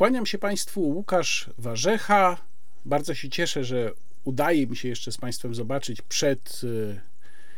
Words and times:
Kłaniam 0.00 0.26
się 0.26 0.38
Państwu, 0.38 0.80
Łukasz 0.80 1.50
Warzecha. 1.58 2.36
Bardzo 2.84 3.14
się 3.14 3.28
cieszę, 3.28 3.64
że 3.64 3.92
udaje 4.24 4.66
mi 4.66 4.76
się 4.76 4.88
jeszcze 4.88 5.12
z 5.12 5.16
Państwem 5.16 5.54
zobaczyć 5.54 6.02
przed 6.02 6.60
e, 6.64 7.00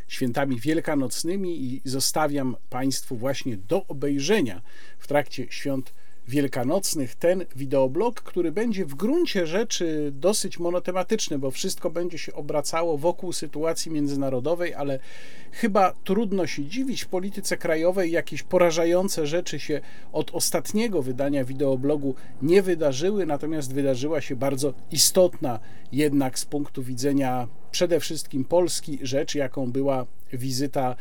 świętami 0.09 0.61
wielkanocnymi 0.61 1.65
i 1.65 1.83
zostawiam 1.85 2.57
Państwu 2.71 3.17
właśnie 3.17 3.57
do 3.57 3.87
obejrzenia 3.87 4.63
w 4.99 5.07
trakcie 5.07 5.47
świąt 5.51 5.95
wielkanocnych 6.29 7.15
ten 7.15 7.45
wideoblog, 7.57 8.23
który 8.23 8.53
będzie 8.53 8.85
w 8.85 8.95
gruncie 8.95 9.47
rzeczy 9.47 10.13
dosyć 10.15 10.59
monotematyczny, 10.59 11.39
bo 11.39 11.51
wszystko 11.51 11.91
będzie 11.91 12.19
się 12.19 12.35
obracało 12.35 12.99
wokół 12.99 13.33
sytuacji 13.33 13.93
międzynarodowej, 13.93 14.75
ale 14.75 14.99
chyba 15.53 15.95
trudno 16.05 16.47
się 16.47 16.65
dziwić 16.65 17.03
w 17.03 17.09
polityce 17.09 17.57
krajowej 17.57 18.11
jakieś 18.11 18.43
porażające 18.43 19.27
rzeczy 19.27 19.61
się 19.61 19.81
od 20.13 20.31
ostatniego 20.31 21.03
wydania 21.03 21.45
wideoblogu 21.45 22.15
nie 22.43 22.63
wydarzyły, 22.63 23.27
natomiast 23.27 23.75
wydarzyła 23.75 24.21
się 24.21 24.37
bardzo 24.37 24.75
istotna 24.91 25.61
jednak 25.93 26.39
z 26.39 26.45
punktu 26.45 26.83
widzenia 26.83 27.49
przede 27.71 28.01
wszystkim 28.01 28.45
Polski 28.45 28.99
rzecz, 29.03 29.35
jaką 29.35 29.73
była 29.73 30.07
wizyta 30.33 30.97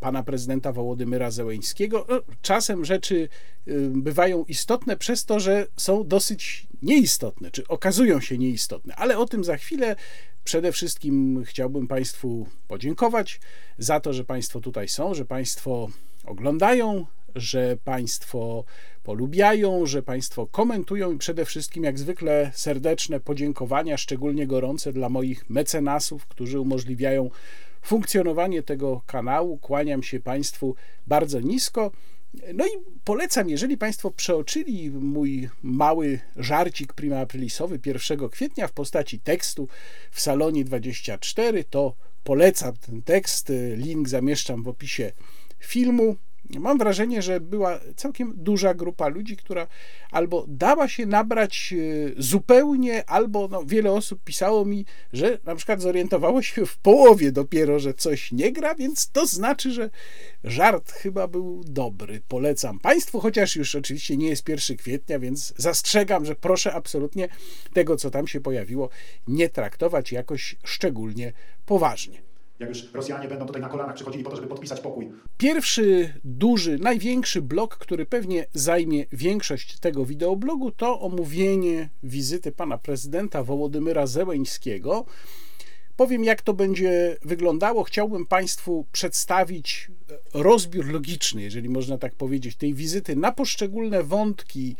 pana 0.00 0.22
prezydenta 0.22 0.72
Wołodymyra 0.72 1.30
Zełeńskiego. 1.30 2.06
No, 2.08 2.20
czasem 2.42 2.84
rzeczy 2.84 3.28
y, 3.68 3.90
bywają 3.94 4.44
istotne 4.44 4.96
przez 4.96 5.24
to, 5.24 5.40
że 5.40 5.66
są 5.76 6.08
dosyć 6.08 6.66
nieistotne, 6.82 7.50
czy 7.50 7.68
okazują 7.68 8.20
się 8.20 8.38
nieistotne, 8.38 8.94
ale 8.94 9.18
o 9.18 9.26
tym 9.26 9.44
za 9.44 9.56
chwilę. 9.56 9.96
Przede 10.44 10.72
wszystkim 10.72 11.42
chciałbym 11.46 11.88
Państwu 11.88 12.46
podziękować 12.68 13.40
za 13.78 14.00
to, 14.00 14.12
że 14.12 14.24
Państwo 14.24 14.60
tutaj 14.60 14.88
są, 14.88 15.14
że 15.14 15.24
Państwo 15.24 15.88
oglądają, 16.24 17.06
że 17.34 17.76
Państwo 17.84 18.64
polubiają, 19.02 19.86
że 19.86 20.02
Państwo 20.02 20.46
komentują 20.46 21.12
i 21.12 21.18
przede 21.18 21.44
wszystkim, 21.44 21.84
jak 21.84 21.98
zwykle, 21.98 22.50
serdeczne 22.54 23.20
podziękowania, 23.20 23.96
szczególnie 23.96 24.46
gorące 24.46 24.92
dla 24.92 25.08
moich 25.08 25.50
mecenasów, 25.50 26.26
którzy 26.26 26.60
umożliwiają 26.60 27.30
funkcjonowanie 27.82 28.62
tego 28.62 29.02
kanału. 29.06 29.58
Kłaniam 29.58 30.02
się 30.02 30.20
Państwu 30.20 30.74
bardzo 31.06 31.40
nisko. 31.40 31.90
No 32.54 32.66
i 32.66 32.70
polecam, 33.04 33.48
jeżeli 33.50 33.78
Państwo 33.78 34.10
przeoczyli 34.10 34.90
mój 34.90 35.48
mały 35.62 36.20
żarcik 36.36 36.92
prima 36.92 37.18
aprilisowy 37.18 37.80
1 37.86 38.28
kwietnia 38.28 38.68
w 38.68 38.72
postaci 38.72 39.20
tekstu 39.20 39.68
w 40.10 40.20
salonie 40.20 40.64
24, 40.64 41.64
to 41.64 41.94
polecam 42.24 42.76
ten 42.76 43.02
tekst. 43.02 43.52
Link 43.76 44.08
zamieszczam 44.08 44.62
w 44.62 44.68
opisie 44.68 45.12
filmu. 45.58 46.16
Mam 46.58 46.78
wrażenie, 46.78 47.22
że 47.22 47.40
była 47.40 47.80
całkiem 47.96 48.32
duża 48.36 48.74
grupa 48.74 49.08
ludzi, 49.08 49.36
która 49.36 49.66
albo 50.10 50.44
dała 50.48 50.88
się 50.88 51.06
nabrać 51.06 51.74
e, 51.76 52.22
zupełnie, 52.22 53.10
albo 53.10 53.48
no, 53.48 53.64
wiele 53.64 53.92
osób 53.92 54.24
pisało 54.24 54.64
mi, 54.64 54.84
że 55.12 55.38
na 55.44 55.54
przykład 55.54 55.82
zorientowało 55.82 56.42
się 56.42 56.66
w 56.66 56.78
połowie 56.78 57.32
dopiero, 57.32 57.78
że 57.78 57.94
coś 57.94 58.32
nie 58.32 58.52
gra, 58.52 58.74
więc 58.74 59.10
to 59.10 59.26
znaczy, 59.26 59.72
że 59.72 59.90
żart 60.44 60.92
chyba 60.92 61.28
był 61.28 61.64
dobry. 61.64 62.20
Polecam 62.28 62.78
Państwu, 62.78 63.20
chociaż 63.20 63.56
już 63.56 63.74
oczywiście 63.74 64.16
nie 64.16 64.28
jest 64.28 64.48
1 64.48 64.76
kwietnia, 64.76 65.18
więc 65.18 65.54
zastrzegam, 65.56 66.24
że 66.24 66.34
proszę 66.34 66.72
absolutnie 66.74 67.28
tego, 67.72 67.96
co 67.96 68.10
tam 68.10 68.26
się 68.26 68.40
pojawiło, 68.40 68.88
nie 69.28 69.48
traktować 69.48 70.12
jakoś 70.12 70.56
szczególnie 70.64 71.32
poważnie 71.66 72.29
jak 72.60 72.68
już 72.68 72.92
Rosjanie 72.92 73.28
będą 73.28 73.46
tutaj 73.46 73.62
na 73.62 73.68
kolanach 73.68 73.94
przychodzili 73.94 74.24
po 74.24 74.30
to, 74.30 74.36
żeby 74.36 74.48
podpisać 74.48 74.80
pokój. 74.80 75.12
Pierwszy, 75.38 76.14
duży, 76.24 76.78
największy 76.78 77.42
blok, 77.42 77.78
który 77.78 78.06
pewnie 78.06 78.46
zajmie 78.52 79.06
większość 79.12 79.78
tego 79.78 80.04
wideoblogu, 80.04 80.70
to 80.70 81.00
omówienie 81.00 81.88
wizyty 82.02 82.52
pana 82.52 82.78
prezydenta 82.78 83.42
Wołodymyra 83.42 84.06
Zełeńskiego. 84.06 85.04
Powiem, 85.96 86.24
jak 86.24 86.42
to 86.42 86.54
będzie 86.54 87.16
wyglądało. 87.22 87.84
Chciałbym 87.84 88.26
Państwu 88.26 88.86
przedstawić 88.92 89.90
rozbiór 90.34 90.86
logiczny, 90.86 91.42
jeżeli 91.42 91.68
można 91.68 91.98
tak 91.98 92.14
powiedzieć, 92.14 92.56
tej 92.56 92.74
wizyty 92.74 93.16
na 93.16 93.32
poszczególne 93.32 94.02
wątki 94.02 94.76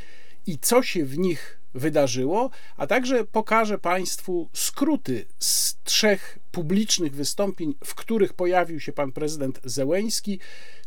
i 0.47 0.59
co 0.59 0.83
się 0.83 1.05
w 1.05 1.19
nich 1.19 1.60
wydarzyło, 1.75 2.51
a 2.77 2.87
także 2.87 3.25
pokażę 3.25 3.79
Państwu 3.79 4.49
skróty 4.53 5.27
z 5.39 5.77
trzech 5.85 6.39
publicznych 6.51 7.15
wystąpień, 7.15 7.75
w 7.85 7.95
których 7.95 8.33
pojawił 8.33 8.81
się 8.81 8.93
pan 8.93 9.13
prezydent 9.13 9.61
Zełeński. 9.65 10.39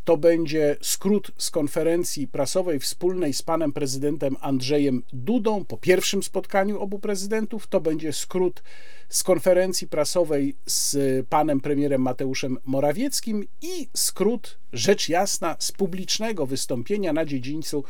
To 0.04 0.16
będzie 0.16 0.76
skrót 0.82 1.30
z 1.38 1.50
konferencji 1.50 2.28
prasowej 2.28 2.80
wspólnej 2.80 3.32
z 3.32 3.42
panem 3.42 3.72
prezydentem 3.72 4.36
Andrzejem 4.40 5.02
Dudą 5.12 5.64
po 5.64 5.76
pierwszym 5.76 6.22
spotkaniu 6.22 6.80
obu 6.80 6.98
prezydentów. 6.98 7.66
To 7.66 7.80
będzie 7.80 8.12
skrót 8.12 8.62
z 9.08 9.22
konferencji 9.22 9.88
prasowej 9.88 10.56
z 10.66 10.96
panem 11.28 11.60
premierem 11.60 12.02
Mateuszem 12.02 12.58
Morawieckim 12.64 13.44
i 13.62 13.88
skrót, 13.94 14.58
rzecz 14.72 15.08
jasna, 15.08 15.56
z 15.58 15.72
publicznego 15.72 16.46
wystąpienia 16.46 17.12
na 17.12 17.24
dziedzińcu 17.24 17.84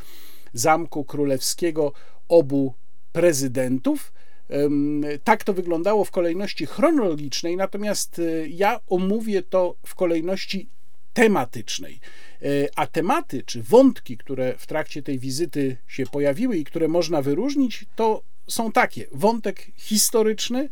Zamku 0.52 1.04
Królewskiego 1.04 1.92
obu 2.28 2.74
prezydentów. 3.14 4.12
Tak 5.24 5.44
to 5.44 5.54
wyglądało 5.54 6.04
w 6.04 6.10
kolejności 6.10 6.66
chronologicznej, 6.66 7.56
natomiast 7.56 8.18
e, 8.18 8.48
ja 8.48 8.80
omówię 8.88 9.42
to 9.42 9.74
w 9.86 9.94
kolejności 9.94 10.68
tematycznej. 11.12 12.00
E, 12.42 12.46
a 12.76 12.86
tematy 12.86 13.42
czy 13.42 13.62
wątki, 13.62 14.16
które 14.16 14.54
w 14.58 14.66
trakcie 14.66 15.02
tej 15.02 15.18
wizyty 15.18 15.76
się 15.88 16.06
pojawiły 16.06 16.56
i 16.56 16.64
które 16.64 16.88
można 16.88 17.22
wyróżnić, 17.22 17.84
to 17.96 18.22
są 18.46 18.72
takie: 18.72 19.06
wątek 19.12 19.66
historyczny, 19.76 20.68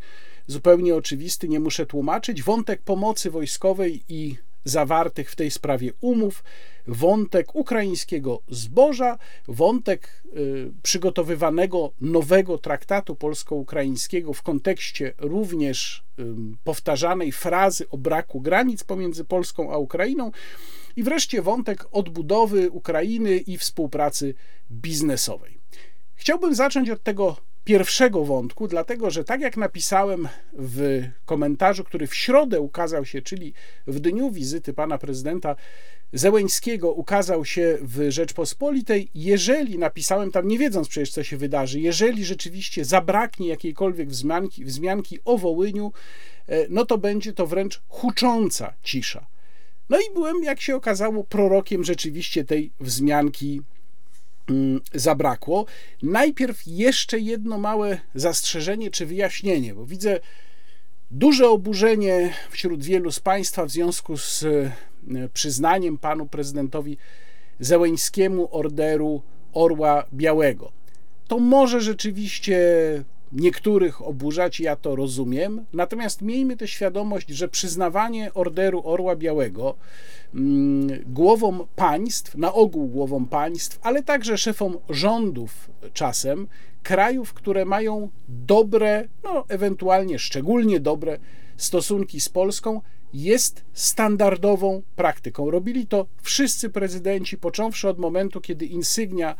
zupełnie 0.46 0.94
oczywisty, 0.94 1.48
nie 1.48 1.60
muszę 1.60 1.86
tłumaczyć, 1.86 2.42
wątek 2.42 2.82
pomocy 2.82 3.30
wojskowej 3.30 4.02
i 4.08 4.36
zawartych 4.64 5.30
w 5.30 5.36
tej 5.36 5.50
sprawie 5.50 5.92
umów, 6.00 6.44
wątek 6.86 7.54
ukraińskiego 7.54 8.42
zboża, 8.48 9.18
wątek 9.48 10.22
y, 10.36 10.72
przygotowywanego 10.82 11.92
nowego 12.00 12.58
traktatu 12.58 13.14
polsko-ukraińskiego 13.14 14.32
w 14.32 14.42
kontekście 14.42 15.12
również 15.18 16.04
powtarzanej 16.64 17.32
frazy 17.32 17.88
o 17.90 17.98
braku 17.98 18.40
granic 18.40 18.84
pomiędzy 18.84 19.24
Polską 19.24 19.72
a 19.72 19.78
Ukrainą 19.78 20.30
i 20.96 21.02
wreszcie 21.02 21.42
wątek 21.42 21.86
odbudowy 21.92 22.70
Ukrainy 22.70 23.36
i 23.36 23.58
współpracy 23.58 24.34
biznesowej. 24.70 25.58
Chciałbym 26.14 26.54
zacząć 26.54 26.90
od 26.90 27.02
tego 27.02 27.36
pierwszego 27.64 28.24
wątku, 28.24 28.68
dlatego 28.68 29.10
że 29.10 29.24
tak 29.24 29.40
jak 29.40 29.56
napisałem 29.56 30.28
w 30.52 31.02
komentarzu, 31.24 31.84
który 31.84 32.06
w 32.06 32.14
środę 32.14 32.60
ukazał 32.60 33.04
się, 33.04 33.22
czyli 33.22 33.54
w 33.86 34.00
dniu 34.00 34.30
wizyty 34.30 34.72
pana 34.72 34.98
prezydenta 34.98 35.56
Zełeńskiego, 36.12 36.92
ukazał 36.92 37.44
się 37.44 37.78
w 37.80 38.10
Rzeczpospolitej, 38.10 39.08
jeżeli 39.14 39.78
napisałem 39.78 40.30
tam, 40.30 40.48
nie 40.48 40.58
wiedząc 40.58 40.88
przecież, 40.88 41.10
co 41.10 41.24
się 41.24 41.36
wydarzy, 41.36 41.80
jeżeli 41.80 42.24
rzeczywiście 42.24 42.84
zabraknie 42.84 43.48
jakiejkolwiek 43.48 44.08
wzmianki, 44.08 44.64
wzmianki 44.64 45.18
o 45.24 45.38
Wołyniu, 45.38 45.92
e, 46.48 46.66
no 46.68 46.86
to 46.86 46.98
będzie 46.98 47.32
to 47.32 47.46
wręcz 47.46 47.82
hucząca 47.88 48.74
cisza. 48.82 49.26
No 49.88 49.98
i 49.98 50.14
byłem, 50.14 50.44
jak 50.44 50.60
się 50.60 50.76
okazało, 50.76 51.24
prorokiem 51.24 51.84
rzeczywiście 51.84 52.44
tej 52.44 52.72
wzmianki 52.80 53.62
zabrakło. 54.94 55.66
Najpierw 56.02 56.62
jeszcze 56.66 57.18
jedno 57.18 57.58
małe 57.58 57.98
zastrzeżenie 58.14 58.90
czy 58.90 59.06
wyjaśnienie, 59.06 59.74
bo 59.74 59.86
widzę 59.86 60.20
duże 61.10 61.48
oburzenie 61.48 62.32
wśród 62.50 62.84
wielu 62.84 63.12
z 63.12 63.20
Państwa 63.20 63.64
w 63.64 63.70
związku 63.70 64.16
z 64.16 64.42
e, 64.42 64.72
przyznaniem 65.32 65.98
panu 65.98 66.26
prezydentowi 66.26 66.96
Zełeńskiemu 67.60 68.48
orderu 68.56 69.22
Orła 69.52 70.04
Białego. 70.12 70.72
To 71.28 71.38
może 71.38 71.80
rzeczywiście 71.80 72.58
niektórych 73.32 74.02
oburzać, 74.02 74.60
ja 74.60 74.76
to 74.76 74.96
rozumiem. 74.96 75.64
Natomiast 75.72 76.22
miejmy 76.22 76.56
tę 76.56 76.68
świadomość, 76.68 77.28
że 77.28 77.48
przyznawanie 77.48 78.34
orderu 78.34 78.82
Orła 78.84 79.16
Białego 79.16 79.74
mm, 80.34 80.88
głowom 81.06 81.66
państw, 81.76 82.34
na 82.34 82.52
ogół 82.52 82.88
głowom 82.88 83.26
państw, 83.26 83.78
ale 83.82 84.02
także 84.02 84.38
szefom 84.38 84.78
rządów 84.88 85.70
czasem, 85.92 86.48
krajów, 86.82 87.32
które 87.32 87.64
mają 87.64 88.08
dobre, 88.28 89.08
no 89.24 89.44
ewentualnie 89.48 90.18
szczególnie 90.18 90.80
dobre 90.80 91.18
stosunki 91.56 92.20
z 92.20 92.28
Polską, 92.28 92.80
jest 93.14 93.64
standardową 93.72 94.82
praktyką. 94.96 95.50
Robili 95.50 95.86
to 95.86 96.06
wszyscy 96.22 96.70
prezydenci, 96.70 97.38
począwszy 97.38 97.88
od 97.88 97.98
momentu, 97.98 98.40
kiedy 98.40 98.66
insygnia 98.66 99.34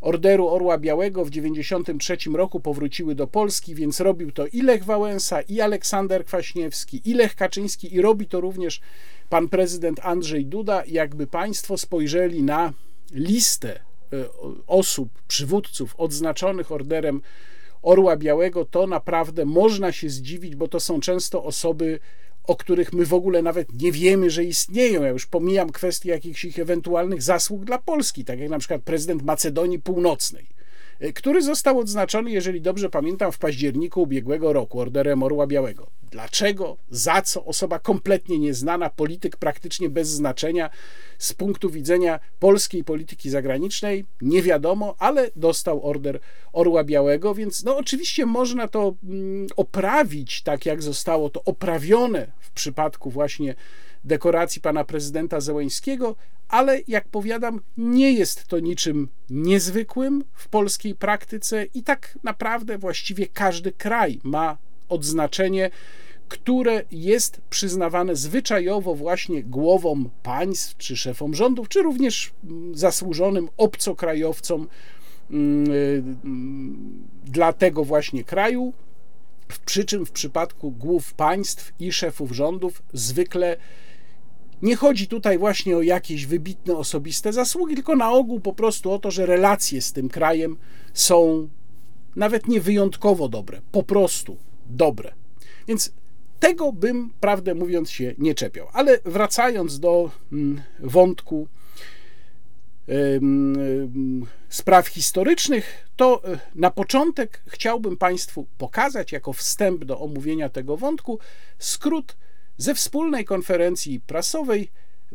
Orderu 0.00 0.48
Orła 0.48 0.78
Białego 0.78 1.24
w 1.24 1.30
1993 1.30 2.30
roku 2.30 2.60
powróciły 2.60 3.14
do 3.14 3.26
Polski, 3.26 3.74
więc 3.74 4.00
robił 4.00 4.32
to 4.32 4.46
i 4.46 4.62
Lech 4.62 4.84
Wałęsa, 4.84 5.40
i 5.40 5.60
Aleksander 5.60 6.24
Kwaśniewski, 6.24 7.00
i 7.04 7.14
Lech 7.14 7.34
Kaczyński, 7.34 7.94
i 7.94 8.00
robi 8.00 8.26
to 8.26 8.40
również 8.40 8.80
pan 9.28 9.48
prezydent 9.48 10.00
Andrzej 10.02 10.46
Duda. 10.46 10.82
Jakby 10.86 11.26
państwo 11.26 11.78
spojrzeli 11.78 12.42
na 12.42 12.72
listę 13.12 13.74
e, 13.76 13.80
osób, 14.66 15.08
przywódców 15.28 15.94
odznaczonych 15.98 16.72
orderem 16.72 17.20
Orła 17.82 18.16
Białego, 18.16 18.64
to 18.64 18.86
naprawdę 18.86 19.44
można 19.44 19.92
się 19.92 20.10
zdziwić, 20.10 20.56
bo 20.56 20.68
to 20.68 20.80
są 20.80 21.00
często 21.00 21.44
osoby, 21.44 21.98
o 22.46 22.56
których 22.56 22.92
my 22.92 23.06
w 23.06 23.14
ogóle 23.14 23.42
nawet 23.42 23.82
nie 23.82 23.92
wiemy, 23.92 24.30
że 24.30 24.44
istnieją. 24.44 25.02
Ja 25.02 25.08
już 25.08 25.26
pomijam 25.26 25.72
kwestię 25.72 26.10
jakichś 26.10 26.44
ich 26.44 26.58
ewentualnych 26.58 27.22
zasług 27.22 27.64
dla 27.64 27.78
Polski, 27.78 28.24
tak 28.24 28.38
jak 28.38 28.50
na 28.50 28.58
przykład 28.58 28.82
prezydent 28.82 29.22
Macedonii 29.22 29.78
Północnej, 29.78 30.46
który 31.14 31.42
został 31.42 31.78
odznaczony, 31.78 32.30
jeżeli 32.30 32.60
dobrze 32.60 32.90
pamiętam, 32.90 33.32
w 33.32 33.38
październiku 33.38 34.02
ubiegłego 34.02 34.52
roku 34.52 34.80
orderem 34.80 35.22
Orła 35.22 35.46
Białego. 35.46 35.86
Dlaczego? 36.10 36.76
Za 36.90 37.22
co? 37.22 37.44
Osoba 37.44 37.78
kompletnie 37.78 38.38
nieznana, 38.38 38.90
polityk 38.90 39.36
praktycznie 39.36 39.90
bez 39.90 40.08
znaczenia 40.08 40.70
z 41.18 41.32
punktu 41.32 41.70
widzenia 41.70 42.20
polskiej 42.38 42.84
polityki 42.84 43.30
zagranicznej, 43.30 44.04
nie 44.22 44.42
wiadomo, 44.42 44.94
ale 44.98 45.30
dostał 45.36 45.86
order 45.86 46.20
Orła 46.52 46.84
Białego, 46.84 47.34
więc 47.34 47.64
no 47.64 47.76
oczywiście 47.76 48.26
można 48.26 48.68
to 48.68 48.94
mm, 49.04 49.46
oprawić 49.56 50.42
tak, 50.42 50.66
jak 50.66 50.82
zostało 50.82 51.30
to 51.30 51.44
oprawione 51.44 52.32
w 52.40 52.50
przypadku 52.50 53.10
właśnie 53.10 53.54
dekoracji 54.06 54.60
pana 54.60 54.84
prezydenta 54.84 55.40
Zełeńskiego, 55.40 56.16
ale 56.48 56.80
jak 56.88 57.08
powiadam, 57.08 57.60
nie 57.76 58.12
jest 58.12 58.46
to 58.46 58.60
niczym 58.60 59.08
niezwykłym 59.30 60.24
w 60.32 60.48
polskiej 60.48 60.94
praktyce 60.94 61.64
i 61.74 61.82
tak 61.82 62.18
naprawdę 62.22 62.78
właściwie 62.78 63.26
każdy 63.26 63.72
kraj 63.72 64.20
ma 64.22 64.58
odznaczenie, 64.88 65.70
które 66.28 66.82
jest 66.90 67.40
przyznawane 67.50 68.16
zwyczajowo 68.16 68.94
właśnie 68.94 69.42
głowom 69.42 70.10
państw, 70.22 70.76
czy 70.76 70.96
szefom 70.96 71.34
rządów, 71.34 71.68
czy 71.68 71.82
również 71.82 72.32
mm, 72.44 72.74
zasłużonym 72.74 73.48
obcokrajowcom 73.56 74.68
mm, 75.30 75.64
dla 77.24 77.52
tego 77.52 77.84
właśnie 77.84 78.24
kraju. 78.24 78.72
Przy 79.66 79.84
czym 79.84 80.06
w 80.06 80.10
przypadku 80.10 80.70
głów 80.70 81.14
państw 81.14 81.72
i 81.80 81.92
szefów 81.92 82.32
rządów 82.32 82.82
zwykle 82.92 83.56
nie 84.62 84.76
chodzi 84.76 85.08
tutaj 85.08 85.38
właśnie 85.38 85.76
o 85.76 85.82
jakieś 85.82 86.26
wybitne 86.26 86.76
osobiste 86.76 87.32
zasługi, 87.32 87.74
tylko 87.74 87.96
na 87.96 88.10
ogół 88.10 88.40
po 88.40 88.52
prostu 88.52 88.92
o 88.92 88.98
to, 88.98 89.10
że 89.10 89.26
relacje 89.26 89.82
z 89.82 89.92
tym 89.92 90.08
krajem 90.08 90.56
są 90.94 91.48
nawet 92.16 92.48
nie 92.48 92.60
wyjątkowo 92.60 93.28
dobre, 93.28 93.60
po 93.72 93.82
prostu 93.82 94.36
dobre. 94.66 95.12
Więc 95.68 95.92
tego 96.40 96.72
bym, 96.72 97.10
prawdę 97.20 97.54
mówiąc, 97.54 97.90
się 97.90 98.14
nie 98.18 98.34
czepiał. 98.34 98.66
Ale 98.72 98.98
wracając 99.04 99.80
do 99.80 100.10
mm, 100.32 100.62
wątku 100.80 101.48
spraw 104.48 104.88
historycznych, 104.88 105.88
to 105.96 106.24
e, 106.24 106.38
na 106.54 106.70
początek 106.70 107.42
chciałbym 107.46 107.96
Państwu 107.96 108.46
pokazać, 108.58 109.12
jako 109.12 109.32
wstęp 109.32 109.84
do 109.84 110.00
omówienia 110.00 110.48
tego 110.48 110.76
wątku, 110.76 111.18
skrót 111.58 112.16
ze 112.56 112.74
wspólnej 112.74 113.24
konferencji 113.24 114.00
prasowej 114.00 114.70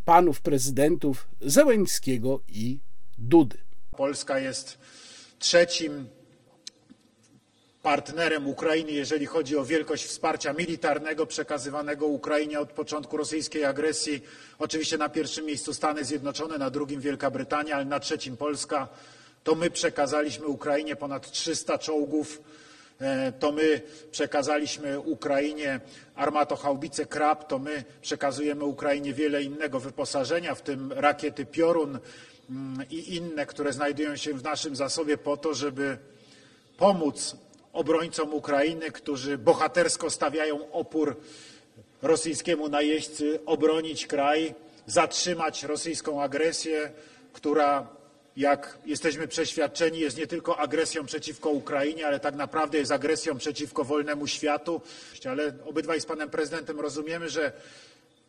panów 0.06 0.42
prezydentów 0.42 1.28
Zełęńskiego 1.42 2.42
i 2.48 2.80
Dudy. 3.18 3.58
Polska 3.98 4.40
jest 4.40 4.78
trzecim 5.40 6.08
partnerem 7.84 8.48
Ukrainy, 8.48 8.92
jeżeli 8.92 9.26
chodzi 9.26 9.58
o 9.58 9.66
wielkość 9.66 10.06
wsparcia 10.06 10.54
militarnego 10.54 11.26
przekazywanego 11.26 12.08
Ukrainie 12.08 12.60
od 12.60 12.72
początku 12.72 13.18
rosyjskiej 13.18 13.66
agresji. 13.66 14.22
Oczywiście 14.60 14.98
na 14.98 15.10
pierwszym 15.10 15.46
miejscu 15.46 15.74
Stany 15.74 16.06
Zjednoczone, 16.06 16.58
na 16.58 16.70
drugim 16.70 17.02
Wielka 17.02 17.32
Brytania, 17.32 17.76
ale 17.76 17.86
na 17.86 18.00
trzecim 18.00 18.38
Polska. 18.38 18.88
To 19.44 19.56
my 19.56 19.72
przekazaliśmy 19.72 20.46
Ukrainie 20.46 20.96
ponad 20.96 21.32
300 21.32 21.78
czołgów. 21.78 22.42
E, 23.02 23.32
to 23.32 23.52
my 23.52 23.82
przekazaliśmy 24.12 25.00
Ukrainie 25.00 25.80
armatochaubice 26.16 27.06
Krab, 27.06 27.48
to 27.48 27.60
my 27.60 27.84
przekazujemy 28.02 28.66
Ukrainie 28.66 29.14
wiele 29.14 29.44
innego 29.44 29.80
wyposażenia, 29.80 30.56
w 30.56 30.62
tym 30.62 30.92
rakiety 30.92 31.46
Piorun 31.46 32.00
mm, 32.50 32.86
i 32.90 33.16
inne, 33.16 33.46
które 33.46 33.74
znajdują 33.74 34.16
się 34.16 34.34
w 34.34 34.44
naszym 34.44 34.76
zasobie 34.76 35.18
po 35.18 35.38
to, 35.38 35.54
żeby 35.54 35.98
pomóc 36.78 37.36
obrońcom 37.74 38.34
Ukrainy, 38.34 38.92
którzy 38.92 39.38
bohatersko 39.38 40.10
stawiają 40.10 40.72
opór 40.72 41.18
rosyjskiemu 42.02 42.70
najeźdźcy, 42.70 43.40
obronić 43.46 44.08
kraj, 44.08 44.56
zatrzymać 44.86 45.64
rosyjską 45.64 46.22
agresję, 46.22 46.92
która, 47.34 47.88
jak 48.38 48.78
jesteśmy 48.86 49.28
przeświadczeni, 49.28 50.00
jest 50.00 50.18
nie 50.18 50.28
tylko 50.28 50.60
agresją 50.60 51.06
przeciwko 51.06 51.50
Ukrainie, 51.50 52.08
ale 52.08 52.20
tak 52.20 52.36
naprawdę 52.36 52.78
jest 52.78 52.92
agresją 52.92 53.38
przeciwko 53.38 53.84
wolnemu 53.84 54.28
światu. 54.28 54.82
Ale 55.30 55.54
obydwaj 55.66 56.02
z 56.02 56.06
panem 56.06 56.30
prezydentem 56.30 56.80
rozumiemy, 56.80 57.30
że 57.30 57.52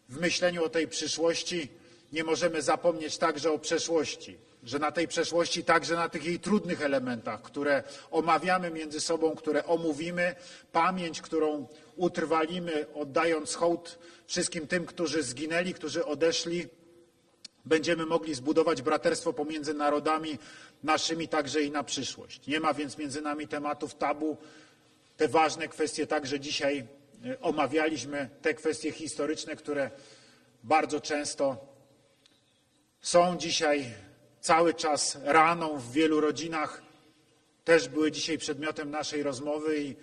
w 0.09 0.21
myśleniu 0.21 0.65
o 0.65 0.69
tej 0.69 0.89
przyszłości 0.89 1.69
nie 2.13 2.25
możemy 2.25 2.63
zapomnieć 2.63 3.19
także 3.19 3.53
o 3.53 3.59
przeszłości 3.59 4.39
że 4.65 4.79
na 4.79 4.93
tej 4.93 5.09
przeszłości, 5.09 5.65
także 5.65 5.95
na 5.95 6.09
tych 6.09 6.25
jej 6.25 6.39
trudnych 6.39 6.83
elementach, 6.83 7.43
które 7.43 7.83
omawiamy 8.11 8.71
między 8.71 9.01
sobą, 9.01 9.35
które 9.35 9.67
omówimy, 9.67 10.35
pamięć, 10.73 11.21
którą 11.21 11.67
utrwalimy, 11.97 12.87
oddając 12.95 13.55
hołd 13.55 13.99
wszystkim 14.27 14.67
tym, 14.67 14.87
którzy 14.87 15.23
zginęli, 15.23 15.75
którzy 15.75 16.05
odeszli, 16.05 16.69
będziemy 17.65 18.07
mogli 18.07 18.35
zbudować 18.35 18.83
braterstwo 18.83 19.33
pomiędzy 19.33 19.75
narodami 19.75 20.39
naszymi 20.83 21.29
także 21.29 21.63
i 21.63 21.71
na 21.71 21.83
przyszłość. 21.83 22.47
Nie 22.47 22.61
ma 22.61 22.75
więc 22.75 22.99
między 22.99 23.23
nami 23.23 23.49
tematów 23.49 23.95
tabu. 23.95 24.37
Te 25.17 25.29
ważne 25.29 25.69
kwestie 25.69 26.07
także 26.07 26.41
dzisiaj 26.41 26.87
e, 27.27 27.41
omawialiśmy, 27.41 28.29
te 28.43 28.55
kwestie 28.55 28.93
historyczne, 28.93 29.57
które 29.57 29.91
bardzo 30.63 31.01
często 31.01 31.57
są 33.01 33.37
dzisiaj 33.37 33.95
cały 34.41 34.75
czas 34.75 35.19
raną 35.25 35.79
w 35.79 35.93
wielu 35.93 36.21
rodzinach 36.21 36.83
też 37.65 37.89
były 37.89 38.13
dzisiaj 38.13 38.39
przedmiotem 38.39 38.91
naszej 38.91 39.23
rozmowy 39.23 39.83
i 39.83 39.97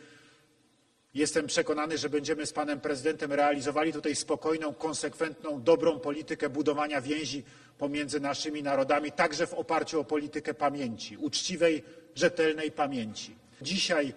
jestem 1.14 1.48
przekonany, 1.48 1.98
że 1.98 2.10
będziemy 2.10 2.46
z 2.46 2.54
panem 2.54 2.80
prezydentem 2.82 3.34
realizowali 3.34 3.94
tutaj 3.94 4.16
spokojną, 4.16 4.74
konsekwentną, 4.74 5.64
dobrą 5.64 6.00
politykę 6.00 6.50
budowania 6.50 7.02
więzi 7.02 7.44
pomiędzy 7.78 8.20
naszymi 8.20 8.64
narodami, 8.64 9.12
także 9.12 9.48
w 9.48 9.54
oparciu 9.54 10.00
o 10.00 10.04
politykę 10.04 10.54
pamięci, 10.54 11.18
uczciwej, 11.18 11.84
rzetelnej 12.16 12.72
pamięci. 12.72 13.36
Dzisiaj 13.62 14.14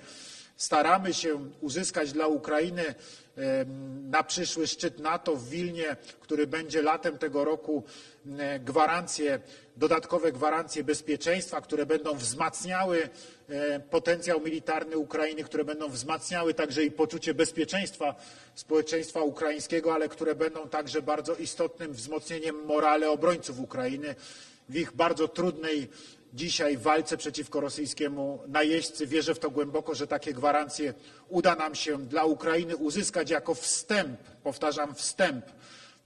staramy 0.56 1.14
się 1.14 1.50
uzyskać 1.60 2.12
dla 2.12 2.26
Ukrainy 2.26 2.94
na 4.10 4.22
przyszły 4.22 4.66
szczyt 4.66 4.98
NATO 4.98 5.36
w 5.36 5.48
Wilnie, 5.48 5.96
który 6.20 6.46
będzie 6.46 6.82
latem 6.82 7.18
tego 7.18 7.44
roku, 7.44 7.84
gwarancje, 8.60 9.40
dodatkowe 9.76 10.32
gwarancje 10.32 10.84
bezpieczeństwa, 10.84 11.60
które 11.60 11.86
będą 11.86 12.14
wzmacniały 12.14 13.08
potencjał 13.90 14.40
militarny 14.40 14.98
Ukrainy, 14.98 15.44
które 15.44 15.64
będą 15.64 15.88
wzmacniały 15.88 16.54
także 16.54 16.84
i 16.84 16.90
poczucie 16.90 17.34
bezpieczeństwa 17.34 18.14
społeczeństwa 18.54 19.22
ukraińskiego, 19.22 19.94
ale 19.94 20.08
które 20.08 20.34
będą 20.34 20.68
także 20.68 21.02
bardzo 21.02 21.34
istotnym 21.34 21.92
wzmocnieniem 21.92 22.64
morale 22.64 23.10
obrońców 23.10 23.60
Ukrainy 23.60 24.14
w 24.68 24.76
ich 24.76 24.92
bardzo 24.92 25.28
trudnej 25.28 25.88
dzisiaj 26.34 26.76
walce 26.76 27.16
przeciwko 27.16 27.60
rosyjskiemu 27.60 28.40
najeźdźcy. 28.48 29.06
Wierzę 29.06 29.34
w 29.34 29.38
to 29.38 29.50
głęboko, 29.50 29.94
że 29.94 30.06
takie 30.06 30.32
gwarancje 30.32 30.94
uda 31.28 31.54
nam 31.54 31.74
się 31.74 31.98
dla 31.98 32.24
Ukrainy 32.24 32.76
uzyskać 32.76 33.30
jako 33.30 33.54
wstęp, 33.54 34.20
powtarzam, 34.42 34.94
wstęp 34.94 35.46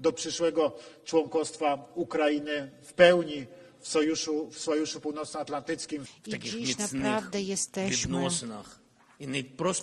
do 0.01 0.13
przyszłego 0.13 0.73
członkostwa 1.05 1.93
Ukrainy 1.95 2.71
w 2.83 2.93
pełni 2.93 3.47
w 3.87 3.89
Sojuszu, 3.89 4.51
w 4.51 4.59
Sojuszu 4.59 5.01
Północnoatlantyckim. 5.01 6.05
I 6.27 6.39
dziś 6.39 6.79
naprawdę 6.79 7.43
jesteśmy 7.43 8.19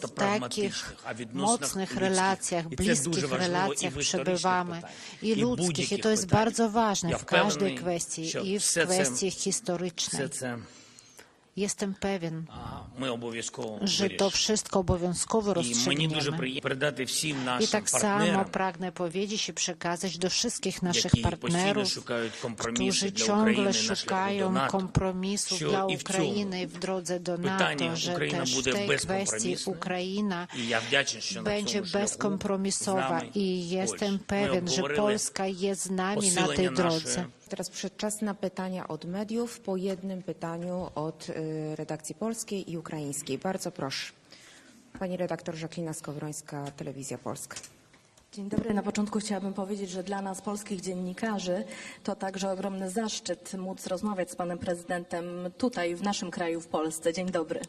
w 0.01 0.11
takich 0.13 0.95
mocnych 1.33 1.95
relacjach, 1.95 2.67
bliskich 2.67 3.31
relacjach 3.31 3.93
przebywamy 3.93 4.81
i 5.21 5.35
ludzkich. 5.35 5.91
I 5.91 5.99
to 5.99 6.09
jest 6.09 6.27
bardzo 6.27 6.69
ważne 6.69 7.17
w 7.17 7.25
każdej 7.25 7.75
kwestii 7.75 8.31
i 8.43 8.59
w 8.59 8.63
kwestii 8.63 9.31
historycznej. 9.31 10.29
Jestem 11.55 11.93
pewien, 11.93 12.45
że 13.81 14.09
to 14.09 14.29
wszystko 14.29 14.79
obowiązkowo 14.79 15.53
rozstrzygniemy. 15.53 16.49
I 17.59 17.67
tak 17.67 17.89
samo 17.89 18.45
pragnę 18.45 18.91
powiedzieć 18.91 19.49
i 19.49 19.53
przekazać 19.53 20.17
do 20.17 20.29
wszystkich 20.29 20.81
naszych 20.81 21.11
partnerów, 21.23 21.87
którzy 22.57 23.11
ciągle 23.11 23.73
szukają 23.73 24.55
kompromisów 24.67 25.59
dla 25.59 25.85
Ukrainy 25.85 26.67
w 26.67 26.79
drodze 26.79 27.19
do 27.19 27.37
NATO, 27.37 27.95
że 27.95 28.15
też 28.15 28.57
w 28.59 28.63
tej 28.63 28.89
kwestii 28.97 29.55
Ukraina 29.65 30.47
będzie 31.43 31.81
bezkompromisowa 31.81 33.21
i 33.35 33.69
jestem 33.69 34.19
pewien, 34.19 34.67
że 34.67 34.83
Polska 34.83 35.47
jest 35.47 35.81
z 35.83 35.89
nami 35.89 36.31
na 36.31 36.47
tej 36.47 36.69
drodze. 36.73 37.25
Teraz 37.49 37.71
czas 37.97 38.21
na 38.21 38.33
pytania 38.33 38.87
od 38.87 39.05
mediów, 39.05 39.59
po 39.59 39.77
jednym 39.77 40.23
pytaniu 40.23 40.89
od 40.95 41.29
y, 41.29 41.75
redakcji 41.75 42.15
polskiej 42.15 42.71
i 42.71 42.77
ukraińskiej. 42.77 43.37
Bardzo 43.37 43.71
proszę. 43.71 44.13
Pani 44.99 45.17
redaktor 45.17 45.55
Żaklina 45.55 45.93
Skowrońska, 45.93 46.71
Telewizja 46.71 47.17
Polska. 47.17 47.55
Dzień 48.33 48.49
dobry. 48.49 48.73
Na 48.73 48.83
początku 48.83 49.19
chciałabym 49.19 49.53
powiedzieć, 49.53 49.89
że 49.89 50.03
dla 50.03 50.21
nas, 50.21 50.41
polskich 50.41 50.81
dziennikarzy, 50.81 51.63
to 52.03 52.15
także 52.15 52.51
ogromny 52.51 52.89
zaszczyt 52.89 53.53
móc 53.53 53.87
rozmawiać 53.87 54.31
z 54.31 54.35
panem 54.35 54.57
prezydentem 54.57 55.25
tutaj, 55.57 55.95
w 55.95 56.03
naszym 56.03 56.31
kraju, 56.31 56.61
w 56.61 56.67
Polsce. 56.67 57.13
Dzień 57.13 57.31
dobry. 57.31 57.59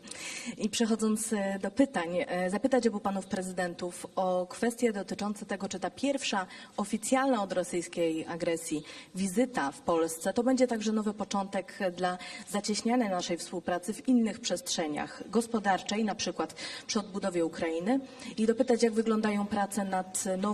I 0.59 0.69
przechodząc 0.69 1.33
e, 1.33 1.59
do 1.59 1.71
pytań, 1.71 2.09
e, 2.27 2.51
zapytać 2.51 2.87
obu 2.87 3.01
panów 3.01 3.27
prezydentów 3.27 4.07
o 4.17 4.47
kwestie 4.47 4.93
dotyczące 4.93 5.47
tego, 5.47 5.69
czy 5.69 5.81
ta 5.81 5.91
pierwsza 5.91 6.47
oficjalna 6.77 7.43
od 7.43 7.53
rosyjskiej 7.53 8.27
agresji 8.27 8.85
wizyta 9.15 9.73
w 9.73 9.81
Polsce 9.81 10.33
to 10.33 10.43
będzie 10.43 10.67
także 10.67 10.93
nowy 10.93 11.15
początek 11.15 11.79
dla 11.97 12.19
zacieśniania 12.49 13.09
naszej 13.09 13.37
współpracy 13.37 13.95
w 13.95 14.09
innych 14.09 14.41
przestrzeniach 14.41 15.23
gospodarczej, 15.31 16.05
na 16.05 16.15
przykład 16.15 16.55
przy 16.87 17.01
odbudowie 17.01 17.45
Ukrainy 17.45 18.01
i 18.37 18.47
dopytać, 18.47 18.83
jak 18.83 18.93
wyglądają 18.93 19.47
prace 19.47 19.85
nad 19.85 20.25
nowym 20.39 20.54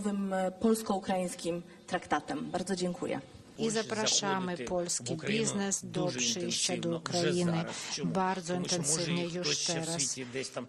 polsko-ukraińskim 0.60 1.62
traktatem. 1.86 2.50
Bardzo 2.50 2.76
dziękuję. 2.76 3.20
I 3.60 3.70
zapraszamy 3.70 4.58
polski 4.58 5.16
biznes 5.16 5.80
do 5.84 6.06
przyjścia 6.06 6.76
do 6.76 6.96
Ukrainy 6.96 7.64
bardzo 8.04 8.54
intensywnie 8.54 9.24
już 9.24 9.58
teraz. 9.58 10.16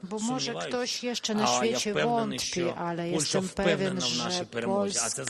Bo 0.04 0.20
może 0.20 0.54
ktoś 0.54 1.04
jeszcze 1.04 1.36
na 1.36 1.48
świecie 1.48 1.94
wątpi, 1.94 2.64
ale 2.70 3.10
jestem 3.10 3.50
pewien, 3.50 4.02
że 4.02 4.46
Polska 4.46 5.26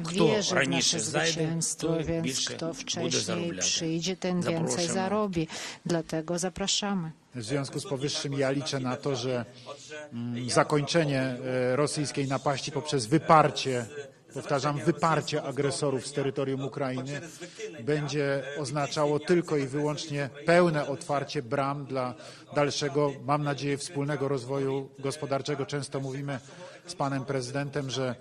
wierzy 0.00 0.54
w 0.54 0.68
nasze 0.68 1.00
zwycięstwo, 1.00 1.96
więc 2.04 2.48
kto 2.48 2.74
wcześniej 2.74 3.58
przyjdzie, 3.58 4.16
ten 4.16 4.40
więcej 4.40 4.88
zarobi. 4.88 5.48
Dlatego 5.86 6.38
zapraszamy. 6.38 7.12
W 7.34 7.42
związku 7.42 7.80
z 7.80 7.86
powyższym 7.86 8.32
ja 8.32 8.50
liczę 8.50 8.80
na 8.80 8.96
to, 8.96 9.16
że 9.16 9.44
mm, 10.12 10.50
zakończenie 10.50 11.20
e, 11.20 11.76
rosyjskiej 11.76 12.28
napaści 12.28 12.72
poprzez 12.72 13.06
wyparcie 13.06 13.86
powtarzam, 14.34 14.78
wyparcie 14.78 15.42
agresorów 15.42 16.06
z 16.06 16.12
terytorium 16.12 16.64
Ukrainy 16.64 17.20
będzie 17.84 18.42
oznaczało 18.58 19.18
tylko 19.18 19.56
i 19.56 19.66
wyłącznie 19.66 20.30
pełne 20.46 20.86
otwarcie 20.86 21.42
bram 21.42 21.84
dla 21.86 22.14
dalszego, 22.54 23.12
mam 23.26 23.42
nadzieję, 23.42 23.78
wspólnego 23.78 24.28
rozwoju 24.28 24.88
gospodarczego. 24.98 25.66
Często 25.66 26.00
mówimy 26.00 26.38
z 26.86 26.94
panem 26.94 27.24
prezydentem, 27.24 27.90
że 27.90 28.14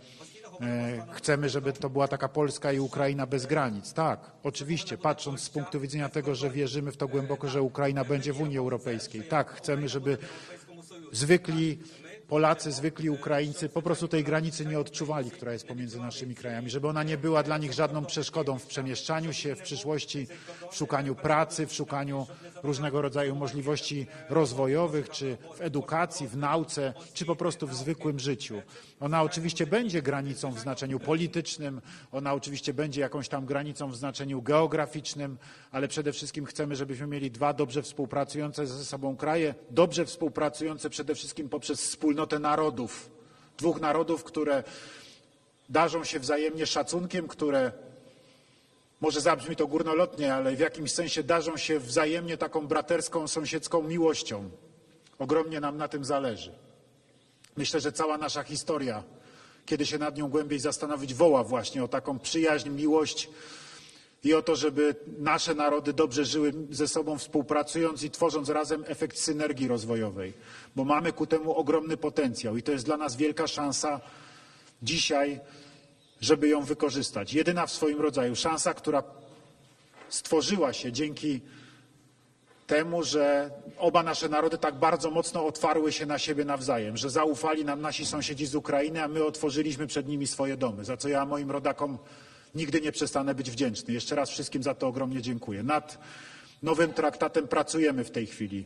e, 0.61 1.05
chcemy, 1.11 1.49
żeby 1.49 1.73
to 1.73 1.89
była 1.89 2.07
taka 2.07 2.29
Polska 2.29 2.71
i 2.71 2.79
Ukraina 2.79 3.25
bez 3.25 3.45
granic. 3.45 3.93
Tak, 3.93 4.31
oczywiście, 4.43 4.97
patrząc 4.97 5.41
z 5.41 5.49
punktu 5.49 5.79
widzenia 5.79 6.09
tego, 6.09 6.35
że 6.35 6.49
wierzymy 6.49 6.91
w 6.91 6.97
to 6.97 7.07
głęboko, 7.07 7.47
że 7.47 7.61
Ukraina 7.61 8.03
będzie 8.03 8.33
w 8.33 8.41
Unii 8.41 8.57
Europejskiej. 8.57 9.23
Tak, 9.23 9.51
chcemy, 9.51 9.89
żeby 9.89 10.17
zwykli 11.11 11.79
Polacy, 12.29 12.71
zwykli 12.71 13.09
Ukraińcy 13.09 13.69
po 13.69 13.81
prostu 13.81 14.07
tej 14.07 14.23
granicy 14.23 14.65
nie 14.65 14.79
odczuwali, 14.79 15.31
która 15.31 15.53
jest 15.53 15.67
pomiędzy 15.67 15.99
naszymi 15.99 16.35
krajami, 16.35 16.69
żeby 16.69 16.87
ona 16.87 17.03
nie 17.03 17.17
była 17.17 17.43
dla 17.43 17.57
nich 17.57 17.73
żadną 17.73 18.05
przeszkodą 18.05 18.59
w 18.59 18.65
przemieszczaniu 18.65 19.33
się, 19.33 19.55
w 19.55 19.61
przyszłości, 19.61 20.27
w 20.71 20.75
szukaniu 20.75 21.15
pracy, 21.15 21.67
w 21.67 21.73
szukaniu 21.73 22.27
różnego 22.63 23.01
rodzaju 23.01 23.35
możliwości 23.35 24.07
rozwojowych, 24.29 25.09
czy 25.09 25.37
w 25.55 25.61
edukacji, 25.61 26.27
w 26.27 26.37
nauce, 26.37 26.93
czy 27.13 27.25
po 27.25 27.35
prostu 27.35 27.67
w 27.67 27.75
zwykłym 27.75 28.19
życiu. 28.19 28.61
Ona 28.99 29.23
oczywiście 29.23 29.67
będzie 29.67 30.01
granicą 30.01 30.51
w 30.51 30.59
znaczeniu 30.59 30.99
politycznym, 30.99 31.81
ona 32.11 32.33
oczywiście 32.33 32.73
będzie 32.73 33.01
jakąś 33.01 33.29
tam 33.29 33.45
granicą 33.45 33.91
w 33.91 33.95
znaczeniu 33.95 34.41
geograficznym, 34.41 35.37
ale 35.71 35.87
przede 35.87 36.13
wszystkim 36.13 36.45
chcemy, 36.45 36.75
żebyśmy 36.75 37.07
mieli 37.07 37.31
dwa 37.31 37.53
dobrze 37.53 37.81
współpracujące 37.81 38.67
ze 38.67 38.85
sobą 38.85 39.17
kraje, 39.17 39.55
dobrze 39.69 40.05
współpracujące 40.05 40.89
przede 40.89 41.15
wszystkim 41.15 41.49
poprzez 41.49 41.81
wspólnotę 41.81 42.39
narodów. 42.39 43.09
Dwóch 43.57 43.81
narodów, 43.81 44.23
które 44.23 44.63
darzą 45.69 46.03
się 46.03 46.19
wzajemnie 46.19 46.65
szacunkiem, 46.65 47.27
które 47.27 47.71
może 49.01 49.21
zabrzmi 49.21 49.55
to 49.55 49.67
górnolotnie, 49.67 50.33
ale 50.33 50.55
w 50.55 50.59
jakimś 50.59 50.91
sensie 50.91 51.23
darzą 51.23 51.57
się 51.57 51.79
wzajemnie 51.79 52.37
taką 52.37 52.67
braterską, 52.67 53.27
sąsiedzką 53.27 53.83
miłością. 53.83 54.49
Ogromnie 55.19 55.59
nam 55.59 55.77
na 55.77 55.87
tym 55.87 56.05
zależy. 56.05 56.51
Myślę, 57.57 57.79
że 57.79 57.91
cała 57.91 58.17
nasza 58.17 58.43
historia, 58.43 59.03
kiedy 59.65 59.85
się 59.85 59.97
nad 59.97 60.17
nią 60.17 60.29
głębiej 60.29 60.59
zastanowić, 60.59 61.13
woła 61.13 61.43
właśnie 61.43 61.83
o 61.83 61.87
taką 61.87 62.19
przyjaźń, 62.19 62.69
miłość 62.69 63.29
i 64.23 64.33
o 64.33 64.41
to, 64.41 64.55
żeby 64.55 64.95
nasze 65.17 65.55
narody 65.55 65.93
dobrze 65.93 66.25
żyły 66.25 66.53
ze 66.71 66.87
sobą, 66.87 67.17
współpracując 67.17 68.03
i 68.03 68.11
tworząc 68.11 68.49
razem 68.49 68.83
efekt 68.87 69.19
synergii 69.19 69.67
rozwojowej, 69.67 70.33
bo 70.75 70.85
mamy 70.85 71.13
ku 71.13 71.27
temu 71.27 71.55
ogromny 71.55 71.97
potencjał 71.97 72.57
i 72.57 72.63
to 72.63 72.71
jest 72.71 72.85
dla 72.85 72.97
nas 72.97 73.15
wielka 73.15 73.47
szansa 73.47 74.01
dzisiaj, 74.83 75.39
żeby 76.21 76.47
ją 76.47 76.61
wykorzystać. 76.61 77.33
Jedyna 77.33 77.65
w 77.65 77.71
swoim 77.71 78.01
rodzaju 78.01 78.35
szansa, 78.35 78.73
która 78.73 79.03
stworzyła 80.09 80.73
się 80.73 80.91
dzięki 80.91 81.41
temu, 82.67 83.03
że 83.03 83.51
oba 83.77 84.03
nasze 84.03 84.29
narody 84.29 84.57
tak 84.57 84.75
bardzo 84.75 85.11
mocno 85.11 85.45
otwarły 85.45 85.91
się 85.91 86.05
na 86.05 86.19
siebie 86.19 86.45
nawzajem, 86.45 86.97
że 86.97 87.09
zaufali 87.09 87.65
nam 87.65 87.81
nasi 87.81 88.05
sąsiedzi 88.05 88.45
z 88.45 88.55
Ukrainy, 88.55 89.03
a 89.03 89.07
my 89.07 89.23
otworzyliśmy 89.23 89.87
przed 89.87 90.07
nimi 90.07 90.27
swoje 90.27 90.57
domy, 90.57 90.85
za 90.85 90.97
co 90.97 91.09
ja 91.09 91.25
moim 91.25 91.51
rodakom 91.51 91.97
nigdy 92.55 92.81
nie 92.81 92.91
przestanę 92.91 93.35
być 93.35 93.51
wdzięczny. 93.51 93.93
Jeszcze 93.93 94.15
raz 94.15 94.29
wszystkim 94.29 94.63
za 94.63 94.73
to 94.73 94.87
ogromnie 94.87 95.21
dziękuję. 95.21 95.63
Nad 95.63 95.97
nowym 96.63 96.93
traktatem 96.93 97.47
pracujemy 97.47 98.03
w 98.03 98.11
tej 98.11 98.27
chwili. 98.27 98.65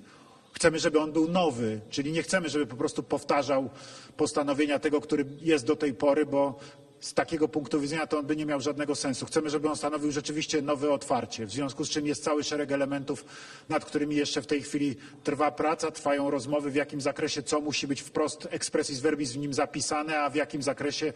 Chcemy, 0.54 0.80
żeby 0.80 1.00
on 1.00 1.12
był 1.12 1.30
nowy, 1.30 1.82
czyli 1.90 2.12
nie 2.12 2.24
chcemy, 2.24 2.50
żeby 2.50 2.66
po 2.66 2.76
prostu 2.76 3.04
powtarzał 3.04 3.70
postanowienia 4.18 4.80
tego, 4.80 5.02
który 5.02 5.26
jest 5.42 5.66
do 5.66 5.76
tej 5.76 5.94
pory, 5.94 6.26
bo 6.26 6.60
z 7.04 7.14
takiego 7.14 7.48
punktu 7.48 7.80
widzenia 7.80 8.08
to 8.08 8.20
on 8.20 8.26
by 8.26 8.36
nie 8.36 8.46
miał 8.46 8.62
żadnego 8.62 8.96
sensu. 8.96 9.26
Chcemy, 9.26 9.50
żeby 9.50 9.70
on 9.70 9.76
stanowił 9.76 10.12
rzeczywiście 10.12 10.62
nowe 10.62 10.92
otwarcie, 10.92 11.46
w 11.46 11.52
związku 11.52 11.86
z 11.86 11.90
czym 11.90 12.08
jest 12.08 12.24
cały 12.24 12.44
szereg 12.44 12.72
elementów, 12.72 13.26
nad 13.70 13.86
którymi 13.86 14.16
jeszcze 14.16 14.42
w 14.42 14.48
tej 14.48 14.62
chwili 14.62 14.96
trwa 15.24 15.52
praca, 15.52 15.92
trwają 15.92 16.32
rozmowy, 16.32 16.72
w 16.72 16.76
jakim 16.76 17.02
zakresie 17.02 17.44
co 17.44 17.62
musi 17.62 17.88
być 17.88 18.02
wprost 18.02 18.48
expressis 18.52 19.00
verbis 19.00 19.32
w 19.32 19.38
nim 19.38 19.54
zapisane, 19.54 20.20
a 20.20 20.30
w 20.30 20.36
jakim 20.36 20.64
zakresie 20.64 21.14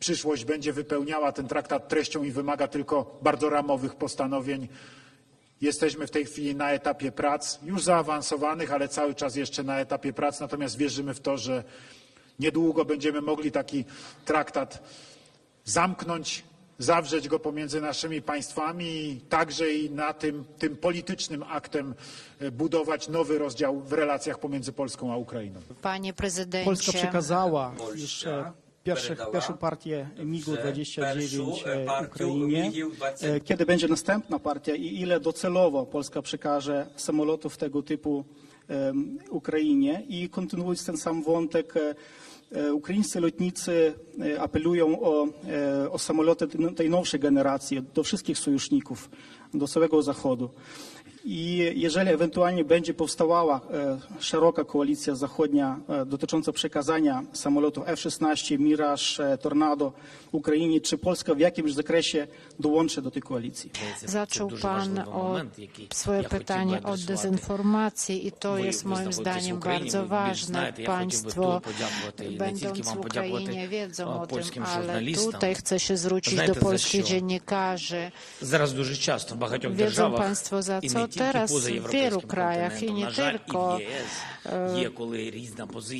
przyszłość 0.00 0.44
będzie 0.44 0.72
wypełniała 0.72 1.32
ten 1.32 1.48
traktat 1.48 1.88
treścią 1.88 2.22
i 2.22 2.30
wymaga 2.30 2.68
tylko 2.68 3.18
bardzo 3.22 3.50
ramowych 3.50 3.94
postanowień. 3.94 4.68
Jesteśmy 5.60 6.06
w 6.06 6.10
tej 6.10 6.24
chwili 6.24 6.54
na 6.54 6.70
etapie 6.70 7.12
prac, 7.12 7.58
już 7.62 7.82
zaawansowanych, 7.82 8.72
ale 8.72 8.88
cały 8.88 9.14
czas 9.14 9.36
jeszcze 9.36 9.62
na 9.62 9.80
etapie 9.80 10.12
prac, 10.12 10.40
natomiast 10.40 10.76
wierzymy 10.76 11.14
w 11.14 11.20
to, 11.20 11.36
że 11.36 11.64
niedługo 12.38 12.84
będziemy 12.84 13.20
mogli 13.20 13.52
taki 13.52 13.84
traktat 14.24 14.82
zamknąć, 15.64 16.44
zawrzeć 16.78 17.28
go 17.28 17.38
pomiędzy 17.38 17.80
naszymi 17.80 18.22
państwami 18.22 18.86
i 18.86 19.20
także 19.20 19.72
i 19.72 19.90
na 19.90 20.12
tym, 20.12 20.44
tym 20.58 20.76
politycznym 20.76 21.42
aktem 21.42 21.94
e, 22.38 22.50
budować 22.50 23.08
nowy 23.08 23.38
rozdział 23.38 23.80
w 23.80 23.92
relacjach 23.92 24.38
pomiędzy 24.38 24.72
Polską 24.72 25.12
a 25.12 25.16
Ukrainą. 25.16 25.60
Panie 25.82 26.12
prezydencie. 26.12 26.64
Polska 26.64 26.92
przekazała 26.92 27.74
już 27.94 28.26
e, 28.26 28.52
pierwszych, 28.84 29.18
pierwszą 29.32 29.54
partię 29.54 30.08
MiG-29 30.18 31.68
e, 31.68 32.06
Ukrainie. 32.06 32.72
Kiedy 33.44 33.66
będzie 33.66 33.88
następna 33.88 34.38
partia 34.38 34.74
i 34.74 35.00
ile 35.00 35.20
docelowo 35.20 35.86
Polska 35.86 36.22
przekaże 36.22 36.86
samolotów 36.96 37.56
tego 37.56 37.82
typu 37.82 38.24
Ukrainie? 39.30 40.02
I 40.08 40.28
kontynuując 40.28 40.84
ten 40.84 40.96
sam 40.96 41.22
wątek, 41.22 41.74
ukraińscy 42.72 43.20
lotnicy 43.20 43.94
e, 44.20 44.40
apelują 44.40 45.00
o, 45.00 45.26
e, 45.26 45.90
o 45.90 45.98
samoloty 45.98 46.46
tej 46.76 46.90
nowszej 46.90 47.20
generacji 47.20 47.82
do 47.94 48.02
wszystkich 48.02 48.38
sojuszników, 48.38 49.10
do 49.54 49.68
całego 49.68 50.02
Zachodu. 50.02 50.50
I 51.25 51.71
jeżeli 51.75 52.09
ewentualnie 52.09 52.63
będzie 52.65 52.93
powstawała 52.93 53.61
szeroka 54.19 54.63
koalicja 54.63 55.15
zachodnia 55.15 55.79
dotycząca 56.05 56.51
przekazania 56.51 57.23
samolotów 57.33 57.83
F-16, 57.87 58.59
Mirage, 58.59 59.37
Tornado 59.41 59.93
Ukrainie, 60.31 60.81
czy 60.81 60.97
Polska 60.97 61.35
w 61.35 61.39
jakimś 61.39 61.73
zakresie 61.73 62.27
dołączy 62.59 63.01
do 63.01 63.11
tej 63.11 63.21
koalicji? 63.21 63.71
Zaczął 64.05 64.49
Pan 64.61 64.99
o 64.99 65.35
swoje 65.93 66.23
pytanie 66.23 66.83
od 66.83 67.01
dezinformacji 67.01 68.27
i 68.27 68.31
to 68.31 68.57
jest 68.57 68.85
moim 68.85 69.13
zdaniem 69.13 69.59
bardzo 69.59 70.05
ważne. 70.05 70.73
Państwo, 70.85 71.61
będąc 72.37 72.89
w 72.89 72.97
Ukrainie, 72.97 73.67
wiedzą 73.67 74.21
o 74.21 74.27
tym, 74.27 74.63
ale 74.63 75.01
tutaj 75.13 75.55
chcę 75.55 75.79
się 75.79 75.97
zwrócić 75.97 76.47
do 76.47 76.55
polskich 76.55 77.03
dziennikarzy. 77.03 78.11
Зараз 78.41 78.73
дуже 78.73 78.95
часто 78.95 79.35
в 79.35 79.37
багатьох 79.37 79.71
Wiedzą 79.71 79.85
державах 79.85 80.19
Państwo 80.19 80.61
za 80.61 80.79
і 80.81 80.89
co 80.89 80.99
не 80.99 81.07
teraz 81.10 81.52
w 81.52 81.90
wielu 81.90 82.20
krajach 82.20 82.82
i 82.82 82.92
nie 82.92 83.06
tylko 83.06 83.78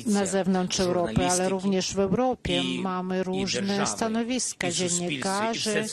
na 0.05 0.25
zewnątrz 0.25 0.79
Europy, 0.79 1.27
ale 1.27 1.49
również 1.49 1.93
w 1.93 1.99
Europie 1.99 2.61
mamy 2.81 3.23
różne 3.23 3.87
stanowiska 3.87 4.71
dziennikarzy 4.71 5.85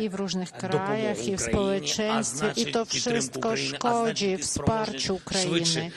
i 0.00 0.08
w 0.08 0.14
różnych 0.14 0.52
krajach, 0.52 1.26
i 1.26 1.36
w 1.36 1.40
społeczeństwie 1.40 2.52
i 2.56 2.72
to 2.72 2.84
wszystko 2.84 3.56
szkodzi 3.56 4.36
wsparciu 4.36 5.14
Ukrainy 5.14 5.90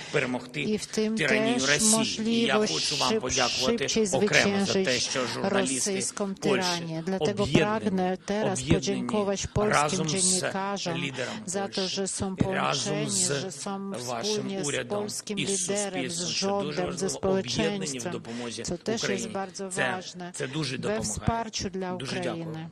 i 0.55 0.77
w 0.77 0.87
tym 0.87 1.17
też 1.17 1.91
możliwość 1.91 2.87
szyb, 2.87 3.23
szybciej 3.47 4.07
zwyciężyć 4.07 5.09
rosyjską 5.41 6.35
tyranię. 6.35 7.03
Dlatego 7.05 7.47
pragnę 7.47 8.17
teraz 8.25 8.63
podziękować 8.63 9.47
polskim 9.47 10.07
dziennikarzom 10.07 11.01
za 11.45 11.67
to, 11.67 11.87
że 11.87 12.07
są 12.07 12.34
połączeni, 12.35 13.11
że 13.41 13.51
są 13.51 13.91
wspólnie 13.93 14.65
z 14.65 14.87
polskim 14.87 15.37
liderem, 15.37 16.09
z 16.09 16.19
rządem, 16.19 16.97
ze 16.97 17.09
społeczeństwem, 17.09 18.21
co 18.63 18.77
też 18.77 19.09
jest 19.09 19.27
bardzo 19.27 19.69
ważne 19.69 20.31
we 20.79 21.01
wsparciu 21.01 21.69
dla 21.69 21.93
Ukrainy. 21.93 22.69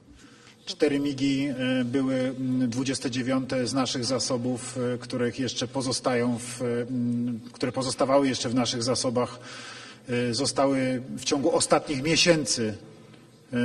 Cztery 0.65 0.99
migi 0.99 1.45
e, 1.45 1.85
były 1.85 2.35
29 2.67 3.49
z 3.63 3.73
naszych 3.73 4.05
zasobów, 4.05 4.77
e, 4.93 4.97
których 4.97 5.39
jeszcze 5.39 5.67
pozostają, 5.67 6.39
w, 6.39 6.85
które 7.53 7.71
pozostawały 7.71 8.27
jeszcze 8.27 8.49
w 8.49 8.55
naszych 8.55 8.83
zasobach, 8.83 9.39
e, 10.09 10.33
zostały 10.33 11.01
w 11.17 11.23
ciągu 11.23 11.55
ostatnich 11.55 12.03
miesięcy 12.03 12.77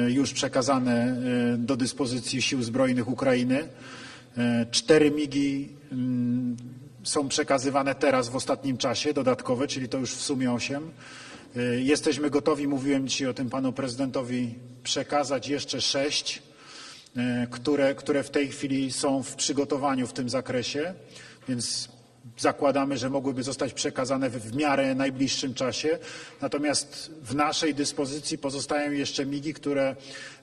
już 0.09 0.33
przekazane 0.33 1.17
do 1.59 1.77
dyspozycji 1.77 2.43
sił 2.43 2.63
zbrojnych 2.63 3.09
Ukrainy. 3.09 3.69
Cztery 4.71 5.11
migi 5.11 5.69
są 7.03 7.29
przekazywane 7.29 7.95
teraz 7.95 8.29
w 8.29 8.37
ostatnim 8.37 8.77
czasie, 8.77 9.13
dodatkowe, 9.13 9.67
czyli 9.67 9.89
to 9.89 9.99
już 9.99 10.15
w 10.15 10.21
sumie 10.21 10.53
osiem. 10.53 10.91
Jesteśmy 11.79 12.31
gotowi, 12.31 12.69
mówiłem 12.69 13.09
dzisiaj 13.09 13.29
o 13.29 13.35
tym 13.35 13.51
panu 13.51 13.73
prezydentowi, 13.73 14.55
przekazać 14.83 15.49
jeszcze 15.49 15.81
sześć 15.81 16.43
E, 17.19 17.47
które, 17.51 17.95
które 17.95 18.23
w 18.23 18.31
tej 18.31 18.49
chwili 18.49 18.93
są 18.93 19.23
w 19.23 19.35
przygotowaniu 19.35 20.07
w 20.07 20.13
tym 20.13 20.29
zakresie, 20.29 20.95
więc 21.49 21.89
zakładamy, 22.39 22.99
że 22.99 23.11
mogłyby 23.11 23.43
zostać 23.43 23.73
przekazane 23.73 24.31
w, 24.31 24.57
miarę 24.57 24.95
najbliższym 24.95 25.55
czasie. 25.55 25.99
Natomiast 26.41 27.11
w 27.23 27.35
naszej 27.35 27.75
dyspozycji 27.75 28.39
pozostają 28.39 28.93
jeszcze 28.93 29.27
migi, 29.27 29.55
które 29.55 29.97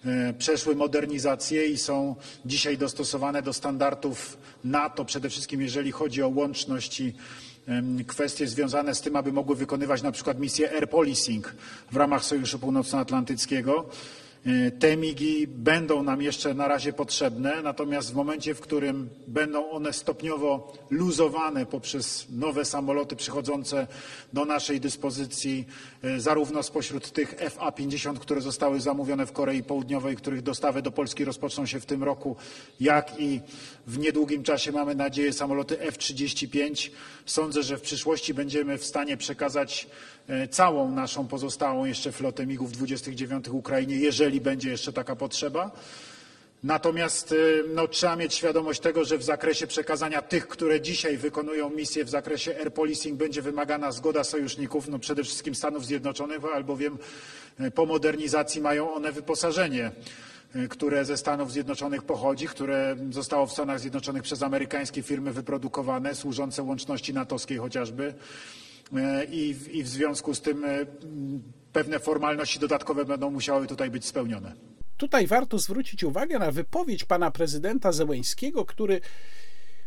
e, 0.05 0.33
przeszły 0.33 0.75
modernizację 0.75 1.65
i 1.67 1.77
są 1.77 2.15
dzisiaj 2.45 2.77
dostosowane 2.77 3.41
do 3.41 3.53
standardów 3.53 4.37
NATO, 4.63 5.05
przede 5.05 5.29
wszystkim 5.29 5.61
jeżeli 5.61 5.91
chodzi 5.91 6.21
o 6.23 6.29
łączność 6.29 6.99
i 6.99 7.13
kwestie 8.07 8.47
związane 8.47 8.95
z 8.95 9.01
tym, 9.01 9.15
aby 9.15 9.31
mogły 9.31 9.55
wykonywać 9.55 10.01
na 10.01 10.11
przykład 10.11 10.39
misję 10.39 10.71
air 10.71 10.89
policing 10.89 11.55
w 11.91 11.95
ramach 11.95 12.25
Sojuszu 12.25 12.59
Północnoatlantyckiego. 12.59 13.89
E, 14.45 14.71
te 14.71 14.97
migi 14.97 15.47
będą 15.47 16.03
nam 16.03 16.21
jeszcze 16.21 16.53
na 16.53 16.67
razie 16.67 16.93
potrzebne, 16.93 17.61
natomiast 17.61 18.11
w 18.11 18.15
momencie, 18.15 18.55
w 18.55 18.61
którym 18.61 19.09
będą 19.27 19.69
one 19.69 19.93
stopniowo 19.93 20.73
luzowane 20.89 21.65
poprzez 21.65 22.27
nowe 22.29 22.65
samoloty 22.65 23.15
przychodzące 23.15 23.87
do 24.33 24.45
naszej 24.45 24.79
dyspozycji, 24.79 25.65
e, 26.03 26.19
zarówno 26.19 26.63
spośród 26.63 27.11
tych 27.11 27.35
FA-50, 27.35 28.19
które 28.19 28.41
zostały 28.41 28.79
zamówione 28.79 29.25
w 29.25 29.31
Korei 29.31 29.63
Południowej, 29.63 30.15
których 30.15 30.41
dostawy 30.41 30.81
do 30.81 30.91
Polski 30.91 31.25
rozpoczną 31.25 31.65
się 31.65 31.79
w 31.79 31.85
tym 31.85 32.03
roku, 32.03 32.35
jak 32.79 33.19
i 33.19 33.41
w 33.87 33.97
niedługim 33.97 34.43
czasie 34.43 34.71
mamy 34.71 34.95
nadzieję 34.95 35.33
samoloty 35.33 35.79
F-35. 35.79 36.91
Sądzę, 37.25 37.63
że 37.63 37.77
w 37.77 37.81
przyszłości 37.81 38.33
będziemy 38.33 38.77
w 38.77 38.85
stanie 38.85 39.17
przekazać 39.17 39.87
całą 40.50 40.91
naszą 40.91 41.27
pozostałą 41.27 41.86
jeszcze 41.86 42.12
flotę 42.12 42.46
MiGów-29 42.46 43.53
Ukrainie, 43.53 43.96
jeżeli 43.96 44.41
będzie 44.41 44.70
jeszcze 44.70 44.94
taka 44.94 45.15
potrzeba. 45.15 45.72
Natomiast 46.63 47.32
e, 47.32 47.36
no, 47.75 47.88
trzeba 47.88 48.15
mieć 48.15 48.34
świadomość 48.34 48.80
tego, 48.80 49.06
że 49.06 49.17
w 49.17 49.23
zakresie 49.23 49.67
przekazania 49.67 50.21
tych, 50.21 50.47
które 50.47 50.82
dzisiaj 50.82 51.17
wykonują 51.17 51.69
misję 51.69 52.06
w 52.06 52.10
zakresie 52.10 52.56
air 52.60 52.73
policing 52.73 53.17
będzie 53.17 53.41
wymagana 53.41 53.91
zgoda 53.91 54.23
sojuszników, 54.23 54.88
no 54.88 54.99
przede 54.99 55.23
wszystkim 55.23 55.56
Stanów 55.56 55.86
Zjednoczonych, 55.86 56.39
albowiem 56.56 56.97
e, 57.60 57.71
po 57.71 57.86
modernizacji 57.86 58.62
mają 58.62 58.93
one 58.93 59.12
wyposażenie 59.12 59.91
które 60.69 61.06
ze 61.06 61.17
Stanów 61.17 61.52
Zjednoczonych 61.52 62.04
pochodzi, 62.04 62.47
które 62.47 62.95
zostało 63.12 63.45
w 63.45 63.52
Stanach 63.52 63.80
Zjednoczonych 63.80 64.23
przez 64.23 64.43
amerykańskie 64.43 65.04
firmy 65.04 65.34
wyprodukowane, 65.34 66.15
służące 66.15 66.63
łączności 66.63 67.13
natowskiej 67.13 67.58
chociażby. 67.58 68.13
E, 68.93 69.26
i, 69.26 69.56
i 69.71 69.84
w 69.84 69.88
związku 69.88 70.36
z 70.36 70.41
tym 70.41 70.65
e, 70.65 70.86
pewne 71.74 72.00
formalności 72.00 72.60
dodatkowe 72.60 73.06
będą 73.06 73.32
musiały 73.32 73.67
tutaj 73.67 73.89
być 73.89 74.06
spełnione. 74.06 74.54
Tutaj 74.98 75.28
warto 75.28 75.60
zwrócić 75.60 76.04
uwagę 76.04 76.39
na 76.39 76.52
wypowiedź 76.52 77.04
pana 77.04 77.32
prezydenta 77.32 77.91
Zełęńskiego, 77.91 78.65
który 78.65 79.02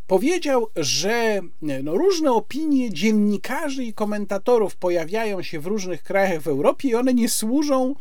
powiedział, 0.06 0.66
że 0.76 1.40
no, 1.82 1.92
różne 1.92 2.32
opinie 2.32 2.92
dziennikarzy 2.92 3.84
i 3.84 3.94
komentatorów 3.94 4.76
pojawiają 4.76 5.42
się 5.42 5.60
w 5.60 5.66
różnych 5.66 6.02
krajach 6.02 6.42
w 6.42 6.48
Europie 6.48 6.88
i 6.88 6.94
one 6.94 7.14
nie 7.14 7.28
służą 7.28 7.94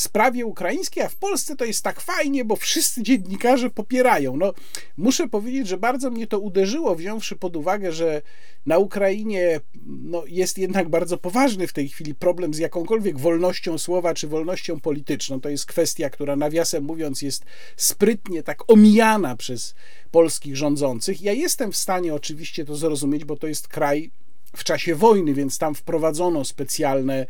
sprawie 0.00 0.46
ukraińskiej, 0.46 1.02
a 1.02 1.08
w 1.08 1.16
Polsce 1.16 1.56
to 1.56 1.64
jest 1.64 1.84
tak 1.84 2.00
fajnie, 2.00 2.44
bo 2.44 2.56
wszyscy 2.56 3.02
dziennikarze 3.02 3.70
popierają. 3.70 4.36
No, 4.36 4.52
muszę 4.96 5.28
powiedzieć, 5.28 5.68
że 5.68 5.78
bardzo 5.78 6.10
mnie 6.10 6.26
to 6.26 6.38
uderzyło, 6.38 6.94
wziąwszy 6.94 7.36
pod 7.36 7.56
uwagę, 7.56 7.92
że 7.92 8.22
na 8.66 8.78
Ukrainie 8.78 9.60
no, 9.86 10.24
jest 10.26 10.58
jednak 10.58 10.88
bardzo 10.88 11.18
poważny 11.18 11.66
w 11.66 11.72
tej 11.72 11.88
chwili 11.88 12.14
problem 12.14 12.54
z 12.54 12.58
jakąkolwiek 12.58 13.18
wolnością 13.18 13.78
słowa 13.78 14.14
czy 14.14 14.28
wolnością 14.28 14.80
polityczną. 14.80 15.40
To 15.40 15.48
jest 15.48 15.66
kwestia, 15.66 16.10
która 16.10 16.36
nawiasem 16.36 16.84
mówiąc 16.84 17.22
jest 17.22 17.44
sprytnie 17.76 18.42
tak 18.42 18.72
omijana 18.72 19.36
przez 19.36 19.74
polskich 20.10 20.56
rządzących. 20.56 21.22
Ja 21.22 21.32
jestem 21.32 21.72
w 21.72 21.76
stanie 21.76 22.14
oczywiście 22.14 22.64
to 22.64 22.76
zrozumieć, 22.76 23.24
bo 23.24 23.36
to 23.36 23.46
jest 23.46 23.68
kraj 23.68 24.10
w 24.54 24.64
czasie 24.64 24.94
wojny, 24.94 25.34
więc 25.34 25.58
tam 25.58 25.74
wprowadzono 25.74 26.44
specjalne 26.44 27.26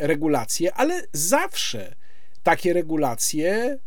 regulacje, 0.00 0.74
ale 0.74 1.02
zawsze 1.12 1.94
takie 2.42 2.72
regulacje 2.72 3.78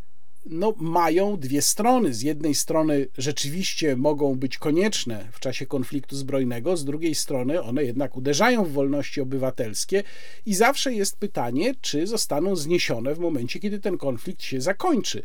no, 0.45 0.73
mają 0.77 1.37
dwie 1.37 1.61
strony. 1.61 2.13
Z 2.13 2.21
jednej 2.21 2.55
strony 2.55 3.07
rzeczywiście 3.17 3.95
mogą 3.95 4.35
być 4.35 4.57
konieczne 4.57 5.27
w 5.31 5.39
czasie 5.39 5.65
konfliktu 5.65 6.15
zbrojnego, 6.15 6.77
z 6.77 6.85
drugiej 6.85 7.15
strony 7.15 7.61
one 7.61 7.83
jednak 7.83 8.17
uderzają 8.17 8.65
w 8.65 8.71
wolności 8.71 9.21
obywatelskie 9.21 10.03
i 10.45 10.55
zawsze 10.55 10.93
jest 10.93 11.17
pytanie, 11.17 11.75
czy 11.81 12.07
zostaną 12.07 12.55
zniesione 12.55 13.15
w 13.15 13.19
momencie, 13.19 13.59
kiedy 13.59 13.79
ten 13.79 13.97
konflikt 13.97 14.43
się 14.43 14.61
zakończy. 14.61 15.23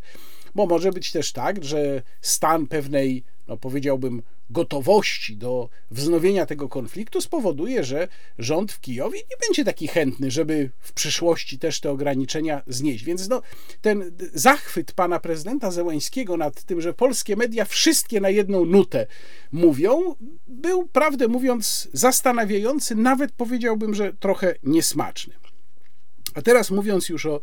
Bo 0.55 0.67
może 0.67 0.93
być 0.93 1.13
też 1.13 1.33
tak, 1.33 1.65
że 1.65 2.03
stan 2.21 2.67
pewnej, 2.67 3.25
no 3.49 3.57
powiedziałbym, 3.57 4.23
gotowości 4.51 5.37
do 5.37 5.69
wznowienia 5.91 6.47
tego 6.47 6.69
konfliktu 6.69 7.21
spowoduje, 7.21 7.85
że 7.85 8.09
rząd 8.39 8.73
w 8.73 8.81
Kijowie 8.81 9.19
nie 9.19 9.37
będzie 9.47 9.65
taki 9.65 9.89
chętny, 9.89 10.31
żeby 10.31 10.71
w 10.81 10.93
przyszłości 10.93 11.59
też 11.59 11.81
te 11.81 11.91
ograniczenia 11.91 12.63
znieść. 12.67 13.05
Więc 13.05 13.29
no, 13.29 13.43
ten 13.81 14.17
zachwyt 14.35 14.93
pana 14.93 15.21
prezydenta 15.21 15.71
Zełańskiego 15.71 16.37
nad 16.37 16.65
tym, 16.65 16.81
że 16.81 16.95
polskie 16.95 17.37
media 17.37 17.65
wszystkie 17.65 18.21
na 18.21 18.31
jedną 18.31 18.65
nutę 18.65 19.07
mówią, 19.53 20.15
był 20.47 20.87
prawdę 20.87 21.29
mówiąc 21.29 21.89
zastanawiający, 21.93 22.95
nawet 22.95 23.33
powiedziałbym, 23.33 23.95
że 23.95 24.13
trochę 24.13 24.55
niesmaczny. 24.63 25.35
A 26.35 26.43
teraz 26.43 26.71
mówiąc 26.71 27.09
już 27.09 27.27
o, 27.27 27.41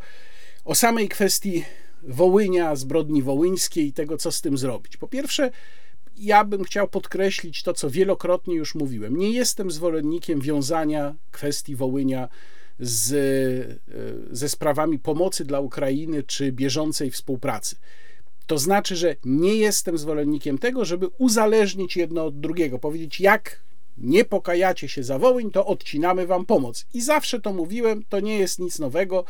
o 0.65 0.75
samej 0.75 1.09
kwestii 1.09 1.63
Wołynia, 2.07 2.75
zbrodni 2.75 3.23
wołyńskiej 3.23 3.87
i 3.87 3.93
tego, 3.93 4.17
co 4.17 4.31
z 4.31 4.41
tym 4.41 4.57
zrobić. 4.57 4.97
Po 4.97 5.07
pierwsze, 5.07 5.51
ja 6.17 6.43
bym 6.43 6.63
chciał 6.63 6.87
podkreślić 6.87 7.63
to, 7.63 7.73
co 7.73 7.89
wielokrotnie 7.89 8.55
już 8.55 8.75
mówiłem. 8.75 9.17
Nie 9.17 9.31
jestem 9.31 9.71
zwolennikiem 9.71 10.41
wiązania 10.41 11.15
kwestii 11.31 11.75
Wołynia 11.75 12.29
z, 12.79 13.13
e, 14.31 14.35
ze 14.35 14.49
sprawami 14.49 14.99
pomocy 14.99 15.45
dla 15.45 15.59
Ukrainy 15.59 16.23
czy 16.23 16.51
bieżącej 16.51 17.11
współpracy. 17.11 17.75
To 18.47 18.57
znaczy, 18.57 18.95
że 18.95 19.15
nie 19.25 19.55
jestem 19.55 19.97
zwolennikiem 19.97 20.57
tego, 20.57 20.85
żeby 20.85 21.07
uzależnić 21.17 21.97
jedno 21.97 22.25
od 22.25 22.39
drugiego, 22.39 22.79
powiedzieć, 22.79 23.19
jak 23.19 23.65
nie 23.97 24.25
pokajacie 24.25 24.89
się 24.89 25.03
za 25.03 25.19
Wołyń, 25.19 25.51
to 25.51 25.65
odcinamy 25.65 26.27
wam 26.27 26.45
pomoc. 26.45 26.85
I 26.93 27.01
zawsze 27.01 27.41
to 27.41 27.53
mówiłem, 27.53 28.03
to 28.09 28.19
nie 28.19 28.37
jest 28.37 28.59
nic 28.59 28.79
nowego. 28.79 29.25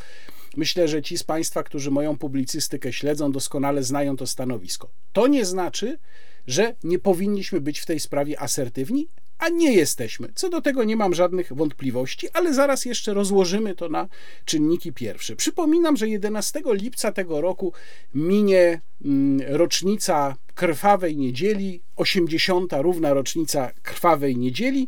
Myślę, 0.58 0.88
że 0.88 1.02
ci 1.02 1.18
z 1.18 1.24
Państwa, 1.24 1.64
którzy 1.64 1.92
moją 1.92 2.18
publicystykę 2.18 2.94
śledzą, 2.94 3.32
doskonale 3.32 3.84
znają 3.84 4.18
to 4.18 4.28
stanowisko. 4.28 4.90
To 5.14 5.28
nie 5.28 5.46
znaczy, 5.46 5.98
że 6.48 6.76
nie 6.84 7.00
powinniśmy 7.00 7.62
być 7.62 7.80
w 7.80 7.86
tej 7.86 8.00
sprawie 8.00 8.40
asertywni, 8.40 9.08
a 9.38 9.50
nie 9.50 9.74
jesteśmy. 9.74 10.28
Co 10.36 10.50
do 10.50 10.62
tego 10.62 10.84
nie 10.84 10.96
mam 10.96 11.14
żadnych 11.14 11.54
wątpliwości, 11.54 12.28
ale 12.34 12.54
zaraz 12.54 12.86
jeszcze 12.86 13.14
rozłożymy 13.14 13.76
to 13.76 13.90
na 13.90 14.08
czynniki 14.46 14.94
pierwsze. 14.94 15.36
Przypominam, 15.36 15.98
że 15.98 16.10
11 16.10 16.62
lipca 16.66 17.12
tego 17.12 17.42
roku 17.42 17.74
minie 18.14 18.82
mm, 19.06 19.56
rocznica 19.56 20.36
Krwawej 20.56 21.18
Niedzieli, 21.18 21.82
80. 21.96 22.74
równa 22.78 23.14
rocznica 23.14 23.72
Krwawej 23.84 24.38
Niedzieli 24.38 24.88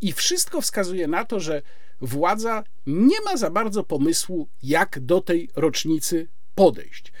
i 0.00 0.12
wszystko 0.12 0.60
wskazuje 0.60 1.08
na 1.08 1.24
to, 1.24 1.40
że 1.40 1.62
władza 2.00 2.64
nie 2.86 3.20
ma 3.24 3.36
za 3.36 3.50
bardzo 3.50 3.84
pomysłu, 3.84 4.48
jak 4.62 5.00
do 5.00 5.20
tej 5.20 5.48
rocznicy 5.56 6.28
podejść. 6.54 7.12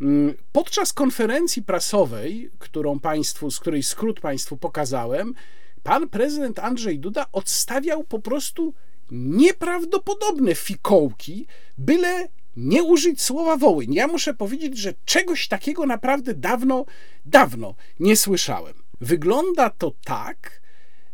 Mm, 0.00 0.34
podczas 0.52 0.92
konferencji 0.92 1.62
prasowej, 1.62 2.50
którą 2.58 3.00
państwu, 3.00 3.50
z 3.50 3.60
której 3.60 3.82
skrót 3.82 4.20
Państwu 4.20 4.56
pokazałem, 4.56 5.34
pan 5.82 6.08
prezydent 6.08 6.58
Andrzej 6.58 6.98
Duda 6.98 7.26
odstawiał 7.32 8.04
po 8.04 8.18
prostu 8.18 8.74
nieprawdopodobne 9.10 10.54
fikołki, 10.54 11.46
byle 11.78 12.28
nie 12.56 12.82
użyć 12.82 13.22
słowa 13.22 13.56
Wołyń. 13.56 13.94
Ja 13.94 14.06
muszę 14.06 14.34
powiedzieć, 14.34 14.78
że 14.78 14.94
czegoś 15.04 15.48
takiego 15.48 15.86
naprawdę 15.86 16.34
dawno, 16.34 16.84
dawno 17.24 17.74
nie 18.00 18.16
słyszałem. 18.16 18.74
Wygląda 19.00 19.70
to 19.70 19.92
tak, 20.04 20.60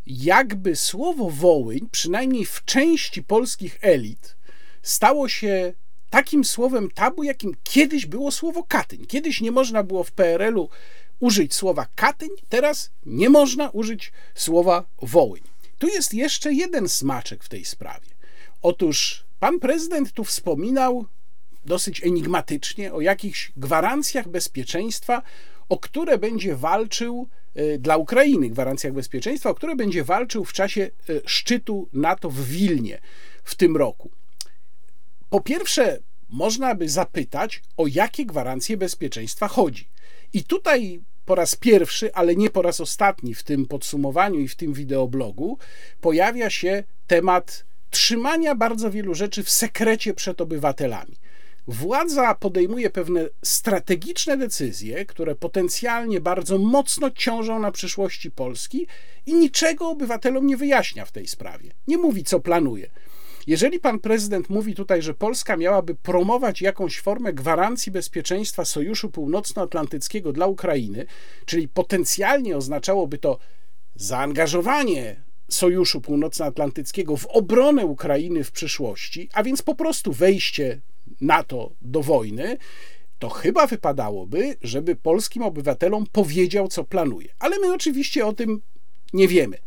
jakby 0.07 0.77
słowo 0.77 1.31
Wołyń, 1.31 1.89
przynajmniej 1.91 2.45
w 2.45 2.65
części 2.65 3.23
polskich 3.23 3.79
elit, 3.83 4.37
stało 4.83 5.29
się 5.29 5.73
takim 6.11 6.45
słowem 6.45 6.91
tabu, 6.91 7.23
jakim 7.23 7.55
kiedyś 7.63 8.07
było 8.07 8.31
słowo 8.31 8.65
Katyń. 8.69 9.07
Kiedyś 9.07 9.41
nie 9.41 9.51
można 9.51 9.83
było 9.83 10.05
w 10.05 10.13
PRL-u 10.13 10.69
użyć 11.21 11.55
słowa 11.55 11.87
Katyń, 11.95 12.29
teraz 12.49 12.91
nie 13.07 13.31
można 13.31 13.71
użyć 13.71 14.13
słowa 14.35 14.85
Wołyń. 15.03 15.43
Tu 15.79 15.89
jest 15.89 16.15
jeszcze 16.15 16.53
jeden 16.53 16.89
smaczek 16.89 17.45
w 17.45 17.49
tej 17.49 17.65
sprawie. 17.65 18.09
Otóż 18.63 19.25
pan 19.41 19.61
prezydent 19.61 20.13
tu 20.13 20.25
wspominał 20.25 21.07
dosyć 21.65 22.05
enigmatycznie 22.05 22.93
o 22.93 23.01
jakichś 23.01 23.53
gwarancjach 23.57 24.29
bezpieczeństwa, 24.29 25.23
o 25.69 25.79
które 25.79 26.19
będzie 26.19 26.57
walczył 26.57 27.29
e, 27.55 27.79
dla 27.79 27.97
Ukrainy, 27.97 28.51
gwarancjach 28.51 28.93
bezpieczeństwa, 28.93 29.51
o 29.51 29.55
które 29.55 29.77
będzie 29.77 30.05
walczył 30.05 30.45
w 30.45 30.53
czasie 30.53 30.83
e, 30.83 31.13
szczytu 31.27 31.89
NATO 31.93 32.31
w 32.31 32.45
Wilnie 32.45 33.01
w 33.45 33.55
tym 33.55 33.77
roku. 33.77 34.11
Po 35.31 35.41
pierwsze, 35.41 35.99
można 36.29 36.75
by 36.75 36.89
zapytać, 36.89 37.63
o 37.77 37.87
jakie 37.87 38.27
gwarancje 38.27 38.77
bezpieczeństwa 38.77 39.49
chodzi. 39.49 39.89
I 40.33 40.45
tutaj 40.45 41.01
po 41.25 41.35
raz 41.35 41.57
pierwszy, 41.57 42.15
ale 42.15 42.37
nie 42.37 42.51
po 42.51 42.63
raz 42.63 42.81
ostatni 42.81 43.35
w 43.35 43.43
tym 43.43 43.67
podsumowaniu 43.67 44.41
i 44.41 44.49
w 44.49 44.57
tym 44.57 44.73
wideoblogu 44.73 45.59
pojawia 46.01 46.51
się 46.51 46.85
temat 47.07 47.65
trzymania 47.91 48.55
bardzo 48.55 48.91
wielu 48.91 49.15
rzeczy 49.15 49.43
w 49.43 49.51
sekrecie 49.51 50.15
przed 50.15 50.41
obywatelami. 50.41 51.17
Władza 51.67 52.35
podejmuje 52.35 52.91
pewne 52.91 53.29
strategiczne 53.43 54.37
decyzje, 54.37 55.07
które 55.07 55.35
potencjalnie 55.35 56.21
bardzo 56.21 56.59
mocno 56.59 57.11
ciążą 57.11 57.59
na 57.59 57.73
przyszłości 57.73 58.31
Polski 58.31 58.87
i 59.27 59.35
niczego 59.35 59.89
obywatelom 59.89 60.47
nie 60.47 60.57
wyjaśnia 60.57 61.05
w 61.05 61.13
tej 61.13 61.29
sprawie. 61.29 61.71
Nie 61.89 61.99
mówi, 61.99 62.25
co 62.25 62.41
planuje. 62.41 62.91
Jeżeli 63.51 63.81
pan 63.81 63.99
prezydent 63.99 64.51
mówi 64.51 64.75
tutaj, 64.75 65.03
że 65.03 65.15
Polska 65.15 65.57
miałaby 65.57 65.95
promować 65.95 66.63
jakąś 66.63 67.01
formę 67.01 67.33
gwarancji 67.33 67.93
bezpieczeństwa 67.93 68.65
Sojuszu 68.65 69.11
Północnoatlantyckiego 69.11 70.33
dla 70.33 70.47
Ukrainy, 70.47 71.07
czyli 71.47 71.69
potencjalnie 71.69 72.57
oznaczałoby 72.57 73.19
to 73.19 73.39
zaangażowanie 73.95 75.23
Sojuszu 75.49 76.01
Północnoatlantyckiego 76.01 77.17
w 77.17 77.27
obronę 77.27 77.87
Ukrainy 77.87 78.45
w 78.45 78.53
przyszłości, 78.53 79.29
a 79.33 79.43
więc 79.43 79.63
po 79.63 79.75
prostu 79.75 80.13
wejście 80.13 80.81
NATO 81.21 81.71
do 81.83 82.03
wojny, 82.03 82.57
to 83.19 83.29
chyba 83.29 83.67
wypadałoby, 83.67 84.57
żeby 84.63 84.97
polskim 84.97 85.43
obywatelom 85.43 86.07
powiedział, 86.13 86.69
co 86.69 86.85
planuje. 86.85 87.29
Ale 87.39 87.59
my 87.59 87.75
oczywiście 87.75 88.27
o 88.27 88.33
tym 88.33 88.61
nie 89.13 89.29
wiemy. 89.29 89.59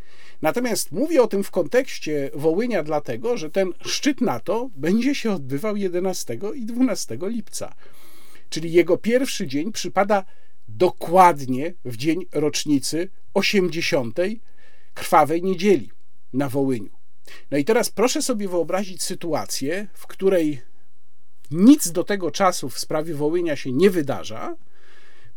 Natomiast 0.44 0.92
mówię 0.92 1.22
o 1.24 1.28
tym 1.28 1.44
w 1.44 1.52
kontekście 1.52 2.32
Wołynia, 2.34 2.84
dlatego 2.84 3.38
że 3.38 3.50
ten 3.50 3.74
szczyt 3.86 4.22
NATO 4.22 4.70
będzie 4.76 5.16
się 5.16 5.32
odbywał 5.32 5.76
11 5.76 6.40
i 6.56 6.66
12 6.66 7.18
lipca. 7.22 7.76
Czyli 8.50 8.72
jego 8.72 8.98
pierwszy 8.98 9.48
dzień 9.48 9.72
przypada 9.72 10.26
dokładnie 10.68 11.74
w 11.86 11.98
dzień 11.98 12.26
rocznicy 12.34 13.10
80. 13.34 14.20
krwawej 14.94 15.44
niedzieli 15.44 15.92
na 16.34 16.50
Wołyniu. 16.50 16.92
No 17.52 17.58
i 17.58 17.66
teraz 17.66 17.90
proszę 17.90 18.22
sobie 18.22 18.48
wyobrazić 18.48 19.04
sytuację, 19.04 19.88
w 19.94 20.08
której 20.08 20.62
nic 21.52 21.92
do 21.92 22.04
tego 22.04 22.32
czasu 22.32 22.70
w 22.70 22.80
sprawie 22.80 23.14
Wołynia 23.14 23.56
się 23.56 23.72
nie 23.72 23.90
wydarza. 23.90 24.56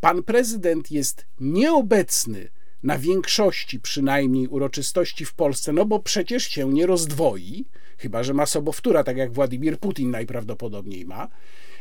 Pan 0.00 0.22
prezydent 0.22 0.90
jest 0.90 1.26
nieobecny 1.40 2.48
na 2.86 2.98
większości 2.98 3.80
przynajmniej 3.80 4.48
uroczystości 4.48 5.24
w 5.24 5.34
Polsce, 5.34 5.72
no 5.72 5.84
bo 5.84 6.00
przecież 6.00 6.48
się 6.48 6.72
nie 6.72 6.86
rozdwoi, 6.86 7.64
chyba 7.98 8.22
że 8.22 8.34
ma 8.34 8.46
sobowtóra, 8.46 9.04
tak 9.04 9.16
jak 9.16 9.32
Władimir 9.32 9.78
Putin 9.78 10.10
najprawdopodobniej 10.10 11.04
ma, 11.04 11.28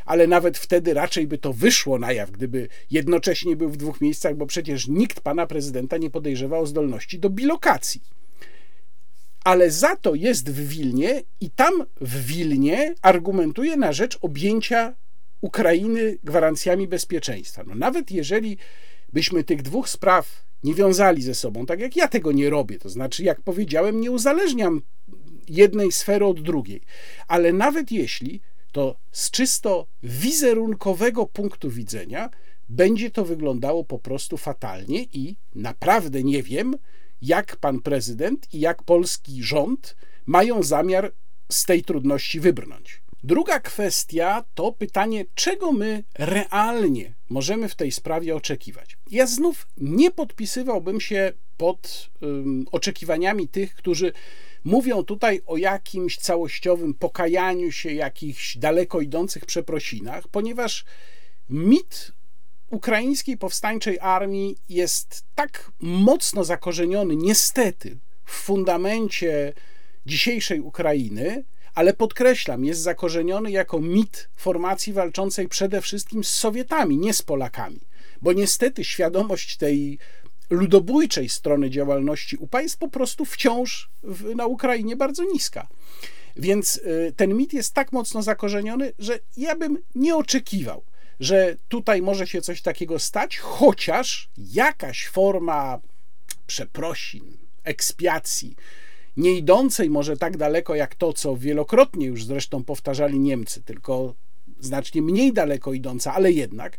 ale 0.06 0.26
nawet 0.26 0.58
wtedy 0.58 0.94
raczej 0.94 1.26
by 1.26 1.38
to 1.38 1.52
wyszło 1.52 1.98
na 1.98 2.12
jaw, 2.12 2.30
gdyby 2.30 2.68
jednocześnie 2.90 3.56
był 3.56 3.70
w 3.70 3.76
dwóch 3.76 4.00
miejscach, 4.00 4.36
bo 4.36 4.46
przecież 4.46 4.88
nikt 4.88 5.20
pana 5.20 5.46
prezydenta 5.46 5.96
nie 5.96 6.10
podejrzewa 6.10 6.58
o 6.58 6.66
zdolności 6.66 7.18
do 7.18 7.30
bilokacji. 7.30 8.00
Ale 9.44 9.70
za 9.70 9.96
to 9.96 10.14
jest 10.14 10.50
w 10.50 10.68
Wilnie 10.68 11.22
i 11.40 11.50
tam 11.50 11.72
w 12.00 12.26
Wilnie 12.26 12.94
argumentuje 13.02 13.76
na 13.76 13.92
rzecz 13.92 14.18
objęcia 14.20 14.94
Ukrainy 15.40 16.18
gwarancjami 16.24 16.88
bezpieczeństwa. 16.88 17.64
No 17.66 17.74
nawet 17.74 18.10
jeżeli 18.10 18.58
byśmy 19.12 19.44
tych 19.44 19.62
dwóch 19.62 19.88
spraw 19.88 20.46
nie 20.66 20.74
wiązali 20.74 21.22
ze 21.22 21.34
sobą, 21.34 21.66
tak 21.66 21.80
jak 21.80 21.96
ja 21.96 22.08
tego 22.08 22.32
nie 22.32 22.50
robię. 22.50 22.78
To 22.78 22.88
znaczy, 22.88 23.24
jak 23.24 23.40
powiedziałem, 23.40 24.00
nie 24.00 24.10
uzależniam 24.10 24.82
jednej 25.48 25.92
sfery 25.92 26.26
od 26.26 26.40
drugiej. 26.40 26.80
Ale 27.28 27.52
nawet 27.52 27.92
jeśli, 27.92 28.40
to 28.72 28.96
z 29.12 29.30
czysto 29.30 29.86
wizerunkowego 30.02 31.26
punktu 31.26 31.70
widzenia 31.70 32.30
będzie 32.68 33.10
to 33.10 33.24
wyglądało 33.24 33.84
po 33.84 33.98
prostu 33.98 34.36
fatalnie 34.36 35.02
i 35.02 35.36
naprawdę 35.54 36.22
nie 36.22 36.42
wiem, 36.42 36.74
jak 37.22 37.56
pan 37.56 37.80
prezydent 37.80 38.54
i 38.54 38.60
jak 38.60 38.82
polski 38.82 39.42
rząd 39.42 39.96
mają 40.26 40.62
zamiar 40.62 41.12
z 41.48 41.64
tej 41.64 41.84
trudności 41.84 42.40
wybrnąć. 42.40 43.05
Druga 43.26 43.60
kwestia 43.60 44.44
to 44.54 44.72
pytanie, 44.72 45.24
czego 45.34 45.72
my 45.72 46.04
realnie 46.18 47.14
możemy 47.28 47.68
w 47.68 47.74
tej 47.74 47.92
sprawie 47.92 48.36
oczekiwać. 48.36 48.98
Ja 49.10 49.26
znów 49.26 49.66
nie 49.76 50.10
podpisywałbym 50.10 51.00
się 51.00 51.32
pod 51.56 52.10
um, 52.20 52.64
oczekiwaniami 52.72 53.48
tych, 53.48 53.74
którzy 53.74 54.12
mówią 54.64 55.02
tutaj 55.02 55.40
o 55.46 55.56
jakimś 55.56 56.18
całościowym 56.18 56.94
pokajaniu 56.94 57.72
się, 57.72 57.92
jakichś 57.92 58.56
daleko 58.56 59.00
idących 59.00 59.46
przeprosinach, 59.46 60.28
ponieważ 60.28 60.84
mit 61.50 62.12
ukraińskiej 62.70 63.36
powstańczej 63.36 63.98
armii 64.00 64.56
jest 64.68 65.24
tak 65.34 65.72
mocno 65.80 66.44
zakorzeniony, 66.44 67.16
niestety, 67.16 67.98
w 68.24 68.32
fundamencie 68.32 69.52
dzisiejszej 70.06 70.60
Ukrainy, 70.60 71.44
ale 71.76 71.92
podkreślam, 71.94 72.64
jest 72.64 72.80
zakorzeniony 72.80 73.50
jako 73.50 73.80
mit 73.80 74.28
formacji 74.36 74.92
walczącej 74.92 75.48
przede 75.48 75.80
wszystkim 75.80 76.24
z 76.24 76.28
Sowietami, 76.28 76.98
nie 76.98 77.14
z 77.14 77.22
Polakami. 77.22 77.80
Bo 78.22 78.32
niestety 78.32 78.84
świadomość 78.84 79.56
tej 79.56 79.98
ludobójczej 80.50 81.28
strony 81.28 81.70
działalności 81.70 82.36
UPA 82.36 82.62
jest 82.62 82.78
po 82.78 82.88
prostu 82.88 83.24
wciąż 83.24 83.90
w, 84.02 84.34
na 84.34 84.46
Ukrainie 84.46 84.96
bardzo 84.96 85.24
niska. 85.24 85.68
Więc 86.36 86.76
y, 86.76 87.12
ten 87.16 87.34
mit 87.34 87.52
jest 87.52 87.74
tak 87.74 87.92
mocno 87.92 88.22
zakorzeniony, 88.22 88.92
że 88.98 89.18
ja 89.36 89.56
bym 89.56 89.78
nie 89.94 90.16
oczekiwał, 90.16 90.82
że 91.20 91.56
tutaj 91.68 92.02
może 92.02 92.26
się 92.26 92.42
coś 92.42 92.62
takiego 92.62 92.98
stać, 92.98 93.38
chociaż 93.38 94.28
jakaś 94.38 95.08
forma 95.08 95.80
przeprosin, 96.46 97.36
ekspiacji, 97.64 98.56
nie 99.16 99.32
idącej 99.32 99.90
może 99.90 100.16
tak 100.16 100.36
daleko 100.36 100.74
jak 100.74 100.94
to, 100.94 101.12
co 101.12 101.36
wielokrotnie 101.36 102.06
już 102.06 102.24
zresztą 102.24 102.64
powtarzali 102.64 103.18
Niemcy, 103.18 103.62
tylko 103.62 104.14
znacznie 104.60 105.02
mniej 105.02 105.32
daleko 105.32 105.72
idąca, 105.72 106.14
ale 106.14 106.32
jednak, 106.32 106.78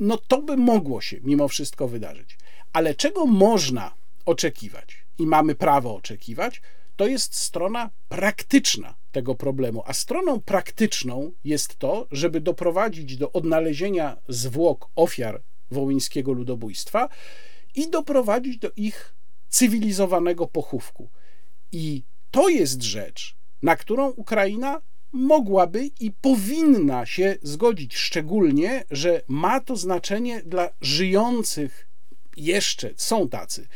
no 0.00 0.16
to 0.16 0.42
by 0.42 0.56
mogło 0.56 1.00
się 1.00 1.16
mimo 1.22 1.48
wszystko 1.48 1.88
wydarzyć. 1.88 2.38
Ale 2.72 2.94
czego 2.94 3.26
można 3.26 3.94
oczekiwać 4.26 5.04
i 5.18 5.26
mamy 5.26 5.54
prawo 5.54 5.96
oczekiwać, 5.96 6.62
to 6.96 7.06
jest 7.06 7.34
strona 7.34 7.90
praktyczna 8.08 8.94
tego 9.12 9.34
problemu. 9.34 9.82
A 9.86 9.92
stroną 9.92 10.40
praktyczną 10.40 11.32
jest 11.44 11.78
to, 11.78 12.06
żeby 12.10 12.40
doprowadzić 12.40 13.16
do 13.16 13.32
odnalezienia 13.32 14.16
zwłok 14.28 14.88
ofiar 14.96 15.42
wołyńskiego 15.70 16.32
ludobójstwa 16.32 17.08
i 17.74 17.90
doprowadzić 17.90 18.58
do 18.58 18.70
ich 18.76 19.14
cywilizowanego 19.48 20.46
pochówku. 20.46 21.08
I 21.74 22.02
to 22.30 22.48
jest 22.48 22.82
rzecz, 22.82 23.36
na 23.62 23.76
którą 23.76 24.10
Ukraina 24.10 24.80
mogłaby 25.12 25.90
i 26.00 26.10
powinna 26.10 27.06
się 27.06 27.36
zgodzić, 27.42 27.96
szczególnie, 27.96 28.84
że 28.90 29.22
ma 29.28 29.60
to 29.60 29.76
znaczenie 29.76 30.42
dla 30.42 30.70
żyjących 30.80 31.88
jeszcze, 32.36 32.90
są 32.96 33.28
tacy, 33.28 33.68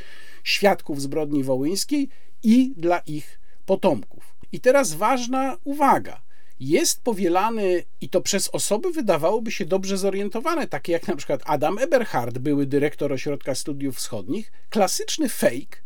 świadków 0.44 1.02
zbrodni 1.02 1.44
wołyńskiej 1.44 2.08
i 2.42 2.74
dla 2.76 2.98
ich 2.98 3.40
potomków. 3.66 4.34
I 4.52 4.60
teraz 4.60 4.94
ważna 4.94 5.56
uwaga. 5.64 6.22
Jest 6.60 7.02
powielany 7.02 7.84
i 8.00 8.08
to 8.08 8.20
przez 8.20 8.48
osoby 8.48 8.92
wydawałoby 8.92 9.50
się 9.50 9.64
dobrze 9.64 9.98
zorientowane, 9.98 10.66
takie 10.66 10.92
jak 10.92 11.08
na 11.08 11.16
przykład 11.16 11.40
Adam 11.44 11.78
Eberhard, 11.78 12.38
były 12.38 12.66
dyrektor 12.66 13.12
Ośrodka 13.12 13.54
Studiów 13.54 13.96
Wschodnich, 13.96 14.52
klasyczny 14.70 15.28
fake, 15.28 15.82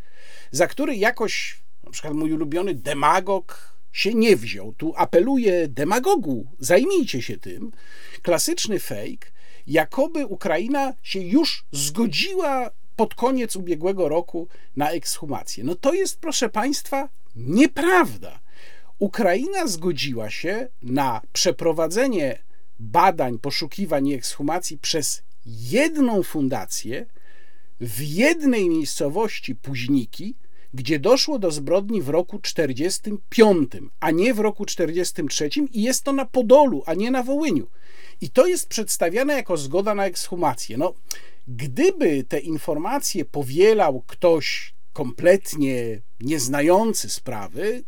za 0.51 0.67
który 0.67 0.97
jakoś 0.97 1.62
przykład 1.93 2.15
mój 2.15 2.33
ulubiony 2.33 2.75
demagog 2.75 3.73
się 3.93 4.15
nie 4.15 4.37
wziął. 4.37 4.73
Tu 4.73 4.93
apeluję 4.97 5.69
demagogu, 5.69 6.47
zajmijcie 6.59 7.23
się 7.23 7.39
tym. 7.39 7.73
Klasyczny 8.23 8.79
fake, 8.79 9.31
jakoby 9.67 10.27
Ukraina 10.27 10.95
się 11.03 11.21
już 11.21 11.65
zgodziła 11.73 12.71
pod 12.97 13.15
koniec 13.15 13.57
ubiegłego 13.57 14.09
roku 14.09 14.49
na 14.77 14.91
ekshumację. 14.91 15.65
No 15.65 15.75
to 15.75 15.95
jest, 15.95 16.21
proszę 16.21 16.49
Państwa, 16.49 17.09
nieprawda. 17.37 18.41
Ukraina 18.99 19.67
zgodziła 19.67 20.31
się 20.31 20.69
na 20.83 21.21
przeprowadzenie 21.33 22.39
badań, 22.81 23.39
poszukiwań 23.39 24.07
i 24.07 24.15
ekshumacji 24.15 24.79
przez 24.79 25.23
jedną 25.47 26.23
fundację 26.23 27.07
w 27.81 28.01
jednej 28.01 28.69
miejscowości 28.69 29.55
Późniki, 29.55 30.35
gdzie 30.75 30.99
doszło 30.99 31.39
do 31.39 31.51
zbrodni 31.51 32.03
w 32.03 32.09
roku 32.09 32.39
45, 32.39 33.73
a 34.01 34.11
nie 34.11 34.35
w 34.35 34.39
roku 34.39 34.65
43 34.65 35.51
i 35.73 35.83
jest 35.83 36.05
to 36.05 36.13
na 36.13 36.25
Podolu, 36.25 36.83
a 36.87 36.95
nie 36.95 37.11
na 37.11 37.23
Wołyniu. 37.23 37.67
I 38.21 38.31
to 38.31 38.47
jest 38.47 38.69
przedstawiane 38.69 39.35
jako 39.35 39.57
zgoda 39.57 39.95
na 39.95 40.07
ekshumację. 40.07 40.79
No, 40.79 40.95
gdyby 41.49 42.25
te 42.25 42.39
informacje 42.39 43.25
powielał 43.25 44.03
ktoś 44.07 44.75
kompletnie 44.93 46.01
nieznający 46.21 47.11
sprawy, 47.11 47.85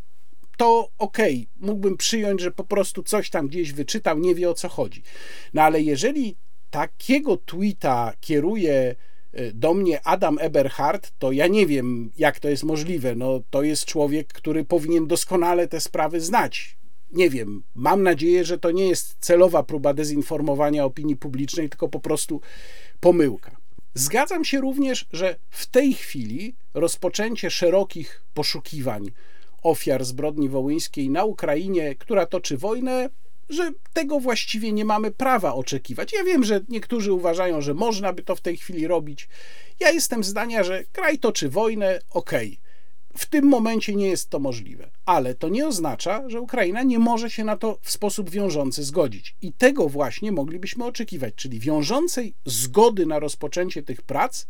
to 0.57 0.89
okej, 0.97 1.47
okay, 1.55 1.67
mógłbym 1.67 1.97
przyjąć, 1.97 2.41
że 2.41 2.51
po 2.51 2.63
prostu 2.63 3.03
coś 3.03 3.29
tam 3.29 3.47
gdzieś 3.47 3.71
wyczytał, 3.71 4.19
nie 4.19 4.35
wie 4.35 4.49
o 4.49 4.53
co 4.53 4.69
chodzi. 4.69 5.03
No 5.53 5.61
ale 5.61 5.81
jeżeli 5.81 6.35
takiego 6.69 7.37
tweeta 7.37 8.13
kieruje 8.19 8.95
do 9.53 9.73
mnie 9.73 10.07
Adam 10.07 10.37
Eberhard, 10.39 11.11
to 11.19 11.31
ja 11.31 11.47
nie 11.47 11.65
wiem, 11.65 12.11
jak 12.17 12.39
to 12.39 12.49
jest 12.49 12.63
możliwe. 12.63 13.15
No, 13.15 13.39
to 13.49 13.63
jest 13.63 13.85
człowiek, 13.85 14.27
który 14.27 14.65
powinien 14.65 15.07
doskonale 15.07 15.67
te 15.67 15.81
sprawy 15.81 16.21
znać. 16.21 16.77
Nie 17.11 17.29
wiem, 17.29 17.63
mam 17.75 18.03
nadzieję, 18.03 18.45
że 18.45 18.57
to 18.57 18.71
nie 18.71 18.87
jest 18.87 19.15
celowa 19.19 19.63
próba 19.63 19.93
dezinformowania 19.93 20.85
opinii 20.85 21.15
publicznej, 21.15 21.69
tylko 21.69 21.89
po 21.89 21.99
prostu 21.99 22.41
pomyłka. 22.99 23.57
Zgadzam 23.93 24.45
się 24.45 24.61
również, 24.61 25.05
że 25.11 25.35
w 25.49 25.65
tej 25.65 25.93
chwili 25.93 26.55
rozpoczęcie 26.73 27.49
szerokich 27.49 28.23
poszukiwań 28.33 29.11
ofiar 29.63 30.05
zbrodni 30.05 30.49
wołyńskiej 30.49 31.09
na 31.09 31.23
Ukrainie, 31.23 31.95
która 31.95 32.25
toczy 32.25 32.57
wojnę, 32.57 33.09
że 33.49 33.71
tego 33.93 34.19
właściwie 34.19 34.71
nie 34.71 34.85
mamy 34.85 35.11
prawa 35.11 35.53
oczekiwać. 35.53 36.13
Ja 36.13 36.23
wiem, 36.23 36.43
że 36.43 36.61
niektórzy 36.69 37.13
uważają, 37.13 37.61
że 37.61 37.73
można 37.73 38.13
by 38.13 38.23
to 38.23 38.35
w 38.35 38.41
tej 38.41 38.57
chwili 38.57 38.87
robić. 38.87 39.29
Ja 39.79 39.91
jestem 39.91 40.23
zdania, 40.23 40.63
że 40.63 40.83
kraj 40.91 41.19
toczy 41.19 41.49
wojnę, 41.49 41.99
okej. 42.09 42.47
Okay. 42.47 42.65
W 43.17 43.25
tym 43.25 43.45
momencie 43.45 43.95
nie 43.95 44.07
jest 44.07 44.29
to 44.29 44.39
możliwe, 44.39 44.89
ale 45.05 45.35
to 45.35 45.49
nie 45.49 45.67
oznacza, 45.67 46.29
że 46.29 46.41
Ukraina 46.41 46.83
nie 46.83 46.99
może 46.99 47.29
się 47.29 47.43
na 47.43 47.57
to 47.57 47.79
w 47.81 47.91
sposób 47.91 48.29
wiążący 48.29 48.83
zgodzić. 48.83 49.35
I 49.41 49.53
tego 49.53 49.89
właśnie 49.89 50.31
moglibyśmy 50.31 50.85
oczekiwać, 50.85 51.35
czyli 51.35 51.59
wiążącej 51.59 52.33
zgody 52.45 53.05
na 53.05 53.19
rozpoczęcie 53.19 53.83
tych 53.83 54.01
prac 54.01 54.45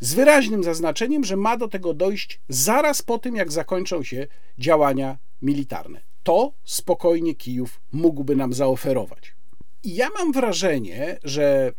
z 0.00 0.14
wyraźnym 0.14 0.64
zaznaczeniem, 0.64 1.24
że 1.24 1.36
ma 1.36 1.56
do 1.56 1.68
tego 1.68 1.94
dojść 1.94 2.40
zaraz 2.48 3.02
po 3.02 3.18
tym, 3.18 3.36
jak 3.36 3.52
zakończą 3.52 4.02
się 4.02 4.26
działania 4.58 5.18
militarne. 5.42 6.13
To 6.24 6.52
spokojnie 6.64 7.34
Kijów 7.34 7.80
mógłby 7.92 8.36
nam 8.36 8.54
zaoferować. 8.54 9.34
I 9.82 9.94
ja 9.94 10.08
mam 10.18 10.32
wrażenie, 10.32 11.18
że 11.24 11.72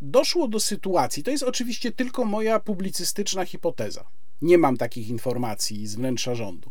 doszło 0.00 0.48
do 0.48 0.60
sytuacji, 0.60 1.22
to 1.22 1.30
jest 1.30 1.42
oczywiście 1.44 1.92
tylko 1.92 2.24
moja 2.24 2.60
publicystyczna 2.60 3.44
hipoteza, 3.44 4.04
nie 4.42 4.58
mam 4.58 4.76
takich 4.76 5.08
informacji 5.08 5.86
z 5.86 5.94
wnętrza 5.94 6.34
rządu, 6.34 6.70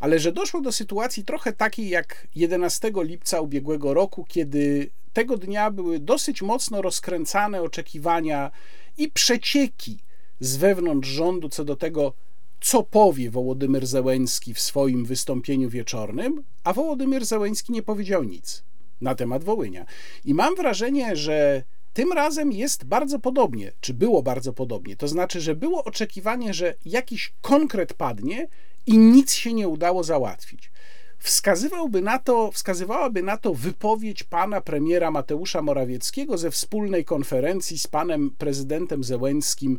ale 0.00 0.18
że 0.18 0.32
doszło 0.32 0.60
do 0.60 0.72
sytuacji 0.72 1.24
trochę 1.24 1.52
takiej 1.52 1.88
jak 1.88 2.28
11 2.34 2.92
lipca 2.96 3.40
ubiegłego 3.40 3.94
roku, 3.94 4.24
kiedy 4.28 4.90
tego 5.12 5.36
dnia 5.36 5.70
były 5.70 5.98
dosyć 5.98 6.42
mocno 6.42 6.82
rozkręcane 6.82 7.62
oczekiwania 7.62 8.50
i 8.96 9.10
przecieki 9.10 9.98
z 10.40 10.56
wewnątrz 10.56 11.08
rządu 11.08 11.48
co 11.48 11.64
do 11.64 11.76
tego, 11.76 12.12
co 12.60 12.82
powie 12.82 13.30
Wołodymyr 13.30 13.86
Zełenski 13.86 14.54
w 14.54 14.60
swoim 14.60 15.04
wystąpieniu 15.04 15.70
wieczornym, 15.70 16.42
a 16.64 16.72
Wołodymyr 16.72 17.26
Zełenski 17.26 17.72
nie 17.72 17.82
powiedział 17.82 18.24
nic 18.24 18.64
na 19.00 19.14
temat 19.14 19.44
Wołynia. 19.44 19.86
I 20.24 20.34
mam 20.34 20.56
wrażenie, 20.56 21.16
że 21.16 21.62
tym 21.92 22.12
razem 22.12 22.52
jest 22.52 22.84
bardzo 22.84 23.18
podobnie, 23.18 23.72
czy 23.80 23.94
było 23.94 24.22
bardzo 24.22 24.52
podobnie. 24.52 24.96
To 24.96 25.08
znaczy, 25.08 25.40
że 25.40 25.54
było 25.54 25.84
oczekiwanie, 25.84 26.54
że 26.54 26.74
jakiś 26.84 27.32
konkret 27.40 27.94
padnie 27.94 28.48
i 28.86 28.98
nic 28.98 29.32
się 29.32 29.52
nie 29.52 29.68
udało 29.68 30.04
załatwić. 30.04 30.70
Wskazywałby 31.18 32.02
na 32.02 32.18
to, 32.18 32.50
wskazywałaby 32.52 33.22
na 33.22 33.36
to 33.36 33.54
wypowiedź 33.54 34.22
pana 34.22 34.60
premiera 34.60 35.10
Mateusza 35.10 35.62
Morawieckiego 35.62 36.38
ze 36.38 36.50
wspólnej 36.50 37.04
konferencji 37.04 37.78
z 37.78 37.86
panem 37.86 38.30
prezydentem 38.30 39.04
Zełenskim 39.04 39.78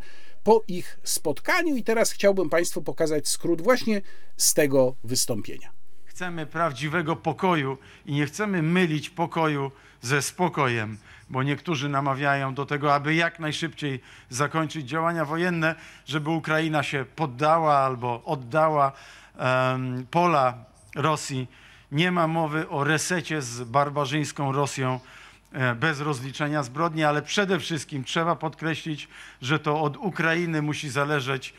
po 0.50 0.64
ich 0.68 1.00
spotkaniu. 1.04 1.76
I 1.76 1.84
teraz 1.84 2.12
chciałbym 2.12 2.50
Państwu 2.50 2.82
pokazać 2.82 3.28
skrót 3.28 3.62
właśnie 3.62 4.02
z 4.38 4.54
tego 4.54 4.96
wystąpienia. 5.04 5.70
Chcemy 6.06 6.46
prawdziwego 6.46 7.16
pokoju 7.16 7.78
i 8.06 8.14
nie 8.14 8.26
chcemy 8.26 8.62
mylić 8.62 9.10
pokoju 9.10 9.72
ze 10.02 10.22
spokojem, 10.22 10.98
bo 11.30 11.44
niektórzy 11.44 11.90
namawiają 11.90 12.54
do 12.54 12.66
tego, 12.66 12.96
aby 12.96 13.16
jak 13.16 13.40
najszybciej 13.40 14.02
zakończyć 14.30 14.90
działania 14.90 15.26
wojenne, 15.26 15.76
żeby 16.06 16.30
Ukraina 16.30 16.84
się 16.84 17.06
poddała 17.16 17.78
albo 17.78 18.22
oddała 18.26 18.92
um, 19.40 20.06
pola 20.12 20.66
Rosji. 20.96 21.48
Nie 21.92 22.12
ma 22.12 22.28
mowy 22.28 22.70
o 22.70 22.84
resecie 22.84 23.42
z 23.42 23.64
barbarzyńską 23.64 24.52
Rosją 24.52 25.00
bez 25.76 26.02
rozliczenia 26.02 26.64
zbrodni, 26.64 27.04
ale 27.04 27.22
przede 27.22 27.60
wszystkim 27.60 28.04
trzeba 28.04 28.36
podkreślić, 28.36 29.08
że 29.42 29.60
to 29.60 29.82
od 29.82 29.98
Ukrainy 29.98 30.62
musi 30.62 30.90
zależeć 30.90 31.54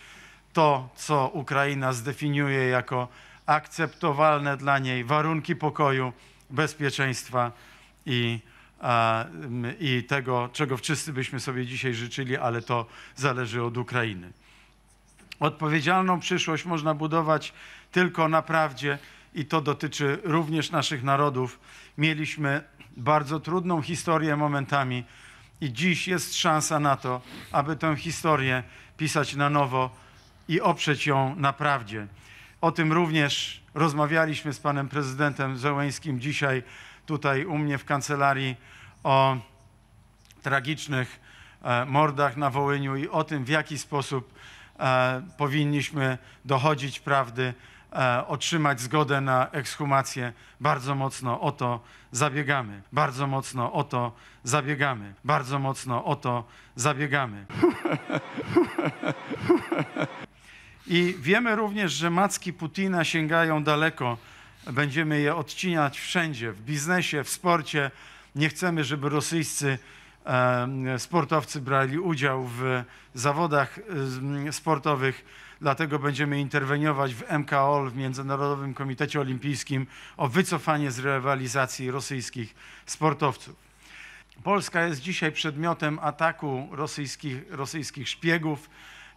to, 0.53 0.89
co 0.97 1.29
Ukraina 1.29 1.93
zdefiniuje 1.93 2.67
jako 2.67 3.09
akceptowalne 3.47 4.57
dla 4.57 4.79
niej 4.79 5.05
warunki 5.05 5.57
pokoju, 5.57 6.13
bezpieczeństwa 6.51 7.53
i, 8.07 8.39
i 9.81 10.05
tego, 10.05 10.49
czego 10.53 10.77
wszyscy 10.77 11.13
byśmy 11.13 11.41
sobie 11.41 11.67
dzisiaj 11.67 11.95
życzyli, 11.95 12.37
ale 12.37 12.63
to 12.63 12.87
zależy 13.17 13.63
od 13.63 13.77
Ukrainy. 13.77 14.33
Odpowiedzialną 15.41 16.21
przyszłość 16.21 16.65
można 16.65 16.95
budować 16.95 17.53
tylko 17.93 18.29
na 18.29 18.43
prawdzie 18.43 18.99
i 19.35 19.45
to 19.45 19.61
dotyczy 19.61 20.19
również 20.25 20.71
naszych 20.71 21.03
narodów. 21.03 21.59
Mieliśmy 21.99 22.63
bardzo 22.97 23.41
trudną 23.41 23.83
historię 23.83 24.37
momentami 24.37 25.05
i 25.61 25.73
dziś 25.73 26.09
jest 26.09 26.37
szansa 26.37 26.81
na 26.81 26.97
to, 26.97 27.21
aby 27.53 27.77
tę 27.77 27.97
historię 27.97 28.63
pisać 28.97 29.35
na 29.35 29.51
nowo 29.51 29.91
i 30.49 30.61
oprzeć 30.61 31.07
ją 31.07 31.37
na 31.37 31.53
prawdzie. 31.53 32.07
O 32.61 32.73
tym 32.73 32.93
również 32.93 33.63
rozmawialiśmy 33.75 34.53
z 34.53 34.61
panem 34.61 34.89
prezydentem 34.89 35.59
Zełęskim 35.59 36.21
dzisiaj 36.21 36.63
tutaj 37.07 37.45
u 37.45 37.59
mnie 37.59 37.79
w 37.79 37.85
kancelarii 37.85 38.57
o 39.03 39.37
tragicznych 40.43 41.21
e, 41.63 41.85
mordach 41.85 42.37
na 42.37 42.51
Wołyniu 42.51 42.97
i 42.97 43.09
o 43.09 43.25
tym, 43.25 43.45
w 43.45 43.49
jaki 43.49 43.79
sposób 43.79 44.35
e, 44.79 45.23
powinniśmy 45.37 46.19
dochodzić 46.45 47.01
prawdy 47.01 47.55
otrzymać 48.27 48.81
zgodę 48.81 49.21
na 49.21 49.51
ekshumację, 49.51 50.33
bardzo 50.61 50.95
mocno 50.95 51.41
o 51.41 51.53
to 51.53 51.81
zabiegamy. 52.13 52.83
Bardzo 52.93 53.27
mocno 53.27 53.73
o 53.73 53.85
to 53.85 54.13
zabiegamy. 54.45 55.15
Bardzo 55.25 55.59
mocno 55.59 56.05
o 56.05 56.17
to 56.17 56.45
zabiegamy. 56.77 57.47
I 60.87 61.15
wiemy 61.19 61.57
również, 61.57 61.93
że 61.93 62.11
macki 62.11 62.53
Putina 62.53 63.05
sięgają 63.05 63.65
daleko. 63.65 64.17
Będziemy 64.73 65.21
je 65.21 65.37
odcinać 65.37 66.01
wszędzie, 66.01 66.53
w 66.53 66.61
biznesie, 66.63 67.25
w 67.25 67.29
sporcie. 67.29 67.91
Nie 68.35 68.49
chcemy, 68.49 68.85
żeby 68.85 69.09
rosyjscy 69.09 69.79
sportowcy 70.99 71.61
brali 71.61 71.99
udział 71.99 72.45
w 72.47 72.83
zawodach 73.15 73.79
sportowych. 74.51 75.25
Dlatego 75.61 75.99
będziemy 75.99 76.41
interweniować 76.41 77.15
w 77.15 77.31
MKOL, 77.39 77.91
w 77.91 77.97
Międzynarodowym 77.97 78.75
Komitecie 78.75 79.21
Olimpijskim, 79.21 79.87
o 80.17 80.29
wycofanie 80.29 80.91
z 80.91 80.99
rywalizacji 80.99 81.91
rosyjskich 81.91 82.55
sportowców. 82.87 83.57
Polska 84.43 84.87
jest 84.87 85.01
dzisiaj 85.01 85.33
przedmiotem 85.33 85.99
ataku 86.03 86.69
rosyjskich, 86.73 87.37
rosyjskich 87.51 88.09
szpiegów, 88.09 88.71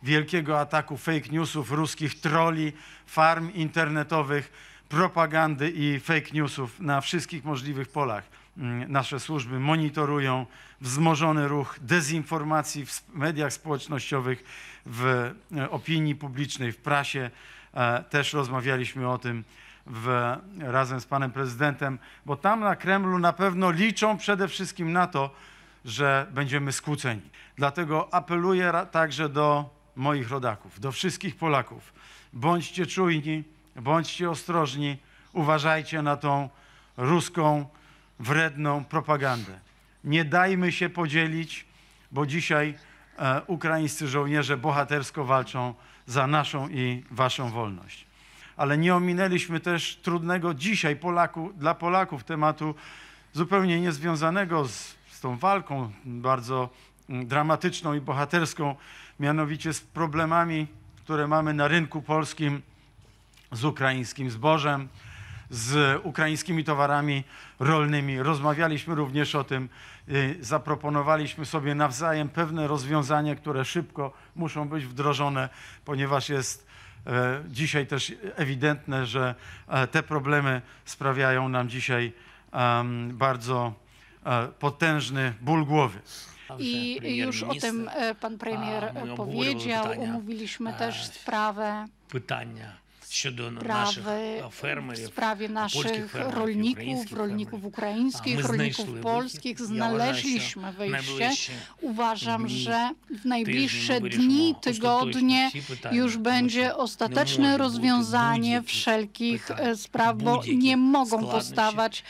wielkiego 0.03 0.60
ataku 0.60 0.97
fake 0.97 1.29
newsów, 1.32 1.71
ruskich 1.71 2.19
troli, 2.19 2.73
farm 3.06 3.53
internetowych, 3.53 4.51
propagandy 4.89 5.69
i 5.69 5.99
fake 5.99 6.32
newsów 6.34 6.79
na 6.79 7.01
wszystkich 7.01 7.43
możliwych 7.43 7.88
polach. 7.88 8.23
Mm, 8.58 8.92
nasze 8.92 9.20
służby 9.20 9.60
monitorują 9.60 10.46
wzmożony 10.82 11.48
ruch 11.48 11.78
dezinformacji 11.82 12.86
w 12.86 13.04
mediach 13.13 13.54
społecznościowych, 13.54 14.44
w 14.86 15.32
e, 15.58 15.70
opinii 15.70 16.16
publicznej, 16.16 16.72
w 16.72 16.78
prasie. 16.78 17.32
E, 17.74 18.04
też 18.04 18.34
rozmawialiśmy 18.34 19.10
o 19.10 19.18
tym 19.18 19.44
w, 19.86 20.36
razem 20.60 21.02
z 21.02 21.06
panem 21.06 21.32
prezydentem, 21.32 22.00
bo 22.26 22.36
tam 22.36 22.60
na 22.60 22.76
Kremlu 22.76 23.20
na 23.20 23.34
pewno 23.34 23.72
liczą 23.72 24.18
przede 24.18 24.48
wszystkim 24.48 24.92
na 24.92 25.08
to, 25.08 25.30
że 25.86 26.28
będziemy 26.32 26.72
skłóceni. 26.72 27.22
Dlatego 27.56 28.13
apeluję 28.13 28.74
także 28.92 29.30
do 29.30 29.70
moich 29.96 30.30
rodaków, 30.30 30.80
do 30.80 30.92
wszystkich 30.92 31.36
Polaków. 31.36 31.94
Bądźcie 32.34 32.86
czujni, 32.86 33.44
bądźcie 33.76 34.30
ostrożni, 34.30 34.98
uważajcie 35.34 36.02
na 36.02 36.18
tą 36.18 36.50
ruską, 36.98 37.66
wredną 38.24 38.84
propagandę. 38.84 39.60
Nie 40.04 40.26
dajmy 40.26 40.72
się 40.72 40.90
podzielić, 40.90 41.66
bo 42.12 42.26
dzisiaj 42.26 42.76
e, 43.18 43.42
ukraińscy 43.48 44.08
żołnierze 44.08 44.58
bohatersko 44.58 45.26
walczą 45.26 45.74
za 46.06 46.28
naszą 46.28 46.70
i 46.70 47.04
waszą 47.12 47.50
wolność. 47.50 48.06
Ale 48.58 48.78
nie 48.78 48.96
ominęliśmy 48.96 49.60
też 49.60 49.96
trudnego 49.96 50.54
dzisiaj 50.54 50.96
Polaku, 50.96 51.54
dla 51.58 51.76
Polaków 51.76 52.24
tematu 52.24 52.76
zupełnie 53.34 53.82
niezwiązanego 53.82 54.68
z, 54.68 54.96
z 55.10 55.20
tą 55.20 55.38
walką 55.38 55.92
bardzo 56.06 56.70
mm, 57.10 57.28
dramatyczną 57.28 57.94
i 57.94 58.02
bohaterską, 58.02 58.76
mianowicie 59.20 59.74
z 59.74 59.82
problemami, 59.82 60.68
które 60.98 61.28
mamy 61.28 61.54
na 61.54 61.68
rynku 61.68 62.02
polskim 62.02 62.62
z 63.52 63.66
ukraińskim 63.66 64.32
zbożem, 64.32 64.88
z 65.54 66.02
ukraińskimi 66.06 66.63
towarami 66.63 67.24
rolnymi. 67.60 68.20
Rozmawialiśmy 68.20 68.96
również 68.96 69.36
o 69.36 69.44
tym, 69.44 69.70
y, 70.10 70.38
zaproponowaliśmy 70.42 71.46
sobie 71.46 71.76
nawzajem 71.76 72.30
pewne 72.30 72.68
rozwiązania, 72.68 73.36
które 73.36 73.66
szybko 73.66 74.13
muszą 74.36 74.70
być 74.70 74.86
wdrożone, 74.86 75.50
ponieważ 75.86 76.30
jest 76.30 76.68
e, 77.08 77.44
dzisiaj 77.50 77.88
też 77.88 78.13
ewidentne, 78.36 79.06
że 79.06 79.36
e, 79.68 79.88
te 79.88 80.04
problemy 80.04 80.62
sprawiają 80.86 81.50
nam 81.50 81.70
dzisiaj 81.70 82.13
bardzo 83.13 83.74
e, 84.26 84.48
potężny 84.48 85.34
ból 85.42 85.66
głowy. 85.66 86.00
I 86.60 87.00
już 87.18 87.44
o 87.44 87.56
tym 87.56 87.89
pan 88.20 88.38
premier 88.38 88.94
powiedział. 89.18 90.02
Omówiliśmy 90.02 90.74
też 90.74 91.06
sprawę 91.06 91.86
pytania 92.10 92.83
sprawy, 93.13 94.41
w 94.93 95.08
sprawie 95.08 95.49
naszych 95.49 96.15
rolników, 96.15 97.12
rolników 97.12 97.65
ukraińskich, 97.65 98.45
rolników 98.45 98.89
polskich. 99.02 99.60
Znaleźliśmy 99.60 100.73
wyjście. 100.73 101.30
Uważam, 101.82 102.47
że 102.47 102.89
w 103.21 103.26
najbliższe 103.26 104.02
dni, 104.02 104.56
tygodnie 104.62 105.52
już 105.91 106.17
będzie 106.17 106.76
ostateczne 106.76 107.58
rozwiązanie 107.58 108.62
wszelkich 108.62 109.52
e, 109.52 109.76
spraw, 109.76 110.17
bo 110.17 110.41
nie 110.56 110.78
mogą 110.78 111.28
powstawać 111.28 112.04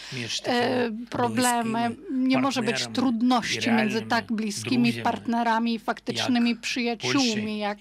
e, 0.46 0.92
problemy, 1.10 1.96
nie 2.12 2.38
może 2.38 2.62
być 2.62 2.88
trudności 2.94 3.72
między 3.72 4.02
tak 4.02 4.32
bliskimi 4.32 4.94
partnerami 4.94 5.74
i 5.74 5.80
faktycznymi 5.80 6.56
przyjaciółmi 6.56 7.58
jak 7.60 7.78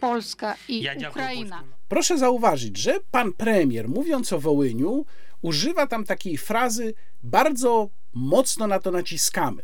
Polska 0.00 0.54
i 0.68 0.88
Ukraina. 1.08 1.75
Proszę 1.88 2.18
zauważyć, 2.18 2.78
że 2.78 3.00
pan 3.10 3.32
premier, 3.32 3.88
mówiąc 3.88 4.32
o 4.32 4.40
Wołyniu, 4.40 5.04
używa 5.42 5.86
tam 5.86 6.04
takiej 6.04 6.38
frazy, 6.38 6.94
bardzo 7.22 7.88
mocno 8.14 8.66
na 8.66 8.78
to 8.80 8.90
naciskamy. 8.90 9.62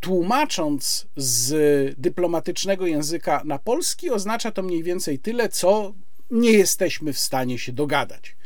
Tłumacząc 0.00 1.06
z 1.16 1.54
dyplomatycznego 1.98 2.86
języka 2.86 3.42
na 3.44 3.58
polski, 3.58 4.10
oznacza 4.10 4.50
to 4.50 4.62
mniej 4.62 4.82
więcej 4.82 5.18
tyle, 5.18 5.48
co 5.48 5.94
nie 6.30 6.52
jesteśmy 6.52 7.12
w 7.12 7.18
stanie 7.18 7.58
się 7.58 7.72
dogadać. 7.72 8.36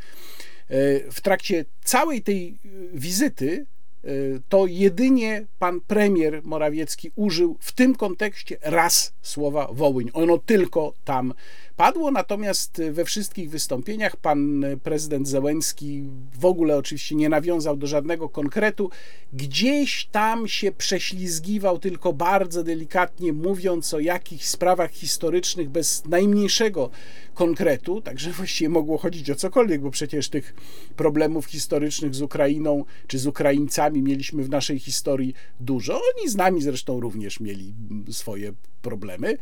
E, 0.69 1.11
w 1.11 1.21
trakcie 1.21 1.65
całej 1.85 2.23
tej 2.23 2.59
wizyty 2.93 3.67
Y, 4.09 4.43
to 4.49 4.67
jedynie 4.67 5.47
pan 5.59 5.81
premier 5.81 6.41
Morawiecki 6.45 7.11
użył 7.17 7.57
w 7.61 7.73
tym 7.73 7.95
kontekście 7.95 8.57
raz 8.63 9.13
słowa 9.23 9.69
Wołyń. 9.73 10.11
Ono 10.13 10.39
tylko 10.39 10.93
tam 11.05 11.35
padło, 11.77 12.11
natomiast 12.11 12.83
we 12.91 13.05
wszystkich 13.05 13.51
wystąpieniach 13.51 14.17
pan 14.17 14.65
prezydent 14.83 15.29
Zełenski 15.29 16.03
w 16.41 16.45
ogóle 16.45 16.77
oczywiście 16.77 17.15
nie 17.15 17.29
nawiązał 17.29 17.77
do 17.77 17.87
żadnego 17.87 18.29
konkretu. 18.29 18.91
Gdzieś 19.33 20.09
tam 20.13 20.49
się 20.49 20.73
prześlizgiwał 20.73 21.79
tylko 21.79 22.13
bardzo 22.13 22.63
delikatnie, 22.63 23.33
mówiąc 23.33 23.95
o 23.95 23.99
jakichś 23.99 24.45
sprawach 24.45 24.91
historycznych 24.91 25.71
bez 25.71 26.05
najmniejszego 26.05 26.91
konkretu, 27.35 28.01
także 28.01 28.31
właściwie 28.31 28.69
mogło 28.69 28.99
chodzić 28.99 29.31
o 29.31 29.35
cokolwiek, 29.35 29.81
bo 29.81 29.91
przecież 29.91 30.29
tych 30.29 30.55
problemów 30.97 31.47
historycznych 31.47 32.15
z 32.15 32.23
Ukrainą 32.23 32.85
czy 33.07 33.19
z 33.19 33.27
Ukraińcami 33.27 34.03
mieliśmy 34.03 34.45
w 34.45 34.51
naszej 34.51 34.79
historii 34.79 35.35
dużo. 35.61 35.95
Oni 35.95 36.29
z 36.31 36.37
nami 36.37 36.63
zresztą 36.63 37.01
również 37.01 37.41
mieli 37.41 37.75
swoje 38.11 38.53
problemy. 38.83 39.39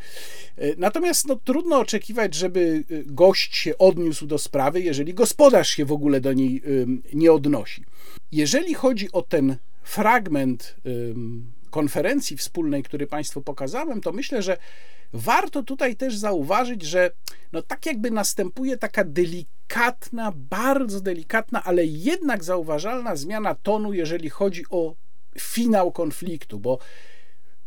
Natomiast 0.77 1.27
no, 1.27 1.37
trudno 1.37 1.79
oczekiwać, 1.79 2.22
żeby 2.31 2.85
gość 3.07 3.57
się 3.57 3.79
odniósł 3.79 4.27
do 4.27 4.39
sprawy, 4.39 4.81
jeżeli 4.81 5.15
gospodarz 5.15 5.69
się 5.69 5.85
w 5.85 5.93
ogóle 5.93 6.21
do 6.21 6.33
niej 6.33 6.63
nie 7.15 7.33
odnosi. 7.33 7.85
Jeżeli 8.33 8.75
chodzi 8.75 9.13
o 9.13 9.23
ten 9.23 9.57
fragment 9.83 10.77
konferencji 11.71 12.37
wspólnej, 12.37 12.83
który 12.83 13.07
Państwu 13.07 13.43
pokazałem, 13.43 14.01
to 14.01 14.13
myślę, 14.13 14.43
że 14.43 14.57
warto 15.13 15.63
tutaj 15.63 15.97
też 15.97 16.17
zauważyć, 16.17 16.83
że 16.83 17.11
no 17.53 17.63
tak 17.63 17.87
jakby 17.87 18.11
następuje 18.11 18.77
taka 18.77 19.05
delikatna, 19.05 20.33
bardzo 20.37 21.01
delikatna, 21.01 21.65
ale 21.65 21.85
jednak 21.85 22.45
zauważalna 22.45 23.17
zmiana 23.17 23.55
tonu, 23.55 23.93
jeżeli 23.93 24.31
chodzi 24.31 24.63
o 24.71 24.95
finał 25.39 25.93
konfliktu, 25.93 26.61
bo 26.61 26.79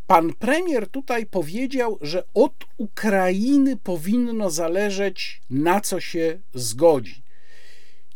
pan 0.08 0.34
premier 0.34 0.88
tutaj 0.88 1.26
powiedział, 1.26 1.98
że 2.02 2.24
od 2.34 2.54
Ukrainy 2.78 3.78
powinno 3.78 4.50
zależeć, 4.50 5.41
na 5.50 5.82
co 5.82 6.00
się 6.00 6.39
zgodzi. 6.54 7.24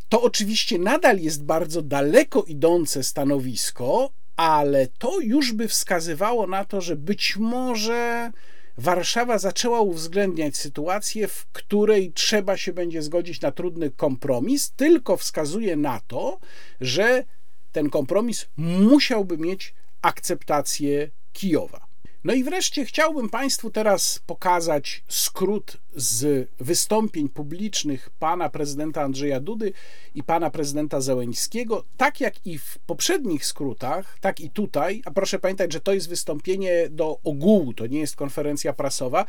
To 0.09 0.21
oczywiście 0.21 0.79
nadal 0.79 1.19
jest 1.19 1.43
bardzo 1.43 1.81
daleko 1.81 2.43
idące 2.43 3.03
stanowisko, 3.03 4.09
ale 4.35 4.87
to 4.87 5.19
już 5.19 5.53
by 5.53 5.67
wskazywało 5.67 6.47
na 6.47 6.65
to, 6.65 6.81
że 6.81 6.95
być 6.95 7.37
może 7.37 8.31
Warszawa 8.79 9.37
zaczęła 9.37 9.81
uwzględniać 9.81 10.57
sytuację, 10.57 11.27
w 11.27 11.45
której 11.45 12.11
trzeba 12.11 12.57
się 12.57 12.73
będzie 12.73 13.01
zgodzić 13.01 13.41
na 13.41 13.51
trudny 13.51 13.91
kompromis, 13.91 14.71
tylko 14.71 15.17
wskazuje 15.17 15.75
na 15.75 16.01
to, 16.07 16.39
że 16.81 17.23
ten 17.71 17.89
kompromis 17.89 18.47
musiałby 18.57 19.37
mieć 19.37 19.73
akceptację 20.01 21.09
Kijowa. 21.33 21.89
No 22.23 22.33
i 22.33 22.43
wreszcie 22.43 22.85
chciałbym 22.85 23.29
Państwu 23.29 23.71
teraz 23.71 24.19
pokazać 24.25 25.03
skrót 25.07 25.77
z 25.95 26.49
wystąpień 26.59 27.29
publicznych 27.29 28.09
pana 28.19 28.49
prezydenta 28.49 29.01
Andrzeja 29.01 29.39
Dudy 29.39 29.73
i 30.15 30.23
pana 30.23 30.49
prezydenta 30.49 31.01
Zełeńskiego. 31.01 31.83
Tak 31.97 32.21
jak 32.21 32.45
i 32.45 32.57
w 32.57 32.79
poprzednich 32.85 33.45
skrótach, 33.45 34.17
tak 34.21 34.39
i 34.39 34.49
tutaj, 34.49 35.01
a 35.05 35.11
proszę 35.11 35.39
pamiętać, 35.39 35.73
że 35.73 35.79
to 35.79 35.93
jest 35.93 36.09
wystąpienie 36.09 36.89
do 36.89 37.19
ogółu, 37.23 37.73
to 37.73 37.87
nie 37.87 37.99
jest 37.99 38.15
konferencja 38.15 38.73
prasowa. 38.73 39.25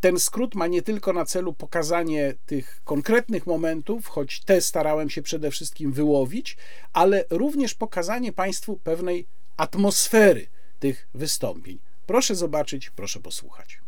Ten 0.00 0.18
skrót 0.18 0.54
ma 0.54 0.66
nie 0.66 0.82
tylko 0.82 1.12
na 1.12 1.24
celu 1.24 1.52
pokazanie 1.52 2.34
tych 2.46 2.80
konkretnych 2.84 3.46
momentów, 3.46 4.06
choć 4.06 4.40
te 4.40 4.60
starałem 4.60 5.10
się 5.10 5.22
przede 5.22 5.50
wszystkim 5.50 5.92
wyłowić, 5.92 6.56
ale 6.92 7.24
również 7.30 7.74
pokazanie 7.74 8.32
Państwu 8.32 8.76
pewnej 8.76 9.26
atmosfery 9.56 10.53
tych 10.84 11.08
wystąpień. 11.14 11.78
Proszę 12.06 12.34
zobaczyć, 12.34 12.90
proszę 12.90 13.20
posłuchać. 13.20 13.80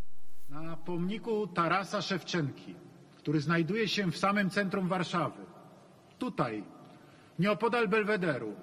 Na 0.49 0.77
pomniku 0.77 1.47
Tarasa 1.47 2.01
Szewczenki, 2.01 2.75
który 3.17 3.41
znajduje 3.41 3.87
się 3.87 4.11
w 4.11 4.17
samym 4.17 4.49
centrum 4.49 4.87
Warszawy, 4.87 5.41
tutaj, 6.19 6.63
nieopodal 7.39 7.87
Belwederu, 7.87 8.55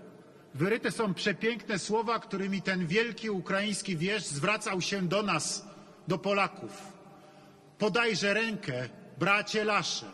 wyryte 0.55 0.91
są 0.91 1.15
przepiękne 1.15 1.79
słowa, 1.79 2.19
którymi 2.19 2.63
ten 2.63 2.87
wielki 2.87 3.31
ukraiński 3.31 3.97
wieś 3.97 4.23
zwracał 4.23 4.81
się 4.81 5.03
do 5.03 5.23
nas, 5.23 5.69
do 6.09 6.19
Polaków. 6.19 6.93
Podajże 7.79 8.35
rękę, 8.35 8.89
bracie 9.19 9.65
Lasze, 9.65 10.11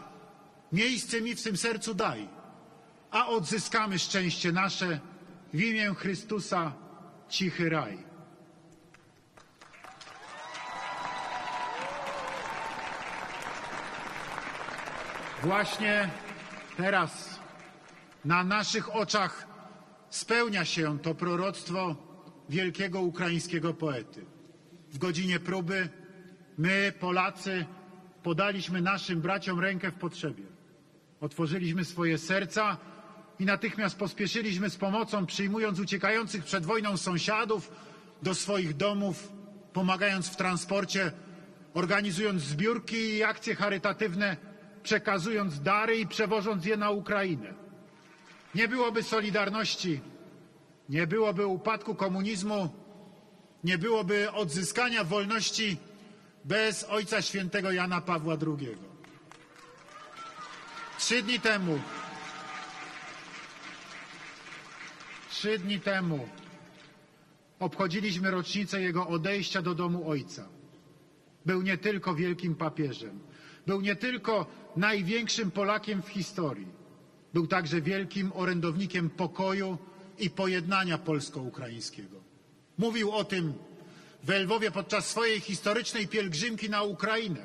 miejsce 0.72 1.20
mi 1.20 1.34
w 1.34 1.42
tym 1.42 1.56
sercu 1.56 1.94
daj, 1.94 2.28
a 3.10 3.28
odzyskamy 3.28 3.98
szczęście 3.98 4.52
nasze 4.52 5.00
w 5.54 5.60
imię 5.60 5.94
Chrystusa, 5.94 6.72
cichy 7.28 7.68
raj. 7.70 8.09
Właśnie 15.42 16.10
teraz 16.76 17.40
na 18.24 18.44
naszych 18.44 18.96
oczach 18.96 19.46
spełnia 20.10 20.64
się 20.64 20.98
to 20.98 21.14
proroctwo 21.14 21.96
wielkiego 22.48 23.00
ukraińskiego 23.00 23.74
poety. 23.74 24.24
W 24.92 24.98
godzinie 24.98 25.40
próby 25.40 25.88
my, 26.58 26.92
Polacy, 27.00 27.66
podaliśmy 28.22 28.82
naszym 28.82 29.20
braciom 29.20 29.60
rękę 29.60 29.90
w 29.90 29.94
potrzebie. 29.94 30.44
Otworzyliśmy 31.20 31.84
swoje 31.84 32.18
serca 32.18 32.76
i 33.38 33.44
natychmiast 33.44 33.98
pospieszyliśmy 33.98 34.70
z 34.70 34.76
pomocą, 34.76 35.26
przyjmując 35.26 35.80
uciekających 35.80 36.44
przed 36.44 36.66
wojną 36.66 36.96
sąsiadów 36.96 37.72
do 38.22 38.34
swoich 38.34 38.76
domów, 38.76 39.32
pomagając 39.72 40.28
w 40.28 40.36
transporcie, 40.36 41.12
organizując 41.74 42.42
zbiórki 42.42 42.96
i 42.96 43.22
akcje 43.22 43.54
charytatywne 43.54 44.49
przekazując 44.82 45.62
dary 45.62 45.96
i 45.96 46.06
przewożąc 46.06 46.64
je 46.64 46.76
na 46.76 46.90
Ukrainę. 46.90 47.54
Nie 48.54 48.68
byłoby 48.68 49.02
Solidarności, 49.02 50.00
nie 50.88 51.06
byłoby 51.06 51.46
upadku 51.46 51.94
komunizmu, 51.94 52.70
nie 53.64 53.78
byłoby 53.78 54.32
odzyskania 54.32 55.04
wolności 55.04 55.76
bez 56.44 56.84
Ojca 56.84 57.22
Świętego 57.22 57.72
Jana 57.72 58.00
Pawła 58.00 58.36
II. 58.46 58.76
Trzy 60.98 61.22
dni 61.22 61.40
temu, 61.40 61.80
trzy 65.30 65.58
dni 65.58 65.80
temu 65.80 66.28
obchodziliśmy 67.58 68.30
rocznicę 68.30 68.80
jego 68.80 69.06
odejścia 69.08 69.62
do 69.62 69.74
domu 69.74 70.10
Ojca. 70.10 70.48
Był 71.46 71.62
nie 71.62 71.78
tylko 71.78 72.14
wielkim 72.14 72.54
papieżem, 72.54 73.20
był 73.66 73.80
nie 73.80 73.96
tylko 73.96 74.46
największym 74.76 75.50
Polakiem 75.50 76.02
w 76.02 76.08
historii. 76.08 76.68
Był 77.34 77.46
także 77.46 77.80
wielkim 77.80 78.32
orędownikiem 78.34 79.10
pokoju 79.10 79.78
i 80.18 80.30
pojednania 80.30 80.98
polsko-ukraińskiego. 80.98 82.16
Mówił 82.78 83.12
o 83.12 83.24
tym 83.24 83.54
w 84.24 84.30
Lwowie 84.30 84.70
podczas 84.70 85.08
swojej 85.08 85.40
historycznej 85.40 86.08
pielgrzymki 86.08 86.70
na 86.70 86.82
Ukrainę. 86.82 87.40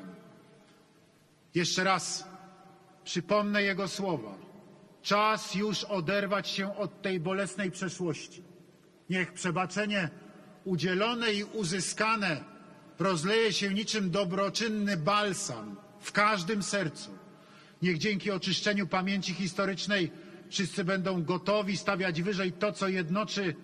Jeszcze 1.54 1.84
raz 1.84 2.24
przypomnę 3.04 3.62
jego 3.62 3.88
słowa. 3.88 4.34
Czas 5.02 5.54
już 5.54 5.84
oderwać 5.84 6.48
się 6.48 6.76
od 6.76 7.02
tej 7.02 7.20
bolesnej 7.20 7.70
przeszłości. 7.70 8.42
Niech 9.10 9.32
przebaczenie 9.32 10.10
udzielone 10.64 11.32
i 11.32 11.44
uzyskane 11.44 12.44
rozleje 12.98 13.52
się 13.52 13.74
niczym 13.74 14.10
dobroczynny 14.10 14.96
balsam 14.96 15.76
w 16.00 16.12
każdym 16.12 16.62
sercu. 16.62 17.15
Niech 17.82 17.98
dzięki 17.98 18.30
oczyszczeniu 18.30 18.86
pamięci 18.86 19.34
historycznej 19.34 20.10
wszyscy 20.48 20.84
będą 20.84 21.22
gotowi 21.24 21.76
stawiać 21.76 22.22
wyżej 22.22 22.52
to, 22.52 22.72
co 22.72 22.88
jednoczy, 22.88 23.54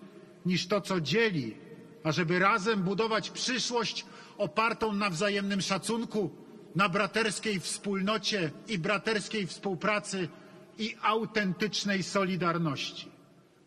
niż 0.45 0.67
to, 0.67 0.81
co 0.81 1.01
dzieli, 1.01 1.57
ażeby 2.03 2.39
razem 2.39 2.83
budować 2.83 3.29
przyszłość 3.29 4.05
opartą 4.37 4.93
na 4.93 5.09
wzajemnym 5.09 5.61
szacunku, 5.61 6.31
na 6.75 6.89
braterskiej 6.89 7.59
wspólnocie 7.59 8.51
i 8.67 8.77
braterskiej 8.77 9.47
współpracy 9.47 10.29
i 10.77 10.95
autentycznej 11.01 12.03
solidarności. 12.03 13.11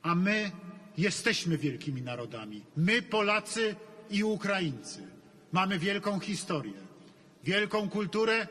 A 0.03 0.15
my 0.15 0.51
jesteśmy 0.99 1.59
wielkimi 1.59 2.03
narodami. 2.03 2.63
My, 2.77 3.03
Polacy 3.03 3.77
i 4.11 4.25
Ukraińcy. 4.25 5.03
Mamy 5.53 5.79
wielką 5.79 6.21
historię, 6.21 6.81
wielką 7.45 7.89
kulturę 7.89 8.47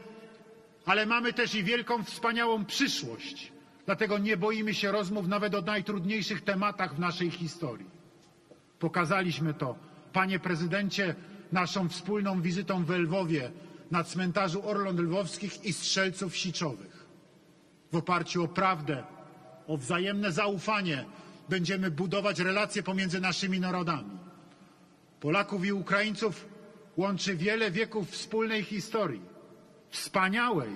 ale 0.86 1.06
mamy 1.06 1.34
też 1.34 1.56
i 1.56 1.64
wielką, 1.64 2.04
wspaniałą 2.04 2.66
przyszłość. 2.66 3.52
Dlatego 3.86 4.18
nie 4.18 4.38
boimy 4.38 4.74
się 4.74 4.92
rozmów 4.92 5.28
nawet 5.28 5.56
o 5.56 5.62
najtrudniejszych 5.62 6.44
tematach 6.44 6.96
w 6.96 7.00
naszej 7.00 7.32
historii. 7.32 7.90
Pokazaliśmy 8.80 9.54
to, 9.54 9.76
panie 10.14 10.40
prezydencie, 10.40 11.16
naszą 11.52 11.90
wspólną 11.90 12.42
wizytą 12.42 12.86
w 12.86 12.90
Lwowie 12.90 13.52
na 13.92 14.04
cmentarzu 14.04 14.68
Orląt 14.68 15.00
Lwowskich 15.00 15.66
i 15.66 15.74
Strzelców 15.74 16.36
Siczowych. 16.36 17.06
W 17.92 17.96
oparciu 17.96 18.44
o 18.44 18.48
prawdę, 18.48 19.04
o 19.68 19.78
wzajemne 19.78 20.32
zaufanie 20.32 21.06
będziemy 21.50 21.92
budować 21.92 22.40
relacje 22.40 22.84
pomiędzy 22.84 23.22
naszymi 23.22 23.60
narodami. 23.60 24.18
Polaków 25.20 25.66
i 25.66 25.72
Ukraińców 25.72 26.46
łączy 26.98 27.36
wiele 27.36 27.72
wieków 27.72 28.10
wspólnej 28.10 28.64
historii 28.64 29.35
wspaniałej, 29.96 30.70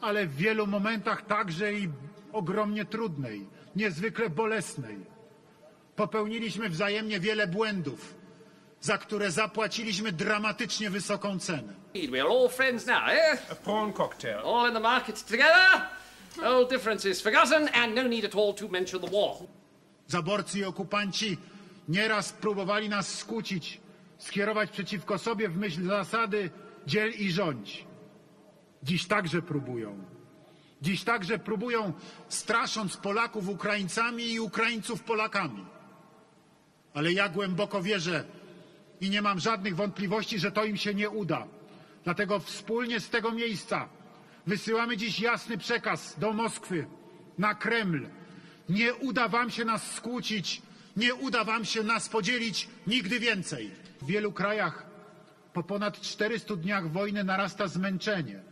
ale 0.00 0.26
w 0.26 0.34
wielu 0.36 0.66
momentach 0.66 1.26
także 1.26 1.72
i 1.72 1.88
ogromnie 2.32 2.84
trudnej, 2.84 3.46
niezwykle 3.76 4.30
bolesnej. 4.30 4.96
Popełniliśmy 5.96 6.68
wzajemnie 6.68 7.20
wiele 7.20 7.46
błędów, 7.46 8.14
za 8.80 8.98
które 8.98 9.30
zapłaciliśmy 9.30 10.12
dramatycznie 10.12 10.90
wysoką 10.90 11.38
cenę. 11.38 11.74
We 12.10 12.20
are 12.20 12.30
all 12.30 12.48
friends 12.48 12.86
now, 12.86 13.02
eh? 13.08 13.38
A 13.52 13.54
porn 13.54 13.92
cocktail. 13.92 14.38
All 14.38 14.68
in 14.68 14.74
the 14.74 14.80
market 14.80 15.24
together. 15.24 15.88
Old 16.44 16.70
differences 16.70 17.20
forgotten 17.20 17.68
and 17.74 17.94
no 17.94 18.02
need 18.02 18.24
at 18.24 18.34
all 18.34 18.54
to 18.54 18.68
mention 18.68 19.00
the 19.00 19.10
war. 19.10 19.36
Zaborcy 20.06 20.58
i 20.58 20.64
okupanci 20.64 21.38
nieraz 21.88 22.32
próbowali 22.32 22.88
nas 22.88 23.18
skłócić, 23.18 23.80
skierować 24.18 24.70
przeciwko 24.70 25.18
sobie 25.18 25.48
w 25.48 25.56
myśl 25.56 25.86
zasady 25.86 26.50
dziel 26.86 27.12
i 27.18 27.30
rządź. 27.30 27.89
Dziś 28.82 29.06
także 29.06 29.42
próbują. 29.42 30.04
Dziś 30.82 31.04
także 31.04 31.38
próbują, 31.38 31.92
strasząc 32.28 32.96
Polaków 32.96 33.48
Ukraińcami 33.48 34.32
i 34.32 34.40
Ukraińców 34.40 35.02
Polakami. 35.02 35.64
Ale 36.94 37.12
ja 37.12 37.28
głęboko 37.28 37.82
wierzę 37.82 38.24
i 39.00 39.10
nie 39.10 39.22
mam 39.22 39.40
żadnych 39.40 39.76
wątpliwości, 39.76 40.38
że 40.38 40.52
to 40.52 40.64
im 40.64 40.76
się 40.76 40.94
nie 40.94 41.10
uda. 41.10 41.46
Dlatego 42.04 42.38
wspólnie 42.38 43.00
z 43.00 43.08
tego 43.08 43.32
miejsca 43.32 43.88
wysyłamy 44.46 44.96
dziś 44.96 45.20
jasny 45.20 45.58
przekaz 45.58 46.18
do 46.18 46.32
Moskwy, 46.32 46.86
na 47.38 47.54
Kreml. 47.54 48.08
Nie 48.68 48.94
uda 48.94 49.28
wam 49.28 49.50
się 49.50 49.64
nas 49.64 49.92
skłócić, 49.92 50.62
nie 50.96 51.14
uda 51.14 51.44
wam 51.44 51.64
się 51.64 51.82
nas 51.82 52.08
podzielić 52.08 52.68
nigdy 52.86 53.20
więcej. 53.20 53.70
W 54.02 54.06
wielu 54.06 54.32
krajach 54.32 54.86
po 55.52 55.62
ponad 55.62 56.00
400 56.00 56.56
dniach 56.56 56.92
wojny 56.92 57.24
narasta 57.24 57.68
zmęczenie 57.68 58.49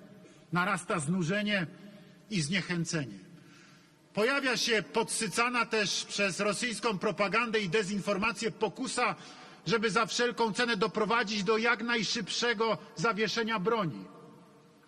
narasta 0.53 0.99
znużenie 0.99 1.67
i 2.31 2.41
zniechęcenie. 2.41 3.19
Pojawia 4.15 4.57
się 4.57 4.83
podsycana 4.83 5.67
też 5.67 6.05
przez 6.05 6.41
rosyjską 6.41 6.99
propagandę 6.99 7.61
i 7.61 7.69
dezinformację 7.69 8.51
pokusa, 8.51 9.15
żeby 9.67 9.91
za 9.91 10.07
wszelką 10.07 10.53
cenę 10.53 10.77
doprowadzić 10.77 11.45
do 11.45 11.59
jak 11.59 11.83
najszybszego 11.83 12.79
zawieszenia 12.97 13.59
broni, 13.59 14.05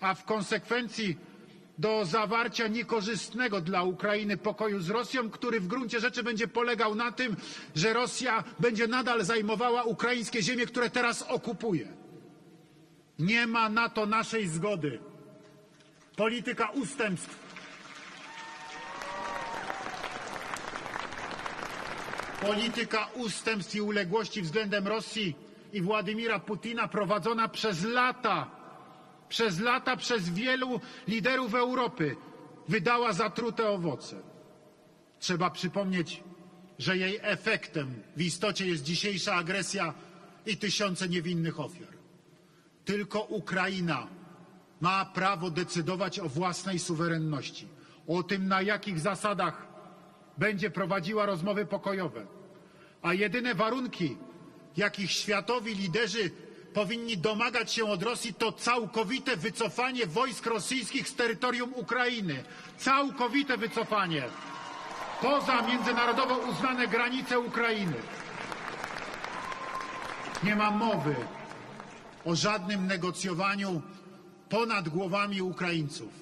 a 0.01 0.15
w 0.15 0.25
konsekwencji 0.25 1.17
do 1.79 2.05
zawarcia 2.05 2.69
niekorzystnego 2.69 3.61
dla 3.61 3.83
Ukrainy 3.83 4.37
pokoju 4.37 4.81
z 4.81 4.91
Rosją, 4.91 5.31
który 5.31 5.61
w 5.61 5.67
gruncie 5.67 6.01
rzeczy 6.01 6.23
będzie 6.23 6.49
polegał 6.49 6.95
na 6.95 7.13
tym, 7.13 7.37
że 7.75 7.93
Rosja 7.93 8.45
będzie 8.59 8.89
nadal 8.89 9.25
zajmowała 9.25 9.83
ukraińskie 9.83 10.43
ziemie, 10.43 10.67
które 10.67 10.91
teraz 10.91 11.23
okupuje. 11.23 11.89
Nie 13.19 13.47
ma 13.47 13.69
na 13.69 13.89
to 13.89 14.07
naszej 14.07 14.49
zgody 14.49 15.10
polityka 16.21 16.71
ustępstw. 16.71 17.37
Polityka 22.41 23.09
ustępstw 23.15 23.75
i 23.75 23.81
uległości 23.81 24.43
względem 24.43 24.89
Rosji 24.89 25.37
i 25.73 25.81
Władimira 25.81 26.39
Putina 26.39 26.89
prowadzona 26.89 27.49
przez 27.49 27.85
lata, 27.85 28.51
przez 29.29 29.61
lata 29.61 29.97
przez 29.97 30.29
wielu 30.31 30.81
liderów 31.09 31.55
Europy 31.55 32.17
wydała 32.69 33.13
zatrute 33.13 33.69
owoce. 33.69 34.17
Trzeba 35.19 35.51
przypomnieć, 35.51 36.23
że 36.79 36.97
jej 36.97 37.19
efektem 37.23 38.03
w 38.17 38.23
istocie 38.23 38.67
jest 38.67 38.83
dzisiejsza 38.83 39.35
agresja 39.35 39.95
i 40.47 40.57
tysiące 40.57 41.09
niewinnych 41.09 41.61
ofiar. 41.61 41.95
Tylko 42.85 43.21
Ukraina 43.21 44.20
ma 44.81 45.05
prawo 45.05 45.51
decydować 45.51 46.19
o 46.19 46.29
własnej 46.29 46.79
suwerenności, 46.79 47.69
o 48.07 48.23
tym, 48.23 48.49
na 48.49 48.63
jakich 48.63 49.01
zasadach 49.01 49.67
będzie 50.39 50.71
prowadziła 50.71 51.27
rozmowy 51.27 51.67
pokojowe. 51.67 52.27
A 53.03 53.15
jedyne 53.15 53.55
warunki, 53.55 54.17
jakich 54.77 55.11
światowi 55.11 55.75
liderzy 55.75 56.31
powinni 56.75 57.17
domagać 57.19 57.73
się 57.73 57.85
od 57.85 58.03
Rosji, 58.03 58.35
to 58.35 58.53
całkowite 58.53 59.37
wycofanie 59.37 60.07
wojsk 60.07 60.47
rosyjskich 60.47 61.09
z 61.09 61.15
terytorium 61.15 61.75
Ukrainy. 61.75 62.45
Całkowite 62.79 63.57
wycofanie. 63.57 64.23
Poza 65.23 65.63
międzynarodowo 65.63 66.37
uznane 66.37 66.89
granice 66.89 67.41
Ukrainy. 67.41 67.97
Nie 70.43 70.57
ma 70.57 70.71
mowy 70.71 71.15
o 72.25 72.35
żadnym 72.37 72.87
negocjowaniu 72.87 73.83
ponad 74.51 74.89
głowami 74.89 75.43
Ukraińców. 75.43 76.13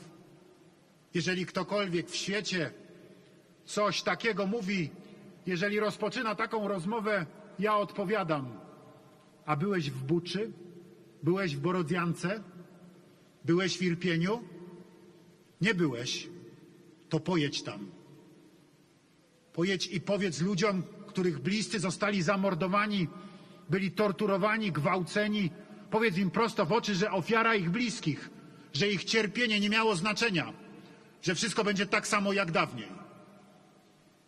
Jeżeli 1.14 1.46
ktokolwiek 1.46 2.10
w 2.10 2.16
świecie 2.16 2.70
coś 3.64 4.02
takiego 4.02 4.46
mówi, 4.46 4.90
jeżeli 5.46 5.80
rozpoczyna 5.80 6.34
taką 6.34 6.68
rozmowę, 6.68 7.26
ja 7.58 7.76
odpowiadam. 7.76 8.60
A 9.46 9.56
byłeś 9.56 9.90
w 9.90 10.04
Buczy? 10.04 10.52
Byłeś 11.22 11.56
w 11.56 11.60
Borodziance? 11.60 12.42
Byłeś 13.44 13.78
w 13.78 13.82
Irpieniu? 13.82 14.42
Nie 15.60 15.74
byłeś. 15.74 16.28
To 17.08 17.20
pojedź 17.20 17.62
tam. 17.62 17.90
Pojedź 19.52 19.86
i 19.86 20.00
powiedz 20.00 20.40
ludziom, 20.40 20.82
których 21.06 21.38
bliscy 21.38 21.80
zostali 21.80 22.22
zamordowani, 22.22 23.08
byli 23.70 23.90
torturowani, 23.90 24.72
gwałceni. 24.72 25.50
Powiedz 25.90 26.18
im 26.18 26.30
prosto 26.30 26.66
w 26.66 26.72
oczy, 26.72 26.94
że 26.94 27.10
ofiara 27.10 27.54
ich 27.54 27.70
bliskich, 27.70 28.30
że 28.72 28.88
ich 28.88 29.04
cierpienie 29.04 29.60
nie 29.60 29.70
miało 29.70 29.96
znaczenia, 29.96 30.52
że 31.22 31.34
wszystko 31.34 31.64
będzie 31.64 31.86
tak 31.86 32.06
samo 32.06 32.32
jak 32.32 32.50
dawniej. 32.50 32.88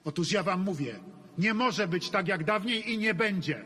Otóż 0.05 0.33
ja 0.33 0.43
wam 0.43 0.61
mówię, 0.61 1.01
nie 1.39 1.55
może 1.55 1.89
być 1.89 2.11
tak 2.11 2.29
jak 2.29 2.45
dawniej 2.45 2.91
i 2.91 2.99
nie 2.99 3.15
będzie. 3.15 3.65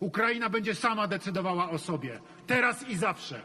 Ukraina 0.00 0.48
będzie 0.48 0.74
sama 0.74 1.06
decydowała 1.06 1.70
o 1.70 1.78
sobie, 1.78 2.20
teraz 2.46 2.88
i 2.88 2.96
zawsze. 2.96 3.40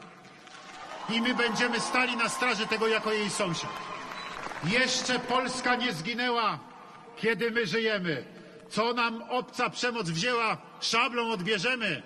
I 1.10 1.22
my 1.22 1.34
będziemy 1.34 1.80
stali 1.80 2.18
na 2.18 2.30
straży 2.30 2.68
tego 2.68 2.88
jako 2.88 3.14
jej 3.14 3.30
sąsiad. 3.30 3.70
Jeszcze 4.64 5.20
Polska 5.20 5.76
nie 5.76 5.94
zginęła, 5.94 6.60
kiedy 7.18 7.52
my 7.52 7.68
żyjemy. 7.68 8.26
Co 8.70 8.94
nam 8.94 9.22
obca 9.30 9.70
przemoc 9.70 10.10
wzięła, 10.10 10.58
szablą 10.82 11.32
odbierzemy 11.32 12.02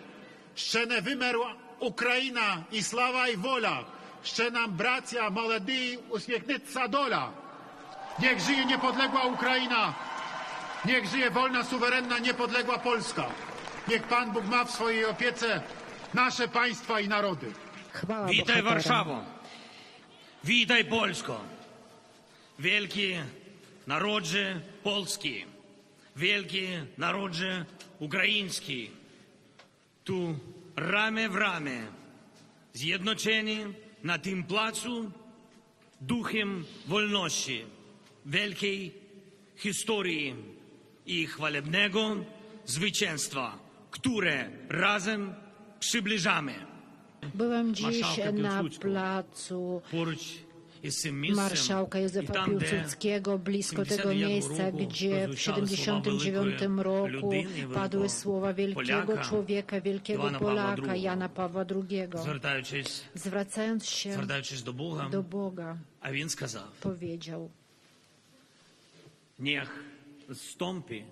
Szczene 0.55 1.03
wymerła 1.03 1.55
Ukraina 1.81 2.65
i 2.73 2.83
slawa 2.83 3.29
i 3.29 3.37
wola. 3.37 3.85
Ще 4.23 4.51
nam 4.51 4.73
bracia, 4.73 5.31
молоді, 5.31 5.99
uśmiechnięta 6.11 6.89
dola. 6.89 7.33
Niech 8.19 8.41
żyje 8.41 8.65
niepodległa 8.65 9.25
Ukraina. 9.25 9.95
Niech 10.85 11.07
żyje 11.07 11.31
wolna, 11.31 11.65
suwerenna, 11.65 12.19
niepodległa 12.19 12.79
Polska. 12.79 13.27
Niech 13.89 14.03
Pan 14.03 14.33
Bóg 14.33 14.45
ma 14.45 14.65
w 14.65 14.71
swojej 14.71 15.05
opiece 15.05 15.63
nasze 16.15 16.49
państwa 16.49 17.01
i 17.01 17.09
narody. 17.09 17.53
Chwała 17.93 18.27
Witaj 18.27 18.63
Warszawo. 18.63 19.25
Witaj 20.45 20.85
Polsko. 20.85 21.41
Wielki 22.59 23.17
narodzie 23.87 24.61
polski. 24.83 25.45
Wielki 26.17 26.69
narodzie 26.99 27.65
ukraiński. 27.99 28.91
Tu 30.04 30.36
ramię 30.76 31.30
w 31.30 31.36
ramię. 31.36 31.82
Zjednoczeni 32.74 33.58
na 34.04 34.18
tym 34.18 34.44
placu 34.44 35.12
duchem 36.02 36.66
wolności, 36.88 37.66
wielkiej 38.26 38.92
historii 39.56 40.36
i 41.06 41.28
chwalebnego 41.28 42.16
zwycięstwa, 42.66 43.60
które 43.92 44.50
razem 44.70 45.34
przybliżamy. 45.80 46.54
Byłem 47.34 47.76
dziś 47.76 48.02
na 48.34 48.64
placu 48.82 49.82
marszałka 51.36 52.00
Józefa 52.00 52.46
Piłsudskiego, 52.46 53.40
blisko 53.40 53.86
tego 53.86 54.14
miejsca, 54.14 54.72
gdzie 54.72 55.28
w 55.28 55.36
1979 55.36 56.60
roku 56.78 57.32
padły 57.74 58.10
słowa 58.10 58.54
wielkiego 58.54 59.18
człowieka, 59.18 59.82
wielkiego 59.82 60.32
Polaka, 60.40 60.96
Jana 60.96 61.30
Pawła 61.30 61.66
II. 61.70 62.08
Zwracając 63.16 63.86
się 63.86 64.18
do 65.12 65.24
Boga, 65.24 65.78
powiedział, 66.82 67.50
Niech 69.40 69.84
zstąpi 70.34 71.04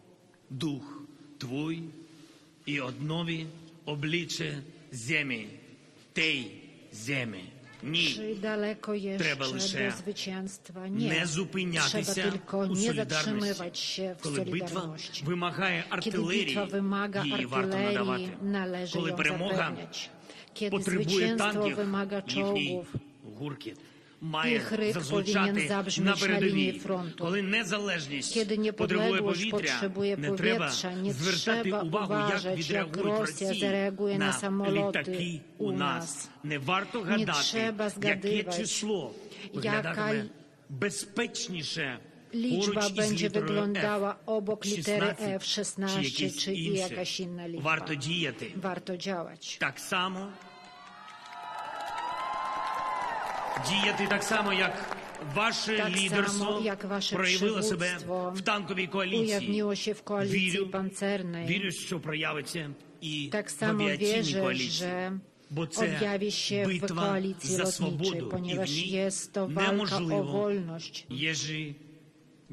duch 0.52 0.84
Twój 1.40 1.84
i 2.68 2.82
odnowi 2.82 3.46
oblicze 3.86 4.62
ziemi, 4.94 5.48
tej 6.14 6.62
ziemi. 6.94 7.59
Czy 8.16 8.36
daleko 8.36 8.94
jeszcze 8.94 9.36
do 9.36 9.46
zwycięstwa? 9.98 10.88
Nie. 10.88 11.26
Trzeba 11.88 12.14
tylko 12.32 12.66
nie 12.68 12.94
zatrzymywać 12.94 13.80
się 13.80 14.16
w 14.20 14.22
solidarności. 14.24 15.24
Kiedy 16.02 16.18
bitwa 16.18 16.66
wymaga 16.66 17.24
artylerii, 17.32 18.32
należy 18.42 18.98
ją 19.00 19.06
zapewniać. 19.06 20.10
Kiedy 20.54 20.78
має 24.22 24.60
крик 24.60 24.94
зазвучати 24.94 25.68
завжди 25.68 26.04
на 26.04 26.16
передовій. 26.16 26.72
Фронту. 26.72 27.24
Коли 27.24 27.42
незалежність 27.42 28.38
Kiedy 28.38 28.72
потребує 28.72 29.22
повітря, 29.22 29.92
не 30.18 30.32
треба 30.32 30.70
звертати 31.06 31.72
увагу, 31.72 32.14
як 32.44 32.58
відреагують 32.58 33.20
Росія 33.20 33.92
на 34.02 34.72
літаки 34.72 35.42
у 35.58 35.72
нас. 35.72 36.30
Не 36.44 36.58
варто 36.58 37.02
гадати, 37.02 37.74
яке 38.02 38.44
число 38.44 39.14
виглядатиме 39.54 40.26
безпечніше 40.70 42.00
Лічба 42.34 42.90
бенджі 42.90 43.28
виглядала 43.28 44.16
обок 44.26 44.66
літери 44.66 45.16
F-16 45.24 46.12
чи, 46.12 46.30
чи 46.30 46.54
якась 46.54 47.20
інша 47.20 47.48
лічба. 47.48 47.62
Варто 47.62 47.96
діяти. 47.96 48.52
Варто 48.62 48.96
діяти. 48.96 49.58
Так 49.60 49.80
само 49.80 50.28
діяти 53.68 54.08
так 54.10 54.24
само, 54.24 54.54
як 54.54 54.98
ваше 55.36 55.78
так 55.78 55.90
лідерство 55.90 56.46
само, 56.46 56.62
як 56.66 56.84
ваше 56.84 57.16
проявило 57.16 57.62
себе 57.62 57.98
в 58.34 58.42
танковій 58.42 58.88
коаліції. 58.88 59.64
в 59.94 60.02
коаліції 60.02 60.52
вірю. 60.52 60.70
Вірю, 61.46 61.72
що 61.72 62.00
проявиться 62.00 62.70
і 63.02 63.30
так 63.32 63.50
само 63.50 63.84
в 63.84 63.88
авіаційній 63.88 64.42
коаліції. 64.42 65.12
Бо 65.50 65.66
це 65.66 66.20
битва 66.68 66.88
в 66.88 67.08
коаліції 67.08 67.58
за 67.58 67.66
свободу, 67.66 68.30
поніж 68.30 68.84
є 68.86 69.10
неможливо 69.48 70.52
Єжи 71.10 71.76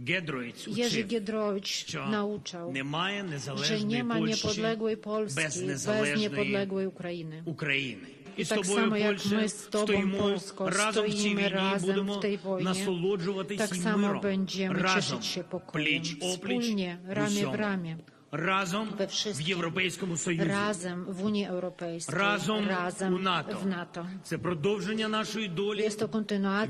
Гедрович 0.09 0.69
учив, 0.69 0.79
Єжи 0.79 1.03
Гедрович 1.03 1.67
що 1.67 2.07
научав, 2.07 2.73
немає 2.73 3.23
незалежної 3.23 4.03
Польщі, 4.03 4.97
Польщі 4.97 5.37
без 5.37 5.63
незалежної 5.63 6.29
без 6.29 6.87
України. 6.87 7.43
України 7.47 8.07
і 8.37 8.45
з 8.45 8.49
тобою, 8.49 8.91
Польше, 8.91 9.49
стоїмо 9.49 10.19
Польсько, 10.19 10.71
разом 10.71 11.07
в 11.07 11.15
цій 11.15 11.35
війні, 11.35 11.53
будемо 11.81 12.23
насолоджуватися 12.61 13.97
миром, 13.97 14.47
разом, 14.71 15.21
пліч-опліч, 15.73 16.97
в 17.09 17.13
рамі 17.13 17.45
в 17.45 17.55
рамі 17.55 17.97
разом 18.33 18.89
we 18.99 19.33
в 19.33 19.41
Європейському 19.41 20.17
Союзі, 20.17 20.45
разом 20.45 21.05
в 21.09 21.25
Унії 21.25 21.45
Європейській, 21.45 22.15
разом, 22.15 22.69
разом 22.69 23.15
у 23.15 23.19
НАТО. 23.19 23.59
В 23.63 23.67
НАТО. 23.67 24.07
Це 24.25 24.39
продовження 24.39 25.09
нашої 25.09 25.49
долі, 25.49 25.91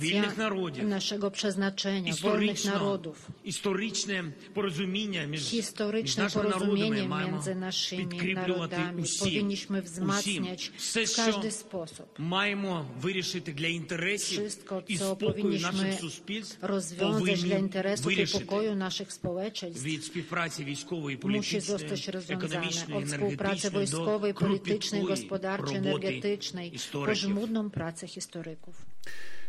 вільних 0.01 0.39
народів, 0.39 0.89
нашого 0.89 1.31
призначення, 1.31 2.13
вільних 2.13 2.65
народів. 2.65 3.29
Історичне 3.45 4.25
порозуміння 4.55 5.25
між, 5.25 5.55
Історичне 5.55 6.25
між 6.25 6.33
порозуміння 6.33 7.31
між 7.37 7.55
нашими 7.57 8.35
народами. 8.35 9.03
Усі, 9.03 9.25
Повинні 9.25 9.59
взмацняти 9.85 10.71
все, 10.77 11.05
в 11.05 11.27
кожний 11.27 11.51
спосіб. 11.51 12.07
Маємо 12.19 12.87
вирішити 13.01 13.53
для 13.53 13.67
інтересів 13.67 14.41
Wszystko, 14.41 14.83
і 14.87 14.97
спокою 14.97 15.61
наших 15.61 16.01
суспільств, 16.01 16.59
повинні 16.99 17.37
для 17.37 17.57
інтересу 17.57 18.11
і 18.11 18.27
покою 18.27 18.77
наших 18.77 19.13
сполечень 19.13 19.73
від 19.73 20.05
співпраці 20.05 20.65
військової 20.65 21.15
і 21.15 21.19
політичної 21.19 21.56
musi 21.57 21.67
zostać 21.67 22.09
rozwiązane 22.09 22.67
od 22.95 23.05
współpracy 23.05 23.71
wojskowej, 23.71 24.35
politycznej, 24.35 25.05
gospodarczej, 25.05 25.77
energetycznej, 25.77 26.73
po 26.93 27.15
żmudną 27.15 27.71
pracę 27.71 28.09
historyków. 28.09 28.87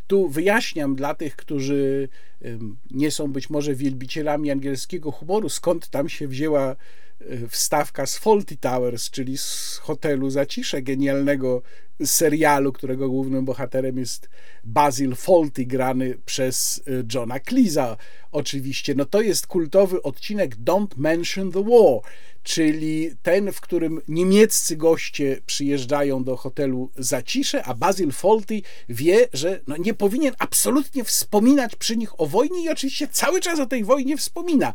Tu 0.06 0.28
wyjaśniam 0.28 0.94
dla 0.96 1.14
tych, 1.14 1.36
którzy 1.36 2.08
nie 2.90 3.10
są 3.10 3.32
być 3.32 3.50
może 3.50 3.74
wielbicielami 3.74 4.50
angielskiego 4.50 5.10
humoru, 5.10 5.48
skąd 5.48 5.88
tam 5.88 6.08
się 6.08 6.28
wzięła 6.28 6.76
wstawka 7.48 8.06
z 8.06 8.18
Faulty 8.18 8.56
Towers, 8.56 9.10
czyli 9.10 9.38
z 9.38 9.76
hotelu 9.82 10.30
Zacisze, 10.30 10.82
genialnego 10.82 11.62
serialu, 12.04 12.72
którego 12.72 13.08
głównym 13.08 13.44
bohaterem 13.44 13.98
jest 13.98 14.28
Basil 14.64 15.14
Fawlty, 15.14 15.66
grany 15.66 16.18
przez 16.24 16.82
e, 16.86 17.04
Johna 17.14 17.40
Cleesa. 17.40 17.96
Oczywiście, 18.32 18.94
no 18.94 19.04
to 19.04 19.20
jest 19.20 19.46
kultowy 19.46 20.02
odcinek 20.02 20.56
Don't 20.56 20.96
Mention 20.96 21.52
the 21.52 21.64
War, 21.64 22.00
czyli 22.42 23.10
ten, 23.22 23.52
w 23.52 23.60
którym 23.60 24.00
niemieccy 24.08 24.76
goście 24.76 25.40
przyjeżdżają 25.46 26.24
do 26.24 26.36
hotelu 26.36 26.90
Zacisze, 26.96 27.64
a 27.64 27.74
Basil 27.74 28.12
Fawlty 28.12 28.62
wie, 28.88 29.28
że 29.32 29.60
no 29.66 29.76
nie 29.76 29.94
powinien 29.94 30.34
absolutnie 30.38 31.04
wspominać 31.04 31.76
przy 31.76 31.96
nich 31.96 32.20
o 32.20 32.26
wojnie 32.26 32.64
i 32.64 32.68
oczywiście 32.68 33.08
cały 33.08 33.40
czas 33.40 33.60
o 33.60 33.66
tej 33.66 33.84
wojnie 33.84 34.16
wspomina. 34.16 34.72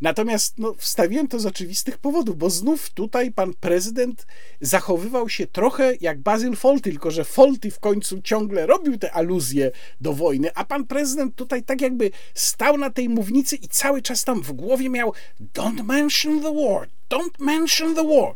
Natomiast 0.00 0.58
no, 0.58 0.74
wstawiłem 0.78 1.28
to 1.28 1.38
z 1.38 1.46
oczywistych 1.46 1.98
powodów, 1.98 2.38
bo 2.38 2.50
znów 2.50 2.90
tutaj 2.90 3.32
pan 3.32 3.54
prezydent 3.54 4.26
zachowywał 4.60 5.28
się 5.28 5.46
trochę 5.46 5.92
jak 6.00 6.20
Basil 6.20 6.56
Fawlty, 6.56 6.90
tylko 6.90 7.10
że 7.10 7.24
Fawlty 7.24 7.70
w 7.70 7.80
końcu 7.80 8.22
ciągle 8.22 8.66
robił 8.66 8.98
te 8.98 9.12
aluzje 9.12 9.70
do 10.00 10.12
wojny, 10.12 10.50
a 10.54 10.64
pan 10.64 10.86
prezydent 10.86 11.34
tutaj 11.34 11.62
tak 11.62 11.80
jakby 11.80 12.10
stał 12.34 12.78
na 12.78 12.90
tej 12.90 13.08
mównicy 13.08 13.56
i 13.56 13.68
cały 13.68 14.02
czas 14.02 14.24
tam 14.24 14.42
w 14.42 14.52
głowie 14.52 14.90
miał 14.90 15.12
don't 15.54 15.84
mention 15.84 16.40
the 16.40 16.54
war, 16.54 16.88
don't 17.10 17.44
mention 17.44 17.94
the 17.94 18.04
war. 18.04 18.34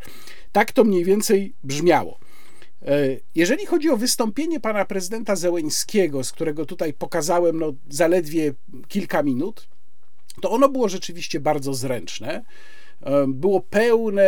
Tak 0.52 0.72
to 0.72 0.84
mniej 0.84 1.04
więcej 1.04 1.54
brzmiało. 1.64 2.18
E, 2.82 3.16
jeżeli 3.34 3.66
chodzi 3.66 3.90
o 3.90 3.96
wystąpienie 3.96 4.60
pana 4.60 4.84
prezydenta 4.84 5.36
Zełeńskiego, 5.36 6.24
z 6.24 6.32
którego 6.32 6.66
tutaj 6.66 6.92
pokazałem 6.92 7.58
no, 7.58 7.72
zaledwie 7.88 8.54
kilka 8.88 9.22
minut, 9.22 9.68
to 10.40 10.50
ono 10.50 10.68
było 10.68 10.88
rzeczywiście 10.88 11.40
bardzo 11.40 11.74
zręczne. 11.74 12.44
Było 13.28 13.60
pełne 13.60 14.22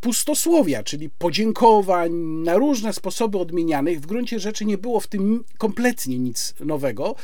pustosłowia, 0.00 0.82
czyli 0.82 1.10
podziękowań 1.10 2.12
na 2.44 2.56
różne 2.56 2.92
sposoby 2.92 3.38
odmienianych. 3.38 4.00
W 4.00 4.06
gruncie 4.06 4.40
rzeczy 4.40 4.64
nie 4.64 4.78
było 4.78 5.00
w 5.00 5.06
tym 5.06 5.44
kompletnie 5.58 6.18
nic 6.18 6.54
nowego. 6.60 7.14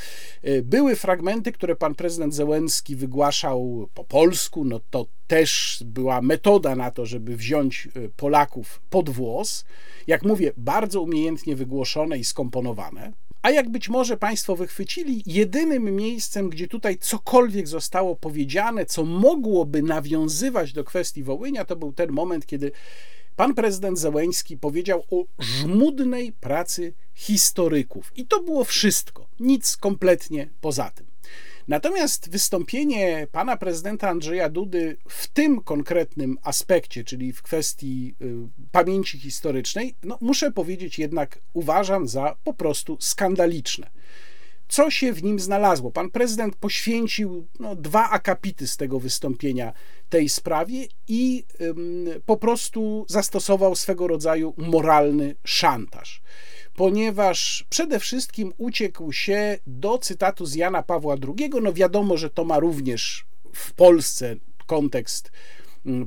E, 0.43 0.62
były 0.62 0.97
fragmenty, 0.97 1.53
które 1.53 1.77
pan 1.77 1.95
prezydent 1.95 2.35
Zełenski 2.35 2.97
wygłaszał 2.97 3.89
po 3.95 4.05
polsku. 4.05 4.64
No 4.64 4.81
to 4.91 5.07
też 5.27 5.83
była 5.87 6.22
metoda 6.22 6.77
na 6.77 6.91
to, 6.91 7.07
żeby 7.07 7.37
wziąć 7.37 7.89
e, 7.95 8.09
Polaków 8.16 8.81
pod 8.91 9.11
włos. 9.11 9.64
Jak 10.07 10.22
mówię, 10.22 10.53
bardzo 10.57 11.01
umiejętnie 11.01 11.57
wygłoszone 11.57 12.18
i 12.18 12.24
skomponowane. 12.24 13.12
A 13.47 13.51
jak 13.51 13.68
być 13.68 13.88
może 13.88 14.16
Państwo 14.16 14.57
wychwycili, 14.57 15.22
jedynym 15.26 15.97
miejscem, 15.97 16.51
gdzie 16.51 16.68
tutaj 16.68 16.99
cokolwiek 16.99 17.68
zostało 17.68 18.16
powiedziane, 18.16 18.86
co 18.86 19.05
mogłoby 19.05 19.82
nawiązywać 19.82 20.72
do 20.72 20.84
kwestii 20.84 21.22
Wołynia, 21.22 21.64
to 21.64 21.76
był 21.76 21.92
ten 21.92 22.12
moment, 22.12 22.47
kiedy 22.47 22.72
pan 23.36 23.55
prezydent 23.55 23.99
Zełęński 23.99 24.57
powiedział 24.57 25.05
o 25.11 25.24
żmudnej 25.38 26.32
pracy 26.32 26.94
historyków. 27.14 28.12
I 28.16 28.26
to 28.26 28.42
było 28.42 28.64
wszystko, 28.64 29.28
nic 29.40 29.76
kompletnie 29.76 30.49
poza 30.61 30.90
tym. 30.90 31.05
Natomiast 31.69 32.31
wystąpienie 32.31 33.27
pana 33.33 33.57
prezydenta 33.57 34.09
Andrzeja 34.09 34.49
Dudy 34.49 34.97
w 35.09 35.27
tym 35.27 35.61
konkretnym 35.61 36.39
aspekcie, 36.43 37.05
czyli 37.05 37.33
w 37.33 37.43
kwestii 37.43 38.14
y, 38.23 38.35
pamięci 38.73 39.19
historycznej, 39.19 39.95
no 40.03 40.19
muszę 40.21 40.53
powiedzieć 40.53 40.99
jednak 40.99 41.39
uważam 41.53 42.09
za 42.09 42.37
po 42.45 42.55
prostu 42.55 42.97
skandaliczne. 43.01 43.91
Co 44.69 44.91
się 44.91 45.12
w 45.12 45.23
nim 45.23 45.41
znalazło? 45.41 45.91
Pan 45.91 46.11
prezydent 46.11 46.57
poświęcił 46.57 47.47
no, 47.61 47.77
dwa 47.77 48.11
akapity 48.11 48.67
z 48.67 48.77
tego 48.77 49.01
wystąpienia 49.01 49.73
tej 50.09 50.29
sprawie 50.29 50.87
i 51.09 51.45
ym, 51.61 52.09
po 52.27 52.37
prostu 52.37 53.07
zastosował 53.09 53.77
swego 53.77 54.07
rodzaju 54.07 54.55
moralny 54.57 55.35
szantaż 55.45 56.23
ponieważ 56.77 57.64
przede 57.70 58.01
wszystkim 58.01 58.53
uciekł 58.59 59.12
się 59.12 59.59
do 59.66 59.99
cytatu 59.99 60.47
z 60.47 60.55
Jana 60.55 60.83
Pawła 60.83 61.14
II. 61.14 61.51
No 61.62 61.72
wiadomo, 61.72 62.16
że 62.16 62.31
to 62.31 62.45
ma 62.45 62.59
również 62.59 63.27
w 63.53 63.72
Polsce 63.72 64.37
kontekst 64.66 65.31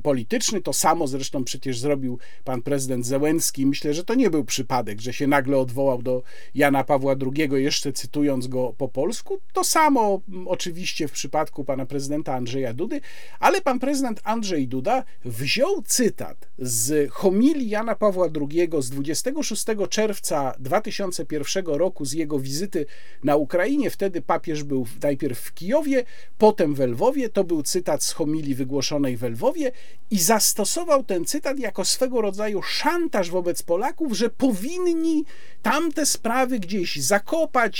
polityczny. 0.02 0.60
To 0.60 0.72
samo 0.72 1.06
zresztą 1.06 1.44
przecież 1.44 1.78
zrobił 1.78 2.18
pan 2.44 2.62
prezydent 2.62 3.06
Zełenski. 3.06 3.66
Myślę, 3.66 3.94
że 3.94 4.04
to 4.04 4.14
nie 4.14 4.30
był 4.30 4.44
przypadek, 4.44 5.00
że 5.00 5.12
się 5.12 5.26
nagle 5.26 5.58
odwołał 5.58 6.02
do 6.02 6.22
Jana 6.54 6.84
Pawła 6.84 7.14
II, 7.36 7.62
jeszcze 7.62 7.92
cytując 7.92 8.46
go 8.46 8.74
po 8.78 8.88
polsku. 8.88 9.38
To 9.52 9.64
samo 9.64 10.20
oczywiście 10.46 11.08
w 11.08 11.12
przypadku 11.12 11.64
pana 11.64 11.86
prezydenta 11.86 12.34
Andrzeja 12.34 12.74
Dudy, 12.74 13.00
ale 13.40 13.60
pan 13.60 13.78
prezydent 13.78 14.20
Andrzej 14.24 14.68
Duda 14.68 15.04
wziął 15.24 15.82
cytat 15.82 16.48
z 16.58 17.12
homilii 17.12 17.68
Jana 17.68 17.94
Pawła 17.94 18.28
II 18.40 18.68
z 18.78 18.90
26 18.90 19.64
czerwca 19.90 20.54
2001 20.58 21.64
roku 21.66 22.04
z 22.04 22.12
jego 22.12 22.38
wizyty 22.38 22.86
na 23.24 23.36
Ukrainie. 23.36 23.90
Wtedy 23.90 24.22
papież 24.22 24.64
był 24.64 24.86
najpierw 25.02 25.38
w 25.38 25.54
Kijowie, 25.54 26.04
potem 26.38 26.74
w 26.74 26.80
Lwowie. 26.80 27.28
To 27.28 27.44
był 27.44 27.62
cytat 27.62 28.04
z 28.04 28.12
homilii 28.12 28.54
wygłoszonej 28.54 29.16
w 29.16 29.22
Lwowie 29.22 29.69
i 30.10 30.18
zastosował 30.18 31.04
ten 31.04 31.24
cytat 31.24 31.58
jako 31.58 31.84
swego 31.84 32.20
rodzaju 32.20 32.62
szantaż 32.62 33.30
wobec 33.30 33.62
Polaków, 33.62 34.12
że 34.12 34.30
powinni 34.30 35.24
tamte 35.62 36.06
sprawy 36.06 36.60
gdzieś 36.60 36.96
zakopać, 36.96 37.78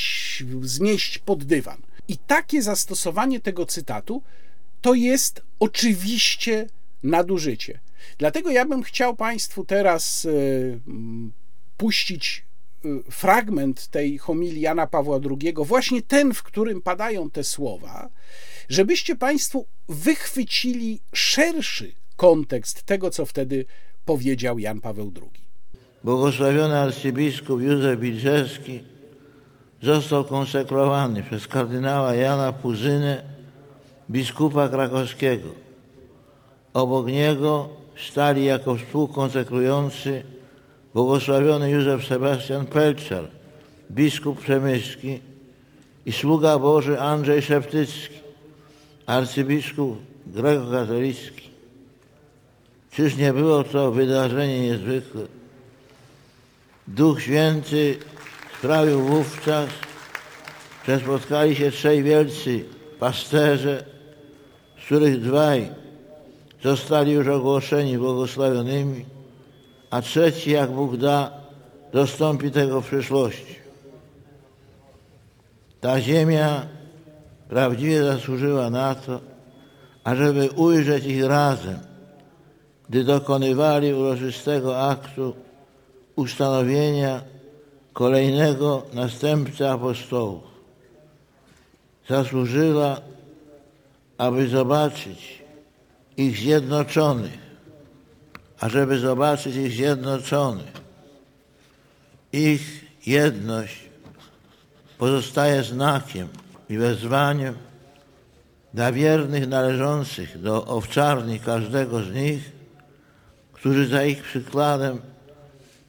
zmieść 0.63 1.19
pod 1.19 1.45
dywan. 1.45 1.79
I 2.09 2.19
takie 2.19 2.63
zastosowanie 2.63 3.41
tego 3.41 3.67
cytatu 3.67 4.23
to 4.81 4.95
jest 4.95 5.43
oczywiście 5.61 6.67
nadużycie. 7.03 7.81
Dlatego 8.19 8.51
ja 8.51 8.65
bym 8.65 8.83
chciał 8.83 9.17
Państwu 9.17 9.65
teraz 9.65 10.25
e, 10.25 10.31
puścić 11.77 12.45
e, 12.85 12.89
fragment 13.11 13.87
tej 13.87 14.19
homilii 14.19 14.61
Jana 14.61 14.87
Pawła 14.87 15.21
II, 15.31 15.55
właśnie 15.57 16.03
ten, 16.03 16.35
w 16.35 16.43
którym 16.43 16.83
padają 16.83 17.31
te 17.31 17.45
słowa, 17.45 18.09
żebyście 18.71 19.17
Państwo 19.17 19.65
wychwycili 19.89 21.01
szerszy 21.15 21.93
kontekst 22.17 22.83
tego, 22.83 23.11
co 23.11 23.27
wtedy 23.27 23.65
powiedział 24.05 24.59
Jan 24.59 24.81
Paweł 24.81 25.13
II. 25.17 25.45
Błogosławiony 26.05 26.79
arcybiskup 26.79 27.61
Józef 27.61 28.01
Wilczewski 28.01 28.81
został 29.83 30.25
konsekrowany 30.25 31.23
przez 31.23 31.49
kardynała 31.49 32.15
Jana 32.15 32.53
Puzynę, 32.53 33.23
biskupa 34.11 34.69
krakowskiego. 34.69 35.49
Obok 36.75 37.07
niego 37.07 37.69
stali 38.09 38.45
jako 38.45 38.77
współkonsekrujący 38.77 40.23
błogosławiony 40.95 41.71
Józef 41.71 42.07
Sebastian 42.07 42.67
Pelczar, 42.67 43.29
biskup 43.91 44.41
przemyski 44.41 45.21
i 46.07 46.13
sługa 46.13 46.59
Boży 46.59 47.01
Andrzej 47.01 47.43
Szeptycki, 47.43 48.20
arcybiskup 49.11 49.99
grekokatolicki. 50.27 51.51
Czyż 52.91 53.17
nie 53.17 53.33
było 53.33 53.65
to 53.65 53.93
wydarzenie 53.93 54.61
niezwykłe? 54.61 55.23
Duch 56.89 57.23
Święty 57.23 57.99
sprawił 58.59 59.01
wówczas, 59.01 59.69
że 60.87 61.01
spotkali 61.01 61.57
się 61.57 61.71
trzej 61.71 62.03
wielcy 62.03 62.65
pasterze, 62.99 63.85
z 64.83 64.85
których 64.85 65.21
dwaj 65.21 65.71
zostali 66.63 67.13
już 67.13 67.29
ogłoszeni 67.29 67.99
błogosławionymi, 67.99 69.05
a 69.91 70.03
trzeci, 70.03 70.51
jak 70.51 70.71
Bóg 70.71 70.97
da, 70.97 71.31
dostąpi 71.93 72.51
tego 72.51 72.81
w 72.81 72.87
przyszłości. 72.87 73.57
Ta 75.81 76.01
ziemia 76.01 76.80
prawdziwie 77.51 78.05
zasłużyła 78.05 78.71
na 78.71 78.95
to, 78.95 79.21
ażeby 80.05 80.51
ujrzeć 80.51 81.05
ich 81.05 81.25
razem, 81.25 81.79
gdy 82.89 83.05
dokonywali 83.05 83.95
uroczystego 83.95 84.89
aktu 84.89 85.35
ustanowienia 86.17 87.21
kolejnego 87.93 88.83
następcy 88.93 89.69
apostołów. 89.69 90.43
Zasłużyła, 92.09 93.01
aby 94.19 94.49
zobaczyć 94.49 95.43
ich 96.17 96.37
zjednoczonych, 96.37 97.39
ażeby 98.61 98.99
zobaczyć 98.99 99.57
ich 99.57 99.73
zjednoczonych. 99.73 100.73
Ich 102.33 102.85
jedność 103.07 103.77
pozostaje 104.99 105.63
znakiem 105.63 106.29
i 106.71 106.79
wezwaniem 106.79 107.55
dla 108.75 108.93
wiernych 108.93 109.49
należących 109.49 110.41
do 110.41 110.67
owczarni 110.67 111.41
każdego 111.41 112.03
z 112.03 112.15
nich, 112.15 112.53
którzy 113.53 113.87
za 113.87 114.05
ich 114.05 114.23
przykładem 114.23 115.01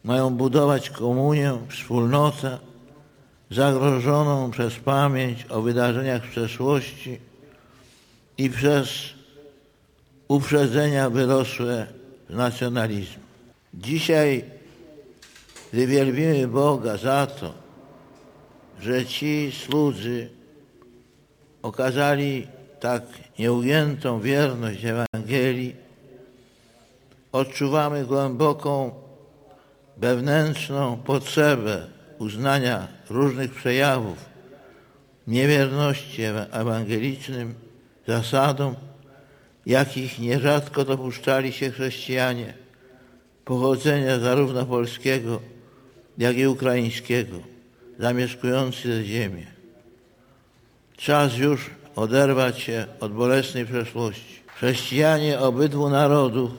mają 0.04 0.30
budować 0.30 0.90
komunię, 0.90 1.58
wspólnotę 1.70 2.58
zagrożoną 3.52 4.52
przez 4.52 4.76
pamięć 4.76 5.46
o 5.50 5.62
wydarzeniach 5.62 6.22
przeszłości 6.22 7.20
i 8.38 8.50
przez 8.50 8.90
uprzedzenia 10.28 11.10
wyrosłe 11.10 11.88
w 12.30 12.36
nacjonalizm. 12.36 13.20
Dzisiaj, 13.74 14.46
gdy 15.74 15.88
wielbimy 15.88 16.48
Boga 16.48 16.98
za 16.98 17.28
to, 17.28 17.54
że 18.82 19.06
ci 19.06 19.52
słudzy 19.66 20.41
okazali 21.62 22.48
tak 22.80 23.04
nieugiętą 23.40 24.20
wierność 24.20 24.80
Ewangelii, 24.86 25.76
odczuwamy 27.32 28.06
głęboką 28.06 28.92
wewnętrzną 29.98 30.98
potrzebę 30.98 31.88
uznania 32.20 32.88
różnych 33.10 33.54
przejawów 33.54 34.18
niewierności 35.28 36.22
ewangelicznym 36.52 37.54
zasadom, 38.08 38.76
jakich 39.66 40.20
nierzadko 40.20 40.86
dopuszczali 40.86 41.54
się 41.54 41.72
chrześcijanie 41.72 42.54
pochodzenia 43.46 44.20
zarówno 44.20 44.66
polskiego, 44.66 45.42
jak 46.18 46.38
i 46.38 46.48
ukraińskiego, 46.48 47.38
zamieszkujący 48.00 49.04
ziemię. 49.06 49.61
Czas 51.02 51.38
już 51.38 51.70
oderwać 51.96 52.60
się 52.60 52.86
od 53.00 53.14
bolesnej 53.14 53.66
przeszłości. 53.66 54.42
Chrześcijanie 54.56 55.40
obydwu 55.40 55.90
narodów 55.90 56.52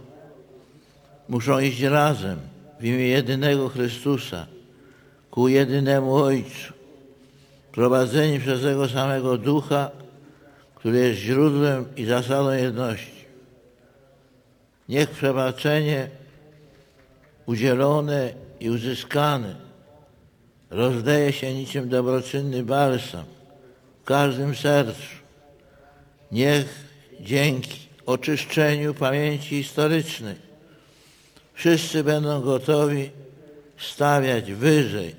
muszą 1.29 1.59
iść 1.59 1.81
razem 1.83 2.39
w 2.81 2.85
imię 2.85 3.09
jedynego 3.09 3.69
Chrystusa 3.69 4.47
ku 5.31 5.49
jedynemu 5.49 6.15
Ojcu, 6.15 6.73
prowadzeni 7.73 8.41
przez 8.41 8.63
tego 8.63 8.89
samego 8.89 9.39
Ducha, 9.39 9.91
który 10.75 10.99
jest 10.99 11.21
źródłem 11.21 11.85
i 11.97 12.05
zasadą 12.05 12.51
jedności. 12.51 13.25
Niech 14.89 15.11
przebaczenie 15.11 16.09
udzielone 17.47 18.33
i 18.61 18.71
uzyskane 18.71 19.55
rozleje 20.71 21.33
się 21.33 21.55
niczym 21.55 21.89
dobroczynny 21.89 22.63
balsam 22.63 23.25
w 24.03 24.05
każdym 24.05 24.55
sercu. 24.55 25.03
Niech 26.33 26.67
dzięki 27.21 27.79
oczyszczeniu 28.07 28.95
pamięci 28.95 29.49
historycznej 29.49 30.35
wszyscy 31.55 32.05
będą 32.05 32.41
gotowi 32.41 33.11
stawiać 33.79 34.53
wyżej 34.53 35.15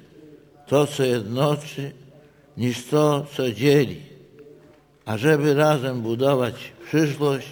to, 0.68 0.88
co 0.88 1.04
jednoczy, 1.04 1.92
niż 2.58 2.86
to, 2.86 3.26
co 3.36 3.52
dzieli, 3.52 4.02
ażeby 5.06 5.54
razem 5.54 6.02
budować 6.02 6.56
przyszłość 6.86 7.48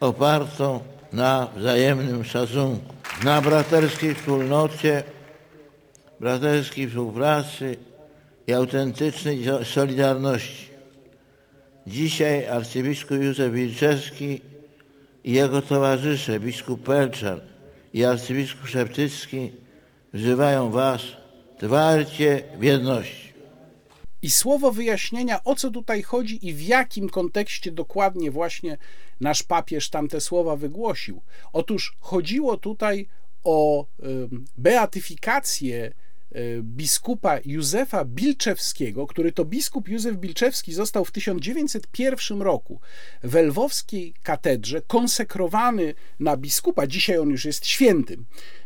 opartą 0.00 0.80
na 1.12 1.48
wzajemnym 1.56 2.24
szacunku, 2.24 2.94
na 3.24 3.42
braterskiej 3.42 4.14
wspólnocie, 4.14 5.02
braterskiej 6.20 6.88
współpracy 6.88 7.76
i 8.46 8.52
autentycznej 8.52 9.44
solidarności. 9.64 10.68
Dzisiaj 11.86 12.46
arcybiskup 12.46 13.16
Józef 13.22 13.52
Wilczewski 13.52 14.40
i 15.24 15.32
jego 15.32 15.62
towarzysze, 15.62 16.40
biskup 16.40 16.82
Pelczar 16.82 17.40
i 17.92 18.04
arcybiskup 18.04 18.68
Szeptycki 18.68 19.52
wzywają 20.12 20.70
Was 20.70 21.02
twarcie 21.58 22.42
w 22.58 22.62
jedności. 22.62 23.34
I 24.22 24.30
słowo 24.30 24.72
wyjaśnienia, 24.72 25.44
o 25.44 25.54
co 25.54 25.70
tutaj 25.70 26.02
chodzi 26.02 26.48
i 26.48 26.54
w 26.54 26.62
jakim 26.62 27.08
kontekście 27.08 27.72
dokładnie 27.72 28.30
właśnie 28.30 28.78
nasz 29.20 29.42
papież 29.42 29.90
tamte 29.90 30.20
słowa 30.20 30.56
wygłosił. 30.56 31.22
Otóż 31.52 31.96
chodziło 32.00 32.56
tutaj 32.56 33.08
o 33.44 33.86
beatyfikację 34.58 35.92
biskupa 36.62 37.38
Józefa 37.44 38.04
Bilczewskiego, 38.04 39.06
który 39.06 39.32
to 39.32 39.44
biskup 39.44 39.88
Józef 39.88 40.16
Bilczewski 40.16 40.72
został 40.72 41.04
w 41.04 41.10
1901 41.10 42.42
roku 42.42 42.80
w 43.22 43.34
Lwowskiej 43.34 44.14
katedrze 44.22 44.82
konsekrowany 44.82 45.94
na 46.20 46.36
biskupa, 46.36 46.86
dzisiaj 46.86 47.18
on 47.18 47.30
już 47.30 47.44
jest 47.44 47.66
świętym, 47.66 48.24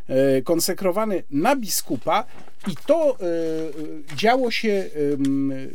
e, 0.09 0.43
konsekrowany 0.43 1.23
na 1.31 1.57
biskupa 1.57 2.25
i 2.69 2.77
to 2.87 3.17
e, 3.21 4.17
działo 4.17 4.51
się, 4.51 4.91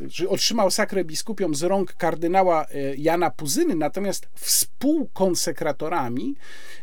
że 0.08 0.30
otrzymał 0.30 0.72
sakrę 0.72 1.04
biskupią 1.04 1.54
z 1.54 1.64
rąk 1.64 1.94
kardynała 1.94 2.66
Jana 2.98 3.30
Puzyny, 3.30 3.76
natomiast 3.76 4.28
współkonsekratorami 4.36 6.36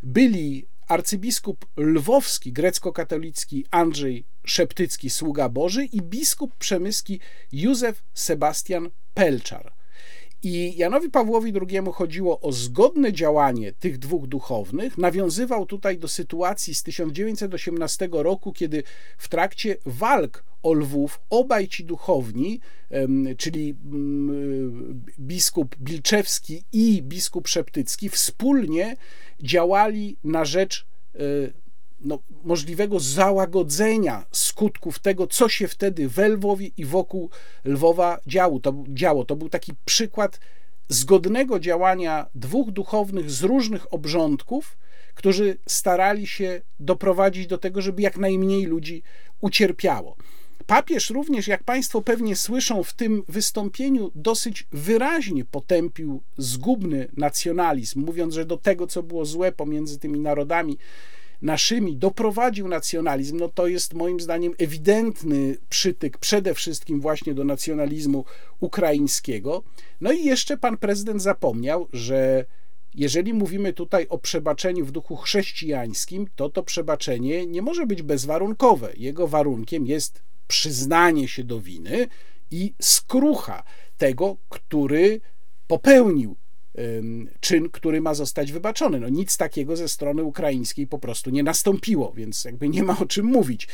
byli 0.02 0.66
arcybiskup 0.88 1.66
lwowski, 1.76 2.52
grecko-katolicki 2.52 3.64
Andrzej 3.70 4.24
Szeptycki, 4.44 5.10
sługa 5.10 5.48
Boży 5.48 5.84
i 5.84 6.02
biskup 6.02 6.54
przemyski 6.54 7.20
Józef 7.52 8.02
Sebastian 8.14 8.90
Pelczar. 9.14 9.72
I 10.42 10.76
Janowi 10.76 11.10
Pawłowi 11.10 11.52
II 11.70 11.80
chodziło 11.92 12.40
o 12.40 12.52
zgodne 12.52 13.12
działanie 13.12 13.72
tych 13.72 13.98
dwóch 13.98 14.26
duchownych. 14.26 14.98
Nawiązywał 14.98 15.66
tutaj 15.66 15.98
do 15.98 16.08
sytuacji 16.08 16.74
z 16.74 16.82
1918 16.82 18.08
roku, 18.12 18.52
kiedy 18.52 18.82
w 19.18 19.28
trakcie 19.28 19.76
walk 19.86 20.44
o 20.62 20.72
Lwów 20.72 21.20
obaj 21.30 21.68
ci 21.68 21.84
duchowni, 21.84 22.60
czyli 23.36 23.74
mm, 23.84 25.04
biskup 25.18 25.76
Bilczewski 25.76 26.64
i 26.72 27.02
biskup 27.02 27.48
Szeptycki, 27.48 28.08
wspólnie 28.08 28.96
działali 29.40 30.16
na 30.24 30.44
rzecz 30.44 30.86
e, 31.14 31.18
no, 32.00 32.18
możliwego 32.44 33.00
załagodzenia 33.00 34.26
skutków 34.32 34.98
tego, 34.98 35.26
co 35.26 35.48
się 35.48 35.68
wtedy 35.68 36.08
w 36.08 36.18
Lwowie 36.18 36.70
i 36.76 36.84
wokół 36.84 37.30
Lwowa 37.64 38.18
działo. 38.26 38.60
To, 38.60 38.84
działo. 38.88 39.24
to 39.24 39.36
był 39.36 39.48
taki 39.48 39.72
przykład 39.84 40.40
zgodnego 40.88 41.60
działania 41.60 42.26
dwóch 42.34 42.70
duchownych 42.70 43.30
z 43.30 43.42
różnych 43.42 43.94
obrządków, 43.94 44.78
którzy 45.14 45.58
starali 45.66 46.26
się 46.26 46.62
doprowadzić 46.80 47.46
do 47.46 47.58
tego, 47.58 47.82
żeby 47.82 48.02
jak 48.02 48.16
najmniej 48.16 48.64
ludzi 48.64 49.02
ucierpiało. 49.40 50.16
Papież 50.66 51.10
również, 51.10 51.48
jak 51.48 51.64
Państwo 51.64 52.02
pewnie 52.02 52.36
słyszą, 52.36 52.82
w 52.82 52.92
tym 52.92 53.22
wystąpieniu 53.28 54.10
dosyć 54.14 54.66
wyraźnie 54.72 55.44
potępił 55.44 56.22
zgubny 56.36 57.08
nacjonalizm, 57.16 58.00
mówiąc, 58.00 58.34
że 58.34 58.44
do 58.44 58.56
tego, 58.56 58.86
co 58.86 59.02
było 59.02 59.24
złe 59.24 59.52
pomiędzy 59.52 59.98
tymi 59.98 60.20
narodami, 60.20 60.78
naszymi 61.42 61.96
doprowadził 61.96 62.68
nacjonalizm, 62.68 63.36
no 63.36 63.48
to 63.48 63.66
jest 63.66 63.94
moim 63.94 64.20
zdaniem 64.20 64.54
ewidentny 64.58 65.56
przytyk 65.68 66.18
przede 66.18 66.54
wszystkim 66.54 67.00
właśnie 67.00 67.34
do 67.34 67.44
nacjonalizmu 67.44 68.24
ukraińskiego. 68.60 69.62
No 70.00 70.12
i 70.12 70.24
jeszcze 70.24 70.56
pan 70.56 70.76
prezydent 70.78 71.22
zapomniał, 71.22 71.88
że 71.92 72.44
jeżeli 72.94 73.34
mówimy 73.34 73.72
tutaj 73.72 74.06
o 74.08 74.18
przebaczeniu 74.18 74.86
w 74.86 74.92
duchu 74.92 75.16
chrześcijańskim, 75.16 76.26
to 76.36 76.48
to 76.48 76.62
przebaczenie 76.62 77.46
nie 77.46 77.62
może 77.62 77.86
być 77.86 78.02
bezwarunkowe. 78.02 78.92
Jego 78.96 79.28
warunkiem 79.28 79.86
jest 79.86 80.22
przyznanie 80.46 81.28
się 81.28 81.44
do 81.44 81.60
winy 81.60 82.08
i 82.50 82.74
skrucha 82.82 83.62
tego, 83.98 84.36
który 84.48 85.20
popełnił 85.66 86.36
czyn, 87.40 87.70
który 87.70 88.00
ma 88.00 88.14
zostać 88.14 88.52
wybaczony. 88.52 89.00
No 89.00 89.08
nic 89.08 89.36
takiego 89.36 89.76
ze 89.76 89.88
strony 89.88 90.22
ukraińskiej 90.22 90.86
po 90.86 90.98
prostu 90.98 91.30
nie 91.30 91.42
nastąpiło, 91.42 92.12
więc 92.12 92.44
jakby 92.44 92.68
nie 92.68 92.82
ma 92.82 92.98
o 92.98 93.06
czym 93.06 93.26
mówić. 93.26 93.68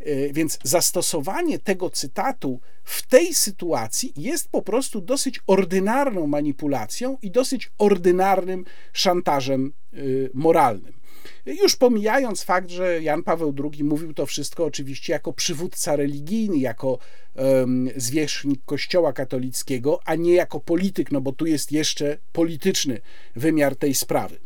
E, 0.00 0.32
więc 0.32 0.58
zastosowanie 0.62 1.58
tego 1.58 1.90
cytatu 1.90 2.60
w 2.84 3.06
tej 3.06 3.34
sytuacji 3.34 4.12
jest 4.16 4.48
po 4.48 4.62
prostu 4.62 5.00
dosyć 5.00 5.40
ordynarną 5.46 6.26
manipulacją 6.26 7.18
i 7.22 7.30
dosyć 7.30 7.70
ordynarnym 7.78 8.64
szantażem 8.92 9.72
y, 9.94 10.30
moralnym. 10.34 10.97
Już 11.46 11.76
pomijając 11.76 12.42
fakt, 12.42 12.70
że 12.70 13.02
Jan 13.02 13.22
Paweł 13.22 13.54
II 13.72 13.84
mówił 13.84 14.14
to 14.14 14.26
wszystko 14.26 14.64
oczywiście 14.64 15.12
jako 15.12 15.32
przywódca 15.32 15.96
religijny, 15.96 16.58
jako 16.58 16.98
um, 17.34 17.90
zwierzchnik 17.96 18.60
Kościoła 18.66 19.12
katolickiego, 19.12 20.00
a 20.04 20.14
nie 20.14 20.34
jako 20.34 20.60
polityk, 20.60 21.12
no 21.12 21.20
bo 21.20 21.32
tu 21.32 21.46
jest 21.46 21.72
jeszcze 21.72 22.18
polityczny 22.32 23.00
wymiar 23.36 23.76
tej 23.76 23.94
sprawy. 23.94 24.38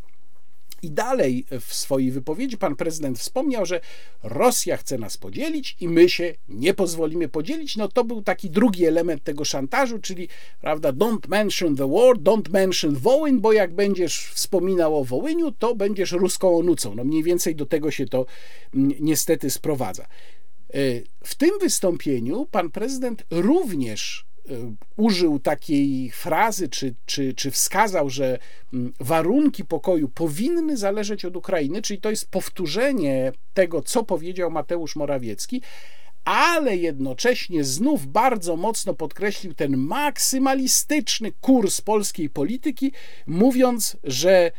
I 0.83 0.91
dalej 0.91 1.45
w 1.59 1.73
swojej 1.73 2.11
wypowiedzi 2.11 2.57
pan 2.57 2.75
prezydent 2.75 3.19
wspomniał, 3.19 3.65
że 3.65 3.81
Rosja 4.23 4.77
chce 4.77 4.97
nas 4.97 5.17
podzielić 5.17 5.77
i 5.79 5.87
my 5.87 6.09
się 6.09 6.33
nie 6.49 6.73
pozwolimy 6.73 7.29
podzielić. 7.29 7.75
No 7.75 7.87
to 7.87 8.03
był 8.03 8.21
taki 8.21 8.49
drugi 8.49 8.85
element 8.85 9.23
tego 9.23 9.45
szantażu, 9.45 9.99
czyli 9.99 10.27
prawda, 10.61 10.93
don't 10.93 11.27
mention 11.27 11.75
the 11.75 11.91
war, 11.91 12.15
don't 12.15 12.49
mention 12.49 12.95
Wołyń, 12.95 13.41
bo 13.41 13.53
jak 13.53 13.73
będziesz 13.73 14.31
wspominał 14.33 14.97
o 14.99 15.03
Wołyniu, 15.03 15.51
to 15.51 15.75
będziesz 15.75 16.11
ruską 16.11 16.57
onucą. 16.57 16.95
No 16.95 17.03
mniej 17.03 17.23
więcej 17.23 17.55
do 17.55 17.65
tego 17.65 17.91
się 17.91 18.05
to 18.05 18.25
mm, 18.73 18.91
niestety 18.99 19.49
sprowadza. 19.49 20.03
E, 20.03 20.77
w 21.23 21.35
tym 21.35 21.59
wystąpieniu 21.61 22.47
pan 22.51 22.71
prezydent 22.71 23.23
również 23.31 24.25
użył 24.95 25.39
takiej 25.39 26.11
frazy, 26.11 26.69
czy, 26.69 26.95
czy, 27.05 27.33
czy 27.33 27.51
wskazał, 27.51 28.09
że 28.09 28.39
mm, 28.73 28.93
warunki 28.99 29.65
pokoju 29.65 30.09
powinny 30.09 30.77
zależeć 30.77 31.25
od 31.25 31.37
Ukrainy, 31.37 31.81
czyli 31.81 32.01
to 32.01 32.09
jest 32.09 32.31
powtórzenie 32.31 33.31
tego, 33.53 33.81
co 33.81 34.03
powiedział 34.03 34.51
Mateusz 34.51 34.95
Morawiecki, 34.95 35.61
ale 36.25 36.77
jednocześnie 36.77 37.63
znów 37.63 38.07
bardzo 38.07 38.55
mocno 38.55 38.93
podkreślił 38.93 39.53
ten 39.53 39.77
maksymalistyczny 39.77 41.31
kurs 41.31 41.81
polskiej 41.81 42.29
polityki, 42.29 42.91
mówiąc, 43.27 43.97
że 44.03 44.51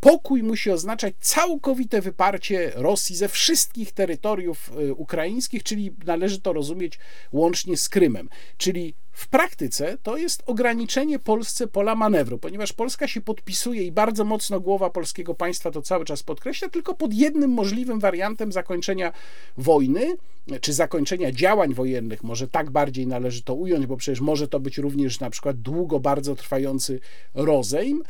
pokój 0.00 0.42
musi 0.42 0.70
oznaczać 0.70 1.14
całkowite 1.20 2.00
wyparcie 2.00 2.72
Rosji 2.74 3.16
ze 3.16 3.28
wszystkich 3.28 3.92
terytoriów 3.92 4.70
e, 4.78 4.92
ukraińskich, 4.92 5.62
czyli 5.62 5.96
należy 6.06 6.40
to 6.40 6.52
rozumieć 6.52 6.98
łącznie 7.32 7.76
z 7.76 7.88
Krymem. 7.88 8.28
Czyli 8.56 8.94
w 9.14 9.28
praktyce 9.28 9.98
to 10.02 10.16
jest 10.16 10.42
ograniczenie 10.46 11.18
Polsce 11.18 11.66
pola 11.66 11.94
manewru, 11.94 12.38
ponieważ 12.38 12.72
Polska 12.72 13.08
się 13.08 13.20
podpisuje 13.20 13.82
i 13.82 13.92
bardzo 13.92 14.24
mocno 14.24 14.60
głowa 14.60 14.90
polskiego 14.90 15.34
państwa 15.34 15.70
to 15.70 15.82
cały 15.82 16.04
czas 16.04 16.22
podkreśla, 16.22 16.68
tylko 16.68 16.94
pod 16.94 17.14
jednym 17.14 17.50
możliwym 17.50 18.00
wariantem 18.00 18.52
zakończenia 18.52 19.12
wojny, 19.56 20.16
czy 20.60 20.72
zakończenia 20.72 21.32
działań 21.32 21.74
wojennych, 21.74 22.24
może 22.24 22.48
tak 22.48 22.70
bardziej 22.70 23.06
należy 23.06 23.42
to 23.42 23.54
ująć, 23.54 23.86
bo 23.86 23.96
przecież 23.96 24.20
może 24.20 24.48
to 24.48 24.60
być 24.60 24.78
również 24.78 25.20
na 25.20 25.30
przykład 25.30 25.56
długo 25.56 26.00
bardzo 26.00 26.34
trwający 26.34 27.00
rozejm, 27.34 28.02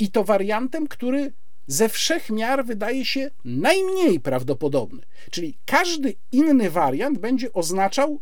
i 0.00 0.10
to 0.10 0.24
wariantem, 0.24 0.86
który 0.86 1.32
ze 1.66 1.88
wszech 1.88 2.30
miar 2.30 2.64
wydaje 2.64 3.04
się 3.04 3.30
najmniej 3.44 4.20
prawdopodobny. 4.20 5.02
Czyli 5.30 5.58
każdy 5.66 6.14
inny 6.32 6.70
wariant 6.70 7.18
będzie 7.18 7.52
oznaczał 7.52 8.20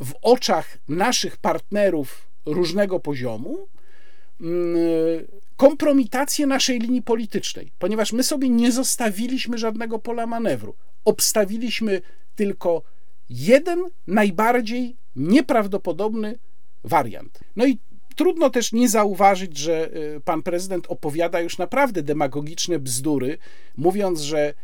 w 0.00 0.12
oczach 0.22 0.78
naszych 0.88 1.36
partnerów 1.36 2.28
różnego 2.46 3.00
poziomu 3.00 3.58
mm, 4.40 4.68
kompromitację 5.56 6.46
naszej 6.46 6.78
linii 6.78 7.02
politycznej, 7.02 7.72
ponieważ 7.78 8.12
my 8.12 8.22
sobie 8.22 8.48
nie 8.48 8.72
zostawiliśmy 8.72 9.58
żadnego 9.58 9.98
pola 9.98 10.26
manewru. 10.26 10.74
Obstawiliśmy 11.04 12.00
tylko 12.36 12.82
jeden 13.30 13.84
najbardziej 14.06 14.96
nieprawdopodobny 15.16 16.38
wariant. 16.84 17.40
No 17.56 17.66
i 17.66 17.78
trudno 18.18 18.50
też 18.50 18.72
nie 18.72 18.88
zauważyć, 18.88 19.58
że 19.58 19.96
y, 20.16 20.20
pan 20.20 20.42
prezydent 20.42 20.86
opowiada 20.88 21.40
już 21.40 21.58
naprawdę 21.58 22.02
demagogiczne 22.02 22.78
bzdury, 22.78 23.38
mówiąc, 23.76 24.20
że 24.20 24.54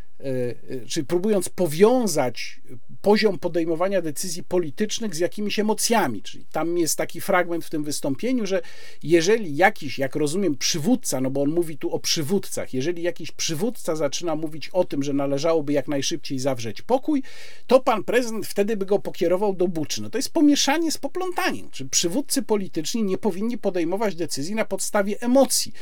czy 0.87 1.05
próbując 1.05 1.49
powiązać 1.49 2.61
poziom 3.03 3.39
podejmowania 3.39 4.03
decyzji 4.03 4.43
politycznych 4.43 5.15
z 5.15 5.19
jakimiś 5.19 5.59
emocjami. 5.59 6.23
Czyli 6.23 6.47
tam 6.53 6.79
jest 6.79 6.99
taki 6.99 7.21
fragment 7.21 7.65
w 7.65 7.71
tym 7.71 7.85
wystąpieniu, 7.85 8.47
że 8.47 8.63
jeżeli 9.03 9.57
jakiś, 9.57 9.99
jak 9.99 10.17
rozumiem, 10.17 10.57
przywódca, 10.57 11.21
no 11.21 11.31
bo 11.31 11.43
on 11.43 11.51
mówi 11.51 11.79
tu 11.79 11.93
o 11.93 11.99
przywódcach, 11.99 12.75
jeżeli 12.75 13.03
jakiś 13.03 13.31
przywódca 13.31 13.97
zaczyna 13.97 14.37
mówić 14.37 14.69
o 14.69 14.85
tym, 14.85 15.03
że 15.03 15.13
należałoby 15.13 15.73
jak 15.73 15.89
najszybciej 15.89 16.39
zawrzeć 16.39 16.83
pokój, 16.83 17.23
to 17.67 17.81
pan 17.81 18.05
prezydent 18.05 18.47
wtedy 18.47 18.77
by 18.77 18.87
go 18.87 18.99
pokierował 18.99 19.55
do 19.55 19.69
buczy. 19.69 20.03
No 20.03 20.11
to 20.11 20.19
jest 20.19 20.33
pomieszanie 20.33 20.93
z 20.93 20.99
poplątaniem. 20.99 21.71
Czy 21.71 21.89
przywódcy 21.89 22.43
polityczni 22.43 23.03
nie 23.03 23.19
powinni 23.19 23.59
podejmować 23.59 24.15
decyzji 24.15 24.55
na 24.55 24.65
podstawie 24.65 25.21
emocji 25.21 25.73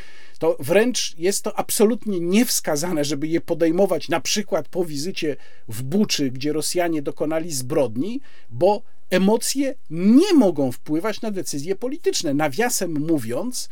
to 0.42 0.56
wręcz 0.60 1.14
jest 1.18 1.44
to 1.44 1.58
absolutnie 1.58 2.20
niewskazane, 2.20 3.04
żeby 3.04 3.28
je 3.28 3.40
podejmować 3.40 4.08
na 4.08 4.20
przykład 4.22 4.68
po 4.68 4.84
wizycie 4.84 5.36
w 5.68 5.82
Buczy, 5.82 6.30
gdzie 6.30 6.52
Rosjanie 6.52 7.02
dokonali 7.02 7.52
zbrodni, 7.52 8.20
bo 8.50 8.82
emocje 9.10 9.74
nie 9.90 10.32
mogą 10.34 10.72
wpływać 10.72 11.20
na 11.20 11.30
decyzje 11.30 11.76
polityczne. 11.76 12.34
Nawiasem 12.34 12.92
mówiąc, 12.92 13.68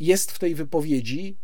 jest 0.00 0.32
w 0.32 0.38
tej 0.38 0.54
wypowiedzi 0.54 1.36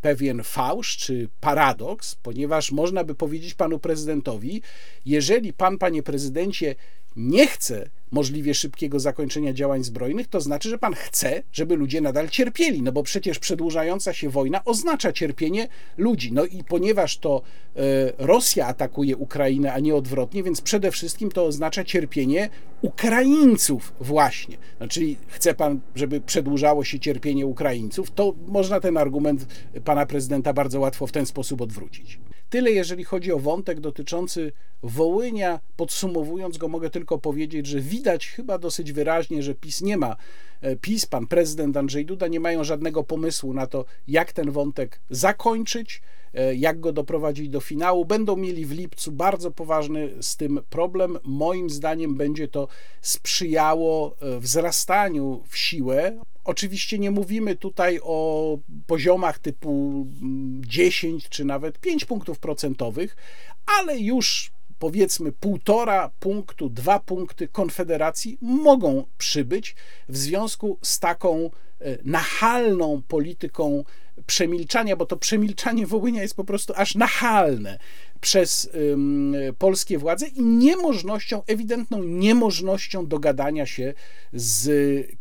pewien 0.00 0.42
fałsz 0.42 0.96
czy 0.96 1.28
paradoks, 1.40 2.14
ponieważ 2.14 2.72
można 2.72 3.04
by 3.04 3.14
powiedzieć 3.14 3.54
panu 3.54 3.78
prezydentowi, 3.78 4.62
jeżeli 5.04 5.52
pan, 5.52 5.78
panie 5.78 6.02
prezydencie, 6.02 6.74
nie 7.16 7.46
chce 7.46 7.90
możliwie 8.10 8.54
szybkiego 8.54 9.00
zakończenia 9.00 9.52
działań 9.52 9.84
zbrojnych, 9.84 10.28
to 10.28 10.40
znaczy, 10.40 10.68
że 10.68 10.78
pan 10.78 10.94
chce, 10.94 11.42
żeby 11.52 11.76
ludzie 11.76 12.00
nadal 12.00 12.28
cierpieli, 12.28 12.82
no 12.82 12.92
bo 12.92 13.02
przecież 13.02 13.38
przedłużająca 13.38 14.12
się 14.12 14.30
wojna 14.30 14.64
oznacza 14.64 15.12
cierpienie 15.12 15.68
ludzi. 15.96 16.32
No 16.32 16.44
i 16.44 16.64
ponieważ 16.64 17.18
to 17.18 17.42
e, 17.76 17.80
Rosja 18.18 18.66
atakuje 18.66 19.16
Ukrainę, 19.16 19.72
a 19.72 19.78
nie 19.78 19.94
odwrotnie, 19.94 20.42
więc 20.42 20.60
przede 20.60 20.90
wszystkim 20.90 21.30
to 21.30 21.44
oznacza 21.44 21.84
cierpienie 21.84 22.48
Ukraińców 22.82 23.92
właśnie. 24.00 24.56
No, 24.80 24.88
czyli 24.88 25.16
chce 25.26 25.54
pan, 25.54 25.80
żeby 25.94 26.20
przedłużało 26.20 26.84
się 26.84 27.00
cierpienie 27.00 27.46
Ukraińców, 27.46 28.10
to 28.10 28.34
można 28.46 28.80
ten 28.80 28.96
argument 28.96 29.46
pana 29.84 30.06
prezydenta 30.06 30.52
bardzo 30.52 30.80
łatwo 30.80 31.06
w 31.06 31.12
ten 31.12 31.26
sposób 31.26 31.60
odwrócić. 31.60 32.18
Tyle, 32.50 32.70
jeżeli 32.70 33.04
chodzi 33.04 33.32
o 33.32 33.38
wątek 33.38 33.80
dotyczący 33.80 34.52
Wołynia. 34.82 35.60
Podsumowując 35.76 36.58
go, 36.58 36.68
mogę 36.68 36.90
tylko 36.90 37.18
powiedzieć, 37.18 37.66
że 37.66 37.80
widać 37.96 38.26
chyba 38.26 38.58
dosyć 38.58 38.92
wyraźnie, 38.92 39.42
że 39.42 39.54
PiS 39.54 39.82
nie 39.82 39.96
ma, 39.96 40.16
e, 40.60 40.76
PiS, 40.76 41.06
pan 41.06 41.26
prezydent 41.26 41.76
Andrzej 41.76 42.06
Duda 42.06 42.28
nie 42.28 42.40
mają 42.40 42.64
żadnego 42.64 43.04
pomysłu 43.04 43.52
na 43.52 43.66
to, 43.66 43.84
jak 44.08 44.32
ten 44.32 44.50
wątek 44.50 45.00
zakończyć, 45.10 46.02
e, 46.34 46.54
jak 46.54 46.80
go 46.80 46.92
doprowadzić 46.92 47.48
do 47.48 47.60
finału. 47.60 48.04
Będą 48.04 48.36
mieli 48.36 48.66
w 48.66 48.72
lipcu 48.72 49.12
bardzo 49.12 49.50
poważny 49.50 50.10
z 50.20 50.36
tym 50.36 50.60
problem. 50.70 51.18
Moim 51.24 51.70
zdaniem 51.70 52.16
będzie 52.16 52.48
to 52.48 52.68
sprzyjało 53.00 54.16
e, 54.20 54.40
wzrastaniu 54.40 55.42
w 55.48 55.56
siłę 55.58 56.18
Oczywiście 56.46 56.98
nie 56.98 57.10
mówimy 57.10 57.56
tutaj 57.56 58.00
o 58.02 58.58
poziomach 58.86 59.38
typu 59.38 60.06
10 60.60 61.04
mm, 61.04 61.20
czy 61.30 61.44
nawet 61.44 61.78
5 61.78 62.04
punktów 62.04 62.38
procentowych, 62.38 63.16
ale 63.80 63.98
już 63.98 64.50
powiedzmy 64.78 65.32
półtora 65.32 66.10
punktu, 66.20 66.68
dwa 66.68 67.00
punkty 67.00 67.48
Konfederacji 67.48 68.38
mogą 68.40 69.04
przybyć 69.18 69.76
w 70.08 70.16
związku 70.16 70.78
z 70.82 70.98
taką 70.98 71.50
e, 71.80 71.98
nachalną 72.04 73.02
polityką 73.08 73.84
przemilczania, 74.26 74.96
bo 74.96 75.06
to 75.06 75.16
przemilczanie 75.16 75.86
Wołynia 75.86 76.22
jest 76.22 76.36
po 76.36 76.44
prostu 76.44 76.72
aż 76.76 76.94
nachalne 76.94 77.78
przez 78.20 78.70
um, 78.90 79.34
polskie 79.58 79.98
władze 79.98 80.26
i 80.26 80.42
niemożnością, 80.42 81.42
ewidentną 81.46 82.04
niemożnością 82.04 83.06
dogadania 83.06 83.66
się 83.66 83.94
z 84.32 84.68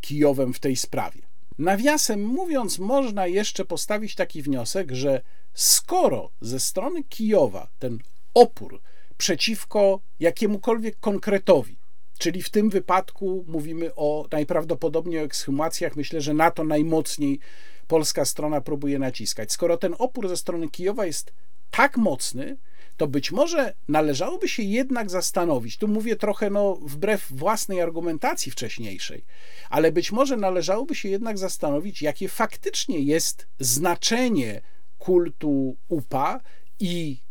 Kijowem 0.02 0.54
w 0.54 0.60
tej 0.60 0.76
sprawie. 0.76 1.22
Nawiasem 1.60 2.26
mówiąc, 2.26 2.80
można 2.80 3.28
jeszcze 3.28 3.66
postawić 3.66 4.16
taki 4.16 4.42
wniosek, 4.42 4.92
że 4.92 5.22
skoro 5.54 6.32
ze 6.42 6.60
strony 6.60 7.04
Kijowa 7.04 7.68
ten 7.80 8.00
opór 8.34 8.82
przeciwko 9.18 10.00
jakiemukolwiek 10.20 11.00
konkretowi, 11.00 11.78
czyli 12.18 12.42
w 12.42 12.50
tym 12.50 12.70
wypadku 12.70 13.46
mówimy 13.48 13.96
o 13.96 14.28
najprawdopodobniej 14.32 15.20
o 15.20 15.24
ekshumacjach, 15.24 15.96
myślę, 15.96 16.22
że 16.22 16.34
na 16.34 16.52
to 16.52 16.64
najmocniej 16.64 17.40
polska 17.88 18.26
strona 18.26 18.62
próbuje 18.62 19.00
naciskać. 19.00 19.52
Skoro 19.52 19.78
ten 19.78 19.96
opór 20.00 20.30
ze 20.30 20.38
strony 20.38 20.70
Kijowa 20.70 21.06
jest 21.06 21.34
tak 21.72 21.98
mocny, 21.98 22.58
to 22.98 23.08
być 23.08 23.32
może 23.32 23.74
należałoby 23.88 24.50
się 24.50 24.64
jednak 24.64 25.10
zastanowić, 25.10 25.78
tu 25.78 25.88
mówię 25.88 26.16
trochę 26.16 26.50
no, 26.50 26.76
wbrew 26.76 27.28
własnej 27.32 27.82
argumentacji 27.82 28.52
wcześniejszej, 28.52 29.26
ale 29.70 29.92
być 29.92 30.12
może 30.12 30.38
należałoby 30.38 30.96
się 30.96 31.10
jednak 31.10 31.38
zastanowić, 31.38 32.02
jakie 32.02 32.30
faktycznie 32.30 33.00
jest 33.00 33.48
znaczenie 33.60 34.62
kultu 34.98 35.78
UPA 35.88 36.40
i 36.80 37.25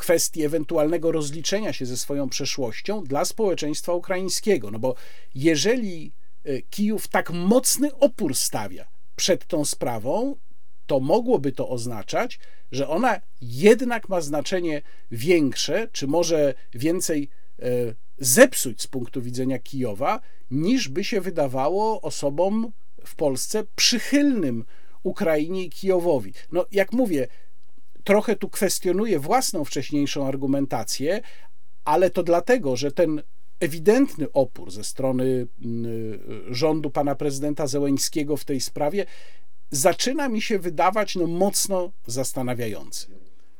kwestii 0.00 0.44
ewentualnego 0.44 1.12
rozliczenia 1.12 1.72
się 1.72 1.86
ze 1.86 1.96
swoją 1.96 2.28
przeszłością 2.28 3.04
dla 3.04 3.24
społeczeństwa 3.24 3.92
ukraińskiego. 3.92 4.70
No 4.70 4.78
bo 4.78 4.94
jeżeli 5.34 6.12
e, 6.44 6.62
Kijów 6.62 7.08
tak 7.08 7.30
mocny 7.30 7.94
opór 7.94 8.34
stawia 8.34 8.88
przed 9.16 9.46
tą 9.46 9.64
sprawą, 9.64 10.36
to 10.86 11.00
mogłoby 11.00 11.52
to 11.52 11.68
oznaczać, 11.68 12.38
że 12.72 12.88
ona 12.88 13.20
jednak 13.40 14.08
ma 14.08 14.20
znaczenie 14.20 14.82
większe, 15.10 15.88
czy 15.92 16.06
może 16.06 16.54
więcej 16.74 17.28
e, 17.58 17.64
zepsuć 18.18 18.82
z 18.82 18.86
punktu 18.86 19.22
widzenia 19.22 19.58
Kijowa, 19.58 20.20
niż 20.50 20.88
by 20.88 21.04
się 21.04 21.20
wydawało 21.20 22.00
osobom 22.00 22.72
w 23.04 23.14
Polsce 23.14 23.64
przychylnym 23.76 24.64
Ukrainie 25.02 25.64
i 25.64 25.70
Kijowowi. 25.70 26.32
No, 26.52 26.66
jak 26.72 26.92
mówię, 26.92 27.28
trochę 28.04 28.36
tu 28.36 28.48
kwestionuję 28.48 29.18
własną 29.18 29.64
wcześniejszą 29.64 30.26
argumentację, 30.26 31.20
ale 31.84 32.10
to 32.10 32.22
dlatego, 32.22 32.76
że 32.76 32.92
ten 32.92 33.22
ewidentny 33.60 34.32
opór 34.32 34.70
ze 34.70 34.84
strony 34.84 35.46
rządu 36.50 36.90
pana 36.90 37.14
prezydenta 37.14 37.66
Zełeńskiego 37.66 38.36
w 38.36 38.44
tej 38.44 38.60
sprawie 38.60 39.06
zaczyna 39.70 40.28
mi 40.28 40.42
się 40.42 40.58
wydawać 40.58 41.16
no, 41.16 41.26
mocno 41.26 41.92
zastanawiający. 42.06 43.06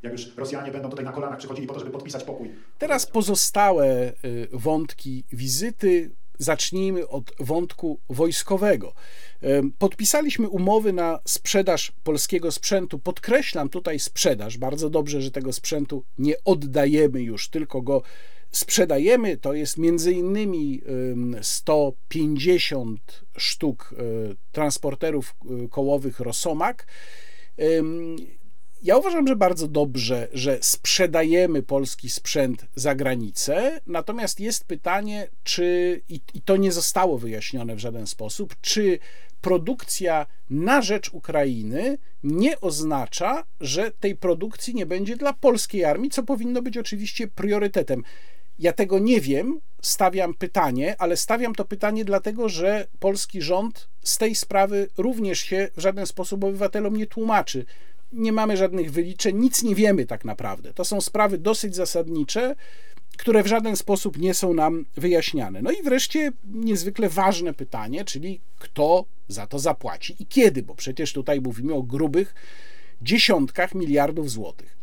Jak 0.03 0.13
już 0.13 0.37
Rosjanie 0.37 0.73
będą 0.73 0.91
tutaj 0.91 1.05
na 1.05 1.13
kolanach 1.13 1.39
przychodzili 1.39 1.67
po 1.67 1.75
to, 1.75 1.81
żeby 1.81 1.93
podpisać 1.93 2.25
pokój. 2.25 2.55
Teraz 2.79 3.07
pozostałe 3.07 4.13
y, 4.25 4.49
wątki 4.53 5.25
wizyty 5.33 6.11
zacznijmy 6.39 7.09
od 7.09 7.33
wątku 7.41 8.01
wojskowego. 8.09 8.95
Podpisaliśmy 9.79 10.49
umowy 10.49 10.93
na 10.93 11.19
sprzedaż 11.25 11.93
polskiego 12.03 12.53
sprzętu. 12.53 12.99
Podkreślam 12.99 13.69
tutaj 13.69 13.99
sprzedaż. 13.99 14.59
Bardzo 14.59 14.91
dobrze, 14.91 15.23
że 15.23 15.31
tego 15.31 15.53
sprzętu 15.53 16.05
nie 16.19 16.35
oddajemy 16.45 17.23
już, 17.23 17.49
tylko 17.49 17.83
go 17.83 18.03
sprzedajemy. 18.51 19.37
To 19.37 19.55
jest 19.55 19.79
między 19.79 20.13
innymi 20.13 20.83
150 21.43 23.25
sztuk 23.37 23.95
e, 23.99 24.03
transporterów 24.53 25.35
e, 25.65 25.69
kołowych 25.69 26.21
Rosomak. 26.21 26.87
Ja 28.83 28.97
uważam, 28.97 29.27
że 29.29 29.37
bardzo 29.37 29.69
dobrze, 29.69 30.29
że 30.33 30.59
sprzedajemy 30.61 31.63
polski 31.63 32.11
sprzęt 32.11 32.67
za 32.75 32.95
granicę, 32.95 33.81
natomiast 33.87 34.41
jest 34.41 34.65
pytanie, 34.65 35.29
czy, 35.45 36.01
i, 36.09 36.21
i 36.35 36.43
to 36.43 36.57
nie 36.57 36.73
zostało 36.73 37.19
wyjaśnione 37.19 37.75
w 37.75 37.79
żaden 37.79 38.07
sposób, 38.07 38.55
czy 38.61 38.99
produkcja 39.41 40.27
na 40.51 40.83
rzecz 40.83 41.11
Ukrainy 41.13 41.99
nie 42.25 42.61
oznacza, 42.61 43.45
że 43.61 43.91
tej 43.91 44.17
produkcji 44.17 44.75
nie 44.75 44.87
będzie 44.87 45.17
dla 45.17 45.33
polskiej 45.33 45.85
armii, 45.85 46.11
co 46.11 46.23
powinno 46.23 46.63
być 46.63 46.79
oczywiście 46.79 47.29
priorytetem. 47.29 48.05
Ja 48.59 48.73
tego 48.73 48.99
nie 48.99 49.21
wiem, 49.21 49.61
stawiam 49.83 50.35
pytanie, 50.35 50.97
ale 50.99 51.17
stawiam 51.17 51.55
to 51.55 51.65
pytanie 51.65 52.05
dlatego, 52.05 52.49
że 52.49 52.87
polski 52.99 53.43
rząd 53.43 53.89
z 54.03 54.19
tej 54.19 54.35
sprawy 54.35 54.89
również 54.97 55.41
się 55.41 55.69
w 55.77 55.81
żaden 55.81 56.07
sposób 56.07 56.45
obywatelom 56.45 56.97
nie 56.97 57.07
tłumaczy. 57.07 57.65
Nie 58.13 58.33
mamy 58.33 58.57
żadnych 58.57 58.93
wyliczeń, 58.93 59.37
nic 59.37 59.63
nie 59.63 59.75
wiemy 59.75 60.07
tak 60.07 60.25
naprawdę. 60.25 60.75
To 60.75 60.85
są 60.85 61.01
sprawy 61.01 61.39
dosyć 61.39 61.75
zasadnicze, 61.75 62.55
które 63.17 63.43
w 63.43 63.47
żaden 63.47 63.77
sposób 63.77 64.19
nie 64.19 64.35
są 64.35 64.55
nam 64.55 64.85
wyjaśniane. 64.97 65.63
No 65.63 65.71
i 65.71 65.83
wreszcie 65.83 66.33
niezwykle 66.45 67.09
ważne 67.09 67.55
pytanie, 67.55 68.05
czyli 68.05 68.41
kto 68.59 69.05
za 69.29 69.47
to 69.47 69.59
zapłaci 69.59 70.17
i 70.19 70.27
kiedy, 70.27 70.63
bo 70.63 70.75
przecież 70.75 71.13
tutaj 71.13 71.41
mówimy 71.41 71.75
o 71.75 71.83
grubych 71.83 72.35
dziesiątkach 73.03 73.75
miliardów 73.75 74.31
złotych. 74.31 74.80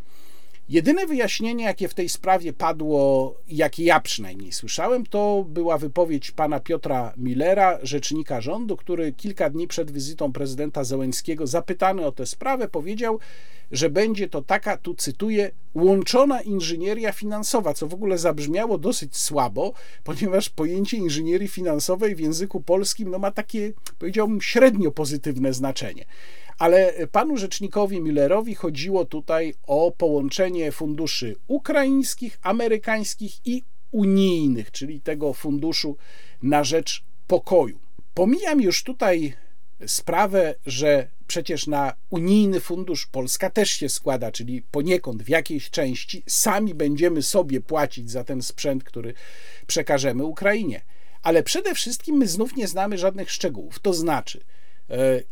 Jedyne 0.69 1.05
wyjaśnienie, 1.05 1.63
jakie 1.63 1.87
w 1.87 1.93
tej 1.93 2.09
sprawie 2.09 2.53
padło, 2.53 3.35
jakie 3.47 3.83
ja 3.83 3.99
przynajmniej 3.99 4.51
słyszałem, 4.51 5.05
to 5.05 5.45
była 5.49 5.77
wypowiedź 5.77 6.31
pana 6.31 6.59
Piotra 6.59 7.13
Millera, 7.17 7.79
rzecznika 7.83 8.41
rządu, 8.41 8.77
który 8.77 9.13
kilka 9.13 9.49
dni 9.49 9.67
przed 9.67 9.91
wizytą 9.91 10.33
prezydenta 10.33 10.83
Zełenskiego, 10.83 11.47
zapytany 11.47 12.05
o 12.05 12.11
tę 12.11 12.25
sprawę, 12.25 12.67
powiedział, 12.67 13.19
że 13.71 13.89
będzie 13.89 14.29
to 14.29 14.41
taka, 14.41 14.77
tu 14.77 14.95
cytuję, 14.95 15.51
łączona 15.75 16.41
inżynieria 16.41 17.11
finansowa, 17.11 17.73
co 17.73 17.87
w 17.87 17.93
ogóle 17.93 18.17
zabrzmiało 18.17 18.77
dosyć 18.77 19.17
słabo, 19.17 19.73
ponieważ 20.03 20.49
pojęcie 20.49 20.97
inżynierii 20.97 21.47
finansowej 21.47 22.15
w 22.15 22.19
języku 22.19 22.61
polskim 22.61 23.11
no, 23.11 23.19
ma 23.19 23.31
takie, 23.31 23.73
powiedziałbym, 23.99 24.41
średnio 24.41 24.91
pozytywne 24.91 25.53
znaczenie. 25.53 26.05
Ale 26.57 26.93
panu 27.11 27.37
rzecznikowi 27.37 28.01
Millerowi 28.01 28.55
chodziło 28.55 29.05
tutaj 29.05 29.53
o 29.67 29.91
połączenie 29.97 30.71
funduszy 30.71 31.35
ukraińskich, 31.47 32.39
amerykańskich 32.41 33.33
i 33.45 33.63
unijnych, 33.91 34.71
czyli 34.71 35.01
tego 35.01 35.33
funduszu 35.33 35.97
na 36.41 36.63
rzecz 36.63 37.03
pokoju. 37.27 37.79
Pomijam 38.13 38.61
już 38.61 38.83
tutaj 38.83 39.33
sprawę, 39.87 40.55
że 40.65 41.07
przecież 41.27 41.67
na 41.67 41.93
unijny 42.09 42.59
fundusz 42.59 43.05
Polska 43.05 43.49
też 43.49 43.69
się 43.69 43.89
składa, 43.89 44.31
czyli 44.31 44.61
poniekąd 44.61 45.23
w 45.23 45.29
jakiejś 45.29 45.69
części 45.69 46.23
sami 46.27 46.75
będziemy 46.75 47.21
sobie 47.21 47.61
płacić 47.61 48.11
za 48.11 48.23
ten 48.23 48.41
sprzęt, 48.41 48.83
który 48.83 49.13
przekażemy 49.67 50.23
Ukrainie. 50.23 50.81
Ale 51.23 51.43
przede 51.43 51.75
wszystkim 51.75 52.15
my 52.15 52.27
znów 52.27 52.55
nie 52.55 52.67
znamy 52.67 52.97
żadnych 52.97 53.31
szczegółów. 53.31 53.79
To 53.79 53.93
znaczy, 53.93 54.41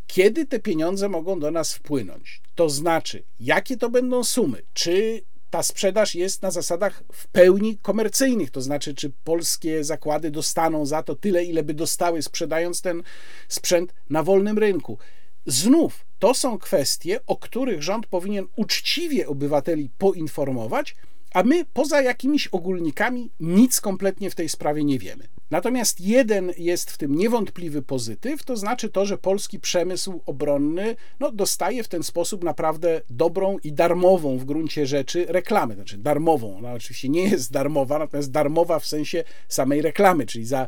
kiedy 0.08 0.46
te 0.46 0.60
pieniądze 0.60 1.10
mogą 1.10 1.40
do 1.40 1.52
nas 1.52 1.74
wpłynąć? 1.74 2.42
To 2.56 2.70
znaczy, 2.70 3.24
jakie 3.40 3.78
to 3.78 3.90
będą 3.90 4.24
sumy? 4.24 4.62
Czy 4.74 5.22
ta 5.50 5.64
sprzedaż 5.64 6.16
jest 6.16 6.42
na 6.42 6.52
zasadach 6.52 7.04
w 7.14 7.28
pełni 7.28 7.78
komercyjnych, 7.78 8.52
to 8.52 8.62
znaczy, 8.62 8.94
czy 8.94 9.12
polskie 9.24 9.84
zakłady 9.84 10.32
dostaną 10.32 10.86
za 10.86 11.04
to 11.04 11.16
tyle, 11.16 11.44
ile 11.44 11.64
by 11.64 11.74
dostały, 11.74 12.22
sprzedając 12.22 12.82
ten 12.82 13.04
sprzęt 13.48 13.94
na 14.10 14.24
wolnym 14.24 14.58
rynku. 14.58 14.98
Znów 15.46 16.06
to 16.20 16.34
są 16.34 16.58
kwestie, 16.58 17.20
o 17.28 17.36
których 17.36 17.84
rząd 17.84 18.08
powinien 18.08 18.48
uczciwie 18.56 19.28
obywateli 19.28 19.90
poinformować, 19.98 20.96
a 21.36 21.44
my 21.44 21.66
poza 21.74 22.02
jakimiś 22.02 22.48
ogólnikami 22.48 23.30
nic 23.40 23.82
kompletnie 23.82 24.30
w 24.30 24.36
tej 24.36 24.50
sprawie 24.50 24.84
nie 24.84 25.00
wiemy. 25.00 25.28
Natomiast 25.52 26.02
jeden 26.02 26.52
jest 26.58 26.92
w 26.92 26.98
tym 26.98 27.16
niewątpliwy 27.16 27.82
pozytyw, 27.82 28.44
to 28.44 28.58
znaczy 28.58 28.90
to, 28.90 29.06
że 29.06 29.18
polski 29.18 29.60
przemysł 29.60 30.22
obronny 30.26 30.96
no, 31.20 31.32
dostaje 31.32 31.84
w 31.84 31.88
ten 31.88 32.04
sposób 32.04 32.44
naprawdę 32.44 33.02
dobrą 33.10 33.58
i 33.64 33.74
darmową 33.74 34.38
w 34.38 34.46
gruncie 34.46 34.86
rzeczy 34.86 35.26
reklamę. 35.30 35.76
Znaczy 35.76 35.98
darmową, 35.98 36.58
ona 36.58 36.74
oczywiście 36.74 37.10
nie 37.10 37.24
jest 37.24 37.52
darmowa, 37.52 38.00
natomiast 38.00 38.32
darmowa 38.32 38.80
w 38.80 38.86
sensie 38.86 39.24
samej 39.48 39.82
reklamy, 39.82 40.26
czyli 40.26 40.46
za 40.46 40.68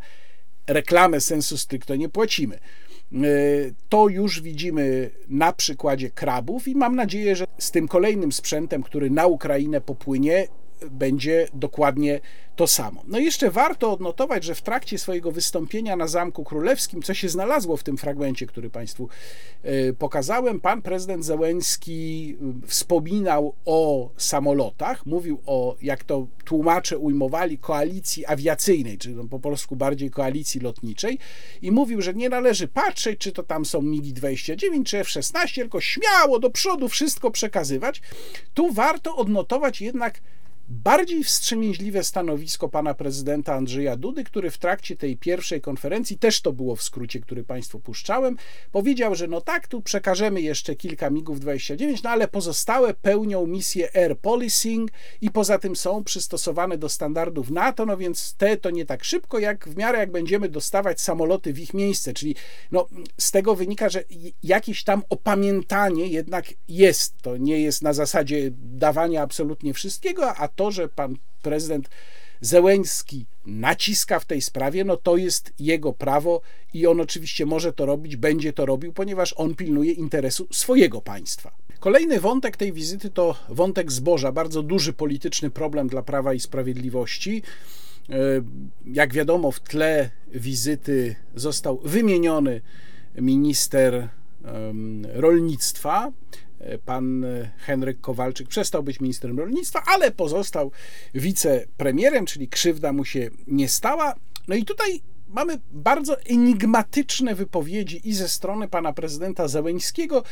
reklamę 0.68 1.22
sensu 1.22 1.58
stricto 1.58 1.96
nie 1.96 2.10
płacimy. 2.10 2.60
E, 3.14 3.18
to 3.90 4.10
już 4.10 4.42
widzimy 4.42 5.10
na 5.30 5.54
przykładzie 5.54 6.10
krabów 6.10 6.68
i 6.68 6.76
mam 6.76 6.96
nadzieję, 6.96 7.36
że 7.36 7.46
z 7.58 7.72
tym 7.72 7.88
kolejnym 7.88 8.32
sprzętem, 8.32 8.84
który 8.84 9.10
na 9.10 9.28
Ukrainę 9.28 9.82
popłynie, 9.82 10.48
będzie 10.92 11.48
dokładnie 11.54 12.20
to 12.58 12.68
samo. 12.68 13.04
No 13.08 13.20
i 13.20 13.26
jeszcze 13.26 13.52
warto 13.52 13.92
odnotować, 13.92 14.44
że 14.44 14.56
w 14.56 14.62
trakcie 14.62 14.98
swojego 14.98 15.32
wystąpienia 15.32 15.96
na 15.96 16.08
Zamku 16.08 16.44
Królewskim, 16.44 17.02
co 17.02 17.14
się 17.14 17.30
znalazło 17.30 17.78
w 17.78 17.84
tym 17.84 17.98
fragmencie, 17.98 18.46
który 18.46 18.70
Państwu 18.70 19.10
e, 19.64 19.94
pokazałem, 19.94 20.60
pan 20.60 20.82
prezydent 20.82 21.26
Zełenski 21.26 22.36
wspominał 22.68 23.54
o 23.66 24.10
samolotach, 24.18 25.06
mówił 25.06 25.40
o, 25.46 25.76
jak 25.82 26.04
to 26.04 26.28
tłumacze 26.46 26.98
ujmowali, 26.98 27.58
koalicji 27.58 28.26
awiacyjnej, 28.26 28.98
czyli 28.98 29.16
no 29.16 29.24
po 29.26 29.40
polsku 29.40 29.76
bardziej 29.76 30.10
koalicji 30.10 30.62
lotniczej 30.62 31.20
i 31.62 31.72
mówił, 31.72 32.02
że 32.02 32.14
nie 32.14 32.30
należy 32.30 32.68
patrzeć, 32.68 33.20
czy 33.20 33.32
to 33.32 33.44
tam 33.44 33.66
są 33.66 33.82
MiGi-29 33.82 34.84
czy 34.84 34.98
F-16, 34.98 35.56
tylko 35.56 35.82
śmiało 35.82 36.40
do 36.40 36.50
przodu 36.50 36.88
wszystko 36.88 37.32
przekazywać. 37.32 38.02
Tu 38.54 38.74
warto 38.74 39.16
odnotować 39.16 39.82
jednak 39.82 40.22
bardziej 40.70 41.24
wstrzemięźliwe 41.24 42.04
stanowisko 42.04 42.70
pana 42.70 42.94
prezydenta 42.94 43.54
Andrzeja 43.54 43.96
Dudy, 43.96 44.24
który 44.24 44.52
w 44.52 44.58
trakcie 44.58 44.96
tej 44.96 45.18
pierwszej 45.18 45.62
konferencji, 45.62 46.18
też 46.18 46.42
to 46.42 46.54
było 46.54 46.76
w 46.76 46.84
skrócie, 46.84 47.20
który 47.20 47.44
państwu 47.44 47.80
puszczałem, 47.80 48.38
powiedział, 48.72 49.16
że 49.16 49.28
no 49.28 49.42
tak, 49.42 49.68
tu 49.68 49.82
przekażemy 49.82 50.42
jeszcze 50.42 50.76
kilka 50.76 51.10
MIGów 51.10 51.40
29, 51.40 52.04
no 52.04 52.10
ale 52.10 52.28
pozostałe 52.28 52.94
pełnią 52.94 53.48
misję 53.48 53.96
air 53.96 54.20
policing 54.20 54.92
i 55.22 55.32
poza 55.32 55.60
tym 55.60 55.76
są 55.76 56.04
przystosowane 56.04 56.78
do 56.78 56.90
standardów 56.90 57.50
NATO, 57.50 57.86
no 57.86 57.98
więc 57.98 58.34
te 58.34 58.58
to 58.58 58.70
nie 58.70 58.86
tak 58.86 59.04
szybko, 59.04 59.40
jak 59.40 59.70
w 59.70 59.78
miarę 59.78 60.00
jak 60.00 60.12
będziemy 60.12 60.50
dostawać 60.50 61.02
samoloty 61.02 61.54
w 61.54 61.60
ich 61.60 61.74
miejsce, 61.74 62.14
czyli 62.14 62.36
no, 62.72 62.88
z 63.18 63.32
tego 63.32 63.56
wynika, 63.56 63.90
że 63.90 64.04
jakieś 64.44 64.84
tam 64.84 65.04
opamiętanie 65.10 66.08
jednak 66.08 66.46
jest. 66.68 67.22
To 67.22 67.38
nie 67.38 67.62
jest 67.62 67.82
na 67.82 67.94
zasadzie 67.94 68.50
dawania 68.52 69.22
absolutnie 69.22 69.74
wszystkiego, 69.74 70.36
a 70.36 70.48
to, 70.58 70.72
że 70.72 70.90
pan 70.90 71.16
prezydent 71.42 71.90
Zełęński 72.42 73.26
naciska 73.46 74.20
w 74.20 74.26
tej 74.26 74.42
sprawie, 74.42 74.84
no 74.84 74.98
to 74.98 75.18
jest 75.18 75.54
jego 75.60 75.94
prawo 75.94 76.42
i 76.74 76.88
on 76.88 77.02
oczywiście 77.02 77.46
może 77.46 77.74
to 77.74 77.86
robić, 77.86 78.16
będzie 78.16 78.54
to 78.54 78.66
robił, 78.66 78.94
ponieważ 78.94 79.34
on 79.38 79.56
pilnuje 79.56 79.92
interesu 79.92 80.48
swojego 80.52 81.02
państwa. 81.02 81.52
Kolejny 81.80 82.20
wątek 82.20 82.58
tej 82.58 82.74
wizyty 82.74 83.10
to 83.10 83.36
wątek 83.50 83.92
zboża, 83.92 84.32
bardzo 84.32 84.64
duży 84.64 84.94
polityczny 84.94 85.50
problem 85.50 85.88
dla 85.88 86.02
Prawa 86.02 86.34
i 86.34 86.40
Sprawiedliwości. 86.40 87.42
E, 88.10 88.16
jak 88.86 89.14
wiadomo, 89.14 89.52
w 89.52 89.60
tle 89.60 90.10
wizyty 90.34 91.16
został 91.36 91.80
wymieniony 91.84 92.62
minister 93.16 94.10
rolnictwa, 95.14 96.12
pan 96.86 97.26
Henryk 97.58 98.02
Kowalczyk 98.02 98.48
przestał 98.48 98.84
być 98.84 99.00
ministrem 99.00 99.40
rolnictwa, 99.40 99.84
ale 99.86 100.12
pozostał 100.12 100.72
wicepremierem, 101.14 102.26
czyli 102.26 102.48
krzywda 102.48 102.94
mu 102.94 103.06
się 103.06 103.30
nie 103.48 103.70
stała. 103.70 104.16
No 104.48 104.56
i 104.56 104.66
tutaj 104.66 105.02
mamy 105.28 105.60
bardzo 105.72 106.22
enigmatyczne 106.22 107.36
wypowiedzi 107.36 108.10
i 108.10 108.14
ze 108.14 108.30
strony 108.30 108.68
pana 108.68 108.94
prezydenta 108.94 109.48
Zełeńskiego, 109.48 110.24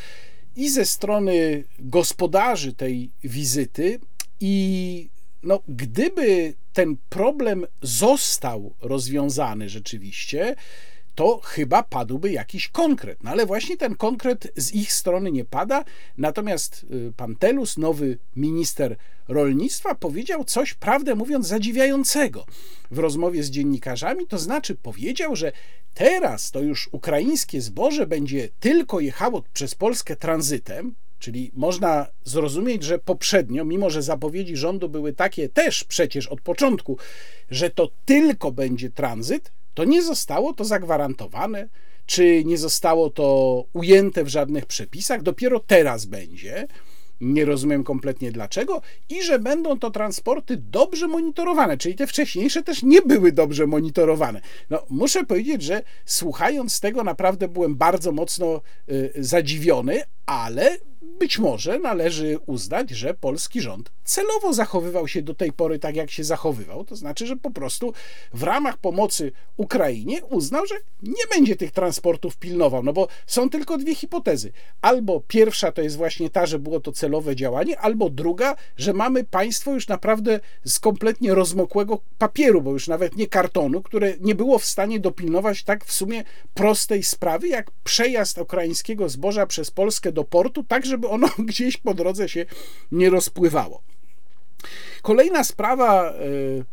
i 0.56 0.70
ze 0.70 0.86
strony 0.86 1.64
gospodarzy 1.80 2.74
tej 2.74 3.12
wizyty. 3.24 4.00
I 4.40 5.10
no, 5.44 5.60
gdyby 5.68 6.54
ten 6.74 6.98
problem 7.10 7.66
został 7.82 8.74
rozwiązany 8.82 9.70
rzeczywiście, 9.70 10.56
to 11.16 11.40
chyba 11.44 11.84
padłby 11.84 12.32
jakiś 12.32 12.68
konkret. 12.68 13.24
No 13.24 13.32
ale 13.32 13.46
właśnie 13.46 13.78
ten 13.78 13.96
konkret 13.96 14.48
z 14.56 14.74
ich 14.74 14.94
strony 14.94 15.32
nie 15.32 15.46
pada. 15.46 15.84
Natomiast 16.18 16.86
y, 16.92 17.14
pan 17.18 17.36
Telus, 17.36 17.78
nowy 17.78 18.18
minister 18.36 18.96
rolnictwa, 19.28 19.96
powiedział 19.96 20.44
coś, 20.44 20.74
prawdę 20.74 21.16
mówiąc, 21.16 21.48
zadziwiającego 21.48 22.46
w 22.92 23.00
rozmowie 23.00 23.44
z 23.44 23.50
dziennikarzami. 23.50 24.28
To 24.28 24.38
znaczy, 24.40 24.76
powiedział, 24.76 25.36
że 25.36 25.52
teraz 25.94 26.52
to 26.52 26.60
już 26.62 26.90
ukraińskie 26.92 27.62
zboże 27.62 28.08
będzie 28.08 28.50
tylko 28.60 29.00
jechało 29.00 29.44
przez 29.54 29.76
Polskę 29.76 30.16
tranzytem, 30.16 30.96
Czyli 31.20 31.52
można 31.54 32.08
zrozumieć, 32.24 32.84
że 32.84 33.00
poprzednio, 33.00 33.66
mimo 33.66 33.90
że 33.90 34.02
zapowiedzi 34.02 34.58
rządu 34.58 34.90
były 34.90 35.14
takie 35.14 35.50
też 35.50 35.84
przecież 35.84 36.28
od 36.28 36.42
początku, 36.42 36.98
że 37.50 37.70
to 37.70 37.92
tylko 38.06 38.52
będzie 38.52 38.90
tranzyt, 38.90 39.52
to 39.76 39.84
nie 39.84 40.02
zostało 40.04 40.54
to 40.54 40.66
zagwarantowane, 40.66 41.68
czy 42.06 42.44
nie 42.46 42.58
zostało 42.58 43.10
to 43.10 43.66
ujęte 43.74 44.24
w 44.24 44.28
żadnych 44.28 44.66
przepisach. 44.66 45.22
Dopiero 45.22 45.60
teraz 45.60 46.06
będzie 46.06 46.68
nie 47.22 47.46
rozumiem 47.46 47.84
kompletnie 47.84 48.32
dlaczego, 48.32 48.82
i 49.10 49.24
że 49.24 49.40
będą 49.40 49.80
to 49.80 49.92
transporty 49.92 50.58
dobrze 50.58 51.08
monitorowane, 51.08 51.78
czyli 51.78 51.96
te 51.96 52.08
wcześniejsze 52.08 52.64
też 52.64 52.84
nie 52.84 53.02
były 53.02 53.32
dobrze 53.32 53.68
monitorowane. 53.68 54.42
No, 54.70 54.86
muszę 54.90 55.26
powiedzieć, 55.26 55.62
że 55.62 55.82
słuchając 56.06 56.80
tego 56.80 57.04
naprawdę 57.04 57.48
byłem 57.48 57.76
bardzo 57.76 58.12
mocno 58.12 58.62
y, 58.90 59.12
zadziwiony, 59.16 60.02
ale 60.26 60.78
być 61.20 61.40
może 61.40 61.80
należy 61.80 62.38
uznać, 62.46 62.90
że 62.90 63.14
polski 63.14 63.62
rząd 63.62 63.92
celowo 64.06 64.54
zachowywał 64.54 65.08
się 65.08 65.22
do 65.22 65.34
tej 65.34 65.52
pory 65.52 65.80
tak, 65.80 65.96
jak 65.96 66.12
się 66.12 66.24
zachowywał. 66.24 66.86
To 66.86 66.96
znaczy, 66.96 67.28
że 67.28 67.36
po 67.36 67.52
prostu 67.52 67.94
w 68.34 68.44
ramach 68.44 68.78
pomocy 68.78 69.32
Ukrainie 69.58 70.26
uznał, 70.26 70.66
że 70.66 70.76
nie 71.04 71.24
będzie 71.32 71.56
tych 71.56 71.72
transportów 71.72 72.38
pilnował. 72.38 72.84
No 72.84 72.94
bo 72.94 73.08
są 73.28 73.50
tylko 73.50 73.78
dwie 73.78 73.96
hipotezy. 73.96 74.52
Albo 74.82 75.22
pierwsza 75.28 75.72
to 75.72 75.82
jest 75.82 75.98
właśnie 75.98 76.30
ta, 76.30 76.46
że 76.46 76.60
było 76.60 76.80
to 76.80 76.92
celowe 76.92 77.36
działanie, 77.36 77.80
albo 77.80 78.10
druga, 78.10 78.56
że 78.78 78.94
mamy 78.94 79.24
państwo 79.24 79.74
już 79.74 79.88
naprawdę 79.88 80.40
z 80.66 80.80
kompletnie 80.80 81.36
rozmokłego 81.36 82.00
papieru, 82.18 82.62
bo 82.62 82.72
już 82.72 82.88
nawet 82.88 83.16
nie 83.16 83.28
kartonu, 83.28 83.82
które 83.82 84.14
nie 84.20 84.36
było 84.36 84.60
w 84.60 84.66
stanie 84.66 85.00
dopilnować 85.00 85.64
tak 85.64 85.86
w 85.86 85.92
sumie 85.92 86.24
prostej 86.54 87.04
sprawy, 87.04 87.48
jak 87.48 87.72
przejazd 87.84 88.38
ukraińskiego 88.38 89.10
zboża 89.10 89.46
przez 89.46 89.72
Polskę 89.72 90.12
do 90.12 90.24
portu, 90.24 90.64
tak 90.64 90.86
żeby 90.96 91.08
ono 91.08 91.28
gdzieś 91.50 91.78
po 91.78 91.94
drodze 91.94 92.30
się 92.30 92.46
nie 92.92 93.10
rozpływało. 93.10 93.82
Kolejna 95.02 95.44
sprawa, 95.44 96.10
e, 96.10 96.16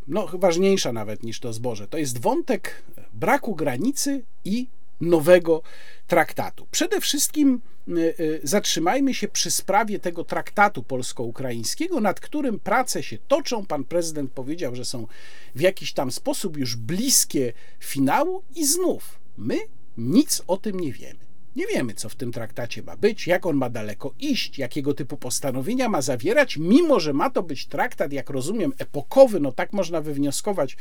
no 0.08 0.28
ważniejsza 0.32 0.92
nawet 0.92 1.22
niż 1.22 1.40
to 1.40 1.52
zboże, 1.52 1.88
to 1.88 1.98
jest 1.98 2.18
wątek 2.18 2.82
braku 3.12 3.54
granicy 3.54 4.22
i 4.44 4.66
nowego 5.00 5.62
traktatu. 6.06 6.66
Przede 6.70 7.00
wszystkim 7.00 7.60
e, 7.88 7.92
e, 7.92 8.12
zatrzymajmy 8.42 9.14
się 9.14 9.28
przy 9.28 9.50
sprawie 9.50 9.98
tego 9.98 10.24
traktatu 10.24 10.82
polsko-ukraińskiego, 10.82 12.00
nad 12.00 12.20
którym 12.20 12.60
prace 12.60 13.02
się 13.02 13.18
toczą. 13.28 13.66
Pan 13.66 13.84
prezydent 13.84 14.32
powiedział, 14.32 14.76
że 14.76 14.84
są 14.84 15.06
w 15.54 15.60
jakiś 15.60 15.92
tam 15.92 16.12
sposób 16.12 16.56
już 16.56 16.76
bliskie 16.76 17.52
finału 17.80 18.42
i 18.56 18.66
znów 18.66 19.18
my 19.36 19.58
nic 19.96 20.42
o 20.46 20.56
tym 20.56 20.80
nie 20.80 20.92
wiemy. 20.92 21.31
Nie 21.56 21.66
wiemy, 21.66 21.94
co 21.94 22.08
w 22.08 22.14
tym 22.14 22.32
traktacie 22.32 22.82
ma 22.82 22.96
być, 22.96 23.26
jak 23.26 23.46
on 23.46 23.56
ma 23.56 23.70
daleko 23.70 24.14
iść, 24.18 24.58
jakiego 24.58 24.94
typu 24.94 25.16
postanowienia 25.16 25.88
ma 25.88 26.02
zawierać, 26.02 26.56
mimo 26.56 27.00
że 27.00 27.12
ma 27.12 27.30
to 27.30 27.42
być 27.42 27.66
traktat, 27.66 28.12
jak 28.12 28.30
rozumiem, 28.30 28.72
epokowy, 28.78 29.40
no 29.40 29.52
tak 29.52 29.72
można 29.72 30.00
wywnioskować 30.00 30.76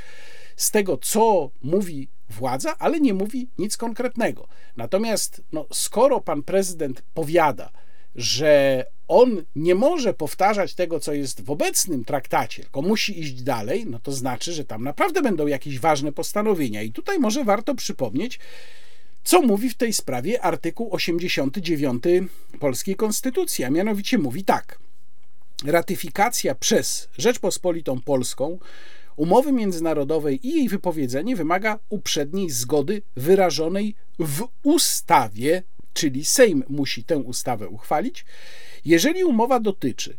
z 0.55 0.71
tego, 0.71 0.97
co 0.97 1.51
mówi 1.61 2.09
władza, 2.29 2.75
ale 2.79 2.99
nie 2.99 3.13
mówi 3.13 3.49
nic 3.57 3.77
konkretnego. 3.77 4.47
Natomiast 4.77 5.41
no, 5.51 5.65
skoro 5.73 6.21
pan 6.21 6.43
prezydent 6.43 7.03
powiada, 7.13 7.69
że 8.15 8.85
on 9.07 9.43
nie 9.55 9.75
może 9.75 10.13
powtarzać 10.13 10.75
tego, 10.75 10.99
co 10.99 11.13
jest 11.13 11.45
w 11.45 11.51
obecnym 11.51 12.05
traktacie, 12.05 12.63
tylko 12.63 12.81
musi 12.81 13.19
iść 13.19 13.43
dalej, 13.43 13.85
no 13.85 13.99
to 13.99 14.11
znaczy, 14.11 14.53
że 14.53 14.65
tam 14.65 14.83
naprawdę 14.83 15.21
będą 15.21 15.47
jakieś 15.47 15.79
ważne 15.79 16.11
postanowienia. 16.11 16.81
I 16.81 16.91
tutaj 16.91 17.19
może 17.19 17.43
warto 17.43 17.75
przypomnieć, 17.75 18.39
co 19.23 19.41
mówi 19.41 19.69
w 19.69 19.77
tej 19.77 19.93
sprawie 19.93 20.41
artykuł 20.41 20.93
89 20.95 22.03
polskiej 22.59 22.95
konstytucji, 22.95 23.63
a 23.63 23.69
mianowicie 23.69 24.17
mówi 24.17 24.43
tak. 24.43 24.79
Ratyfikacja 25.65 26.55
przez 26.55 27.09
Rzeczpospolitą 27.17 28.01
Polską 28.01 28.59
umowy 29.15 29.51
międzynarodowej 29.51 30.47
i 30.47 30.55
jej 30.55 30.69
wypowiedzenie 30.69 31.35
wymaga 31.35 31.79
uprzedniej 31.89 32.49
zgody 32.49 33.01
wyrażonej 33.15 33.95
w 34.19 34.47
ustawie, 34.63 35.63
czyli 35.93 36.25
Sejm 36.25 36.63
musi 36.69 37.03
tę 37.03 37.17
ustawę 37.17 37.69
uchwalić, 37.69 38.25
jeżeli 38.85 39.23
umowa 39.23 39.59
dotyczy 39.59 40.17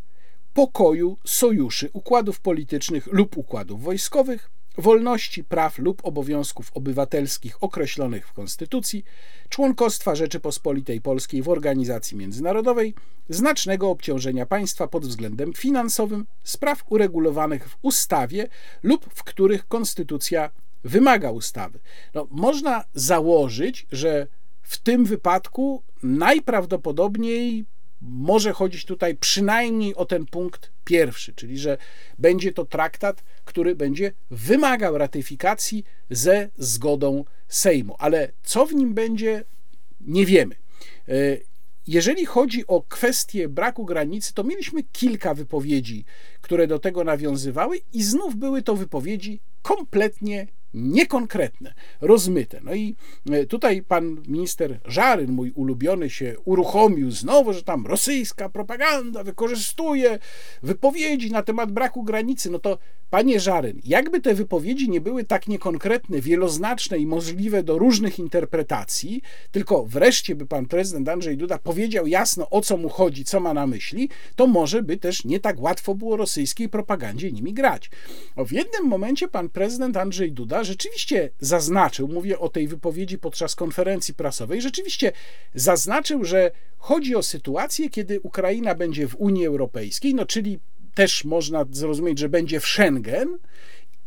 pokoju, 0.54 1.18
sojuszy, 1.24 1.90
układów 1.92 2.40
politycznych 2.40 3.06
lub 3.06 3.36
układów 3.36 3.82
wojskowych, 3.82 4.50
wolności, 4.78 5.44
praw 5.44 5.78
lub 5.78 6.04
obowiązków 6.04 6.70
obywatelskich 6.74 7.62
określonych 7.62 8.28
w 8.28 8.32
Konstytucji, 8.32 9.04
członkostwa 9.48 10.14
Rzeczypospolitej 10.14 11.00
Polskiej 11.00 11.42
w 11.42 11.48
organizacji 11.48 12.16
międzynarodowej, 12.16 12.94
znacznego 13.28 13.90
obciążenia 13.90 14.46
państwa 14.46 14.88
pod 14.88 15.06
względem 15.06 15.52
finansowym, 15.52 16.26
spraw 16.42 16.84
uregulowanych 16.88 17.68
w 17.68 17.76
ustawie 17.82 18.48
lub 18.82 19.14
w 19.14 19.24
których 19.24 19.68
Konstytucja 19.68 20.50
wymaga 20.84 21.30
ustawy. 21.30 21.78
No, 22.14 22.26
można 22.30 22.84
założyć, 22.94 23.86
że 23.92 24.26
w 24.62 24.78
tym 24.78 25.04
wypadku 25.04 25.82
najprawdopodobniej 26.02 27.64
może 28.02 28.52
chodzić 28.52 28.84
tutaj 28.84 29.16
przynajmniej 29.16 29.94
o 29.94 30.04
ten 30.04 30.26
punkt 30.26 30.72
pierwszy, 30.84 31.34
czyli 31.34 31.58
że 31.58 31.78
będzie 32.18 32.52
to 32.52 32.64
traktat, 32.64 33.24
który 33.44 33.74
będzie 33.74 34.12
wymagał 34.30 34.98
ratyfikacji 34.98 35.84
ze 36.10 36.48
zgodą 36.58 37.24
Sejmu. 37.48 37.96
Ale 37.98 38.32
co 38.42 38.66
w 38.66 38.74
nim 38.74 38.94
będzie, 38.94 39.44
nie 40.00 40.26
wiemy. 40.26 40.54
E, 41.08 41.12
jeżeli 41.86 42.26
chodzi 42.26 42.66
o 42.66 42.82
kwestię 42.82 43.48
braku 43.48 43.84
granicy, 43.84 44.34
to 44.34 44.44
mieliśmy 44.44 44.82
kilka 44.82 45.34
wypowiedzi, 45.34 46.04
które 46.40 46.66
do 46.66 46.78
tego 46.78 47.04
nawiązywały, 47.04 47.80
i 47.92 48.02
znów 48.02 48.36
były 48.36 48.62
to 48.62 48.76
wypowiedzi 48.76 49.40
kompletnie 49.62 50.46
niekonkretne, 50.74 51.74
rozmyte. 52.00 52.60
No 52.64 52.74
i 52.74 52.96
e, 53.30 53.46
tutaj 53.46 53.82
pan 53.82 54.22
minister 54.28 54.80
Żaryn, 54.84 55.32
mój 55.32 55.50
ulubiony, 55.50 56.10
się 56.10 56.34
uruchomił 56.44 57.10
znowu, 57.10 57.52
że 57.52 57.62
tam 57.62 57.86
rosyjska 57.86 58.48
propaganda 58.48 59.24
wykorzystuje 59.24 60.18
wypowiedzi 60.62 61.30
na 61.30 61.42
temat 61.42 61.72
braku 61.72 62.02
granicy. 62.02 62.50
No 62.50 62.58
to 62.58 62.78
panie 63.10 63.40
Żaryn, 63.40 63.80
jakby 63.84 64.20
te 64.20 64.34
wypowiedzi 64.34 64.90
nie 64.90 65.00
były 65.00 65.24
tak 65.24 65.48
niekonkretne, 65.48 66.20
wieloznaczne 66.20 66.98
i 66.98 67.06
możliwe 67.06 67.62
do 67.62 67.78
różnych 67.78 68.18
interpretacji, 68.18 69.22
tylko 69.50 69.86
wreszcie 69.86 70.34
by 70.34 70.46
pan 70.46 70.66
prezydent 70.66 71.08
Andrzej 71.08 71.36
Duda 71.36 71.58
powiedział 71.58 72.06
jasno, 72.06 72.50
o 72.50 72.60
co 72.60 72.76
mu 72.76 72.88
chodzi, 72.88 73.24
co 73.24 73.40
ma 73.40 73.54
na 73.54 73.66
myśli, 73.66 74.08
to 74.36 74.46
może 74.46 74.82
by 74.82 74.96
też 74.96 75.24
nie 75.24 75.40
tak 75.40 75.60
łatwo 75.60 75.94
było 75.94 76.16
rosyjskiej 76.16 76.68
propagandzie 76.68 77.32
nimi 77.32 77.54
grać. 77.54 77.90
O, 78.36 78.44
w 78.44 78.52
jednym 78.52 78.86
momencie 78.86 79.28
pan 79.28 79.48
prezydent 79.48 79.96
Andrzej 79.96 80.32
Duda 80.32 80.61
rzeczywiście 80.64 81.30
zaznaczył, 81.40 82.08
mówię 82.08 82.38
o 82.38 82.48
tej 82.48 82.68
wypowiedzi 82.68 83.18
podczas 83.18 83.54
konferencji 83.54 84.14
prasowej, 84.14 84.62
rzeczywiście 84.62 85.12
zaznaczył, 85.54 86.24
że 86.24 86.50
chodzi 86.78 87.16
o 87.16 87.22
sytuację, 87.22 87.90
kiedy 87.90 88.20
Ukraina 88.20 88.74
będzie 88.74 89.08
w 89.08 89.16
Unii 89.16 89.46
Europejskiej, 89.46 90.14
no 90.14 90.26
czyli 90.26 90.58
też 90.94 91.24
można 91.24 91.64
zrozumieć, 91.70 92.18
że 92.18 92.28
będzie 92.28 92.60
w 92.60 92.66
Schengen 92.66 93.38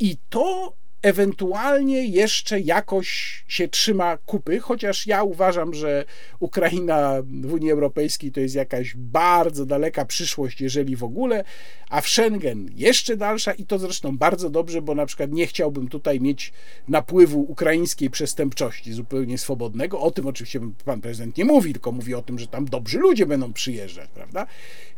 i 0.00 0.16
to 0.28 0.76
ewentualnie 1.06 2.06
jeszcze 2.06 2.60
jakoś 2.60 3.44
się 3.48 3.68
trzyma 3.68 4.16
kupy, 4.16 4.60
chociaż 4.60 5.06
ja 5.06 5.22
uważam, 5.22 5.74
że 5.74 6.04
Ukraina 6.40 7.22
w 7.22 7.52
Unii 7.52 7.70
Europejskiej 7.70 8.32
to 8.32 8.40
jest 8.40 8.54
jakaś 8.54 8.94
bardzo 8.96 9.66
daleka 9.66 10.04
przyszłość, 10.04 10.60
jeżeli 10.60 10.96
w 10.96 11.04
ogóle, 11.04 11.44
a 11.90 12.00
w 12.00 12.08
Schengen 12.08 12.70
jeszcze 12.74 13.16
dalsza 13.16 13.52
i 13.52 13.66
to 13.66 13.78
zresztą 13.78 14.18
bardzo 14.18 14.50
dobrze, 14.50 14.82
bo 14.82 14.94
na 14.94 15.06
przykład 15.06 15.32
nie 15.32 15.46
chciałbym 15.46 15.88
tutaj 15.88 16.20
mieć 16.20 16.52
napływu 16.88 17.40
ukraińskiej 17.40 18.10
przestępczości 18.10 18.92
zupełnie 18.92 19.38
swobodnego. 19.38 20.00
O 20.00 20.10
tym 20.10 20.26
oczywiście 20.26 20.60
pan 20.84 21.00
prezydent 21.00 21.36
nie 21.36 21.44
mówi, 21.44 21.72
tylko 21.72 21.92
mówi 21.92 22.14
o 22.14 22.22
tym, 22.22 22.38
że 22.38 22.46
tam 22.46 22.64
dobrzy 22.64 22.98
ludzie 22.98 23.26
będą 23.26 23.52
przyjeżdżać, 23.52 24.10
prawda? 24.14 24.46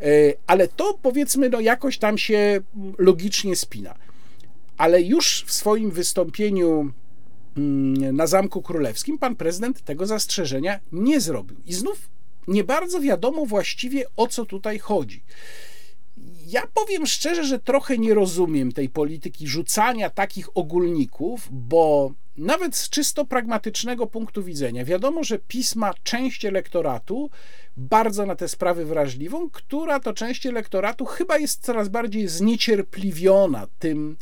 E, 0.01 0.07
ale 0.47 0.69
to 0.69 0.99
powiedzmy, 1.03 1.49
no 1.49 1.61
jakoś 1.61 1.99
tam 1.99 2.19
się 2.19 2.61
logicznie 2.99 3.57
spina 3.57 4.09
ale 4.79 5.03
już 5.03 5.45
w 5.47 5.53
swoim 5.53 5.91
wystąpieniu 5.91 6.93
mm, 7.57 8.17
na 8.17 8.27
Zamku 8.27 8.63
Królewskim 8.63 9.19
pan 9.19 9.37
prezydent 9.37 9.85
tego 9.85 10.07
zastrzeżenia 10.07 10.81
nie 10.93 11.21
zrobił. 11.21 11.57
I 11.67 11.75
znów 11.75 12.11
nie 12.49 12.65
bardzo 12.65 13.01
wiadomo 13.01 13.47
właściwie 13.47 14.05
o 14.17 14.27
co 14.27 14.45
tutaj 14.45 14.79
chodzi. 14.79 15.23
Ja 16.47 16.63
powiem 16.75 17.07
szczerze, 17.07 17.45
że 17.45 17.59
trochę 17.59 17.99
nie 17.99 18.15
rozumiem 18.15 18.73
tej 18.73 18.89
polityki 18.89 19.47
rzucania 19.47 20.11
takich 20.11 20.57
ogólników, 20.57 21.49
bo 21.51 22.13
nawet 22.37 22.77
z 22.77 22.91
czysto 22.91 23.25
pragmatycznego 23.25 24.07
punktu 24.07 24.43
widzenia, 24.43 24.85
wiadomo, 24.85 25.25
że 25.25 25.39
pisma 25.39 25.95
część 26.03 26.45
elektoratu 26.45 27.31
bardzo 27.77 28.27
na 28.27 28.37
te 28.37 28.49
sprawy 28.49 28.85
wrażliwą, 28.85 29.51
która 29.51 30.01
to 30.01 30.13
część 30.13 30.47
elektoratu 30.47 31.05
chyba 31.05 31.39
jest 31.39 31.65
coraz 31.65 31.89
bardziej 31.89 32.29
zniecierpliwiona 32.29 33.67
tym, 33.79 34.17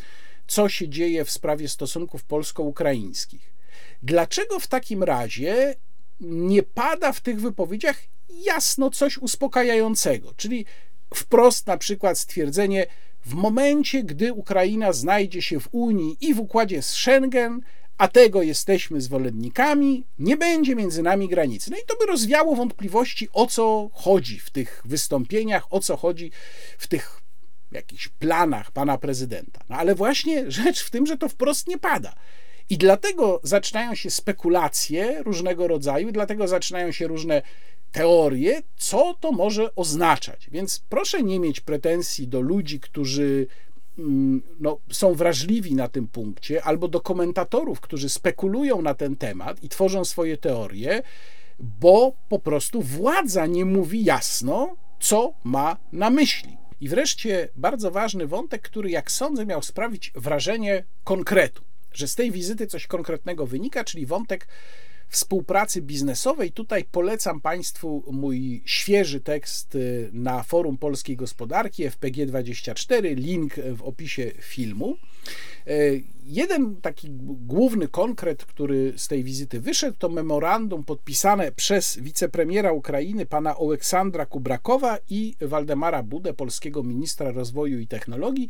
co 0.46 0.68
się 0.68 0.88
dzieje 0.88 1.24
w 1.24 1.30
sprawie 1.30 1.68
stosunków 1.68 2.24
polsko-ukraińskich. 2.24 3.54
Dlaczego 4.02 4.60
w 4.60 4.66
takim 4.66 5.02
razie 5.02 5.74
nie 6.20 6.62
pada 6.62 7.12
w 7.12 7.20
tych 7.20 7.40
wypowiedziach 7.40 8.02
jasno 8.28 8.90
coś 8.90 9.18
uspokajającego, 9.18 10.34
czyli 10.36 10.66
wprost 11.14 11.66
na 11.66 11.78
przykład 11.78 12.18
stwierdzenie, 12.18 12.86
w 13.26 13.34
momencie, 13.34 14.02
gdy 14.02 14.32
Ukraina 14.32 14.92
znajdzie 14.92 15.42
się 15.42 15.60
w 15.60 15.68
Unii 15.72 16.16
i 16.20 16.34
w 16.34 16.40
układzie 16.40 16.82
z 16.82 16.90
Schengen, 16.90 17.60
a 17.98 18.08
tego 18.08 18.42
jesteśmy 18.42 19.00
zwolennikami, 19.00 20.06
nie 20.18 20.36
będzie 20.36 20.76
między 20.76 21.02
nami 21.02 21.28
granicy. 21.28 21.70
No 21.70 21.76
i 21.76 21.86
to 21.86 21.96
by 21.96 22.06
rozwiało 22.06 22.56
wątpliwości, 22.56 23.28
o 23.32 23.46
co 23.46 23.90
chodzi 23.92 24.38
w 24.38 24.50
tych 24.50 24.82
wystąpieniach, 24.84 25.66
o 25.70 25.80
co 25.80 25.96
chodzi 25.96 26.30
w 26.78 26.86
tych 26.86 27.25
jakichś 27.76 28.08
planach 28.08 28.70
pana 28.70 28.98
prezydenta. 28.98 29.60
No 29.68 29.76
ale 29.76 29.94
właśnie 29.94 30.50
rzecz 30.50 30.82
w 30.82 30.90
tym, 30.90 31.06
że 31.06 31.16
to 31.16 31.28
wprost 31.28 31.68
nie 31.68 31.78
pada. 31.78 32.12
I 32.70 32.78
dlatego 32.78 33.40
zaczynają 33.42 33.94
się 33.94 34.10
spekulacje 34.10 35.22
różnego 35.22 35.68
rodzaju, 35.68 36.12
dlatego 36.12 36.48
zaczynają 36.48 36.92
się 36.92 37.06
różne 37.06 37.42
teorie, 37.92 38.62
co 38.76 39.14
to 39.20 39.32
może 39.32 39.74
oznaczać. 39.74 40.50
Więc 40.50 40.84
proszę 40.88 41.22
nie 41.22 41.40
mieć 41.40 41.60
pretensji 41.60 42.28
do 42.28 42.40
ludzi, 42.40 42.80
którzy 42.80 43.46
mm, 43.98 44.42
no, 44.60 44.78
są 44.92 45.14
wrażliwi 45.14 45.74
na 45.74 45.88
tym 45.88 46.08
punkcie, 46.08 46.62
albo 46.62 46.88
do 46.88 47.00
komentatorów, 47.00 47.80
którzy 47.80 48.08
spekulują 48.08 48.82
na 48.82 48.94
ten 48.94 49.16
temat 49.16 49.62
i 49.64 49.68
tworzą 49.68 50.04
swoje 50.04 50.36
teorie, 50.36 51.02
bo 51.58 52.12
po 52.28 52.38
prostu 52.38 52.82
władza 52.82 53.46
nie 53.46 53.64
mówi 53.64 54.04
jasno, 54.04 54.76
co 55.00 55.32
ma 55.44 55.76
na 55.92 56.10
myśli. 56.10 56.56
I 56.80 56.88
wreszcie 56.88 57.48
bardzo 57.56 57.90
ważny 57.90 58.26
wątek, 58.26 58.62
który, 58.62 58.90
jak 58.90 59.10
sądzę, 59.10 59.46
miał 59.46 59.62
sprawić 59.62 60.12
wrażenie 60.14 60.84
konkretu, 61.04 61.64
że 61.92 62.08
z 62.08 62.14
tej 62.14 62.30
wizyty 62.30 62.66
coś 62.66 62.86
konkretnego 62.86 63.46
wynika, 63.46 63.84
czyli 63.84 64.06
wątek 64.06 64.48
współpracy 65.08 65.82
biznesowej. 65.82 66.52
Tutaj 66.52 66.84
polecam 66.84 67.40
Państwu 67.40 68.04
mój 68.12 68.62
świeży 68.64 69.20
tekst 69.20 69.74
y, 69.74 70.10
na 70.12 70.42
forum 70.42 70.78
polskiej 70.78 71.16
gospodarki 71.16 71.88
FPG24, 71.88 73.16
link 73.16 73.54
w 73.54 73.82
opisie 73.82 74.32
filmu. 74.40 74.96
Y, 75.68 76.02
jeden 76.24 76.76
taki 76.76 77.08
główny 77.46 77.88
konkret, 77.88 78.44
który 78.44 78.92
z 78.96 79.08
tej 79.08 79.24
wizyty 79.24 79.60
wyszedł, 79.60 79.96
to 79.98 80.08
memorandum 80.08 80.84
podpisane 80.84 81.52
przez 81.52 81.98
wicepremiera 81.98 82.72
Ukrainy 82.72 83.26
pana 83.26 83.56
Aleksandra 83.56 84.26
Kubrakowa 84.26 84.98
i 85.10 85.34
Waldemara 85.40 86.02
Budę, 86.02 86.34
polskiego 86.34 86.82
ministra 86.82 87.30
rozwoju 87.30 87.78
i 87.78 87.86
technologii. 87.86 88.48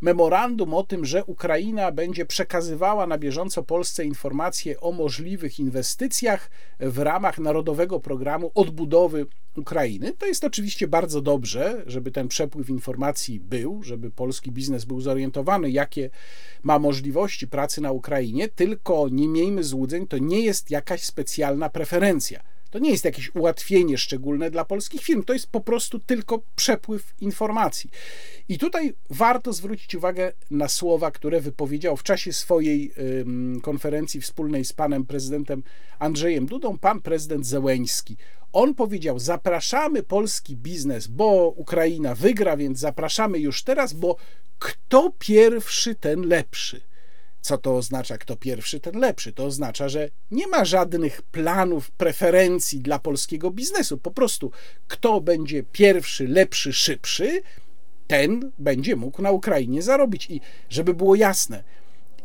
Memorandum 0.00 0.74
o 0.74 0.82
tym, 0.82 1.04
że 1.04 1.24
Ukraina 1.24 1.92
będzie 1.92 2.26
przekazywała 2.26 3.06
na 3.06 3.18
bieżąco 3.18 3.62
Polsce 3.62 4.04
informacje 4.04 4.80
o 4.80 4.92
możliwych 4.92 5.58
inwestycjach 5.58 6.50
w 6.80 6.98
ramach 6.98 7.38
Narodowego 7.38 8.00
Programu 8.00 8.50
Odbudowy 8.54 9.26
Ukrainy. 9.58 10.12
To 10.18 10.26
jest 10.26 10.44
oczywiście 10.44 10.88
bardzo 10.88 11.22
dobrze, 11.22 11.82
żeby 11.86 12.10
ten 12.10 12.28
przepływ 12.28 12.70
informacji 12.70 13.40
był, 13.40 13.82
żeby 13.82 14.10
polski 14.10 14.52
biznes 14.52 14.84
był 14.84 15.00
zorientowany, 15.00 15.70
jakie 15.70 16.10
ma 16.62 16.78
możliwości 16.78 17.48
pracy 17.48 17.80
na 17.80 17.92
Ukrainie, 17.92 18.48
tylko 18.48 19.08
nie 19.10 19.28
miejmy 19.28 19.64
złudzeń, 19.64 20.06
to 20.06 20.18
nie 20.18 20.40
jest 20.40 20.70
jakaś 20.70 21.02
specjalna 21.02 21.68
preferencja. 21.68 22.42
To 22.70 22.78
nie 22.78 22.90
jest 22.90 23.04
jakieś 23.04 23.34
ułatwienie 23.34 23.98
szczególne 23.98 24.50
dla 24.50 24.64
polskich 24.64 25.02
firm, 25.02 25.22
to 25.22 25.32
jest 25.32 25.46
po 25.46 25.60
prostu 25.60 25.98
tylko 25.98 26.42
przepływ 26.56 27.14
informacji. 27.20 27.90
I 28.48 28.58
tutaj 28.58 28.94
warto 29.10 29.52
zwrócić 29.52 29.94
uwagę 29.94 30.32
na 30.50 30.68
słowa, 30.68 31.10
które 31.10 31.40
wypowiedział 31.40 31.96
w 31.96 32.02
czasie 32.02 32.32
swojej 32.32 32.92
konferencji 33.62 34.20
wspólnej 34.20 34.64
z 34.64 34.72
panem 34.72 35.06
prezydentem 35.06 35.62
Andrzejem 35.98 36.46
Dudą 36.46 36.78
pan 36.78 37.00
prezydent 37.00 37.46
Zełeński. 37.46 38.16
On 38.52 38.74
powiedział: 38.74 39.18
Zapraszamy 39.18 40.02
polski 40.02 40.56
biznes, 40.56 41.06
bo 41.06 41.52
Ukraina 41.56 42.14
wygra, 42.14 42.56
więc 42.56 42.78
zapraszamy 42.78 43.38
już 43.38 43.62
teraz, 43.62 43.92
bo 43.92 44.16
kto 44.58 45.12
pierwszy, 45.18 45.94
ten 45.94 46.20
lepszy. 46.20 46.80
Co 47.40 47.58
to 47.58 47.76
oznacza, 47.76 48.18
kto 48.18 48.36
pierwszy, 48.36 48.80
ten 48.80 48.98
lepszy? 48.98 49.32
To 49.32 49.44
oznacza, 49.44 49.88
że 49.88 50.08
nie 50.30 50.46
ma 50.46 50.64
żadnych 50.64 51.22
planów, 51.22 51.90
preferencji 51.90 52.80
dla 52.80 52.98
polskiego 52.98 53.50
biznesu. 53.50 53.98
Po 53.98 54.10
prostu 54.10 54.50
kto 54.88 55.20
będzie 55.20 55.62
pierwszy, 55.62 56.28
lepszy, 56.28 56.72
szybszy, 56.72 57.42
ten 58.06 58.52
będzie 58.58 58.96
mógł 58.96 59.22
na 59.22 59.30
Ukrainie 59.30 59.82
zarobić. 59.82 60.30
I 60.30 60.40
żeby 60.68 60.94
było 60.94 61.14
jasne, 61.14 61.64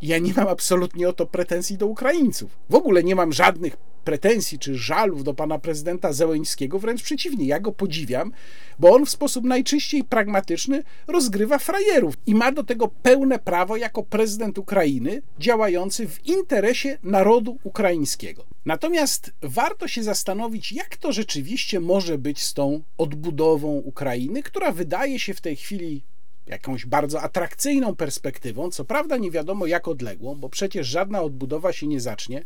ja 0.03 0.19
nie 0.19 0.33
mam 0.33 0.47
absolutnie 0.47 1.09
o 1.09 1.13
to 1.13 1.25
pretensji 1.25 1.77
do 1.77 1.87
Ukraińców. 1.87 2.51
W 2.69 2.75
ogóle 2.75 3.03
nie 3.03 3.15
mam 3.15 3.33
żadnych 3.33 3.77
pretensji 4.03 4.59
czy 4.59 4.75
żalów 4.75 5.23
do 5.23 5.33
pana 5.33 5.59
prezydenta 5.59 6.13
Zełeńskiego, 6.13 6.79
wręcz 6.79 7.03
przeciwnie, 7.03 7.45
ja 7.45 7.59
go 7.59 7.71
podziwiam, 7.71 8.31
bo 8.79 8.95
on 8.95 9.05
w 9.05 9.09
sposób 9.09 9.45
najczyściej 9.45 10.03
pragmatyczny 10.03 10.83
rozgrywa 11.07 11.57
frajerów 11.57 12.15
i 12.25 12.35
ma 12.35 12.51
do 12.51 12.63
tego 12.63 12.87
pełne 12.87 13.39
prawo 13.39 13.77
jako 13.77 14.03
prezydent 14.03 14.57
Ukrainy, 14.57 15.21
działający 15.39 16.07
w 16.07 16.27
interesie 16.27 16.97
narodu 17.03 17.57
ukraińskiego. 17.63 18.45
Natomiast 18.65 19.31
warto 19.41 19.87
się 19.87 20.03
zastanowić, 20.03 20.71
jak 20.71 20.97
to 20.97 21.11
rzeczywiście 21.11 21.79
może 21.79 22.17
być 22.17 22.43
z 22.43 22.53
tą 22.53 22.81
odbudową 22.97 23.67
Ukrainy, 23.67 24.43
która 24.43 24.71
wydaje 24.71 25.19
się 25.19 25.33
w 25.33 25.41
tej 25.41 25.55
chwili 25.55 26.03
jakąś 26.47 26.85
bardzo 26.85 27.21
atrakcyjną 27.21 27.95
perspektywą, 27.95 28.71
co 28.71 28.85
prawda 28.85 29.17
nie 29.17 29.31
wiadomo 29.31 29.65
jak 29.65 29.87
odległą, 29.87 30.35
bo 30.35 30.49
przecież 30.49 30.87
żadna 30.87 31.21
odbudowa 31.21 31.73
się 31.73 31.87
nie 31.87 32.01
zacznie, 32.01 32.43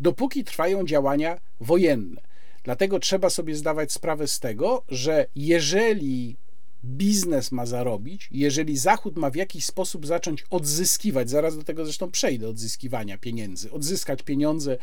dopóki 0.00 0.44
trwają 0.44 0.86
działania 0.86 1.40
wojenne. 1.60 2.20
Dlatego 2.64 2.98
trzeba 2.98 3.30
sobie 3.30 3.54
zdawać 3.54 3.92
sprawę 3.92 4.28
z 4.28 4.40
tego, 4.40 4.82
że 4.88 5.26
jeżeli 5.36 6.36
biznes 6.84 7.52
ma 7.52 7.66
zarobić, 7.66 8.28
jeżeli 8.32 8.76
Zachód 8.76 9.16
ma 9.16 9.30
w 9.30 9.34
jakiś 9.34 9.64
sposób 9.64 10.06
zacząć 10.06 10.44
odzyskiwać, 10.50 11.30
zaraz 11.30 11.56
do 11.56 11.64
tego 11.64 11.84
zresztą 11.84 12.10
przejdę, 12.10 12.48
odzyskiwania 12.48 13.18
pieniędzy, 13.18 13.72
odzyskać 13.72 14.22
pieniądze, 14.22 14.78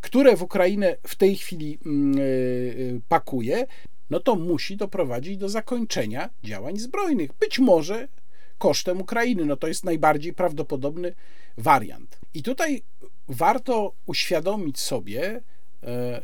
które 0.00 0.36
w 0.36 0.42
Ukrainę 0.42 0.96
w 1.02 1.16
tej 1.16 1.36
chwili 1.36 1.78
yy, 2.14 3.00
pakuje, 3.08 3.66
no 4.10 4.20
to 4.20 4.36
musi 4.36 4.76
doprowadzić 4.76 5.36
do 5.36 5.48
zakończenia 5.48 6.30
działań 6.44 6.78
zbrojnych. 6.78 7.30
Być 7.40 7.58
może 7.58 8.08
kosztem 8.58 9.00
Ukrainy. 9.00 9.44
No 9.44 9.56
to 9.56 9.68
jest 9.68 9.84
najbardziej 9.84 10.32
prawdopodobny 10.32 11.14
wariant. 11.58 12.18
I 12.34 12.42
tutaj 12.42 12.82
warto 13.28 13.92
uświadomić 14.06 14.80
sobie, 14.80 15.42
e, 15.82 16.22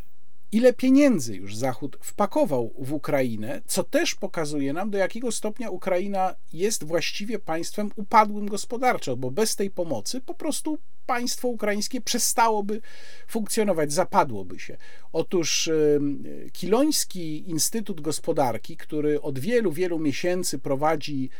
ile 0.52 0.72
pieniędzy 0.72 1.36
już 1.36 1.56
Zachód 1.56 1.96
wpakował 2.00 2.74
w 2.78 2.92
Ukrainę, 2.92 3.62
co 3.66 3.84
też 3.84 4.14
pokazuje 4.14 4.72
nam, 4.72 4.90
do 4.90 4.98
jakiego 4.98 5.32
stopnia 5.32 5.70
Ukraina 5.70 6.34
jest 6.52 6.84
właściwie 6.84 7.38
państwem 7.38 7.90
upadłym 7.96 8.48
gospodarczo, 8.48 9.16
bo 9.16 9.30
bez 9.30 9.56
tej 9.56 9.70
pomocy 9.70 10.20
po 10.20 10.34
prostu 10.34 10.78
państwo 11.06 11.48
ukraińskie 11.48 12.00
przestałoby 12.00 12.80
funkcjonować, 13.28 13.92
zapadłoby 13.92 14.58
się. 14.58 14.76
Otóż 15.12 15.70
Kiloński 16.52 17.50
Instytut 17.50 18.00
Gospodarki, 18.00 18.76
który 18.76 19.22
od 19.22 19.38
wielu, 19.38 19.72
wielu 19.72 19.98
miesięcy 19.98 20.58
prowadzi 20.58 21.30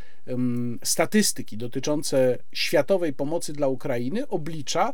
statystyki 0.85 1.57
dotyczące 1.57 2.39
światowej 2.53 3.13
pomocy 3.13 3.53
dla 3.53 3.69
Ukrainy, 3.69 4.29
oblicza, 4.29 4.93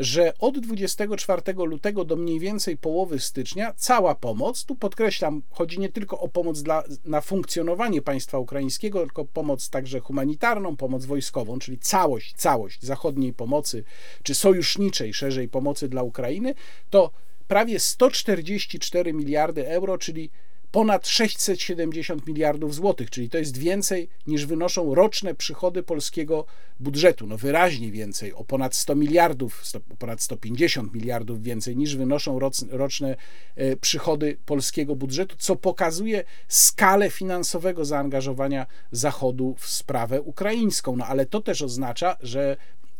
że 0.00 0.32
od 0.38 0.58
24 0.58 1.42
lutego 1.54 2.04
do 2.04 2.16
mniej 2.16 2.40
więcej 2.40 2.76
połowy 2.76 3.20
stycznia 3.20 3.74
cała 3.76 4.14
pomoc, 4.14 4.64
tu 4.64 4.76
podkreślam, 4.76 5.42
chodzi 5.50 5.80
nie 5.80 5.88
tylko 5.88 6.20
o 6.20 6.28
pomoc 6.28 6.62
dla, 6.62 6.82
na 7.04 7.20
funkcjonowanie 7.20 8.02
państwa 8.02 8.38
ukraińskiego, 8.38 9.00
tylko 9.00 9.24
pomoc 9.24 9.70
także 9.70 10.00
humanitarną, 10.00 10.76
pomoc 10.76 11.04
wojskową, 11.04 11.58
czyli 11.58 11.78
całość, 11.78 12.34
całość 12.34 12.82
zachodniej 12.82 13.32
pomocy, 13.32 13.84
czy 14.22 14.34
sojuszniczej 14.34 15.14
szerzej 15.14 15.48
pomocy 15.48 15.88
dla 15.88 16.02
Ukrainy, 16.02 16.54
to 16.90 17.10
prawie 17.48 17.80
144 17.80 19.12
miliardy 19.12 19.68
euro, 19.68 19.98
czyli 19.98 20.30
ponad 20.70 21.08
670 21.08 22.26
miliardów 22.26 22.74
złotych, 22.74 23.10
czyli 23.10 23.30
to 23.30 23.38
jest 23.38 23.58
więcej 23.58 24.08
niż 24.26 24.46
wynoszą 24.46 24.94
roczne 24.94 25.34
przychody 25.34 25.82
polskiego 25.82 26.46
budżetu. 26.80 27.26
No 27.26 27.36
wyraźnie 27.36 27.90
więcej, 27.90 28.34
o 28.34 28.44
ponad 28.44 28.74
100 28.74 28.94
miliardów, 28.94 29.62
ponad 29.98 30.22
150 30.22 30.94
miliardów 30.94 31.42
więcej 31.42 31.76
niż 31.76 31.96
wynoszą 31.96 32.38
roczne 32.70 33.16
e, 33.56 33.76
przychody 33.76 34.38
polskiego 34.46 34.96
budżetu, 34.96 35.36
co 35.38 35.56
pokazuje 35.56 36.24
skalę 36.48 37.10
finansowego 37.10 37.84
zaangażowania 37.84 38.66
Zachodu 38.92 39.54
w 39.58 39.68
sprawę 39.68 40.22
ukraińską. 40.22 40.96
No 40.96 41.06
ale 41.06 41.26
to 41.26 41.40
też 41.40 41.62
oznacza, 41.62 42.16
że 42.20 42.56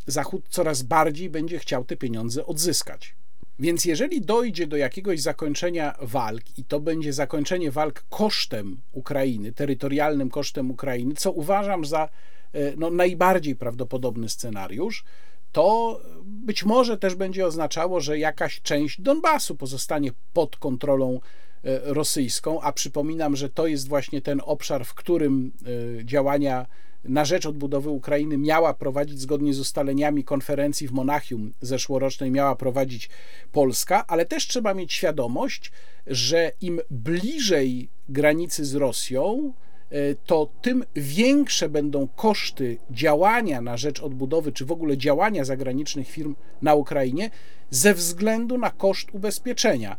Zachód 0.07 0.45
coraz 0.49 0.81
bardziej 0.81 1.29
będzie 1.29 1.59
chciał 1.59 1.83
te 1.83 1.97
pieniądze 1.97 2.45
odzyskać. 2.45 3.15
Więc 3.61 3.85
jeżeli 3.85 4.21
dojdzie 4.21 4.67
do 4.67 4.77
jakiegoś 4.77 5.21
zakończenia 5.21 5.95
walk 6.01 6.57
i 6.57 6.63
to 6.63 6.79
będzie 6.79 7.13
zakończenie 7.13 7.71
walk 7.71 8.03
kosztem 8.09 8.77
Ukrainy, 8.91 9.51
terytorialnym 9.51 10.29
kosztem 10.29 10.71
Ukrainy, 10.71 11.13
co 11.15 11.31
uważam 11.31 11.85
za 11.85 12.09
e, 12.53 12.73
no, 12.77 12.89
najbardziej 12.89 13.55
prawdopodobny 13.55 14.29
scenariusz, 14.29 15.03
to 15.51 15.99
być 16.23 16.63
może 16.63 16.97
też 16.97 17.15
będzie 17.15 17.45
oznaczało, 17.45 18.01
że 18.01 18.19
jakaś 18.19 18.61
część 18.61 19.01
Donbasu 19.01 19.55
pozostanie 19.55 20.11
pod 20.33 20.57
kontrolą 20.57 21.19
e, 21.63 21.79
rosyjską, 21.93 22.61
a 22.61 22.71
przypominam, 22.71 23.35
że 23.35 23.49
to 23.49 23.67
jest 23.67 23.87
właśnie 23.87 24.21
ten 24.21 24.41
obszar, 24.45 24.85
w 24.85 24.93
którym 24.93 25.51
e, 25.99 26.05
działania 26.05 26.65
na 27.03 27.25
rzecz 27.25 27.45
odbudowy 27.45 27.89
Ukrainy 27.89 28.37
miała 28.37 28.73
prowadzić 28.73 29.19
zgodnie 29.19 29.53
z 29.53 29.59
ustaleniami 29.59 30.23
konferencji 30.23 30.87
w 30.87 30.91
Monachium 30.91 31.53
zeszłorocznej, 31.61 32.31
miała 32.31 32.55
prowadzić 32.55 33.09
Polska, 33.51 34.07
ale 34.07 34.25
też 34.25 34.47
trzeba 34.47 34.73
mieć 34.73 34.93
świadomość, 34.93 35.71
że 36.07 36.51
im 36.61 36.81
bliżej 36.89 37.89
granicy 38.09 38.65
z 38.65 38.75
Rosją, 38.75 39.53
e, 39.89 40.15
to 40.15 40.49
tym 40.61 40.83
większe 40.95 41.69
będą 41.69 42.07
koszty 42.07 42.77
działania 42.91 43.61
na 43.61 43.77
rzecz 43.77 43.99
odbudowy, 43.99 44.51
czy 44.51 44.65
w 44.65 44.71
ogóle 44.71 44.97
działania 44.97 45.45
zagranicznych 45.45 46.07
firm 46.07 46.35
na 46.61 46.75
Ukrainie, 46.75 47.29
ze 47.69 47.93
względu 47.93 48.57
na 48.57 48.71
koszt 48.71 49.07
ubezpieczenia. 49.13 49.97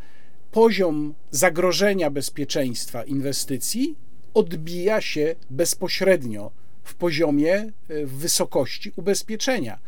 Poziom 0.50 1.14
zagrożenia 1.30 2.10
bezpieczeństwa 2.10 3.04
inwestycji 3.04 3.96
odbija 4.34 5.00
się 5.00 5.34
bezpośrednio 5.50 6.50
w 6.82 6.94
poziomie, 6.94 7.54
e, 7.54 8.06
w 8.06 8.12
wysokości 8.12 8.92
ubezpieczenia 8.96 9.78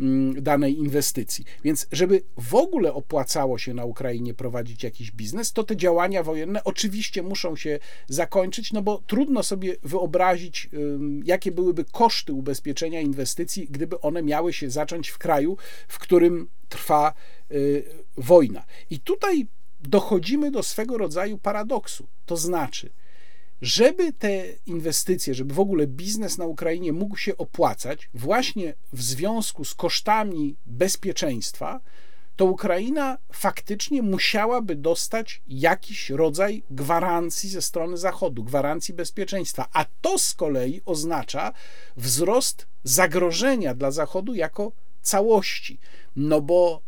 mm, 0.00 0.42
danej 0.42 0.78
inwestycji. 0.78 1.44
Więc, 1.64 1.86
żeby 1.92 2.22
w 2.36 2.54
ogóle 2.54 2.94
opłacało 2.94 3.58
się 3.58 3.74
na 3.74 3.84
Ukrainie 3.84 4.34
prowadzić 4.34 4.82
jakiś 4.82 5.12
biznes, 5.12 5.52
to 5.52 5.64
te 5.64 5.76
działania 5.76 6.22
wojenne 6.22 6.64
oczywiście 6.64 7.22
muszą 7.22 7.56
się 7.56 7.78
zakończyć, 8.08 8.72
no 8.72 8.82
bo 8.82 9.02
trudno 9.06 9.42
sobie 9.42 9.76
wyobrazić, 9.82 10.68
jakie 11.24 11.52
byłyby 11.52 11.84
koszty 11.84 12.32
ubezpieczenia 12.32 13.00
inwestycji, 13.00 13.66
gdyby 13.70 14.00
one 14.00 14.22
miały 14.22 14.52
się 14.52 14.70
zacząć 14.70 15.08
w 15.08 15.18
kraju, 15.18 15.56
w 15.88 15.98
którym 15.98 16.48
trwa 16.68 17.14
y, 17.50 17.84
wojna. 18.16 18.64
I 18.90 19.00
tutaj 19.00 19.46
dochodzimy 19.80 20.50
do 20.50 20.62
swego 20.62 20.98
rodzaju 20.98 21.38
paradoksu. 21.38 22.06
To 22.26 22.36
znaczy, 22.36 22.90
żeby 23.62 24.12
te 24.12 24.44
inwestycje, 24.66 25.34
żeby 25.34 25.54
w 25.54 25.60
ogóle 25.60 25.86
biznes 25.86 26.38
na 26.38 26.46
Ukrainie 26.46 26.92
mógł 26.92 27.16
się 27.16 27.36
opłacać, 27.36 28.08
właśnie 28.14 28.74
w 28.92 29.02
związku 29.02 29.64
z 29.64 29.74
kosztami 29.74 30.56
bezpieczeństwa, 30.66 31.80
to 32.36 32.44
Ukraina 32.44 33.18
faktycznie 33.32 34.02
musiałaby 34.02 34.76
dostać 34.76 35.42
jakiś 35.48 36.10
rodzaj 36.10 36.62
gwarancji 36.70 37.48
ze 37.50 37.62
strony 37.62 37.96
Zachodu, 37.96 38.44
gwarancji 38.44 38.94
bezpieczeństwa. 38.94 39.68
A 39.72 39.84
to 40.00 40.18
z 40.18 40.34
kolei 40.34 40.80
oznacza 40.84 41.52
wzrost 41.96 42.66
zagrożenia 42.84 43.74
dla 43.74 43.90
Zachodu 43.90 44.34
jako 44.34 44.72
całości. 45.02 45.78
No 46.16 46.40
bo 46.40 46.80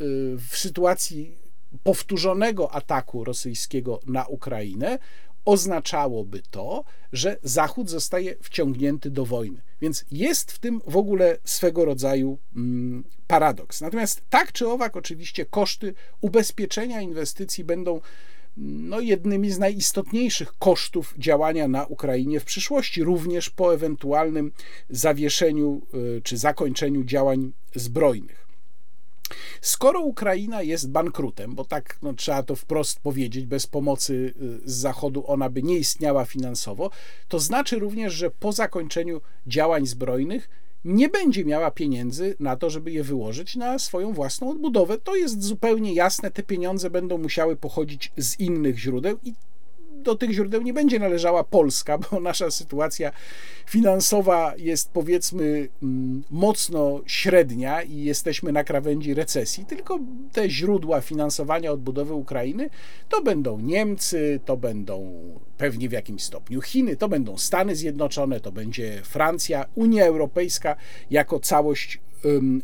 y, 0.00 0.36
w 0.50 0.56
sytuacji 0.56 1.38
powtórzonego 1.82 2.72
ataku 2.72 3.24
rosyjskiego 3.24 4.00
na 4.06 4.26
Ukrainę 4.26 4.98
oznaczałoby 5.44 6.42
to, 6.50 6.84
że 7.12 7.36
Zachód 7.42 7.90
zostaje 7.90 8.34
wciągnięty 8.42 9.10
do 9.10 9.26
wojny. 9.26 9.62
Więc 9.80 10.04
jest 10.10 10.52
w 10.52 10.58
tym 10.58 10.80
w 10.86 10.96
ogóle 10.96 11.38
swego 11.44 11.84
rodzaju 11.84 12.38
mm, 12.56 13.04
paradoks. 13.26 13.80
Natomiast 13.80 14.22
tak 14.30 14.52
czy 14.52 14.68
owak, 14.68 14.96
oczywiście 14.96 15.46
koszty 15.46 15.94
ubezpieczenia 16.20 17.00
inwestycji 17.00 17.64
będą 17.64 18.00
no, 18.56 19.00
jednymi 19.00 19.50
z 19.50 19.58
najistotniejszych 19.58 20.58
kosztów 20.58 21.14
działania 21.18 21.68
na 21.68 21.86
Ukrainie 21.86 22.40
w 22.40 22.44
przyszłości, 22.44 23.02
również 23.02 23.50
po 23.50 23.74
ewentualnym 23.74 24.52
zawieszeniu 24.90 25.82
y, 25.94 26.22
czy 26.22 26.36
zakończeniu 26.36 27.04
działań 27.04 27.52
zbrojnych. 27.74 28.41
Skoro 29.60 30.00
Ukraina 30.00 30.62
jest 30.62 30.90
bankrutem, 30.90 31.54
bo 31.54 31.64
tak 31.64 31.98
no, 32.02 32.14
trzeba 32.14 32.42
to 32.42 32.56
wprost 32.56 33.00
powiedzieć, 33.00 33.46
bez 33.46 33.66
pomocy 33.66 34.34
y, 34.64 34.70
z 34.70 34.74
Zachodu 34.74 35.24
ona 35.26 35.50
by 35.50 35.62
nie 35.62 35.78
istniała 35.78 36.24
finansowo, 36.24 36.90
to 37.28 37.38
znaczy 37.38 37.78
również, 37.78 38.14
że 38.14 38.30
po 38.30 38.52
zakończeniu 38.52 39.20
działań 39.46 39.86
zbrojnych 39.86 40.48
nie 40.84 41.08
będzie 41.08 41.44
miała 41.44 41.70
pieniędzy 41.70 42.36
na 42.40 42.56
to, 42.56 42.70
żeby 42.70 42.90
je 42.90 43.04
wyłożyć 43.04 43.56
na 43.56 43.78
swoją 43.78 44.12
własną 44.12 44.50
odbudowę. 44.50 44.98
To 44.98 45.16
jest 45.16 45.42
zupełnie 45.42 45.94
jasne, 45.94 46.30
te 46.30 46.42
pieniądze 46.42 46.90
będą 46.90 47.18
musiały 47.18 47.56
pochodzić 47.56 48.12
z 48.16 48.40
innych 48.40 48.78
źródeł 48.78 49.18
i 49.24 49.34
do 50.02 50.14
tych 50.14 50.32
źródeł 50.32 50.62
nie 50.62 50.72
będzie 50.72 50.98
należała 50.98 51.44
Polska, 51.44 51.98
bo 51.98 52.20
nasza 52.20 52.50
sytuacja 52.50 53.12
finansowa 53.66 54.54
jest 54.56 54.90
powiedzmy 54.90 55.68
mm, 55.82 56.22
mocno 56.30 57.00
średnia 57.06 57.82
i 57.82 57.96
jesteśmy 57.96 58.52
na 58.52 58.64
krawędzi 58.64 59.14
recesji, 59.14 59.64
tylko 59.64 59.98
te 60.32 60.50
źródła 60.50 61.00
finansowania 61.00 61.72
odbudowy 61.72 62.14
Ukrainy 62.14 62.70
to 63.08 63.22
będą 63.22 63.60
Niemcy, 63.60 64.40
to 64.44 64.56
będą 64.56 65.12
pewnie 65.58 65.88
w 65.88 65.92
jakimś 65.92 66.22
stopniu 66.22 66.60
Chiny, 66.60 66.96
to 66.96 67.08
będą 67.08 67.38
Stany 67.38 67.76
Zjednoczone, 67.76 68.40
to 68.40 68.52
będzie 68.52 69.02
Francja, 69.04 69.64
Unia 69.74 70.04
Europejska 70.04 70.76
jako 71.10 71.40
całość 71.40 72.00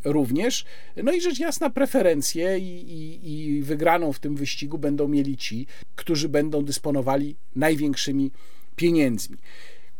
również. 0.05 0.65
No 0.97 1.13
i 1.13 1.21
rzecz 1.21 1.39
jasna, 1.39 1.71
preferencje 1.71 2.59
i, 2.59 2.93
i, 2.93 3.33
i 3.33 3.63
wygraną 3.63 4.13
w 4.13 4.19
tym 4.19 4.37
wyścigu 4.37 4.79
będą 4.79 5.09
mieli 5.09 5.37
ci, 5.37 5.67
którzy 5.97 6.29
będą 6.29 6.65
dysponowali 6.65 7.37
największymi 7.57 8.31
pieniędzmi. 8.77 9.37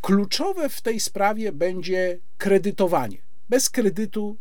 Kluczowe 0.01 0.69
w 0.69 0.81
tej 0.81 0.99
sprawie 0.99 1.51
będzie 1.51 2.19
kredytowanie. 2.37 3.17
Bez 3.49 3.69
kredytu 3.69 4.37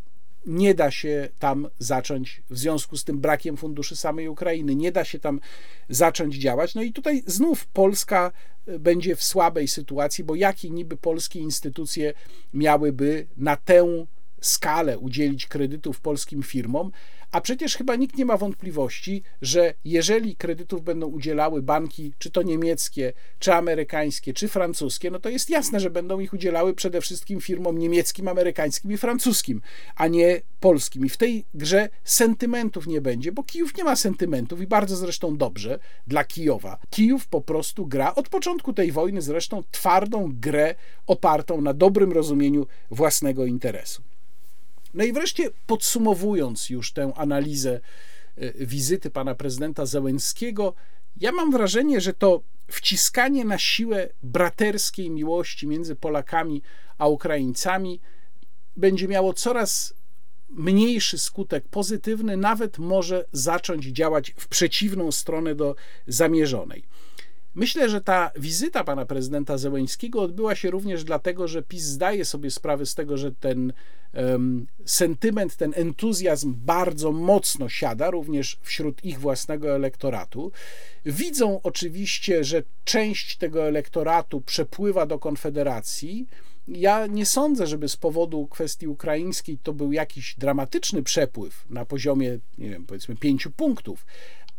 nie 0.46 0.74
da 0.74 0.90
się 0.90 1.28
tam 1.38 1.68
zacząć, 1.78 2.42
w 2.50 2.58
związku 2.58 2.96
z 2.96 3.04
tym 3.04 3.20
brakiem 3.20 3.56
funduszy 3.56 3.96
samej 3.96 4.28
Ukrainy, 4.28 4.76
nie 4.76 4.92
da 4.92 5.04
się 5.04 5.18
tam 5.18 5.40
zacząć 5.88 6.34
działać. 6.36 6.74
No 6.74 6.82
i 6.82 6.92
tutaj 6.92 7.22
znów 7.26 7.66
Polska 7.66 8.32
e, 8.66 8.78
będzie 8.78 9.16
w 9.16 9.22
słabej 9.22 9.68
sytuacji, 9.68 10.24
bo 10.24 10.34
jakie 10.34 10.70
niby 10.70 10.96
polskie 10.96 11.38
instytucje 11.38 12.14
miałyby 12.54 13.26
na 13.36 13.56
tę 13.56 14.06
skalę 14.40 14.98
udzielić 14.98 15.46
kredytów 15.46 16.00
polskim 16.00 16.42
firmom, 16.42 16.90
a 17.32 17.40
przecież 17.40 17.76
chyba 17.76 17.96
nikt 17.96 18.16
nie 18.16 18.24
ma 18.24 18.36
wątpliwości, 18.36 19.22
że 19.42 19.74
jeżeli 19.84 20.36
kredytów 20.36 20.82
będą 20.82 21.06
udzielały 21.06 21.62
banki, 21.62 22.12
czy 22.18 22.30
to 22.30 22.42
niemieckie, 22.42 23.12
czy 23.38 23.54
amerykańskie, 23.54 24.34
czy 24.34 24.48
francuskie, 24.48 25.10
no 25.10 25.18
to 25.18 25.28
jest 25.28 25.50
jasne, 25.50 25.80
że 25.80 25.90
będą 25.90 26.20
ich 26.20 26.32
udzielały 26.32 26.74
przede 26.74 27.00
wszystkim 27.00 27.40
firmom 27.40 27.78
niemieckim, 27.78 28.28
amerykańskim 28.28 28.92
i 28.92 28.96
francuskim, 28.96 29.60
a 29.96 30.06
nie 30.06 30.40
polskim. 30.60 31.06
I 31.06 31.08
w 31.08 31.16
tej 31.16 31.44
grze 31.54 31.88
sentymentów 32.04 32.86
nie 32.86 33.00
będzie, 33.00 33.32
bo 33.32 33.42
Kijów 33.42 33.76
nie 33.76 33.84
ma 33.84 33.96
sentymentów 33.96 34.60
i 34.60 34.66
bardzo 34.66 34.96
zresztą 34.96 35.36
dobrze 35.36 35.78
dla 36.06 36.24
Kijowa. 36.24 36.78
Kijów 36.90 37.26
po 37.26 37.40
prostu 37.40 37.86
gra 37.86 38.14
od 38.14 38.28
początku 38.28 38.72
tej 38.72 38.92
wojny 38.92 39.22
zresztą 39.22 39.62
twardą 39.70 40.32
grę 40.40 40.74
opartą 41.06 41.60
na 41.60 41.74
dobrym 41.74 42.12
rozumieniu 42.12 42.66
własnego 42.90 43.46
interesu. 43.46 44.07
No 44.98 45.04
i 45.04 45.12
wreszcie 45.12 45.50
podsumowując 45.66 46.70
już 46.70 46.92
tę 46.92 47.12
analizę 47.16 47.80
e, 48.36 48.66
wizyty 48.66 49.10
pana 49.10 49.34
prezydenta 49.34 49.86
Zełenskiego, 49.86 50.74
ja 51.20 51.32
mam 51.32 51.52
wrażenie, 51.52 52.00
że 52.00 52.14
to 52.14 52.42
wciskanie 52.70 53.44
na 53.44 53.58
siłę 53.58 54.08
braterskiej 54.22 55.10
miłości 55.10 55.66
między 55.66 55.96
Polakami 55.96 56.62
a 56.98 57.08
Ukraińcami 57.08 58.00
będzie 58.76 59.08
miało 59.08 59.34
coraz 59.34 59.94
mniejszy 60.48 61.18
skutek 61.18 61.68
pozytywny, 61.68 62.36
nawet 62.36 62.78
może 62.78 63.24
zacząć 63.32 63.84
działać 63.84 64.34
w 64.36 64.48
przeciwną 64.48 65.12
stronę 65.12 65.54
do 65.54 65.74
zamierzonej. 66.06 66.84
Myślę, 67.54 67.88
że 67.88 68.00
ta 68.00 68.30
wizyta 68.36 68.84
pana 68.84 69.06
prezydenta 69.06 69.58
Zełeńskiego 69.58 70.22
odbyła 70.22 70.54
się 70.54 70.70
również 70.70 71.04
dlatego, 71.04 71.48
że 71.48 71.62
PiS 71.62 71.82
zdaje 71.82 72.24
sobie 72.24 72.50
sprawę 72.50 72.86
z 72.86 72.94
tego, 72.94 73.16
że 73.16 73.32
ten 73.32 73.72
um, 74.14 74.66
sentyment, 74.84 75.56
ten 75.56 75.72
entuzjazm 75.76 76.54
bardzo 76.56 77.12
mocno 77.12 77.68
siada 77.68 78.10
również 78.10 78.58
wśród 78.62 79.04
ich 79.04 79.20
własnego 79.20 79.74
elektoratu. 79.74 80.52
Widzą 81.06 81.60
oczywiście, 81.62 82.44
że 82.44 82.62
część 82.84 83.36
tego 83.36 83.64
elektoratu 83.64 84.40
przepływa 84.40 85.06
do 85.06 85.18
Konfederacji. 85.18 86.26
Ja 86.68 87.06
nie 87.06 87.26
sądzę, 87.26 87.66
żeby 87.66 87.88
z 87.88 87.96
powodu 87.96 88.46
kwestii 88.46 88.86
ukraińskiej 88.86 89.58
to 89.62 89.72
był 89.72 89.92
jakiś 89.92 90.34
dramatyczny 90.38 91.02
przepływ 91.02 91.64
na 91.70 91.84
poziomie, 91.84 92.38
nie 92.58 92.70
wiem, 92.70 92.86
powiedzmy 92.86 93.16
pięciu 93.16 93.50
punktów, 93.50 94.06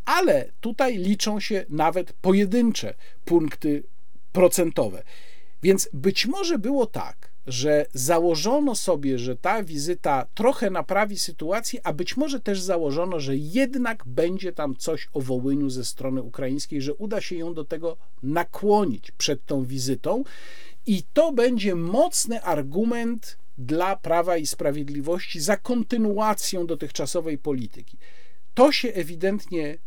ale 0.06 0.52
tutaj 0.62 0.98
liczą 0.98 1.40
się 1.40 1.66
nawet 1.70 2.14
pojedyncze 2.14 2.94
punkty 3.26 3.84
procentowe. 4.32 5.04
Więc 5.64 5.90
być 5.94 6.26
może 6.26 6.60
było 6.60 6.86
tak, 6.86 7.30
że 7.48 7.86
założono 7.94 8.76
sobie, 8.76 9.20
że 9.20 9.36
ta 9.36 9.64
wizyta 9.64 10.26
trochę 10.34 10.70
naprawi 10.70 11.20
sytuację, 11.20 11.80
a 11.84 11.94
być 11.94 12.18
może 12.18 12.40
też 12.40 12.62
założono, 12.62 13.20
że 13.20 13.38
jednak 13.38 14.04
będzie 14.06 14.54
tam 14.54 14.76
coś 14.76 15.08
o 15.14 15.22
Wołyniu 15.22 15.70
ze 15.70 15.86
strony 15.86 16.22
ukraińskiej, 16.22 16.82
że 16.82 16.94
uda 16.94 17.22
się 17.22 17.36
ją 17.36 17.54
do 17.54 17.66
tego 17.66 17.98
nakłonić 18.24 19.12
przed 19.12 19.46
tą 19.46 19.66
wizytą. 19.66 20.24
I 20.86 21.04
to 21.14 21.32
będzie 21.32 21.76
mocny 21.76 22.44
argument 22.44 23.38
dla 23.58 23.96
Prawa 23.96 24.38
i 24.38 24.48
Sprawiedliwości 24.48 25.40
za 25.40 25.58
kontynuacją 25.58 26.68
dotychczasowej 26.68 27.38
polityki. 27.38 27.98
To 28.54 28.72
się 28.72 28.90
ewidentnie 28.90 29.78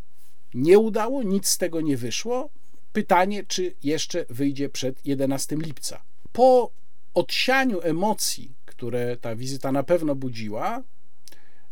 nie 0.55 0.79
udało, 0.79 1.23
nic 1.23 1.49
z 1.49 1.59
tego 1.59 1.81
nie 1.81 1.97
wyszło. 1.97 2.51
Pytanie, 2.93 3.45
czy 3.45 3.75
jeszcze 3.83 4.25
wyjdzie 4.31 4.69
przed 4.69 5.07
11 5.07 5.57
lipca. 5.57 6.03
Po 6.33 6.71
odsianiu 7.15 7.81
emocji, 7.83 8.53
które 8.67 9.17
ta 9.17 9.37
wizyta 9.37 9.73
na 9.73 9.83
pewno 9.83 10.15
budziła, 10.15 10.83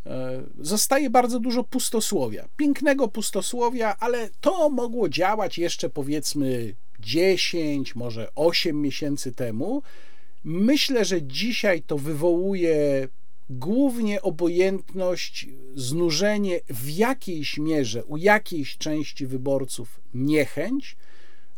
e, 0.07 0.43
zostaje 0.59 1.11
bardzo 1.11 1.41
dużo 1.41 1.65
pustosłowia. 1.65 2.49
Pięknego 2.57 3.09
pustosłowia, 3.09 3.97
ale 4.01 4.31
to 4.41 4.71
mogło 4.71 5.09
działać 5.09 5.59
jeszcze 5.59 5.91
powiedzmy 5.91 6.75
10, 7.01 7.95
może 7.95 8.29
8 8.35 8.83
miesięcy 8.83 9.33
temu. 9.33 9.83
Myślę, 10.45 11.05
że 11.05 11.23
dzisiaj 11.23 11.83
to 11.83 11.99
wywołuje 11.99 13.09
głównie 13.51 14.23
obojętność, 14.23 15.49
znużenie 15.75 16.61
w 16.69 16.91
jakiejś 16.91 17.59
mierze 17.59 18.05
u 18.05 18.17
jakiejś 18.17 18.79
części 18.79 19.27
wyborców 19.27 20.01
niechęć. 20.15 20.97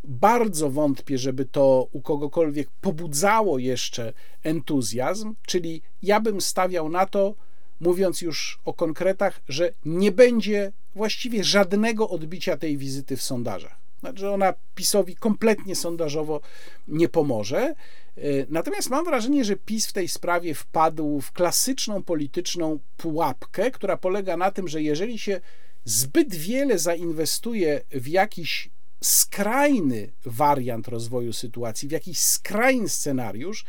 Bardzo 0.04 0.70
wątpię, 0.70 1.18
żeby 1.18 1.44
to 1.44 1.88
u 1.92 2.00
kogokolwiek 2.00 2.68
pobudzało 2.80 3.58
jeszcze 3.58 4.12
entuzjazm, 4.42 5.34
czyli 5.46 5.82
ja 6.02 6.20
bym 6.20 6.40
stawiał 6.40 6.88
na 6.88 7.06
to, 7.06 7.34
mówiąc 7.80 8.20
już 8.20 8.60
o 8.64 8.72
konkretach, 8.72 9.40
że 9.48 9.72
nie 9.84 10.12
będzie 10.12 10.72
właściwie 10.94 11.44
żadnego 11.44 12.08
odbicia 12.08 12.56
tej 12.56 12.78
wizyty 12.78 13.16
w 13.16 13.22
sondażach. 13.22 13.82
Znaczy, 14.00 14.30
ona 14.30 14.54
PiSowi 14.74 15.16
kompletnie 15.16 15.76
sondażowo 15.76 16.40
nie 16.88 17.08
pomoże. 17.08 17.74
E, 18.16 18.20
natomiast 18.48 18.90
mam 18.90 19.04
wrażenie, 19.04 19.44
że 19.44 19.56
PiS 19.56 19.86
w 19.86 19.92
tej 19.92 20.08
sprawie 20.08 20.54
wpadł 20.54 21.20
w 21.20 21.32
klasyczną 21.32 22.02
polityczną 22.02 22.78
pułapkę, 22.96 23.70
która 23.70 23.96
polega 23.96 24.36
na 24.36 24.50
tym, 24.50 24.68
że 24.68 24.82
jeżeli 24.82 25.18
się 25.18 25.40
zbyt 25.84 26.34
wiele 26.34 26.78
zainwestuje 26.78 27.80
w 27.90 28.08
jakiś 28.08 28.70
skrajny 29.00 30.12
wariant 30.24 30.88
rozwoju 30.88 31.32
sytuacji, 31.32 31.88
w 31.88 31.92
jakiś 31.92 32.18
skrajny 32.18 32.88
scenariusz, 32.88 33.64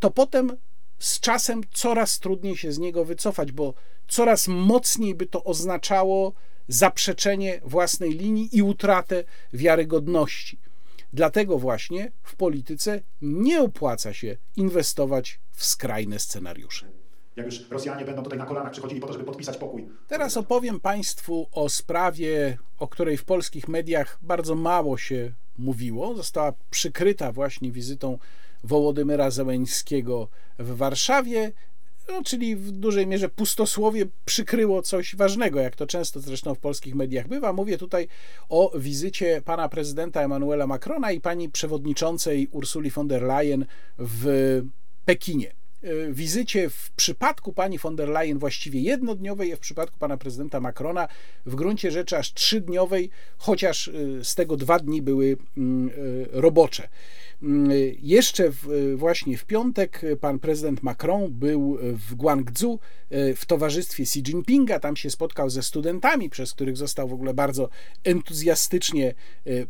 to 0.00 0.10
potem 0.10 0.56
z 0.98 1.20
czasem 1.20 1.60
coraz 1.72 2.18
trudniej 2.18 2.56
się 2.56 2.72
z 2.72 2.78
niego 2.78 3.04
wycofać, 3.04 3.52
bo 3.52 3.74
coraz 4.08 4.48
mocniej 4.48 5.14
by 5.14 5.26
to 5.26 5.44
oznaczało 5.44 6.32
zaprzeczenie 6.68 7.60
własnej 7.64 8.10
linii 8.10 8.56
i 8.56 8.62
utratę 8.62 9.24
wiarygodności. 9.52 10.58
Dlatego 11.16 11.58
właśnie 11.58 12.12
w 12.22 12.36
polityce 12.36 13.02
nie 13.22 13.62
opłaca 13.62 14.12
się 14.12 14.36
inwestować 14.56 15.40
w 15.52 15.64
skrajne 15.64 16.18
scenariusze. 16.18 16.86
Jak 17.36 17.46
już 17.46 17.70
Rosjanie 17.70 18.04
będą 18.04 18.22
tutaj 18.22 18.38
na 18.38 18.46
kolanach 18.46 18.72
przychodzili 18.72 19.00
po 19.00 19.06
to, 19.06 19.12
żeby 19.12 19.24
podpisać 19.24 19.56
pokój. 19.56 19.88
Teraz 20.08 20.36
opowiem 20.36 20.80
Państwu 20.80 21.48
o 21.52 21.68
sprawie, 21.68 22.58
o 22.78 22.88
której 22.88 23.16
w 23.16 23.24
polskich 23.24 23.68
mediach 23.68 24.18
bardzo 24.22 24.54
mało 24.54 24.98
się 24.98 25.32
mówiło. 25.58 26.14
Została 26.14 26.52
przykryta 26.70 27.32
właśnie 27.32 27.72
wizytą 27.72 28.18
Wołodymyra 28.64 29.30
Zełęńskiego 29.30 30.28
w 30.58 30.76
Warszawie 30.76 31.52
no, 32.08 32.22
czyli 32.24 32.56
w 32.56 32.70
dużej 32.70 33.06
mierze 33.06 33.28
pustosłowie 33.28 34.06
przykryło 34.24 34.82
coś 34.82 35.16
ważnego, 35.16 35.60
jak 35.60 35.76
to 35.76 35.86
często 35.86 36.20
zresztą 36.20 36.54
w 36.54 36.58
polskich 36.58 36.94
mediach 36.94 37.28
bywa. 37.28 37.52
Mówię 37.52 37.78
tutaj 37.78 38.08
o 38.48 38.78
wizycie 38.78 39.42
pana 39.44 39.68
prezydenta 39.68 40.22
Emmanuela 40.22 40.66
Macrona 40.66 41.12
i 41.12 41.20
pani 41.20 41.48
przewodniczącej 41.48 42.48
Ursuli 42.50 42.90
von 42.90 43.08
der 43.08 43.22
Leyen 43.22 43.66
w 43.98 44.62
Pekinie. 45.04 45.52
E, 45.82 46.12
wizycie 46.12 46.70
w 46.70 46.90
przypadku 46.90 47.52
pani 47.52 47.78
von 47.78 47.96
der 47.96 48.08
Leyen 48.08 48.38
właściwie 48.38 48.80
jednodniowej, 48.80 49.52
a 49.52 49.56
w 49.56 49.60
przypadku 49.60 49.98
pana 49.98 50.16
prezydenta 50.16 50.60
Macrona 50.60 51.08
w 51.46 51.54
gruncie 51.54 51.90
rzeczy 51.90 52.16
aż 52.16 52.34
trzydniowej, 52.34 53.10
chociaż 53.38 53.88
e, 53.88 53.92
z 54.24 54.34
tego 54.34 54.56
dwa 54.56 54.78
dni 54.78 55.02
były 55.02 55.36
mm, 55.56 55.88
e, 55.88 55.92
robocze. 56.40 56.88
Mm, 57.42 57.70
jeszcze 58.02 58.50
w, 58.50 58.94
właśnie 58.96 59.38
w 59.38 59.44
piątek 59.44 60.02
pan 60.20 60.38
prezydent 60.38 60.82
Macron 60.82 61.32
był 61.32 61.78
w 61.80 62.14
Guangzhou 62.14 62.78
w 63.10 63.46
towarzystwie 63.46 64.02
Xi 64.02 64.18
Jinpinga. 64.18 64.80
Tam 64.80 64.96
się 64.96 65.10
spotkał 65.10 65.50
ze 65.50 65.62
studentami, 65.62 66.30
przez 66.30 66.52
których 66.52 66.76
został 66.76 67.08
w 67.08 67.12
ogóle 67.12 67.34
bardzo 67.34 67.68
entuzjastycznie 68.04 69.14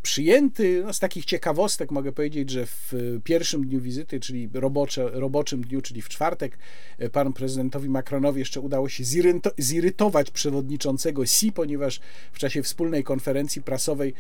przyjęty. 0.03 0.83
No, 0.87 0.93
z 0.93 0.99
takich 0.99 1.25
ciekawostek 1.25 1.91
mogę 1.91 2.13
powiedzieć, 2.13 2.51
że 2.51 2.67
w 2.67 2.93
pierwszym 3.25 3.67
dniu 3.67 3.81
wizyty, 3.81 4.21
czyli 4.21 4.49
robocze, 4.55 5.11
roboczym 5.13 5.63
dniu, 5.65 5.83
czyli 5.83 6.03
w 6.03 6.09
czwartek, 6.09 6.59
panu 7.13 7.33
prezydentowi 7.33 7.89
Macronowi 7.89 8.39
jeszcze 8.39 8.61
udało 8.61 8.89
się 8.89 9.05
zirytować 9.59 10.31
przewodniczącego 10.31 11.23
Xi, 11.23 11.53
ponieważ 11.53 12.01
w 12.33 12.39
czasie 12.39 12.63
wspólnej 12.63 13.05
konferencji 13.05 13.63
prasowej 13.63 14.15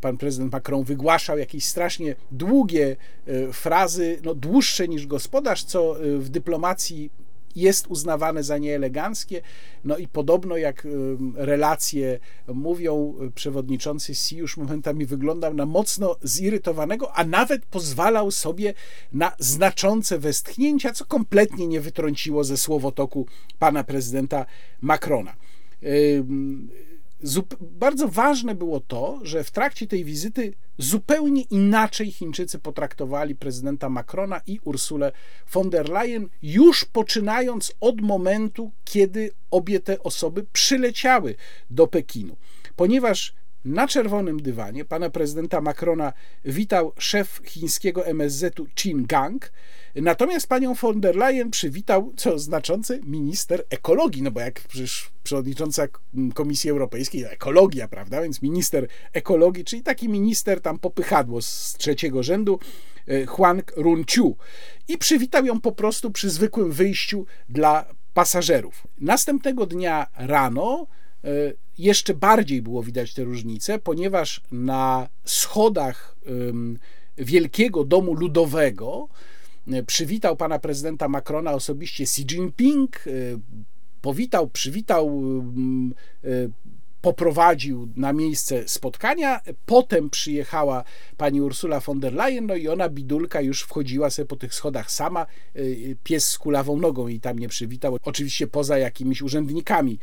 pan 0.00 0.16
prezydent 0.16 0.52
Macron 0.52 0.84
wygłaszał 0.84 1.38
jakieś 1.38 1.64
strasznie 1.64 2.16
długie 2.32 2.57
e, 2.66 3.52
frazy, 3.52 4.20
no 4.24 4.34
dłuższe 4.34 4.88
niż 4.88 5.06
gospodarz, 5.06 5.64
co 5.64 6.04
e, 6.04 6.18
w 6.18 6.28
dyplomacji 6.28 7.10
jest 7.56 7.86
uznawane 7.86 8.42
za 8.42 8.58
nieeleganckie. 8.58 9.42
No 9.84 9.96
i 9.96 10.08
podobno, 10.08 10.56
jak 10.56 10.86
relacje 11.34 12.18
mówią, 12.48 13.14
przewodniczący 13.34 14.14
Si 14.14 14.36
już 14.36 14.56
momentami 14.56 15.06
wyglądał 15.06 15.54
na 15.54 15.66
mocno 15.66 16.16
zirytowanego, 16.24 17.12
a 17.16 17.24
nawet 17.24 17.66
pozwalał 17.66 18.30
sobie 18.30 18.74
na 19.12 19.32
znaczące 19.38 20.18
westchnięcia, 20.18 20.92
co 20.92 21.04
kompletnie 21.04 21.66
nie 21.66 21.80
wytrąciło 21.80 22.44
ze 22.44 22.56
słowotoku 22.56 23.26
pana 23.58 23.84
prezydenta 23.84 24.46
Macrona 24.80 25.34
bardzo 27.60 28.08
ważne 28.08 28.54
było 28.54 28.80
to, 28.80 29.20
że 29.22 29.44
w 29.44 29.50
trakcie 29.50 29.86
tej 29.86 30.04
wizyty 30.04 30.54
zupełnie 30.78 31.42
inaczej 31.42 32.12
Chińczycy 32.12 32.58
potraktowali 32.58 33.34
prezydenta 33.34 33.88
Macrona 33.88 34.40
i 34.46 34.60
Ursulę 34.64 35.12
von 35.52 35.70
der 35.70 35.88
Leyen, 35.88 36.28
już 36.42 36.84
poczynając 36.84 37.72
od 37.80 38.00
momentu, 38.00 38.70
kiedy 38.84 39.30
obie 39.50 39.80
te 39.80 40.02
osoby 40.02 40.46
przyleciały 40.52 41.34
do 41.70 41.86
Pekinu. 41.86 42.36
Ponieważ 42.76 43.34
na 43.64 43.88
czerwonym 43.88 44.42
dywanie 44.42 44.84
pana 44.84 45.10
prezydenta 45.10 45.60
Macrona 45.60 46.12
witał 46.44 46.92
szef 46.98 47.40
chińskiego 47.44 48.06
MSZ-u 48.06 48.66
Qin 48.74 49.06
Gang, 49.06 49.52
natomiast 49.94 50.46
panią 50.46 50.74
von 50.74 51.00
der 51.00 51.16
Leyen 51.16 51.50
przywitał, 51.50 52.12
co 52.16 52.38
znaczące, 52.38 53.00
minister 53.00 53.64
ekologii, 53.70 54.22
no 54.22 54.30
bo 54.30 54.40
jak 54.40 54.60
przecież 54.60 55.10
przewodnicząca 55.22 55.86
Komisji 56.34 56.70
Europejskiej, 56.70 57.24
ekologia, 57.24 57.88
prawda, 57.88 58.22
więc 58.22 58.42
minister 58.42 58.88
ekologii, 59.12 59.64
czyli 59.64 59.82
taki 59.82 60.08
minister 60.08 60.60
tam 60.60 60.78
popychadło 60.78 61.42
z 61.42 61.74
trzeciego 61.78 62.22
rzędu, 62.22 62.58
e, 63.06 63.26
Huang 63.26 63.72
Runqiu 63.76 64.36
i 64.88 64.98
przywitał 64.98 65.46
ją 65.46 65.60
po 65.60 65.72
prostu 65.72 66.10
przy 66.10 66.30
zwykłym 66.30 66.72
wyjściu 66.72 67.26
dla 67.48 67.84
pasażerów. 68.14 68.86
Następnego 69.00 69.66
dnia 69.66 70.06
rano 70.16 70.86
E, 71.24 71.52
jeszcze 71.78 72.14
bardziej 72.14 72.62
było 72.62 72.82
widać 72.82 73.14
te 73.14 73.24
różnice, 73.24 73.78
ponieważ 73.78 74.40
na 74.52 75.08
schodach 75.24 76.16
Wielkiego 77.18 77.84
Domu 77.84 78.14
Ludowego 78.14 79.08
e, 79.08 79.37
przywitał 79.86 80.36
pana 80.36 80.58
prezydenta 80.58 81.08
Macrona 81.08 81.52
osobiście 81.52 82.04
Xi 82.04 82.22
Jinping, 82.22 82.96
e, 83.06 83.10
powitał, 84.00 84.48
przywitał 84.48 85.22
poprowadził 87.00 87.88
na 87.96 88.12
miejsce 88.12 88.68
spotkania. 88.68 89.40
Potem 89.66 90.10
przyjechała 90.10 90.84
pani 91.16 91.40
Ursula 91.40 91.80
von 91.80 92.00
der 92.00 92.14
Leyen, 92.14 92.46
no 92.46 92.54
i 92.54 92.68
ona, 92.68 92.88
bidulka, 92.88 93.40
już 93.40 93.62
wchodziła 93.62 94.10
sobie 94.10 94.26
po 94.26 94.36
tych 94.36 94.54
schodach 94.54 94.90
sama. 94.90 95.26
Pies 96.04 96.28
z 96.28 96.38
kulawą 96.38 96.76
nogą 96.76 97.08
i 97.08 97.20
tam 97.20 97.38
nie 97.38 97.48
przywitał. 97.48 97.98
Oczywiście 98.02 98.46
poza 98.46 98.78
jakimiś 98.78 99.22
urzędnikami 99.22 99.98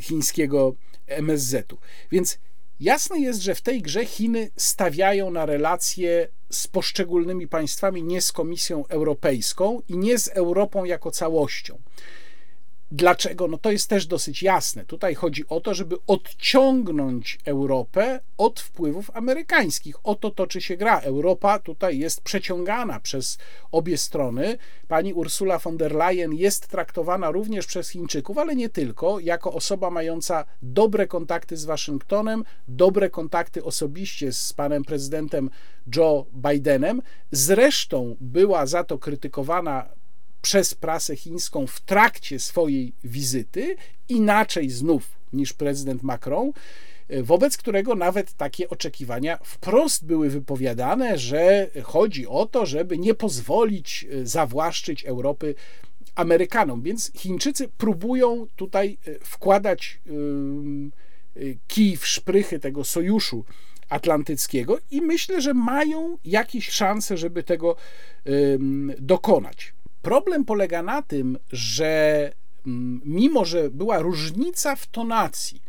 chińskiego 0.00 0.74
MSZ-u. 1.06 1.78
Więc 2.10 2.38
Jasne 2.80 3.20
jest, 3.20 3.42
że 3.42 3.54
w 3.54 3.62
tej 3.62 3.82
grze 3.82 4.06
Chiny 4.06 4.50
stawiają 4.56 5.30
na 5.30 5.46
relacje 5.46 6.28
z 6.50 6.66
poszczególnymi 6.66 7.48
państwami, 7.48 8.04
nie 8.04 8.22
z 8.22 8.32
Komisją 8.32 8.86
Europejską 8.86 9.80
i 9.88 9.98
nie 9.98 10.18
z 10.18 10.28
Europą 10.28 10.84
jako 10.84 11.10
całością. 11.10 11.78
Dlaczego? 12.90 13.48
No 13.48 13.58
to 13.58 13.70
jest 13.70 13.88
też 13.88 14.06
dosyć 14.06 14.42
jasne. 14.42 14.84
Tutaj 14.84 15.14
chodzi 15.14 15.48
o 15.48 15.60
to, 15.60 15.74
żeby 15.74 15.96
odciągnąć 16.06 17.38
Europę 17.44 18.20
od 18.38 18.60
wpływów 18.60 19.10
amerykańskich. 19.14 19.96
O 20.02 20.14
to 20.14 20.30
toczy 20.30 20.60
się 20.60 20.76
gra. 20.76 21.00
Europa 21.00 21.58
tutaj 21.58 21.98
jest 21.98 22.20
przeciągana 22.20 23.00
przez 23.00 23.38
obie 23.72 23.98
strony. 23.98 24.58
Pani 24.88 25.14
Ursula 25.14 25.58
von 25.58 25.76
der 25.76 25.94
Leyen 25.94 26.32
jest 26.32 26.68
traktowana 26.68 27.30
również 27.30 27.66
przez 27.66 27.88
Chińczyków, 27.88 28.38
ale 28.38 28.56
nie 28.56 28.68
tylko, 28.68 29.20
jako 29.20 29.52
osoba 29.52 29.90
mająca 29.90 30.44
dobre 30.62 31.06
kontakty 31.06 31.56
z 31.56 31.64
Waszyngtonem, 31.64 32.44
dobre 32.68 33.10
kontakty 33.10 33.64
osobiście 33.64 34.32
z 34.32 34.52
panem 34.52 34.84
prezydentem 34.84 35.50
Joe 35.96 36.26
Bidenem. 36.32 37.02
Zresztą 37.30 38.16
była 38.20 38.66
za 38.66 38.84
to 38.84 38.98
krytykowana 38.98 39.88
przez 40.42 40.74
prasę 40.74 41.16
chińską 41.16 41.66
w 41.66 41.80
trakcie 41.80 42.38
swojej 42.38 42.92
wizyty, 43.04 43.76
inaczej 44.08 44.70
znów 44.70 45.02
niż 45.32 45.52
prezydent 45.52 46.02
Macron, 46.02 46.52
wobec 47.22 47.56
którego 47.56 47.94
nawet 47.94 48.32
takie 48.32 48.68
oczekiwania 48.68 49.38
wprost 49.44 50.06
były 50.06 50.30
wypowiadane, 50.30 51.18
że 51.18 51.70
chodzi 51.82 52.26
o 52.26 52.46
to, 52.46 52.66
żeby 52.66 52.98
nie 52.98 53.14
pozwolić 53.14 54.06
e, 54.10 54.26
zawłaszczyć 54.26 55.04
Europy 55.04 55.54
Amerykanom. 56.14 56.82
Więc 56.82 57.12
Chińczycy 57.16 57.68
próbują 57.68 58.46
tutaj 58.56 58.98
e, 59.06 59.18
wkładać 59.24 60.00
e, 60.06 60.10
kij 61.68 61.96
w 61.96 62.06
szprychy 62.06 62.58
tego 62.58 62.84
sojuszu 62.84 63.44
atlantyckiego 63.88 64.78
i 64.90 65.00
myślę, 65.02 65.40
że 65.42 65.54
mają 65.54 66.18
jakieś 66.24 66.70
szanse, 66.70 67.16
żeby 67.16 67.42
tego 67.42 67.76
dokonać. 68.98 69.75
Problem 70.06 70.44
polega 70.44 70.82
na 70.82 71.02
tym, 71.02 71.38
że 71.52 72.32
mm, 72.66 73.00
mimo, 73.04 73.44
że 73.44 73.70
była 73.70 73.98
różnica 73.98 74.76
w 74.76 74.86
tonacji 74.86 75.62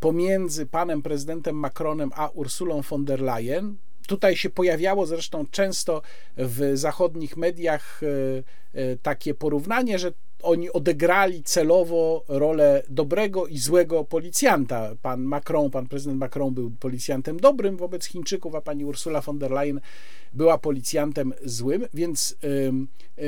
pomiędzy 0.00 0.66
panem 0.66 1.02
prezydentem 1.02 1.56
Macronem 1.56 2.10
a 2.14 2.28
Ursulą 2.28 2.82
von 2.82 3.04
der 3.04 3.20
Leyen, 3.20 3.76
Tutaj 4.06 4.36
się 4.36 4.50
pojawiało 4.50 5.06
zresztą 5.06 5.46
często 5.50 6.02
w 6.36 6.70
zachodnich 6.74 7.36
mediach 7.36 8.00
e, 8.02 8.06
e, 8.80 8.96
takie 8.96 9.34
porównanie, 9.34 9.98
że 9.98 10.12
oni 10.42 10.70
odegrali 10.72 11.42
celowo 11.42 12.24
rolę 12.28 12.82
dobrego 12.88 13.46
i 13.46 13.58
złego 13.58 14.04
policjanta. 14.04 14.90
Pan 15.02 15.22
Macron, 15.22 15.70
pan 15.70 15.86
prezydent 15.86 16.20
Macron 16.20 16.54
był 16.54 16.70
policjantem 16.70 17.40
dobrym 17.40 17.76
wobec 17.76 18.04
Chińczyków, 18.04 18.54
a 18.54 18.60
pani 18.60 18.84
Ursula 18.84 19.20
von 19.20 19.38
der 19.38 19.50
Leyen 19.50 19.80
była 20.32 20.58
policjantem 20.58 21.32
złym, 21.44 21.86
więc 21.94 22.36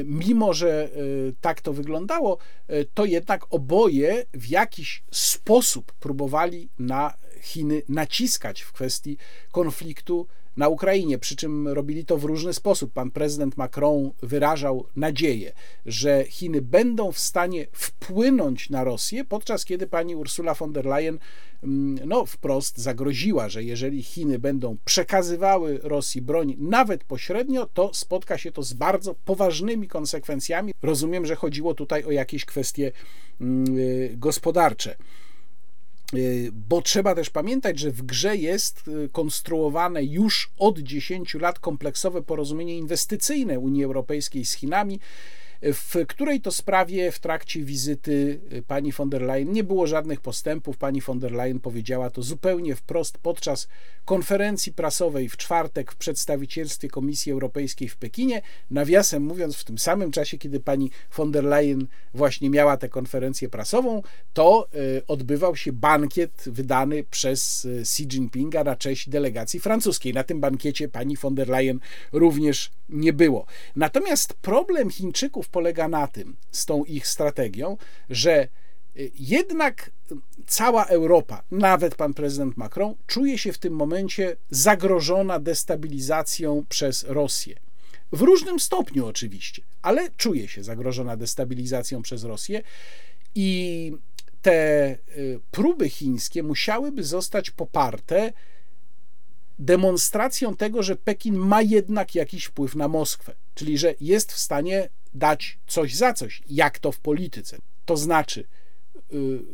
mimo, 0.05 0.53
że 0.53 0.85
e, 0.85 0.89
tak 1.41 1.61
to 1.61 1.73
wyglądało, 1.73 2.39
e, 2.69 2.85
to 2.85 3.05
jednak 3.05 3.47
oboje 3.51 4.25
w 4.35 4.49
jakiś 4.49 5.03
sposób 5.11 5.93
próbowali 5.93 6.69
na 6.79 7.15
Chiny 7.43 7.83
naciskać 7.89 8.61
w 8.61 8.73
kwestii 8.73 9.17
konfliktu 9.53 10.27
na 10.57 10.69
Ukrainie, 10.69 11.19
przy 11.19 11.37
czym 11.37 11.69
robili 11.69 12.05
to 12.05 12.19
w 12.19 12.25
różny 12.25 12.55
sposób. 12.55 12.93
Pan 12.93 13.11
prezydent 13.11 13.57
Macron 13.57 14.11
wyrażał 14.23 14.87
nadzieję, 14.97 15.53
że 15.87 16.25
Chiny 16.25 16.63
będą 16.63 17.13
w 17.13 17.19
stanie 17.19 17.67
wpłynąć 17.73 18.71
na 18.71 18.85
Rosję, 18.85 19.25
podczas 19.25 19.65
kiedy 19.65 19.87
pani 19.87 20.17
Ursula 20.17 20.55
von 20.55 20.73
der 20.73 20.87
Leyen 20.87 21.19
mm, 21.63 22.09
no, 22.09 22.27
wprost 22.27 22.79
zagroziła, 22.79 23.49
że 23.49 23.65
jeżeli 23.65 24.03
Chiny 24.03 24.39
będą 24.39 24.77
przekazywały 24.85 25.81
Rosji 25.83 26.23
broń 26.23 26.57
nawet 26.59 27.05
pośrednio, 27.05 27.67
to 27.75 27.91
spotka 27.95 28.39
się 28.39 28.53
to 28.53 28.63
z 28.63 28.73
bardzo 28.73 29.15
poważnymi 29.15 29.89
konsekwencjami. 29.89 30.73
Rozumiem, 30.83 31.27
że 31.27 31.37
chodziło 31.37 31.75
tutaj 31.75 32.05
o 32.05 32.11
jakieś 32.11 32.45
kwestie 32.45 32.93
mm, 33.41 33.79
y, 33.79 34.15
gospodarcze. 34.17 34.97
Y, 36.15 36.51
bo 36.53 36.83
trzeba 36.83 37.15
też 37.15 37.31
pamiętać, 37.31 37.79
że 37.79 37.91
w 37.91 38.03
grze 38.03 38.37
jest 38.37 38.89
y, 38.89 39.09
konstruowane 39.13 40.05
już 40.05 40.51
od 40.59 40.79
10 40.79 41.35
lat 41.35 41.59
kompleksowe 41.59 42.23
porozumienie 42.23 42.77
inwestycyjne 42.77 43.59
Unii 43.59 43.85
Europejskiej 43.85 44.45
z 44.45 44.53
Chinami 44.53 45.01
w 45.63 46.07
której 46.09 46.41
to 46.41 46.53
sprawie 46.53 47.13
w 47.13 47.19
trakcie 47.19 47.65
wizyty 47.65 48.41
y, 48.53 48.63
pani 48.63 48.93
von 48.93 49.11
der 49.11 49.23
Leyen 49.23 49.53
nie 49.53 49.65
było 49.65 49.87
żadnych 49.87 50.21
postępów. 50.21 50.77
Pani 50.77 51.01
von 51.01 51.19
der 51.19 51.33
Leyen 51.33 51.61
powiedziała 51.61 52.11
to 52.11 52.23
zupełnie 52.23 52.77
wprost 52.77 53.19
podczas 53.19 53.69
konferencji 54.05 54.73
prasowej 54.73 55.29
w 55.29 55.37
czwartek 55.37 55.93
w 55.93 55.97
przedstawicielstwie 55.97 56.89
Komisji 56.89 57.33
Europejskiej 57.33 57.89
w 57.89 57.97
Pekinie. 57.97 58.43
Nawiasem 58.71 59.23
mówiąc, 59.23 59.57
w 59.57 59.65
tym 59.65 59.79
samym 59.79 60.11
czasie, 60.11 60.39
kiedy 60.39 60.61
pani 60.61 60.91
von 61.17 61.33
der 61.33 61.45
Leyen 61.45 61.87
właśnie 62.15 62.51
miała 62.51 62.77
tę 62.77 62.89
konferencję 62.89 63.49
prasową, 63.49 64.03
to 64.33 64.69
y, 64.75 65.07
odbywał 65.07 65.57
się 65.57 65.73
bankiet 65.73 66.45
wydany 66.47 67.05
przez 67.05 67.65
y, 67.65 67.81
Xi 67.81 68.03
Jinpinga 68.03 68.65
na 68.65 68.77
cześć 68.77 69.09
delegacji 69.09 69.61
francuskiej. 69.61 70.15
Na 70.15 70.25
tym 70.25 70.41
bankiecie 70.41 70.89
pani 70.89 71.17
von 71.17 71.35
der 71.35 71.49
Leyen 71.49 71.81
również 72.13 72.71
nie 72.89 73.13
było. 73.13 73.47
Natomiast 73.77 74.35
problem 74.35 74.91
Chińczyków 74.91 75.49
polega 75.49 75.89
na 75.89 76.07
tym, 76.07 76.37
z 76.51 76.67
tą 76.67 76.85
ich 76.85 77.07
strategią, 77.07 77.77
że 78.11 78.49
y, 78.97 79.11
jednak 79.19 79.91
cała 80.47 80.85
Europa, 80.85 81.43
nawet 81.51 81.95
pan 81.95 82.15
prezydent 82.15 82.57
Macron, 82.57 82.95
czuje 83.07 83.39
się 83.39 83.53
w 83.53 83.59
tym 83.59 83.73
momencie 83.73 84.37
zagrożona 84.51 85.39
destabilizacją 85.39 86.65
przez 86.69 87.05
Rosję. 87.09 87.57
W 88.13 88.21
różnym 88.21 88.61
stopniu 88.61 89.07
oczywiście, 89.07 89.63
ale 89.83 90.11
czuje 90.11 90.49
się 90.49 90.65
zagrożona 90.65 91.17
destabilizacją 91.17 92.03
przez 92.03 92.25
Rosję 92.25 92.63
i 93.35 93.93
te 94.43 94.91
y, 95.17 95.41
próby 95.51 95.89
chińskie 95.89 96.43
musiałyby 96.43 97.05
zostać 97.05 97.51
poparte 97.51 98.33
demonstracją 99.59 100.57
tego, 100.57 100.83
że 100.83 100.97
Pekin 100.97 101.37
ma 101.37 101.63
jednak 101.63 102.15
jakiś 102.15 102.45
wpływ 102.45 102.77
na 102.77 102.89
Moskwę, 102.89 103.35
czyli 103.55 103.79
że 103.79 103.95
jest 104.01 104.33
w 104.33 104.39
stanie 104.39 104.89
dać 105.15 105.59
coś 105.67 105.95
za 105.95 106.13
coś, 106.13 106.43
jak 106.51 106.79
to 106.79 106.93
w 106.93 107.01
polityce. 107.01 107.59
To 107.85 107.97
znaczy, 107.97 108.41
y, 108.41 108.45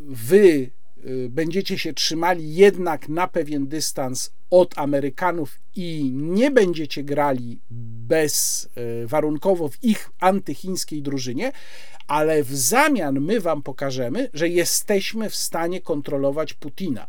wy 0.06 0.70
y, 1.06 1.28
będziecie 1.30 1.78
się 1.78 1.92
trzymali 1.92 2.54
jednak 2.54 3.08
na 3.08 3.28
pewien 3.28 3.66
dystans 3.66 4.30
od 4.50 4.78
Amerykanów 4.78 5.58
i 5.76 6.10
nie 6.12 6.50
będziecie 6.50 7.04
grali 7.04 7.60
bezwarunkowo 8.08 9.68
w 9.68 9.84
ich 9.84 10.10
antychińskiej 10.20 11.02
drużynie, 11.02 11.52
ale 12.06 12.42
w 12.42 12.56
zamian 12.56 13.20
my 13.20 13.40
wam 13.40 13.62
pokażemy, 13.62 14.30
że 14.34 14.48
jesteśmy 14.48 15.30
w 15.30 15.34
stanie 15.36 15.80
kontrolować 15.80 16.54
Putina. 16.54 17.06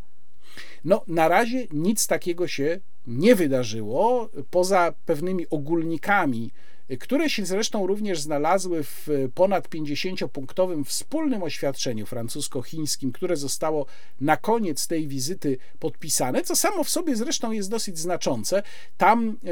No, 0.85 1.03
na 1.07 1.27
razie 1.27 1.67
nic 1.71 2.07
takiego 2.07 2.47
się 2.47 2.79
nie 3.07 3.35
wydarzyło, 3.35 4.29
poza 4.49 4.93
pewnymi 5.05 5.49
ogólnikami 5.49 6.51
które 6.97 7.29
się 7.29 7.45
zresztą 7.45 7.87
również 7.87 8.21
znalazły 8.21 8.83
w 8.83 9.07
ponad 9.35 9.69
50-punktowym 9.69 10.83
wspólnym 10.85 11.43
oświadczeniu 11.43 12.05
francusko-chińskim, 12.05 13.11
które 13.11 13.37
zostało 13.37 13.85
na 14.21 14.37
koniec 14.37 14.87
tej 14.87 15.07
wizyty 15.07 15.57
podpisane, 15.79 16.41
co 16.41 16.55
samo 16.55 16.83
w 16.83 16.89
sobie 16.89 17.15
zresztą 17.15 17.51
jest 17.51 17.69
dosyć 17.69 17.99
znaczące. 17.99 18.63
Tam 18.97 19.29
e, 19.29 19.51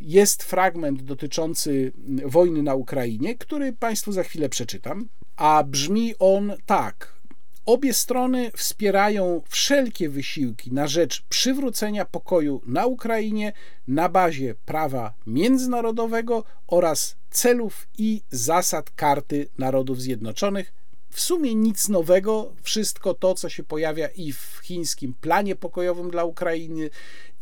jest 0.00 0.42
fragment 0.42 1.02
dotyczący 1.02 1.92
wojny 2.24 2.62
na 2.62 2.74
Ukrainie, 2.74 3.34
który 3.34 3.72
Państwu 3.72 4.12
za 4.12 4.22
chwilę 4.22 4.48
przeczytam, 4.48 5.08
a 5.36 5.64
brzmi 5.64 6.14
on 6.18 6.52
tak. 6.66 7.21
Obie 7.66 7.94
strony 7.94 8.50
wspierają 8.56 9.42
wszelkie 9.48 10.08
wysiłki 10.08 10.72
na 10.72 10.86
rzecz 10.86 11.22
przywrócenia 11.28 12.04
pokoju 12.04 12.62
na 12.66 12.86
Ukrainie 12.86 13.52
na 13.88 14.08
bazie 14.08 14.54
prawa 14.66 15.14
międzynarodowego 15.26 16.44
oraz 16.66 17.16
celów 17.30 17.88
i 17.98 18.22
zasad 18.30 18.90
Karty 18.90 19.48
Narodów 19.58 20.00
Zjednoczonych. 20.00 20.72
W 21.10 21.20
sumie 21.20 21.54
nic 21.54 21.88
nowego, 21.88 22.52
wszystko 22.62 23.14
to, 23.14 23.34
co 23.34 23.48
się 23.48 23.62
pojawia 23.62 24.08
i 24.08 24.32
w 24.32 24.60
chińskim 24.62 25.14
planie 25.20 25.56
pokojowym 25.56 26.10
dla 26.10 26.24
Ukrainy, 26.24 26.90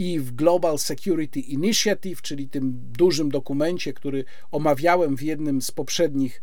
i 0.01 0.21
w 0.21 0.33
Global 0.33 0.79
Security 0.79 1.41
Initiative, 1.41 2.23
czyli 2.23 2.49
tym 2.49 2.73
dużym 2.93 3.31
dokumencie, 3.31 3.93
który 3.93 4.25
omawiałem 4.51 5.17
w 5.17 5.23
jednym 5.23 5.63
z 5.63 5.71
poprzednich 5.71 6.43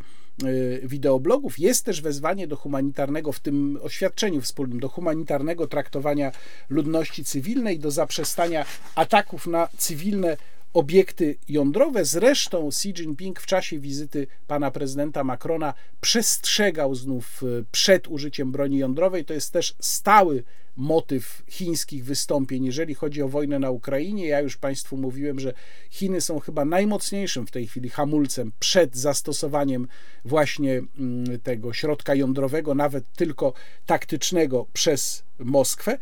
wideoblogów 0.84 1.60
jest 1.60 1.86
też 1.86 2.02
wezwanie 2.02 2.48
do 2.48 2.56
humanitarnego, 2.56 3.32
w 3.32 3.40
tym 3.40 3.80
oświadczeniu 3.82 4.42
wspólnym, 4.42 4.80
do 4.80 4.90
humanitarnego 4.90 5.68
traktowania 5.68 6.32
ludności 6.70 7.26
cywilnej, 7.26 7.80
do 7.80 7.92
zaprzestania 7.92 8.66
ataków 8.96 9.48
na 9.48 9.68
cywilne 9.78 10.38
obiekty 10.74 11.36
jądrowe. 11.50 12.06
Zresztą 12.06 12.68
Xi 12.68 12.90
Jinping 12.90 13.40
w 13.40 13.46
czasie 13.46 13.80
wizyty 13.80 14.28
pana 14.48 14.72
prezydenta 14.72 15.24
Macrona 15.24 15.74
przestrzegał 16.02 16.96
znów 16.96 17.44
y, 17.44 17.66
przed 17.72 18.08
użyciem 18.08 18.52
broni 18.52 18.78
jądrowej. 18.78 19.26
To 19.26 19.34
jest 19.34 19.54
też 19.54 19.76
stały 19.80 20.44
motyw 20.78 21.44
chińskich 21.48 22.06
wystąpień, 22.06 22.66
jeżeli 22.66 22.94
chodzi 22.94 23.22
o 23.22 23.28
wojnę 23.28 23.60
na 23.60 23.72
Ukrainie. 23.72 24.28
Ja 24.28 24.42
już 24.42 24.58
Państwu 24.58 24.98
mówiłem, 24.98 25.40
że 25.40 25.54
Chiny 25.90 26.22
są 26.22 26.40
chyba 26.40 26.66
najmocniejszym 26.66 27.48
w 27.48 27.52
tej 27.52 27.68
chwili 27.68 27.90
hamulcem 27.90 28.52
przed 28.60 28.96
zastosowaniem 28.96 29.88
właśnie 30.26 30.82
mm, 31.00 31.40
tego 31.40 31.74
środka 31.74 32.16
jądrowego, 32.16 32.76
nawet 32.76 33.14
tylko 33.16 33.54
taktycznego 33.86 34.66
przez 34.74 35.24
Moskwę. 35.40 35.98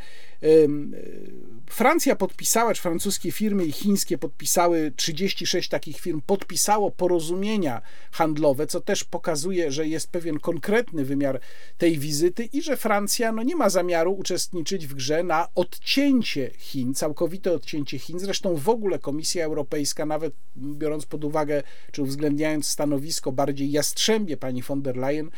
Francja 1.70 2.16
podpisała, 2.16 2.74
czy 2.74 2.82
francuskie 2.82 3.32
firmy 3.32 3.66
i 3.66 3.72
chińskie 3.72 4.18
podpisały, 4.18 4.92
36 4.96 5.70
takich 5.70 6.00
firm 6.00 6.22
podpisało 6.26 6.92
porozumienia 6.92 7.82
handlowe, 8.12 8.68
co 8.68 8.82
też 8.82 9.04
pokazuje, 9.04 9.72
że 9.72 9.88
jest 9.88 10.12
pewien 10.12 10.40
konkretny 10.40 11.06
wymiar 11.06 11.40
tej 11.78 12.00
wizyty 12.00 12.44
i 12.44 12.62
że 12.62 12.78
Francja 12.78 13.32
no, 13.32 13.44
nie 13.44 13.56
ma 13.56 13.70
zamiaru 13.70 14.14
uczestniczyć 14.14 14.65
w 14.66 14.94
grze 14.94 15.24
na 15.24 15.48
odcięcie 15.56 16.52
Chin, 16.58 16.94
całkowite 16.94 17.54
odcięcie 17.54 18.00
Chin. 18.00 18.20
Zresztą 18.20 18.56
w 18.56 18.70
ogóle 18.70 19.00
Komisja 19.00 19.46
Europejska, 19.46 20.06
nawet 20.06 20.34
biorąc 20.58 21.06
pod 21.06 21.24
uwagę, 21.24 21.64
czy 21.92 22.02
uwzględniając 22.02 22.68
stanowisko 22.68 23.32
bardziej 23.32 23.72
jastrzębie 23.72 24.38
pani 24.38 24.62
von 24.62 24.82
der 24.82 24.98
Leyen, 24.98 25.30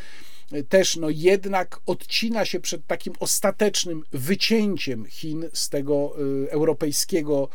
też 0.69 0.95
no 0.95 1.09
jednak 1.09 1.79
odcina 1.85 2.45
się 2.45 2.59
przed 2.59 2.87
takim 2.87 3.13
ostatecznym 3.19 4.03
wycięciem 4.11 5.05
Chin 5.05 5.49
z 5.53 5.69
tego 5.69 6.13
y, 6.45 6.51
europejskiego 6.51 7.49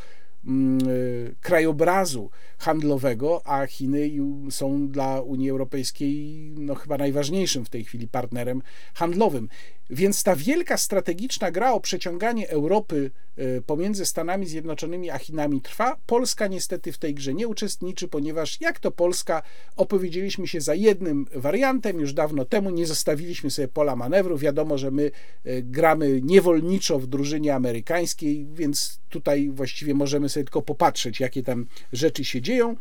mm, 0.44 0.88
y, 0.88 1.34
krajobrazu 1.40 2.30
handlowego, 2.58 3.42
a 3.44 3.66
Chiny 3.66 4.10
są 4.50 4.88
dla 4.88 5.20
Unii 5.20 5.50
Europejskiej 5.50 6.36
no, 6.56 6.74
chyba 6.74 6.98
najważniejszym 6.98 7.64
w 7.64 7.68
tej 7.68 7.84
chwili 7.84 8.08
partnerem 8.08 8.62
handlowym. 8.94 9.48
Więc 9.92 10.22
ta 10.22 10.36
wielka 10.36 10.76
strategiczna 10.76 11.50
gra 11.50 11.72
o 11.72 11.80
przeciąganie 11.80 12.50
Europy 12.50 13.10
e, 13.36 13.60
pomiędzy 13.60 14.06
Stanami 14.06 14.46
Zjednoczonymi 14.46 15.10
a 15.10 15.18
Chinami 15.18 15.60
trwa. 15.60 15.96
Polska 16.06 16.46
niestety 16.46 16.92
w 16.92 16.98
tej 16.98 17.14
grze 17.14 17.34
nie 17.34 17.48
uczestniczy, 17.48 18.08
ponieważ 18.08 18.60
jak 18.60 18.80
to 18.80 18.90
Polska 18.90 19.42
opowiedzieliśmy 19.76 20.48
się 20.48 20.60
za 20.60 20.74
jednym 20.74 21.26
wariantem 21.34 22.00
już 22.00 22.12
dawno 22.12 22.44
temu, 22.44 22.70
nie 22.70 22.86
zostawiliśmy 22.86 23.50
sobie 23.50 23.68
pola 23.68 23.96
manewru. 23.96 24.38
Wiadomo, 24.38 24.78
że 24.78 24.90
my 24.90 25.10
e, 25.44 25.62
gramy 25.62 26.20
niewolniczo 26.22 26.98
w 26.98 27.06
drużynie 27.06 27.54
amerykańskiej, 27.54 28.46
więc 28.52 29.00
tutaj 29.08 29.50
właściwie 29.50 29.94
możemy 29.94 30.28
sobie 30.28 30.44
tylko 30.44 30.62
popatrzeć, 30.62 31.20
jakie 31.20 31.42
tam 31.42 31.66
rzeczy 31.92 32.24
się 32.24 32.40
dzieją. 32.40 32.76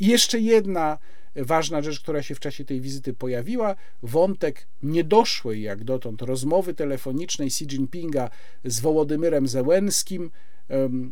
I 0.00 0.06
jeszcze 0.06 0.40
jedna 0.40 0.98
ważna 1.38 1.82
rzecz, 1.82 2.00
która 2.00 2.22
się 2.22 2.34
w 2.34 2.40
czasie 2.40 2.64
tej 2.64 2.80
wizyty 2.80 3.14
pojawiła, 3.14 3.76
wątek 4.02 4.66
niedoszłej 4.82 5.62
jak 5.62 5.84
dotąd 5.84 6.22
rozmowy 6.22 6.74
telefonicznej 6.74 7.46
Xi 7.46 7.64
Jinpinga 7.64 8.30
z 8.64 8.80
Wołodymyrem 8.80 9.48
Zełenskim. 9.48 10.30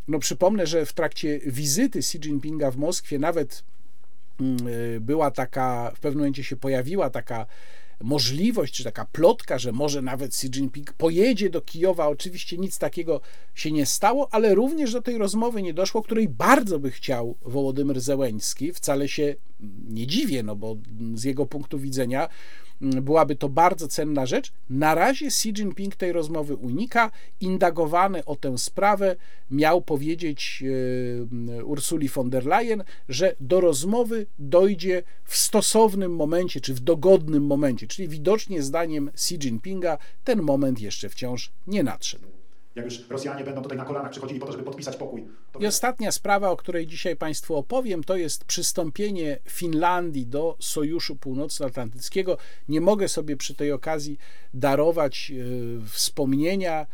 No 0.09 0.19
przypomnę, 0.19 0.66
że 0.66 0.86
w 0.86 0.93
trakcie 0.93 1.40
wizyty 1.47 1.98
Xi 1.98 2.19
Jinpinga 2.19 2.70
w 2.70 2.77
Moskwie 2.77 3.19
nawet 3.19 3.65
mm, 4.40 4.69
y, 4.69 5.01
była 5.01 5.31
taka, 5.31 5.93
w 5.94 6.01
pewnym 6.01 6.19
momencie 6.19 6.44
się 6.44 6.57
pojawiła 6.57 7.11
taka 7.11 7.47
możliwość, 8.02 8.74
czy 8.74 8.85
taka 8.85 9.05
plotka, 9.05 9.59
że 9.59 9.73
może 9.73 10.02
nawet 10.02 10.31
Xi 10.31 10.47
Jinping 10.47 10.93
pojedzie 10.93 11.51
do 11.51 11.60
Kijowa. 11.60 12.09
Oczywiście 12.09 12.59
nic 12.59 12.78
takiego 12.78 13.20
się 13.55 13.73
nie 13.73 13.86
stało, 13.86 14.28
ale 14.31 14.55
również 14.55 14.93
do 14.93 15.02
tej 15.02 15.18
rozmowy 15.18 15.62
nie 15.62 15.74
doszło, 15.74 16.02
której 16.02 16.28
bardzo 16.28 16.78
by 16.78 16.90
chciał 16.90 17.36
Wołodymyr 17.43 18.01
Zełęński. 18.01 18.73
Wcale 18.73 19.09
się 19.09 19.35
nie 19.89 20.06
dziwię, 20.06 20.43
no 20.43 20.56
bo 20.56 20.77
z 21.14 21.24
jego 21.24 21.47
punktu 21.47 21.78
widzenia 21.78 22.28
byłaby 22.81 23.36
to 23.36 23.48
bardzo 23.48 23.89
cenna 23.89 24.27
rzecz. 24.27 24.53
Na 24.70 24.94
razie 24.94 25.27
Xi 25.27 25.48
Jinping 25.48 25.97
tej 25.97 26.12
rozmowy 26.12 26.57
unika. 26.57 27.11
Indagowany 27.40 28.24
o 28.24 28.36
tę 28.36 28.59
sprawę 28.59 29.16
miał 29.51 29.82
powiedzieć 29.82 30.65
e, 31.59 31.65
Ursuli 31.65 32.09
von 32.09 32.31
der 32.31 32.47
Leyen, 32.47 32.85
że 33.09 33.36
do 33.40 33.61
rozmowy 33.61 34.27
dojdzie 34.39 35.03
w 35.24 35.36
stosownym 35.36 36.16
momencie, 36.16 36.61
czy 36.61 36.74
w 36.74 36.81
dogodnym 36.81 37.47
momencie, 37.47 37.86
czyli 37.86 38.09
widocznie 38.09 38.62
zdaniem 38.62 39.09
Xi 39.09 39.35
Jinpinga 39.35 39.98
ten 40.24 40.43
moment 40.43 40.81
jeszcze 40.81 41.09
wciąż 41.09 41.53
nie 41.66 41.82
nadszedł 41.82 42.36
jak 42.77 42.85
już 42.85 43.09
Rosjanie 43.09 43.44
będą 43.44 43.62
tutaj 43.62 43.78
na 43.78 43.85
kolanach 43.85 44.11
przychodzili 44.11 44.40
po 44.40 44.47
to, 44.47 44.53
żeby 44.53 44.65
podpisać 44.65 44.97
pokój. 44.97 45.28
To... 45.53 45.59
I 45.59 45.66
ostatnia 45.66 46.12
sprawa, 46.12 46.51
o 46.51 46.57
której 46.57 46.86
dzisiaj 46.86 47.16
Państwu 47.16 47.57
opowiem, 47.57 48.05
to 48.05 48.16
jest 48.16 48.44
przystąpienie 48.44 49.39
Finlandii 49.48 50.27
do 50.27 50.57
Sojuszu 50.61 51.16
Północnoatlantyckiego. 51.16 52.39
Nie 52.69 52.81
mogę 52.81 53.09
sobie 53.09 53.36
przy 53.36 53.55
tej 53.55 53.73
okazji 53.73 54.19
darować 54.55 55.32
e, 55.32 55.86
wspomnienia 55.86 56.86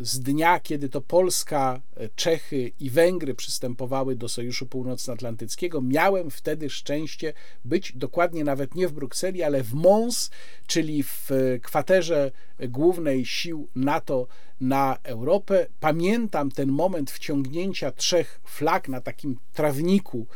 z 0.00 0.20
dnia, 0.20 0.60
kiedy 0.60 0.88
to 0.88 1.00
Polska, 1.00 1.80
e, 1.96 2.08
Czechy 2.08 2.72
i 2.80 2.90
Węgry 2.90 3.34
przystępowały 3.34 4.16
do 4.16 4.28
Sojuszu 4.28 4.66
Północnoatlantyckiego, 4.66 5.80
miałem 5.80 6.30
wtedy 6.30 6.70
szczęście 6.70 7.32
być 7.64 7.92
dokładnie 7.96 8.44
nawet 8.44 8.74
nie 8.74 8.88
w 8.88 8.92
Brukseli, 8.92 9.42
ale 9.42 9.62
w 9.62 9.74
Mons, 9.74 10.30
czyli 10.66 11.02
w 11.02 11.30
e, 11.32 11.58
kwaterze 11.58 12.30
głównej 12.68 13.26
sił 13.26 13.68
NATO 13.74 14.26
na 14.60 14.98
Europę. 15.02 15.66
Pamiętam 15.80 16.50
ten 16.50 16.68
moment 16.68 17.10
wciągnięcia 17.10 17.92
trzech 17.92 18.40
flag 18.44 18.88
na 18.88 19.00
takim 19.00 19.36
trawniku 19.52 20.26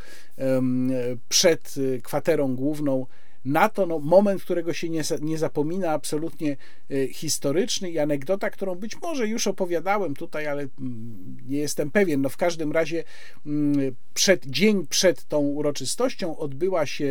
przed 1.28 1.74
e, 1.76 2.01
kwaterą 2.01 2.56
główną 2.56 3.06
NATO, 3.45 3.87
no, 3.87 3.99
moment, 3.99 4.43
którego 4.43 4.73
się 4.73 4.89
nie, 4.89 5.03
nie 5.21 5.39
zapomina, 5.39 5.91
absolutnie 5.91 6.57
e, 6.91 7.09
historyczny 7.09 7.91
i 7.91 7.99
anegdota, 7.99 8.51
którą 8.51 8.75
być 8.75 9.01
może 9.03 9.29
już 9.29 9.47
opowiadałem 9.47 10.15
tutaj, 10.15 10.47
ale 10.47 10.66
mm, 10.81 11.37
nie 11.49 11.59
jestem 11.59 11.91
pewien. 11.91 12.23
No, 12.23 12.29
w 12.29 12.37
każdym 12.37 12.73
razie 12.73 13.05
mm, 13.47 13.95
przed, 14.15 14.47
dzień 14.47 14.87
przed 14.87 15.25
tą 15.25 15.39
uroczystością 15.39 16.37
odbyła 16.37 16.87
się 16.87 17.09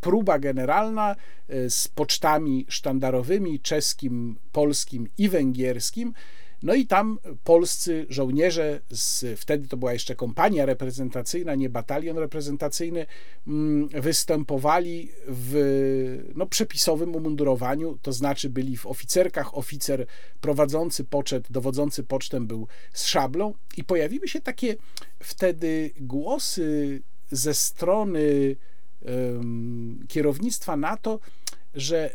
próba 0.00 0.38
generalna 0.38 1.16
e, 1.48 1.70
z 1.70 1.88
pocztami 1.88 2.66
sztandarowymi 2.68 3.60
czeskim, 3.60 4.36
polskim 4.52 5.08
i 5.18 5.28
węgierskim. 5.28 6.14
No 6.64 6.74
i 6.74 6.86
tam 6.86 7.18
polscy 7.44 8.06
żołnierze, 8.08 8.80
z, 8.90 9.40
wtedy 9.40 9.68
to 9.68 9.76
była 9.76 9.92
jeszcze 9.92 10.14
kompania 10.14 10.66
reprezentacyjna, 10.66 11.54
nie 11.54 11.70
batalion 11.70 12.18
reprezentacyjny, 12.18 13.06
mm, 13.46 13.88
występowali 13.88 15.10
w 15.28 16.32
no, 16.34 16.46
przepisowym 16.46 17.14
umundurowaniu, 17.14 17.98
to 18.02 18.12
znaczy 18.12 18.50
byli 18.50 18.76
w 18.76 18.86
oficerkach, 18.86 19.58
oficer 19.58 20.06
prowadzący 20.40 21.04
poczet, 21.04 21.46
dowodzący 21.50 22.02
pocztem 22.02 22.46
był 22.46 22.66
z 22.92 23.04
szablą 23.04 23.54
i 23.76 23.84
pojawiły 23.84 24.28
się 24.28 24.40
takie 24.40 24.76
wtedy 25.20 25.90
głosy 26.00 27.02
ze 27.30 27.54
strony 27.54 28.56
um, 29.02 30.04
kierownictwa 30.08 30.76
NATO, 30.76 31.20
że 31.74 32.10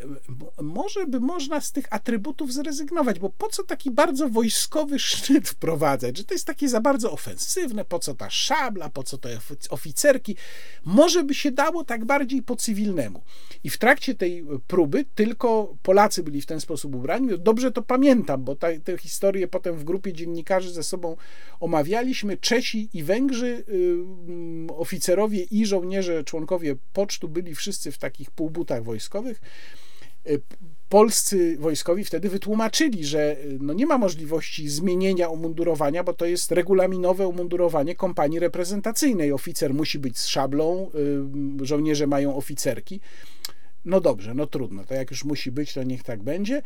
może 0.62 1.06
by 1.06 1.20
można 1.20 1.62
z 1.62 1.72
tych 1.72 1.94
atrybutów 1.94 2.54
zrezygnować, 2.54 3.20
bo 3.20 3.30
po 3.30 3.48
co 3.48 3.64
taki 3.64 3.92
bardzo 3.92 4.30
wojskowy 4.30 5.00
sznyt 5.00 5.50
wprowadzać, 5.50 6.18
że 6.18 6.24
to 6.24 6.34
jest 6.34 6.48
takie 6.48 6.70
za 6.70 6.82
bardzo 6.82 7.12
ofensywne, 7.12 7.86
po 7.86 8.00
co 8.00 8.16
ta 8.16 8.30
szabla, 8.30 8.90
po 8.90 9.04
co 9.04 9.18
te 9.18 9.40
oficerki, 9.70 10.36
może 10.86 11.24
by 11.24 11.34
się 11.34 11.52
dało 11.52 11.84
tak 11.84 12.06
bardziej 12.06 12.42
po 12.42 12.56
cywilnemu. 12.56 13.22
I 13.64 13.70
w 13.70 13.78
trakcie 13.78 14.16
tej 14.16 14.46
próby 14.68 15.06
tylko 15.16 15.76
Polacy 15.84 16.24
byli 16.24 16.42
w 16.42 16.46
ten 16.46 16.62
sposób 16.62 16.96
ubrani. 16.96 17.30
Dobrze 17.40 17.72
to 17.72 17.82
pamiętam, 17.82 18.44
bo 18.44 18.56
te 18.56 18.98
historie 18.98 19.48
potem 19.48 19.76
w 19.76 19.84
grupie 19.84 20.14
dziennikarzy 20.14 20.72
ze 20.72 20.84
sobą 20.84 21.18
omawialiśmy. 21.60 22.38
Czesi 22.38 22.90
i 22.94 23.04
Węgrzy, 23.04 23.64
y, 24.70 24.74
oficerowie 24.74 25.44
i 25.44 25.66
żołnierze, 25.66 26.24
członkowie 26.24 26.76
pocztu 26.94 27.30
byli 27.30 27.56
wszyscy 27.56 27.92
w 27.92 27.98
takich 27.98 28.32
półbutach 28.32 28.84
wojskowych. 28.84 29.42
Y, 30.28 30.42
polscy 30.90 31.58
wojskowi 31.60 32.06
wtedy 32.06 32.30
wytłumaczyli, 32.30 33.06
że 33.06 33.38
y, 33.38 33.58
no 33.62 33.74
nie 33.74 33.86
ma 33.86 33.98
możliwości 33.98 34.70
zmienienia 34.70 35.30
umundurowania, 35.30 36.04
bo 36.04 36.14
to 36.14 36.26
jest 36.26 36.52
regulaminowe 36.52 37.28
umundurowanie 37.28 37.96
kompanii 37.96 38.40
reprezentacyjnej. 38.40 39.32
Oficer 39.32 39.74
musi 39.74 40.00
być 40.00 40.20
z 40.20 40.26
szablą, 40.26 40.92
y, 41.62 41.66
żołnierze 41.66 42.08
mają 42.08 42.36
oficerki. 42.36 43.00
No 43.86 44.02
dobrze, 44.02 44.34
no 44.34 44.48
trudno, 44.48 44.86
to 44.86 44.94
jak 44.94 45.12
już 45.12 45.24
musi 45.24 45.52
być, 45.52 45.74
to 45.74 45.84
niech 45.84 46.04
tak 46.04 46.24
będzie. 46.24 46.62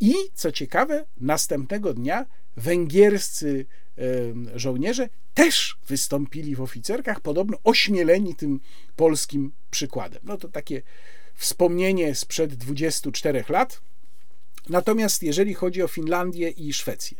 I 0.00 0.14
co 0.34 0.52
ciekawe, 0.52 1.04
następnego 1.20 1.94
dnia 1.94 2.26
węgierscy 2.56 3.66
żołnierze 4.54 5.08
też 5.34 5.78
wystąpili 5.88 6.56
w 6.56 6.60
oficerkach, 6.60 7.20
podobno 7.20 7.58
ośmieleni 7.64 8.34
tym 8.34 8.60
polskim 8.96 9.52
przykładem. 9.70 10.20
No 10.24 10.36
to 10.36 10.48
takie 10.48 10.82
wspomnienie 11.38 12.14
sprzed 12.14 12.54
24 12.54 13.44
lat. 13.48 13.80
Natomiast 14.68 15.22
jeżeli 15.22 15.54
chodzi 15.54 15.82
o 15.82 15.88
Finlandię 15.88 16.48
i 16.48 16.72
Szwecję, 16.72 17.18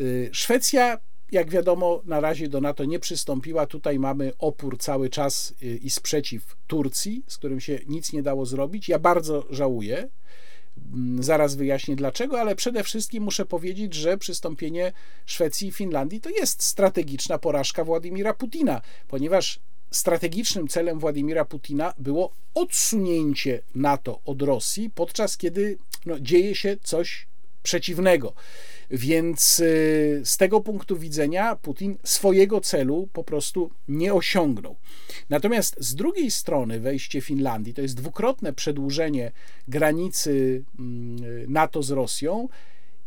y, 0.00 0.30
Szwecja, 0.32 0.98
jak 1.32 1.50
wiadomo, 1.50 2.02
na 2.04 2.20
razie 2.20 2.48
do 2.48 2.60
NATO 2.60 2.84
nie 2.84 2.98
przystąpiła. 2.98 3.66
Tutaj 3.66 3.98
mamy 3.98 4.32
opór 4.38 4.78
cały 4.78 5.10
czas 5.10 5.54
y, 5.62 5.66
i 5.66 5.90
sprzeciw 5.90 6.56
Turcji, 6.66 7.22
z 7.26 7.38
którym 7.38 7.60
się 7.60 7.78
nic 7.86 8.12
nie 8.12 8.22
dało 8.22 8.46
zrobić. 8.46 8.88
Ja 8.88 8.98
bardzo 8.98 9.46
żałuję, 9.50 10.08
Mm, 10.76 11.22
zaraz 11.22 11.54
wyjaśnię 11.54 11.96
dlaczego, 11.96 12.40
ale 12.40 12.56
przede 12.56 12.84
wszystkim 12.84 13.22
muszę 13.24 13.46
powiedzieć, 13.46 13.94
że 13.94 14.18
przystąpienie 14.18 14.92
Szwecji 15.26 15.68
i 15.68 15.72
Finlandii 15.72 16.20
to 16.20 16.30
jest 16.30 16.62
strategiczna 16.62 17.38
porażka 17.38 17.84
Władimira 17.84 18.34
Putina, 18.34 18.80
ponieważ 19.08 19.60
strategicznym 19.92 20.68
celem 20.68 20.98
Władimira 20.98 21.44
Putina 21.44 21.94
było 21.98 22.32
odsunięcie 22.54 23.62
NATO 23.74 24.20
od 24.24 24.42
Rosji, 24.42 24.90
podczas 24.90 25.36
kiedy 25.36 25.78
no, 26.06 26.20
dzieje 26.20 26.54
się 26.54 26.76
coś 26.82 27.26
przeciwnego. 27.62 28.32
Więc 28.90 29.60
y, 29.60 30.22
z 30.24 30.36
tego 30.36 30.60
punktu 30.60 30.96
widzenia 30.96 31.56
Putin 31.56 31.96
swojego 32.04 32.60
celu 32.60 33.08
po 33.12 33.24
prostu 33.24 33.70
nie 33.88 34.14
osiągnął. 34.14 34.76
Natomiast 35.30 35.76
z 35.78 35.94
drugiej 35.94 36.30
strony 36.30 36.80
wejście 36.80 37.20
Finlandii 37.20 37.74
to 37.74 37.82
jest 37.82 37.94
dwukrotne 37.94 38.52
przedłużenie 38.52 39.32
granicy 39.68 40.64
mm, 40.78 41.52
NATO 41.52 41.82
z 41.82 41.90
Rosją. 41.90 42.48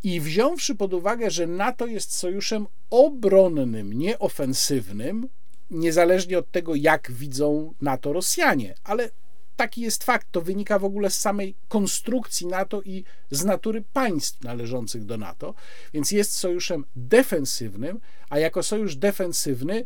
I 0.04 0.22
wziąwszy 0.22 0.76
pod 0.76 0.94
uwagę, 0.94 1.32
że 1.32 1.48
NATO 1.48 1.88
jest 1.88 2.14
sojuszem 2.14 2.68
obronnym, 2.90 3.94
nieofensywnym, 3.94 5.28
niezależnie 5.72 6.40
od 6.40 6.52
tego, 6.52 6.76
jak 6.76 7.12
widzą 7.12 7.74
NATO 7.82 8.14
Rosjanie, 8.14 8.76
ale 8.84 9.10
taki 9.56 9.82
jest 9.82 10.04
fakt. 10.04 10.28
To 10.32 10.42
wynika 10.42 10.80
w 10.80 10.86
ogóle 10.86 11.10
z 11.10 11.20
samej 11.20 11.56
konstrukcji 11.68 12.48
NATO 12.48 12.82
i 12.82 13.04
z 13.32 13.46
natury 13.46 13.84
państw 13.94 14.44
należących 14.44 15.06
do 15.06 15.18
NATO, 15.18 15.54
więc 15.94 16.12
jest 16.12 16.32
sojuszem 16.32 16.86
defensywnym, 16.96 18.00
a 18.30 18.40
jako 18.40 18.64
sojusz 18.64 18.96
defensywny 18.96 19.86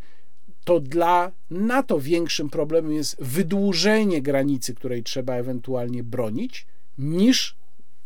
to 0.64 0.80
dla 0.80 1.32
NATO 1.50 2.00
większym 2.00 2.50
problemem 2.50 2.94
jest 2.94 3.16
wydłużenie 3.20 4.22
granicy, 4.22 4.76
której 4.76 5.04
trzeba 5.04 5.34
ewentualnie 5.34 6.04
bronić, 6.04 6.68
niż 6.98 7.56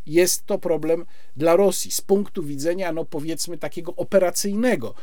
jest 0.06 0.46
to 0.46 0.58
problem 0.58 1.06
dla 1.36 1.56
Rosji 1.56 1.92
z 1.92 2.02
punktu 2.02 2.44
widzenia, 2.44 2.92
no 2.92 3.06
powiedzmy, 3.06 3.58
takiego 3.58 3.96
operacyjnego. 3.96 4.94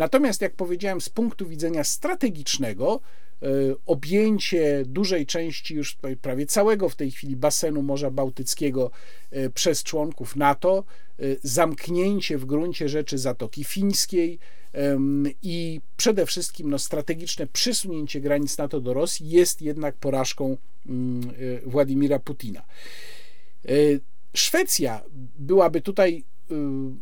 Natomiast, 0.00 0.40
jak 0.40 0.54
powiedziałem, 0.54 1.00
z 1.00 1.08
punktu 1.08 1.46
widzenia 1.46 1.84
strategicznego, 1.84 3.00
e, 3.42 3.46
objęcie 3.86 4.82
dużej 4.86 5.26
części, 5.26 5.74
już 5.74 5.98
prawie 6.22 6.46
całego 6.46 6.88
w 6.88 6.96
tej 6.96 7.10
chwili 7.10 7.36
basenu 7.36 7.82
Morza 7.82 8.10
Bałtyckiego 8.10 8.90
e, 9.30 9.50
przez 9.50 9.82
członków 9.82 10.36
NATO, 10.36 10.84
e, 11.18 11.22
zamknięcie 11.42 12.38
w 12.38 12.44
gruncie 12.44 12.88
rzeczy 12.88 13.18
Zatoki 13.18 13.64
Fińskiej 13.64 14.38
i 15.42 15.80
przede 15.96 16.26
wszystkim 16.26 16.70
no, 16.70 16.78
strategiczne 16.78 17.46
przysunięcie 17.46 18.20
granic 18.20 18.58
NATO 18.58 18.80
do 18.80 18.94
Rosji 18.94 19.30
jest 19.30 19.62
jednak 19.62 19.96
porażką 19.96 20.56
mm, 20.86 21.32
Władimira 21.66 22.18
Putina. 22.18 22.62
Szwecja 24.34 25.02
byłaby 25.38 25.80
tutaj 25.80 26.24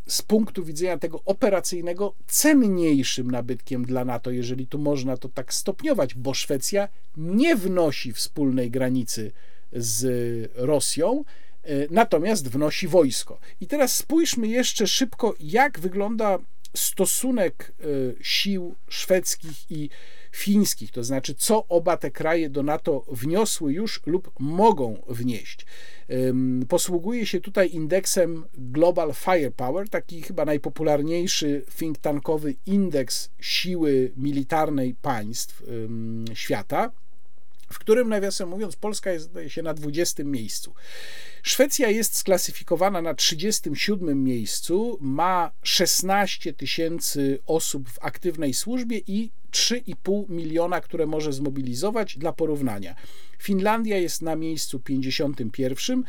z 0.06 0.22
punktu 0.22 0.64
widzenia 0.64 0.98
tego 0.98 1.20
operacyjnego 1.24 2.14
cenniejszym 2.26 3.30
nabytkiem 3.30 3.84
dla 3.84 4.04
NATO, 4.04 4.30
jeżeli 4.30 4.66
tu 4.66 4.78
można 4.78 5.16
to 5.16 5.28
tak 5.28 5.54
stopniować, 5.54 6.14
bo 6.14 6.34
Szwecja 6.34 6.88
nie 7.16 7.56
wnosi 7.56 8.12
wspólnej 8.12 8.70
granicy 8.70 9.32
z 9.72 10.50
Rosją, 10.54 11.24
y, 11.68 11.88
natomiast 11.90 12.48
wnosi 12.48 12.88
wojsko. 12.88 13.38
I 13.60 13.66
teraz 13.66 13.96
spójrzmy 13.96 14.48
jeszcze 14.48 14.86
szybko, 14.86 15.34
jak 15.40 15.80
wygląda 15.80 16.38
stosunek 16.76 17.72
y, 17.84 18.16
sił 18.22 18.74
szwedzkich 18.88 19.70
i 19.70 19.90
fińskich, 20.32 20.92
to 20.92 21.04
znaczy 21.04 21.34
co 21.34 21.66
oba 21.68 21.96
te 21.96 22.10
kraje 22.10 22.50
do 22.50 22.62
NATO 22.62 23.04
wniosły 23.08 23.72
już 23.72 24.00
lub 24.06 24.32
mogą 24.38 25.02
wnieść. 25.08 25.66
Posługuje 26.68 27.26
się 27.26 27.40
tutaj 27.40 27.70
indeksem 27.70 28.44
Global 28.54 29.14
Firepower, 29.14 29.88
taki 29.88 30.22
chyba 30.22 30.44
najpopularniejszy 30.44 31.64
think 31.78 31.98
tankowy 31.98 32.54
indeks 32.66 33.30
siły 33.40 34.12
militarnej 34.16 34.94
państw 34.94 35.62
świata 36.34 36.90
w 37.72 37.78
którym, 37.78 38.08
nawiasem 38.08 38.48
mówiąc, 38.48 38.76
Polska 38.76 39.12
jest 39.12 39.24
zdaje 39.24 39.50
się 39.50 39.62
na 39.62 39.74
20 39.74 40.24
miejscu. 40.24 40.74
Szwecja 41.42 41.88
jest 41.88 42.16
sklasyfikowana 42.16 43.02
na 43.02 43.14
37 43.14 44.24
miejscu, 44.24 44.98
ma 45.00 45.50
16 45.62 46.52
tysięcy 46.52 47.38
osób 47.46 47.90
w 47.90 47.98
aktywnej 48.04 48.54
służbie 48.54 49.00
i 49.06 49.30
3,5 49.52 50.30
miliona, 50.30 50.80
które 50.80 51.06
może 51.06 51.32
zmobilizować 51.32 52.18
dla 52.18 52.32
porównania. 52.32 52.94
Finlandia 53.38 53.98
jest 53.98 54.22
na 54.22 54.36
miejscu 54.36 54.80
51. 54.80 56.04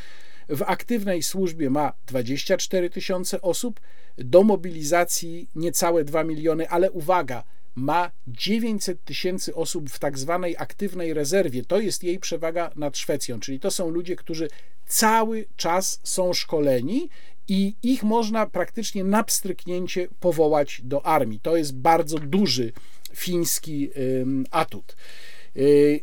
W 0.50 0.62
aktywnej 0.62 1.24
służbie 1.24 1.70
ma 1.70 1.94
24 2.08 2.90
tysiące 2.90 3.42
osób, 3.42 3.80
do 4.18 4.44
mobilizacji 4.44 5.50
niecałe 5.56 6.04
2 6.04 6.24
miliony, 6.24 6.70
ale 6.70 6.92
uwaga, 6.92 7.44
ma 7.76 8.12
900 8.28 9.04
tysięcy 9.04 9.56
osób 9.56 9.90
w 9.90 10.00
tak 10.00 10.20
zwanej 10.20 10.56
aktywnej 10.58 11.14
rezerwie. 11.14 11.66
To 11.66 11.80
jest 11.80 12.04
jej 12.04 12.20
przewaga 12.20 12.72
nad 12.76 12.98
Szwecją, 12.98 13.40
czyli 13.40 13.60
to 13.60 13.72
są 13.72 13.90
ludzie, 13.90 14.16
którzy 14.16 14.50
cały 14.88 15.46
czas 15.56 16.00
są 16.04 16.34
szkoleni 16.34 17.10
i 17.48 17.76
ich 17.84 18.04
można 18.04 18.46
praktycznie 18.46 19.04
na 19.04 19.24
pstryknięcie 19.24 20.08
powołać 20.20 20.82
do 20.84 21.06
armii. 21.06 21.40
To 21.40 21.56
jest 21.56 21.76
bardzo 21.76 22.18
duży 22.18 22.72
fiński 23.20 23.90
atut. 24.52 24.96
Y, 25.58 26.00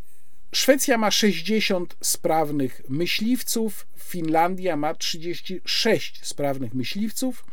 Szwecja 0.53 0.99
ma 0.99 1.11
60 1.11 1.97
sprawnych 2.01 2.83
myśliwców, 2.89 3.87
Finlandia 3.99 4.77
ma 4.77 4.95
36 4.95 6.21
sprawnych 6.27 6.75
myśliwców, 6.75 7.45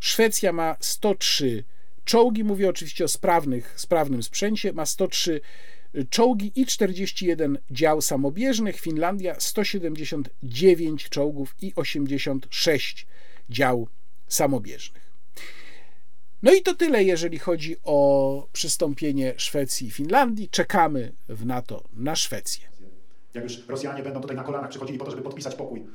Szwecja 0.00 0.52
ma 0.52 0.76
103 0.80 1.64
czołgi, 2.04 2.44
mówię 2.44 2.68
oczywiście 2.68 3.04
o 3.04 3.08
sprawnych, 3.08 3.74
sprawnym 3.76 4.22
sprzęcie, 4.22 4.72
ma 4.72 4.86
103 4.86 5.40
czołgi 6.10 6.52
i 6.54 6.66
41 6.66 7.58
dział 7.70 8.02
samobieżnych, 8.02 8.80
Finlandia 8.80 9.40
179 9.40 11.08
czołgów 11.08 11.54
i 11.62 11.72
86 11.76 13.06
dział 13.50 13.88
samobieżnych. 14.28 15.07
No 16.42 16.52
i 16.54 16.62
to 16.62 16.74
tyle, 16.74 17.04
jeżeli 17.04 17.38
chodzi 17.38 17.76
o 17.84 18.48
przystąpienie 18.52 19.34
Szwecji 19.36 19.86
i 19.86 19.90
Finlandii. 19.90 20.48
Czekamy 20.48 21.12
w 21.28 21.46
NATO 21.46 21.84
na 21.92 22.16
Szwecję. 22.16 22.68
Jak 23.34 23.44
już 23.44 23.68
Rosjanie 23.68 24.02
będą 24.02 24.20
tutaj 24.20 24.36
na 24.36 24.44
kolanach 24.44 24.70
przychodzili 24.70 24.98
po 24.98 25.04
to, 25.04 25.10
żeby 25.10 25.22
podpisać 25.22 25.54
pokój. 25.54 25.86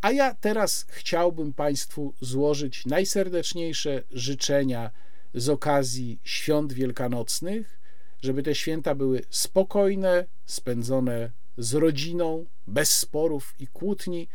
A 0.00 0.10
ja 0.10 0.34
teraz 0.34 0.86
chciałbym 0.88 1.52
Państwu 1.52 2.14
złożyć 2.20 2.86
najserdeczniejsze 2.86 4.02
życzenia 4.10 4.90
z 5.34 5.48
okazji 5.48 6.18
świąt 6.24 6.72
wielkanocnych, 6.72 7.80
żeby 8.22 8.42
te 8.42 8.54
święta 8.54 8.94
były 8.94 9.22
spokojne, 9.30 10.26
spędzone 10.46 11.30
z 11.58 11.74
rodziną, 11.74 12.46
bez 12.66 12.98
sporów 12.98 13.54
i 13.58 13.66
kłótni 13.66 14.28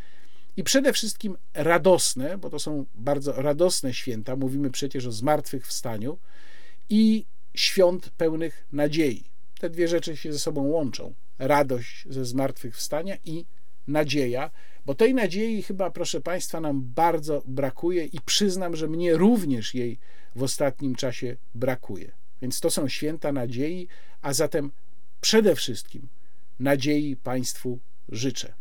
i 0.57 0.63
przede 0.63 0.93
wszystkim 0.93 1.37
radosne, 1.53 2.37
bo 2.37 2.49
to 2.49 2.59
są 2.59 2.85
bardzo 2.95 3.33
radosne 3.33 3.93
święta, 3.93 4.35
mówimy 4.35 4.71
przecież 4.71 5.05
o 5.05 5.11
zmartwychwstaniu 5.11 6.17
i 6.89 7.25
świąt 7.53 8.09
pełnych 8.09 8.65
nadziei. 8.71 9.23
Te 9.59 9.69
dwie 9.69 9.87
rzeczy 9.87 10.17
się 10.17 10.33
ze 10.33 10.39
sobą 10.39 10.61
łączą. 10.61 11.13
Radość 11.39 12.07
ze 12.09 12.25
zmartwychwstania 12.25 13.17
i 13.25 13.45
nadzieja, 13.87 14.51
bo 14.85 14.95
tej 14.95 15.13
nadziei 15.13 15.63
chyba, 15.63 15.91
proszę 15.91 16.21
Państwa, 16.21 16.59
nam 16.59 16.81
bardzo 16.81 17.43
brakuje 17.45 18.05
i 18.05 18.19
przyznam, 18.25 18.75
że 18.75 18.87
mnie 18.87 19.17
również 19.17 19.73
jej 19.73 19.99
w 20.35 20.43
ostatnim 20.43 20.95
czasie 20.95 21.37
brakuje. 21.55 22.11
Więc 22.41 22.59
to 22.59 22.71
są 22.71 22.87
święta 22.87 23.31
nadziei, 23.31 23.87
a 24.21 24.33
zatem 24.33 24.71
przede 25.21 25.55
wszystkim 25.55 26.07
nadziei 26.59 27.15
Państwu 27.15 27.79
życzę. 28.09 28.53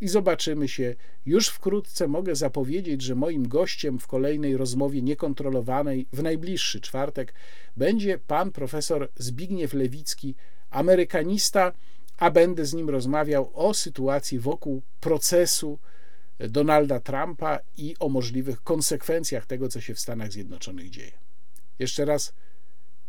I 0.00 0.08
zobaczymy 0.08 0.68
się 0.68 0.94
już 1.26 1.48
wkrótce. 1.48 2.08
Mogę 2.08 2.36
zapowiedzieć, 2.36 3.02
że 3.02 3.14
moim 3.14 3.48
gościem 3.48 3.98
w 3.98 4.06
kolejnej 4.06 4.56
rozmowie 4.56 5.02
niekontrolowanej 5.02 6.06
w 6.12 6.22
najbliższy 6.22 6.80
czwartek 6.80 7.34
będzie 7.76 8.18
pan 8.18 8.52
profesor 8.52 9.08
Zbigniew 9.16 9.74
Lewicki, 9.74 10.34
amerykanista, 10.70 11.72
a 12.18 12.30
będę 12.30 12.66
z 12.66 12.74
nim 12.74 12.90
rozmawiał 12.90 13.50
o 13.54 13.74
sytuacji 13.74 14.38
wokół 14.38 14.82
procesu 15.00 15.78
Donalda 16.38 17.00
Trumpa 17.00 17.58
i 17.76 17.94
o 18.00 18.08
możliwych 18.08 18.62
konsekwencjach 18.62 19.46
tego, 19.46 19.68
co 19.68 19.80
się 19.80 19.94
w 19.94 20.00
Stanach 20.00 20.32
Zjednoczonych 20.32 20.90
dzieje. 20.90 21.12
Jeszcze 21.78 22.04
raz 22.04 22.32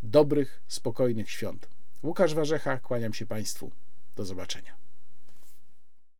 dobrych, 0.03 0.61
spokojnych 0.67 1.31
świąt. 1.31 1.67
Łukasz 2.03 2.33
Warzecha, 2.33 2.77
kłaniam 2.77 3.13
się 3.13 3.25
Państwu. 3.25 3.71
Do 4.15 4.25
zobaczenia. 4.25 4.84